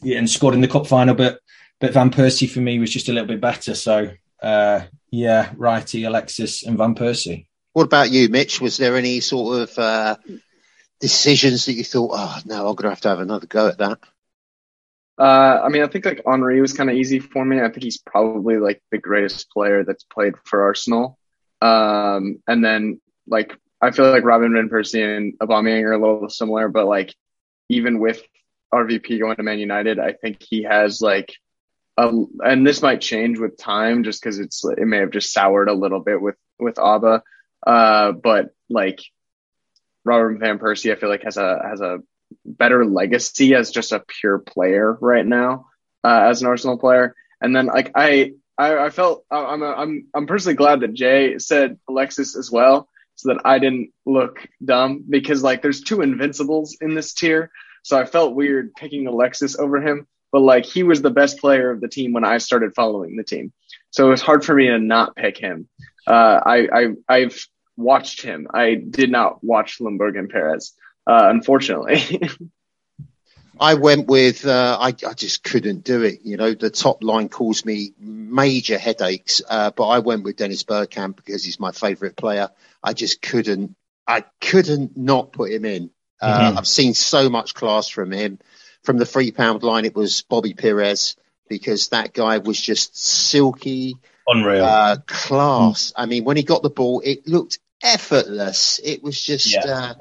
and 0.04 0.30
scored 0.30 0.56
in 0.56 0.62
the 0.62 0.68
cup 0.68 0.88
final. 0.88 1.16
But 1.16 1.40
but 1.80 1.94
Van 1.94 2.10
Persie 2.10 2.50
for 2.50 2.60
me 2.60 2.80
was 2.80 2.92
just 2.92 3.08
a 3.08 3.14
little 3.14 3.28
bit 3.28 3.40
better. 3.40 3.76
So 3.76 4.12
uh, 4.42 4.82
yeah, 5.12 5.50
Wrighty, 5.50 6.06
Alexis, 6.08 6.64
and 6.64 6.78
Van 6.78 6.96
Persie. 6.96 7.48
What 7.74 7.84
about 7.84 8.12
you, 8.12 8.30
Mitch? 8.30 8.60
Was 8.62 8.78
there 8.78 8.96
any 8.96 9.20
sort 9.20 9.62
of 9.62 9.80
uh, 9.80 10.16
decisions 11.00 11.66
that 11.66 11.74
you 11.74 11.84
thought, 11.84 12.12
oh 12.14 12.40
no, 12.46 12.68
I'm 12.68 12.76
going 12.76 12.84
to 12.84 12.90
have 12.90 13.02
to 13.02 13.10
have 13.10 13.20
another 13.20 13.48
go 13.48 13.68
at 13.68 13.78
that? 13.78 14.00
Uh, 15.18 15.62
I 15.64 15.70
mean, 15.70 15.84
I 15.84 15.88
think 15.88 16.06
like 16.06 16.22
Henry 16.26 16.62
was 16.62 16.74
kind 16.74 16.90
of 16.90 16.96
easy 16.96 17.20
for 17.20 17.44
me. 17.44 17.60
I 17.60 17.70
think 17.70 17.84
he's 17.84 17.98
probably 17.98 18.58
like 18.58 18.82
the 18.90 18.98
greatest 18.98 19.52
player 19.52 19.84
that's 19.84 20.04
played 20.04 20.36
for 20.46 20.64
Arsenal. 20.64 21.18
Um, 21.62 22.42
and 22.48 22.64
then 22.64 23.02
like 23.28 23.54
I 23.82 23.92
feel 23.92 24.10
like 24.12 24.24
Robin 24.24 24.54
van 24.54 24.70
Persie 24.70 25.18
and 25.18 25.38
Aubameyang 25.40 25.84
are 25.84 25.94
a 25.94 26.00
little 26.00 26.30
similar, 26.30 26.70
but 26.70 26.86
like 26.86 27.14
even 27.68 28.00
with 28.00 28.22
RVP 28.74 29.20
going 29.20 29.36
to 29.36 29.44
Man 29.44 29.60
United, 29.60 30.00
I 30.00 30.14
think 30.14 30.42
he 30.42 30.64
has 30.64 31.02
like 31.02 31.34
a, 32.00 32.26
and 32.42 32.66
this 32.66 32.82
might 32.82 33.02
change 33.02 33.40
with 33.40 33.58
time 33.58 34.04
just 34.04 34.22
because 34.22 34.40
it's 34.40 34.64
it 34.66 34.86
may 34.86 34.98
have 34.98 35.12
just 35.12 35.34
soured 35.34 35.70
a 35.70 35.74
little 35.74 36.00
bit 36.00 36.22
with 36.22 36.36
with 36.60 36.76
Auba. 36.76 37.22
Uh, 37.66 38.14
but 38.14 38.56
like 38.70 39.00
Robert 40.06 40.40
Van 40.40 40.60
Persie, 40.60 40.92
I 40.92 40.96
feel 40.96 41.10
like 41.10 41.24
has 41.24 41.38
a 41.38 41.62
has 41.68 41.82
a 41.82 42.00
better 42.46 42.86
legacy 42.86 43.56
as 43.56 43.72
just 43.72 43.92
a 43.92 44.04
pure 44.08 44.40
player 44.40 44.98
right 45.02 45.26
now 45.26 45.68
uh, 46.04 46.28
as 46.30 46.42
an 46.42 46.48
Arsenal 46.48 46.78
player. 46.78 47.16
And 47.42 47.56
then 47.56 47.66
like 47.66 47.92
I 47.96 48.34
I, 48.58 48.78
I 48.86 48.90
felt 48.90 49.26
I'm 49.32 49.64
I'm 49.64 50.08
I'm 50.14 50.28
personally 50.28 50.56
glad 50.56 50.82
that 50.82 50.94
Jay 50.94 51.38
said 51.40 51.80
Alexis 51.88 52.36
as 52.36 52.52
well, 52.52 52.90
so 53.16 53.34
that 53.34 53.42
I 53.46 53.60
didn't 53.60 53.92
look 54.06 54.48
dumb 54.64 55.04
because 55.08 55.44
like 55.44 55.62
there's 55.62 55.82
two 55.82 56.02
invincibles 56.02 56.78
in 56.80 56.94
this 56.94 57.14
tier, 57.14 57.52
so 57.84 57.98
I 57.98 58.06
felt 58.06 58.36
weird 58.36 58.74
picking 58.76 59.08
Alexis 59.08 59.58
over 59.58 59.82
him. 59.82 60.08
But 60.32 60.42
like 60.42 60.66
he 60.66 60.84
was 60.84 61.02
the 61.02 61.10
best 61.10 61.40
player 61.40 61.72
of 61.72 61.82
the 61.82 61.88
team 61.88 62.14
when 62.14 62.24
I 62.24 62.38
started 62.38 62.76
following 62.76 63.16
the 63.16 63.24
team, 63.24 63.52
so 63.92 64.08
it 64.08 64.10
was 64.12 64.22
hard 64.22 64.46
for 64.46 64.54
me 64.56 64.68
to 64.68 64.78
not 64.80 65.16
pick 65.16 65.38
him. 65.38 65.68
Uh, 66.06 66.40
I, 66.46 66.68
I 66.72 66.88
I've 67.08 67.48
watched 67.78 68.22
him. 68.22 68.48
I 68.54 68.76
did 68.76 69.10
not 69.12 69.44
watch 69.44 69.80
Ljungberg 69.80 70.18
and 70.18 70.30
Pires, 70.30 70.74
uh, 71.08 71.28
unfortunately. 71.30 72.22
I 73.60 73.74
went 73.74 74.08
with, 74.08 74.46
uh, 74.46 74.78
I, 74.80 74.88
I 74.88 75.14
just 75.14 75.44
couldn't 75.44 75.84
do 75.84 76.04
it. 76.04 76.22
You 76.24 76.38
know, 76.38 76.54
the 76.54 76.70
top 76.70 77.04
line 77.04 77.28
caused 77.28 77.66
me 77.66 77.92
major 78.00 78.78
headaches, 78.78 79.42
uh, 79.50 79.72
but 79.72 79.86
I 79.86 80.00
went 80.00 80.24
with 80.24 80.38
Dennis 80.38 80.64
Bergkamp 80.64 81.18
because 81.18 81.44
he's 81.44 81.60
my 81.60 81.72
favourite 81.74 82.16
player. 82.16 82.52
I 82.82 82.94
just 82.94 83.22
couldn't, 83.22 83.76
I 84.08 84.24
couldn't 84.40 84.96
not 84.96 85.34
put 85.34 85.52
him 85.52 85.66
in. 85.66 85.90
Uh, 86.22 86.52
Mhm. 86.52 86.58
I've 86.58 86.68
seen 86.68 86.94
so 86.94 87.30
much 87.30 87.54
class 87.54 87.90
from 87.90 88.12
him. 88.12 88.40
From 88.90 88.98
the 88.98 89.06
three 89.06 89.30
pound 89.32 89.62
line, 89.62 89.86
it 89.86 89.94
was 89.94 90.24
Bobby 90.24 90.56
Pires 90.56 91.16
because 91.48 91.90
that 91.90 92.12
guy 92.12 92.40
was 92.40 92.60
just 92.60 92.98
silky, 92.98 93.98
Unreal. 94.28 94.66
uh, 94.66 94.98
class. 95.06 95.94
I 95.96 96.08
mean, 96.08 96.24
when 96.24 96.38
he 96.38 96.42
got 96.44 96.64
the 96.64 96.72
ball, 96.72 97.00
it 97.06 97.28
looked 97.28 97.60
effortless. 97.84 98.80
It 98.84 99.04
was 99.04 99.22
just, 99.24 99.54
Yeah. 99.54 99.64
uh, 99.68 99.94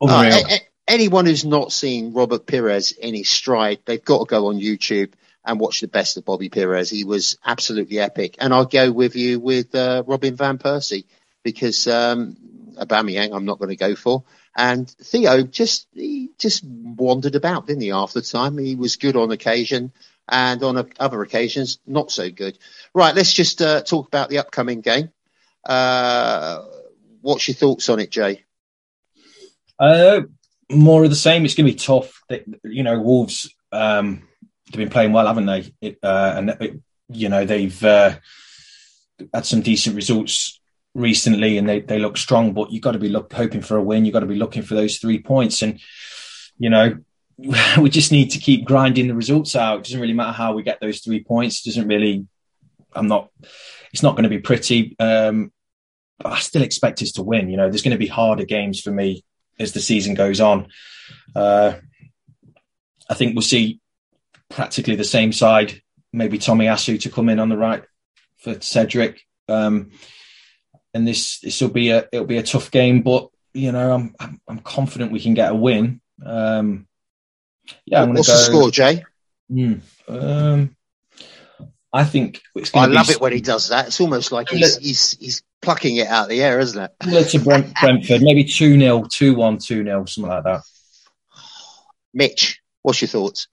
Unreal. 0.00 0.34
uh, 0.34 0.38
a- 0.48 0.54
a- 0.54 0.60
anyone 0.88 1.26
who's 1.26 1.44
not 1.44 1.70
seen 1.70 2.14
Robert 2.14 2.44
Pires 2.44 2.90
in 2.90 3.14
his 3.14 3.28
stride, 3.28 3.78
they've 3.84 4.04
got 4.04 4.18
to 4.18 4.24
go 4.24 4.48
on 4.48 4.58
YouTube 4.58 5.12
and 5.44 5.60
watch 5.60 5.80
the 5.80 5.86
best 5.86 6.16
of 6.16 6.24
Bobby 6.24 6.48
Pires. 6.48 6.90
He 6.90 7.04
was 7.04 7.38
absolutely 7.46 8.00
epic. 8.00 8.34
And 8.40 8.52
I'll 8.52 8.64
go 8.66 8.90
with 8.90 9.14
you 9.14 9.38
with 9.38 9.72
uh, 9.76 10.02
Robin 10.04 10.34
Van 10.34 10.58
Persie 10.58 11.04
because 11.44 11.86
um, 11.86 12.36
Aubameyang 12.74 13.36
I'm 13.36 13.44
not 13.44 13.60
going 13.60 13.68
to 13.70 13.76
go 13.76 13.94
for. 13.94 14.24
And 14.56 14.88
Theo 14.88 15.42
just 15.42 15.86
he 15.94 16.30
just 16.38 16.62
wandered 16.64 17.34
about, 17.34 17.66
didn't 17.66 17.82
he? 17.82 17.88
Half 17.88 18.12
the 18.12 18.22
time 18.22 18.58
he 18.58 18.74
was 18.74 18.96
good 18.96 19.16
on 19.16 19.30
occasion, 19.30 19.92
and 20.28 20.62
on 20.62 20.90
other 20.98 21.22
occasions 21.22 21.78
not 21.86 22.10
so 22.10 22.30
good. 22.30 22.58
Right, 22.94 23.14
let's 23.14 23.32
just 23.32 23.62
uh, 23.62 23.82
talk 23.82 24.08
about 24.08 24.28
the 24.28 24.38
upcoming 24.38 24.80
game. 24.80 25.10
Uh, 25.64 26.64
what's 27.22 27.48
your 27.48 27.54
thoughts 27.54 27.88
on 27.88 28.00
it, 28.00 28.10
Jay? 28.10 28.42
Uh, 29.78 30.22
more 30.70 31.04
of 31.04 31.10
the 31.10 31.16
same. 31.16 31.44
It's 31.44 31.54
going 31.54 31.66
to 31.66 31.72
be 31.72 31.78
tough. 31.78 32.22
You 32.64 32.82
know, 32.82 33.00
Wolves. 33.00 33.54
Um, 33.70 34.28
they've 34.66 34.78
been 34.78 34.90
playing 34.90 35.12
well, 35.12 35.26
haven't 35.26 35.46
they? 35.46 35.72
It, 35.80 35.98
uh, 36.02 36.34
and 36.36 36.50
it, 36.50 36.80
you 37.08 37.28
know 37.28 37.44
they've 37.44 37.82
uh, 37.84 38.16
had 39.32 39.46
some 39.46 39.62
decent 39.62 39.96
results 39.96 40.60
recently, 40.94 41.58
and 41.58 41.68
they 41.68 41.80
they 41.80 41.98
look 41.98 42.16
strong. 42.16 42.52
But 42.52 42.72
you've 42.72 42.82
got 42.82 42.92
to 42.92 42.98
be 42.98 43.08
look, 43.08 43.32
hoping 43.32 43.62
for 43.62 43.76
a 43.76 43.82
win. 43.82 44.04
You've 44.04 44.14
got 44.14 44.20
to 44.20 44.26
be 44.26 44.36
looking 44.36 44.62
for 44.62 44.74
those 44.74 44.98
three 44.98 45.20
points, 45.20 45.62
and 45.62 45.80
you 46.58 46.70
know. 46.70 46.98
We 47.80 47.90
just 47.90 48.12
need 48.12 48.30
to 48.32 48.38
keep 48.38 48.66
grinding 48.66 49.08
the 49.08 49.14
results 49.14 49.56
out. 49.56 49.78
It 49.78 49.84
doesn't 49.84 50.00
really 50.00 50.12
matter 50.12 50.32
how 50.32 50.52
we 50.52 50.62
get 50.62 50.80
those 50.80 51.00
three 51.00 51.24
points. 51.24 51.60
It 51.60 51.70
doesn't 51.70 51.88
really. 51.88 52.26
I'm 52.94 53.08
not. 53.08 53.30
It's 53.92 54.02
not 54.02 54.12
going 54.12 54.24
to 54.24 54.28
be 54.28 54.38
pretty. 54.38 54.94
Um, 55.00 55.50
but 56.18 56.32
I 56.32 56.38
still 56.38 56.62
expect 56.62 57.02
us 57.02 57.12
to 57.12 57.22
win. 57.22 57.48
You 57.48 57.56
know, 57.56 57.68
there's 57.68 57.82
going 57.82 57.92
to 57.92 57.98
be 57.98 58.06
harder 58.06 58.44
games 58.44 58.80
for 58.80 58.90
me 58.90 59.24
as 59.58 59.72
the 59.72 59.80
season 59.80 60.14
goes 60.14 60.40
on. 60.40 60.68
Uh, 61.34 61.74
I 63.08 63.14
think 63.14 63.34
we'll 63.34 63.42
see 63.42 63.80
practically 64.48 64.96
the 64.96 65.04
same 65.04 65.32
side. 65.32 65.80
Maybe 66.12 66.38
Tomiyasu 66.38 67.00
to 67.00 67.10
come 67.10 67.28
in 67.28 67.38
on 67.38 67.48
the 67.48 67.56
right 67.56 67.82
for 68.38 68.60
Cedric. 68.60 69.22
Um, 69.48 69.90
and 70.94 71.06
this 71.06 71.40
this 71.40 71.60
will 71.60 71.70
be 71.70 71.90
a 71.90 72.08
it'll 72.12 72.26
be 72.26 72.38
a 72.38 72.42
tough 72.42 72.70
game, 72.70 73.02
but 73.02 73.28
you 73.52 73.72
know 73.72 73.94
I'm 73.94 74.14
I'm, 74.18 74.40
I'm 74.48 74.58
confident 74.58 75.12
we 75.12 75.20
can 75.20 75.34
get 75.34 75.52
a 75.52 75.54
win. 75.54 76.00
Um, 76.24 76.86
yeah, 77.86 78.02
I'm 78.02 78.12
going 78.12 78.16
to 78.16 78.20
What's 78.20 78.28
go. 78.28 78.34
the 78.34 78.58
score, 78.58 78.70
Jay? 78.70 79.04
Hmm. 79.48 79.74
um, 80.08 80.76
I 81.92 82.04
think 82.04 82.40
it's 82.54 82.74
I 82.74 82.86
to 82.86 82.92
love 82.92 83.08
be 83.08 83.14
it 83.14 83.20
when 83.20 83.32
he 83.32 83.40
does 83.40 83.68
that. 83.68 83.88
It's 83.88 84.00
almost 84.00 84.32
like 84.32 84.48
he's 84.48 84.78
he's, 84.78 85.12
he's 85.18 85.42
plucking 85.60 85.96
it 85.96 86.06
out 86.08 86.24
of 86.24 86.28
the 86.30 86.42
air, 86.42 86.58
isn't 86.58 86.82
it? 86.82 86.90
similar 87.02 87.24
to 87.24 87.38
Brent, 87.38 87.74
Brentford, 87.80 88.22
maybe 88.22 88.44
2 88.44 88.78
0, 88.78 89.04
2 89.10 89.34
1, 89.34 89.58
2 89.58 89.84
0, 89.84 90.04
something 90.06 90.30
like 90.30 90.44
that. 90.44 90.62
Mitch, 92.14 92.60
what's 92.82 93.00
your 93.00 93.08
thoughts? 93.08 93.48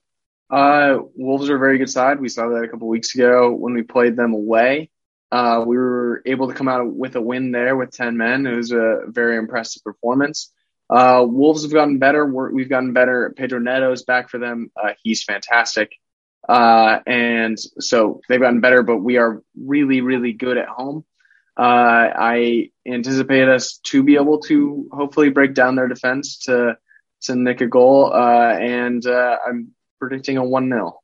Uh, 0.49 0.99
Wolves 1.15 1.49
are 1.49 1.57
a 1.57 1.59
very 1.59 1.77
good 1.77 1.89
side. 1.89 2.19
We 2.19 2.29
saw 2.29 2.49
that 2.49 2.63
a 2.63 2.67
couple 2.67 2.87
weeks 2.87 3.13
ago 3.13 3.51
when 3.51 3.73
we 3.73 3.83
played 3.83 4.15
them 4.15 4.33
away. 4.33 4.89
Uh, 5.31 5.63
we 5.65 5.77
were 5.77 6.21
able 6.25 6.47
to 6.47 6.53
come 6.53 6.67
out 6.67 6.91
with 6.91 7.15
a 7.15 7.21
win 7.21 7.51
there 7.51 7.75
with 7.75 7.91
10 7.91 8.17
men. 8.17 8.47
It 8.47 8.55
was 8.55 8.71
a 8.71 9.01
very 9.07 9.37
impressive 9.37 9.83
performance. 9.83 10.51
Uh, 10.89 11.23
Wolves 11.27 11.63
have 11.63 11.71
gotten 11.71 11.99
better. 11.99 12.25
We're, 12.25 12.51
we've 12.51 12.69
gotten 12.69 12.93
better. 12.93 13.33
Pedro 13.37 13.59
Neto's 13.59 14.03
back 14.03 14.29
for 14.29 14.39
them. 14.39 14.71
Uh, 14.75 14.93
he's 15.03 15.23
fantastic. 15.23 15.91
Uh, 16.47 16.99
and 17.05 17.59
so 17.79 18.21
they've 18.27 18.39
gotten 18.39 18.61
better, 18.61 18.81
but 18.81 18.97
we 18.97 19.17
are 19.17 19.43
really, 19.55 20.01
really 20.01 20.33
good 20.33 20.57
at 20.57 20.67
home. 20.67 21.05
Uh, 21.57 22.09
I 22.15 22.69
anticipate 22.87 23.49
us 23.49 23.79
to 23.83 24.01
be 24.01 24.15
able 24.15 24.39
to 24.43 24.87
hopefully 24.91 25.29
break 25.29 25.53
down 25.53 25.75
their 25.75 25.87
defense 25.87 26.39
to 26.45 26.77
to 27.23 27.35
nick 27.35 27.59
a 27.59 27.67
goal, 27.67 28.13
uh, 28.13 28.53
and 28.57 29.05
uh, 29.05 29.37
I'm 29.45 29.71
predicting 29.99 30.37
a 30.37 30.43
one 30.43 30.69
0 30.69 30.98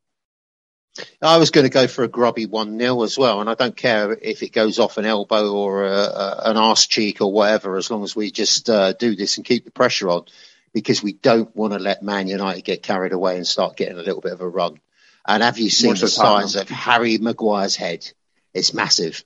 I 1.22 1.38
was 1.38 1.52
going 1.52 1.66
to 1.66 1.74
go 1.74 1.88
for 1.88 2.04
a 2.04 2.08
grubby 2.08 2.46
1 2.46 2.80
0 2.80 3.04
as 3.04 3.18
well, 3.18 3.42
and 3.42 3.50
I 3.50 3.56
don't 3.56 3.76
care 3.76 4.14
if 4.14 4.44
it 4.44 4.54
goes 4.54 4.80
off 4.80 4.98
an 4.98 5.06
elbow 5.06 5.52
or 5.52 5.86
a, 5.86 5.92
a, 5.92 6.42
an 6.46 6.58
arse 6.58 6.88
cheek 6.88 7.22
or 7.22 7.32
whatever, 7.32 7.76
as 7.76 7.92
long 7.92 8.04
as 8.04 8.16
we 8.16 8.32
just 8.32 8.70
uh, 8.70 8.94
do 8.94 9.16
this 9.16 9.38
and 9.38 9.46
keep 9.46 9.66
the 9.66 9.72
pressure 9.72 10.10
on, 10.10 10.26
because 10.74 11.04
we 11.04 11.14
don't 11.14 11.54
want 11.56 11.74
to 11.74 11.80
let 11.80 12.04
Man 12.04 12.28
United 12.28 12.64
get 12.64 12.84
carried 12.84 13.12
away 13.12 13.36
and 13.36 13.46
start 13.46 13.76
getting 13.76 13.98
a 13.98 14.04
little 14.04 14.22
bit 14.22 14.34
of 14.34 14.42
a 14.42 14.48
run. 14.48 14.80
And 15.28 15.44
have 15.44 15.58
you 15.58 15.70
seen 15.70 15.96
so 15.96 16.06
the 16.06 16.12
size 16.12 16.56
of 16.56 16.70
Harry 16.70 17.18
Maguire's 17.18 17.76
head? 17.76 18.10
It's 18.54 18.74
massive. 18.74 19.24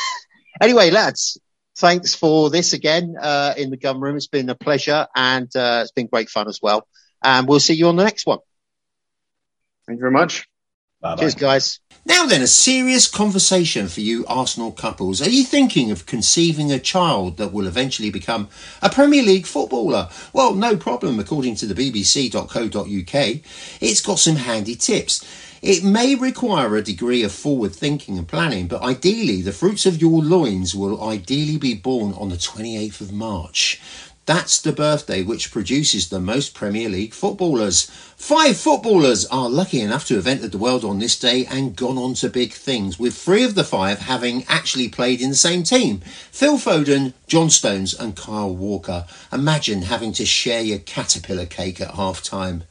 anyway, 0.60 0.90
lads, 0.90 1.38
thanks 1.76 2.14
for 2.14 2.50
this 2.50 2.72
again 2.72 3.16
uh, 3.20 3.54
in 3.56 3.70
the 3.70 3.76
gun 3.76 4.00
room. 4.00 4.16
It's 4.16 4.26
been 4.26 4.48
a 4.48 4.54
pleasure 4.54 5.06
and 5.14 5.54
uh, 5.54 5.80
it's 5.82 5.92
been 5.92 6.06
great 6.06 6.30
fun 6.30 6.48
as 6.48 6.60
well. 6.60 6.88
And 7.22 7.46
we'll 7.46 7.60
see 7.60 7.74
you 7.74 7.88
on 7.88 7.96
the 7.96 8.04
next 8.04 8.26
one. 8.26 8.38
Thank 9.86 9.98
you 9.98 10.00
very 10.00 10.12
much. 10.12 10.48
Cheers, 11.18 11.34
guys. 11.34 11.80
Now 12.04 12.26
then, 12.26 12.42
a 12.42 12.46
serious 12.46 13.08
conversation 13.08 13.88
for 13.88 14.00
you 14.00 14.24
Arsenal 14.26 14.70
couples. 14.70 15.20
Are 15.20 15.30
you 15.30 15.44
thinking 15.44 15.90
of 15.90 16.06
conceiving 16.06 16.70
a 16.70 16.78
child 16.78 17.38
that 17.38 17.52
will 17.52 17.66
eventually 17.66 18.10
become 18.10 18.48
a 18.80 18.88
Premier 18.88 19.22
League 19.22 19.46
footballer? 19.46 20.08
Well, 20.32 20.54
no 20.54 20.76
problem, 20.76 21.18
according 21.18 21.56
to 21.56 21.66
the 21.66 21.74
BBC.co.uk. 21.74 23.40
It's 23.80 24.00
got 24.00 24.18
some 24.18 24.36
handy 24.36 24.76
tips. 24.76 25.24
It 25.60 25.84
may 25.84 26.16
require 26.16 26.76
a 26.76 26.82
degree 26.82 27.22
of 27.22 27.32
forward 27.32 27.72
thinking 27.72 28.18
and 28.18 28.26
planning, 28.26 28.66
but 28.66 28.82
ideally, 28.82 29.42
the 29.42 29.52
fruits 29.52 29.86
of 29.86 30.00
your 30.00 30.22
loins 30.22 30.74
will 30.74 31.02
ideally 31.02 31.56
be 31.56 31.74
born 31.74 32.14
on 32.14 32.30
the 32.30 32.36
28th 32.36 33.00
of 33.00 33.12
March. 33.12 33.80
That's 34.24 34.60
the 34.60 34.72
birthday 34.72 35.24
which 35.24 35.50
produces 35.50 36.08
the 36.08 36.20
most 36.20 36.54
Premier 36.54 36.88
League 36.88 37.12
footballers. 37.12 37.90
Five 38.16 38.56
footballers 38.56 39.26
are 39.26 39.50
lucky 39.50 39.80
enough 39.80 40.06
to 40.06 40.14
have 40.14 40.28
entered 40.28 40.52
the 40.52 40.58
world 40.58 40.84
on 40.84 41.00
this 41.00 41.18
day 41.18 41.44
and 41.46 41.74
gone 41.74 41.98
on 41.98 42.14
to 42.14 42.28
big 42.28 42.52
things, 42.52 43.00
with 43.00 43.16
three 43.16 43.42
of 43.42 43.56
the 43.56 43.64
five 43.64 43.98
having 43.98 44.44
actually 44.46 44.88
played 44.88 45.20
in 45.20 45.30
the 45.30 45.36
same 45.36 45.64
team 45.64 46.02
Phil 46.30 46.56
Foden, 46.56 47.14
John 47.26 47.50
Stones, 47.50 47.94
and 47.94 48.14
Kyle 48.14 48.54
Walker. 48.54 49.06
Imagine 49.32 49.82
having 49.82 50.12
to 50.12 50.24
share 50.24 50.62
your 50.62 50.78
caterpillar 50.78 51.46
cake 51.46 51.80
at 51.80 51.96
half 51.96 52.22
time. 52.22 52.62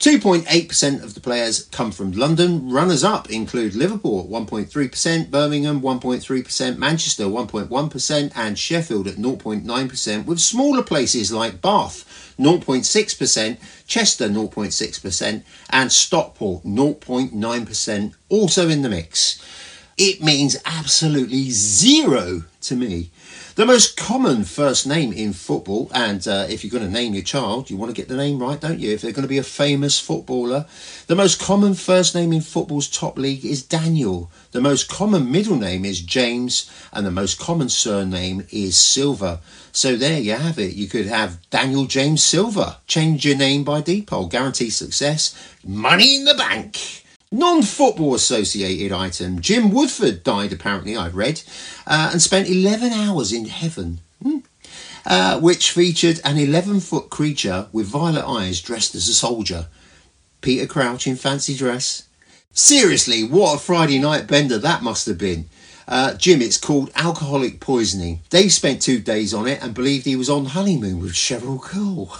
2.8% 0.00 1.02
of 1.02 1.12
the 1.12 1.20
players 1.20 1.64
come 1.64 1.92
from 1.92 2.12
London. 2.12 2.70
Runners 2.70 3.04
up 3.04 3.28
include 3.28 3.74
Liverpool 3.74 4.20
at 4.20 4.30
1.3%, 4.30 5.30
Birmingham 5.30 5.82
1.3%, 5.82 6.78
Manchester 6.78 7.24
1.1%, 7.24 8.32
and 8.34 8.58
Sheffield 8.58 9.08
at 9.08 9.16
0.9%, 9.16 10.24
with 10.24 10.40
smaller 10.40 10.82
places 10.82 11.30
like 11.30 11.60
Bath 11.60 12.34
0.6%, 12.38 13.58
Chester 13.86 14.28
0.6%, 14.30 15.42
and 15.68 15.92
Stockport 15.92 16.64
0.9% 16.64 18.14
also 18.30 18.68
in 18.70 18.80
the 18.80 18.88
mix. 18.88 19.44
It 19.98 20.22
means 20.22 20.56
absolutely 20.64 21.50
zero 21.50 22.44
to 22.62 22.74
me. 22.74 23.10
The 23.60 23.66
most 23.66 23.94
common 23.94 24.44
first 24.44 24.86
name 24.86 25.12
in 25.12 25.34
football, 25.34 25.90
and 25.92 26.26
uh, 26.26 26.46
if 26.48 26.64
you're 26.64 26.70
going 26.70 26.82
to 26.82 26.90
name 26.90 27.12
your 27.12 27.22
child, 27.22 27.68
you 27.68 27.76
want 27.76 27.94
to 27.94 27.94
get 27.94 28.08
the 28.08 28.16
name 28.16 28.38
right, 28.38 28.58
don't 28.58 28.78
you? 28.78 28.90
If 28.90 29.02
they're 29.02 29.12
going 29.12 29.24
to 29.24 29.28
be 29.28 29.36
a 29.36 29.42
famous 29.42 30.00
footballer, 30.00 30.64
the 31.08 31.14
most 31.14 31.38
common 31.38 31.74
first 31.74 32.14
name 32.14 32.32
in 32.32 32.40
football's 32.40 32.88
top 32.88 33.18
league 33.18 33.44
is 33.44 33.62
Daniel. 33.62 34.30
The 34.52 34.62
most 34.62 34.88
common 34.88 35.30
middle 35.30 35.56
name 35.56 35.84
is 35.84 36.00
James, 36.00 36.70
and 36.90 37.04
the 37.04 37.10
most 37.10 37.38
common 37.38 37.68
surname 37.68 38.46
is 38.50 38.78
Silver. 38.78 39.40
So 39.72 39.94
there 39.94 40.18
you 40.18 40.32
have 40.32 40.58
it. 40.58 40.72
You 40.72 40.88
could 40.88 41.04
have 41.04 41.46
Daniel 41.50 41.84
James 41.84 42.22
Silver. 42.22 42.78
Change 42.86 43.26
your 43.26 43.36
name 43.36 43.62
by 43.62 43.82
default. 43.82 44.30
Guarantee 44.30 44.70
success. 44.70 45.36
Money 45.62 46.16
in 46.16 46.24
the 46.24 46.32
bank. 46.32 47.04
Non 47.32 47.62
football 47.62 48.16
associated 48.16 48.90
item. 48.90 49.40
Jim 49.40 49.70
Woodford 49.70 50.24
died, 50.24 50.52
apparently, 50.52 50.96
I've 50.96 51.14
read, 51.14 51.42
uh, 51.86 52.10
and 52.10 52.20
spent 52.20 52.48
11 52.48 52.92
hours 52.92 53.32
in 53.32 53.44
heaven. 53.44 54.00
Hmm. 54.20 54.38
Uh, 55.06 55.38
which 55.38 55.70
featured 55.70 56.20
an 56.24 56.38
11 56.38 56.80
foot 56.80 57.08
creature 57.08 57.68
with 57.72 57.86
violet 57.86 58.26
eyes 58.26 58.60
dressed 58.60 58.96
as 58.96 59.08
a 59.08 59.14
soldier. 59.14 59.68
Peter 60.40 60.66
Crouch 60.66 61.06
in 61.06 61.14
fancy 61.14 61.54
dress. 61.54 62.08
Seriously, 62.52 63.22
what 63.22 63.54
a 63.54 63.58
Friday 63.58 64.00
night 64.00 64.26
bender 64.26 64.58
that 64.58 64.82
must 64.82 65.06
have 65.06 65.18
been. 65.18 65.48
Uh, 65.86 66.14
Jim, 66.14 66.42
it's 66.42 66.58
called 66.58 66.90
alcoholic 66.96 67.60
poisoning. 67.60 68.22
Dave 68.28 68.52
spent 68.52 68.82
two 68.82 68.98
days 68.98 69.32
on 69.32 69.46
it 69.46 69.62
and 69.62 69.72
believed 69.72 70.04
he 70.04 70.16
was 70.16 70.28
on 70.28 70.46
honeymoon 70.46 71.00
with 71.00 71.12
Cheryl 71.12 71.62
Cole. 71.62 72.12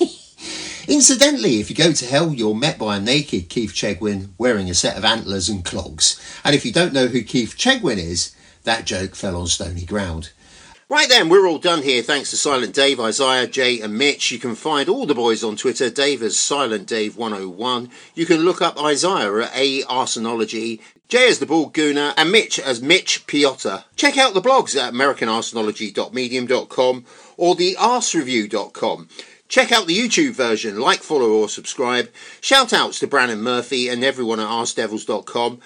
Incidentally, 0.88 1.60
if 1.60 1.68
you 1.68 1.76
go 1.76 1.92
to 1.92 2.06
hell, 2.06 2.32
you're 2.32 2.54
met 2.54 2.78
by 2.78 2.96
a 2.96 3.00
naked 3.00 3.50
Keith 3.50 3.74
Chegwin 3.74 4.30
wearing 4.38 4.70
a 4.70 4.74
set 4.74 4.96
of 4.96 5.04
antlers 5.04 5.50
and 5.50 5.62
clogs. 5.62 6.18
And 6.42 6.56
if 6.56 6.64
you 6.64 6.72
don't 6.72 6.94
know 6.94 7.08
who 7.08 7.20
Keith 7.20 7.56
Chegwin 7.58 7.98
is, 7.98 8.34
that 8.64 8.86
joke 8.86 9.14
fell 9.14 9.36
on 9.36 9.48
stony 9.48 9.84
ground. 9.84 10.30
Right 10.88 11.06
then, 11.06 11.28
we're 11.28 11.46
all 11.46 11.58
done 11.58 11.82
here. 11.82 12.02
Thanks 12.02 12.30
to 12.30 12.38
Silent 12.38 12.74
Dave, 12.74 12.98
Isaiah, 12.98 13.46
Jay, 13.46 13.82
and 13.82 13.98
Mitch. 13.98 14.30
You 14.30 14.38
can 14.38 14.54
find 14.54 14.88
all 14.88 15.04
the 15.04 15.14
boys 15.14 15.44
on 15.44 15.56
Twitter. 15.56 15.90
Dave 15.90 16.22
as 16.22 16.38
Silent 16.38 16.86
Dave 16.86 17.18
101. 17.18 17.90
You 18.14 18.24
can 18.24 18.40
look 18.40 18.62
up 18.62 18.82
Isaiah 18.82 19.42
at 19.42 19.54
A 19.54 19.82
Arsenology, 19.82 20.80
Jay 21.08 21.28
as 21.28 21.38
the 21.38 21.44
Bald 21.44 21.74
Gooner, 21.74 22.14
and 22.16 22.32
Mitch 22.32 22.58
as 22.58 22.80
Mitch 22.80 23.26
Piotr. 23.26 23.84
Check 23.96 24.16
out 24.16 24.32
the 24.32 24.40
blogs 24.40 24.74
at 24.74 24.94
AmericanArsenology.medium.com 24.94 27.04
or 27.36 27.54
the 27.54 27.74
arsereview.com. 27.74 29.08
Check 29.48 29.72
out 29.72 29.86
the 29.86 29.96
YouTube 29.96 30.32
version, 30.32 30.78
like, 30.78 31.02
follow, 31.02 31.30
or 31.30 31.48
subscribe. 31.48 32.10
Shout 32.40 32.72
outs 32.72 32.98
to 33.00 33.06
Brandon 33.06 33.40
Murphy 33.40 33.88
and 33.88 34.04
everyone 34.04 34.40
at 34.40 34.46
AskDevils.com. 34.46 35.60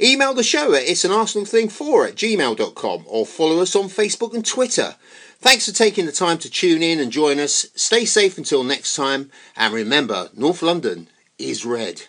Email 0.00 0.34
the 0.34 0.42
show 0.42 0.74
at 0.74 0.82
it's 0.82 1.04
an 1.04 1.12
Arsenal 1.12 1.46
thing 1.46 1.68
4 1.68 2.08
at 2.08 2.14
gmail.com 2.14 3.04
or 3.06 3.24
follow 3.24 3.60
us 3.60 3.76
on 3.76 3.84
Facebook 3.84 4.34
and 4.34 4.44
Twitter. 4.44 4.96
Thanks 5.38 5.66
for 5.66 5.74
taking 5.74 6.06
the 6.06 6.12
time 6.12 6.38
to 6.38 6.50
tune 6.50 6.82
in 6.82 7.00
and 7.00 7.10
join 7.10 7.38
us. 7.38 7.66
Stay 7.74 8.04
safe 8.04 8.38
until 8.38 8.64
next 8.64 8.94
time, 8.94 9.30
and 9.56 9.74
remember, 9.74 10.28
North 10.34 10.62
London 10.62 11.08
is 11.38 11.64
red. 11.64 12.02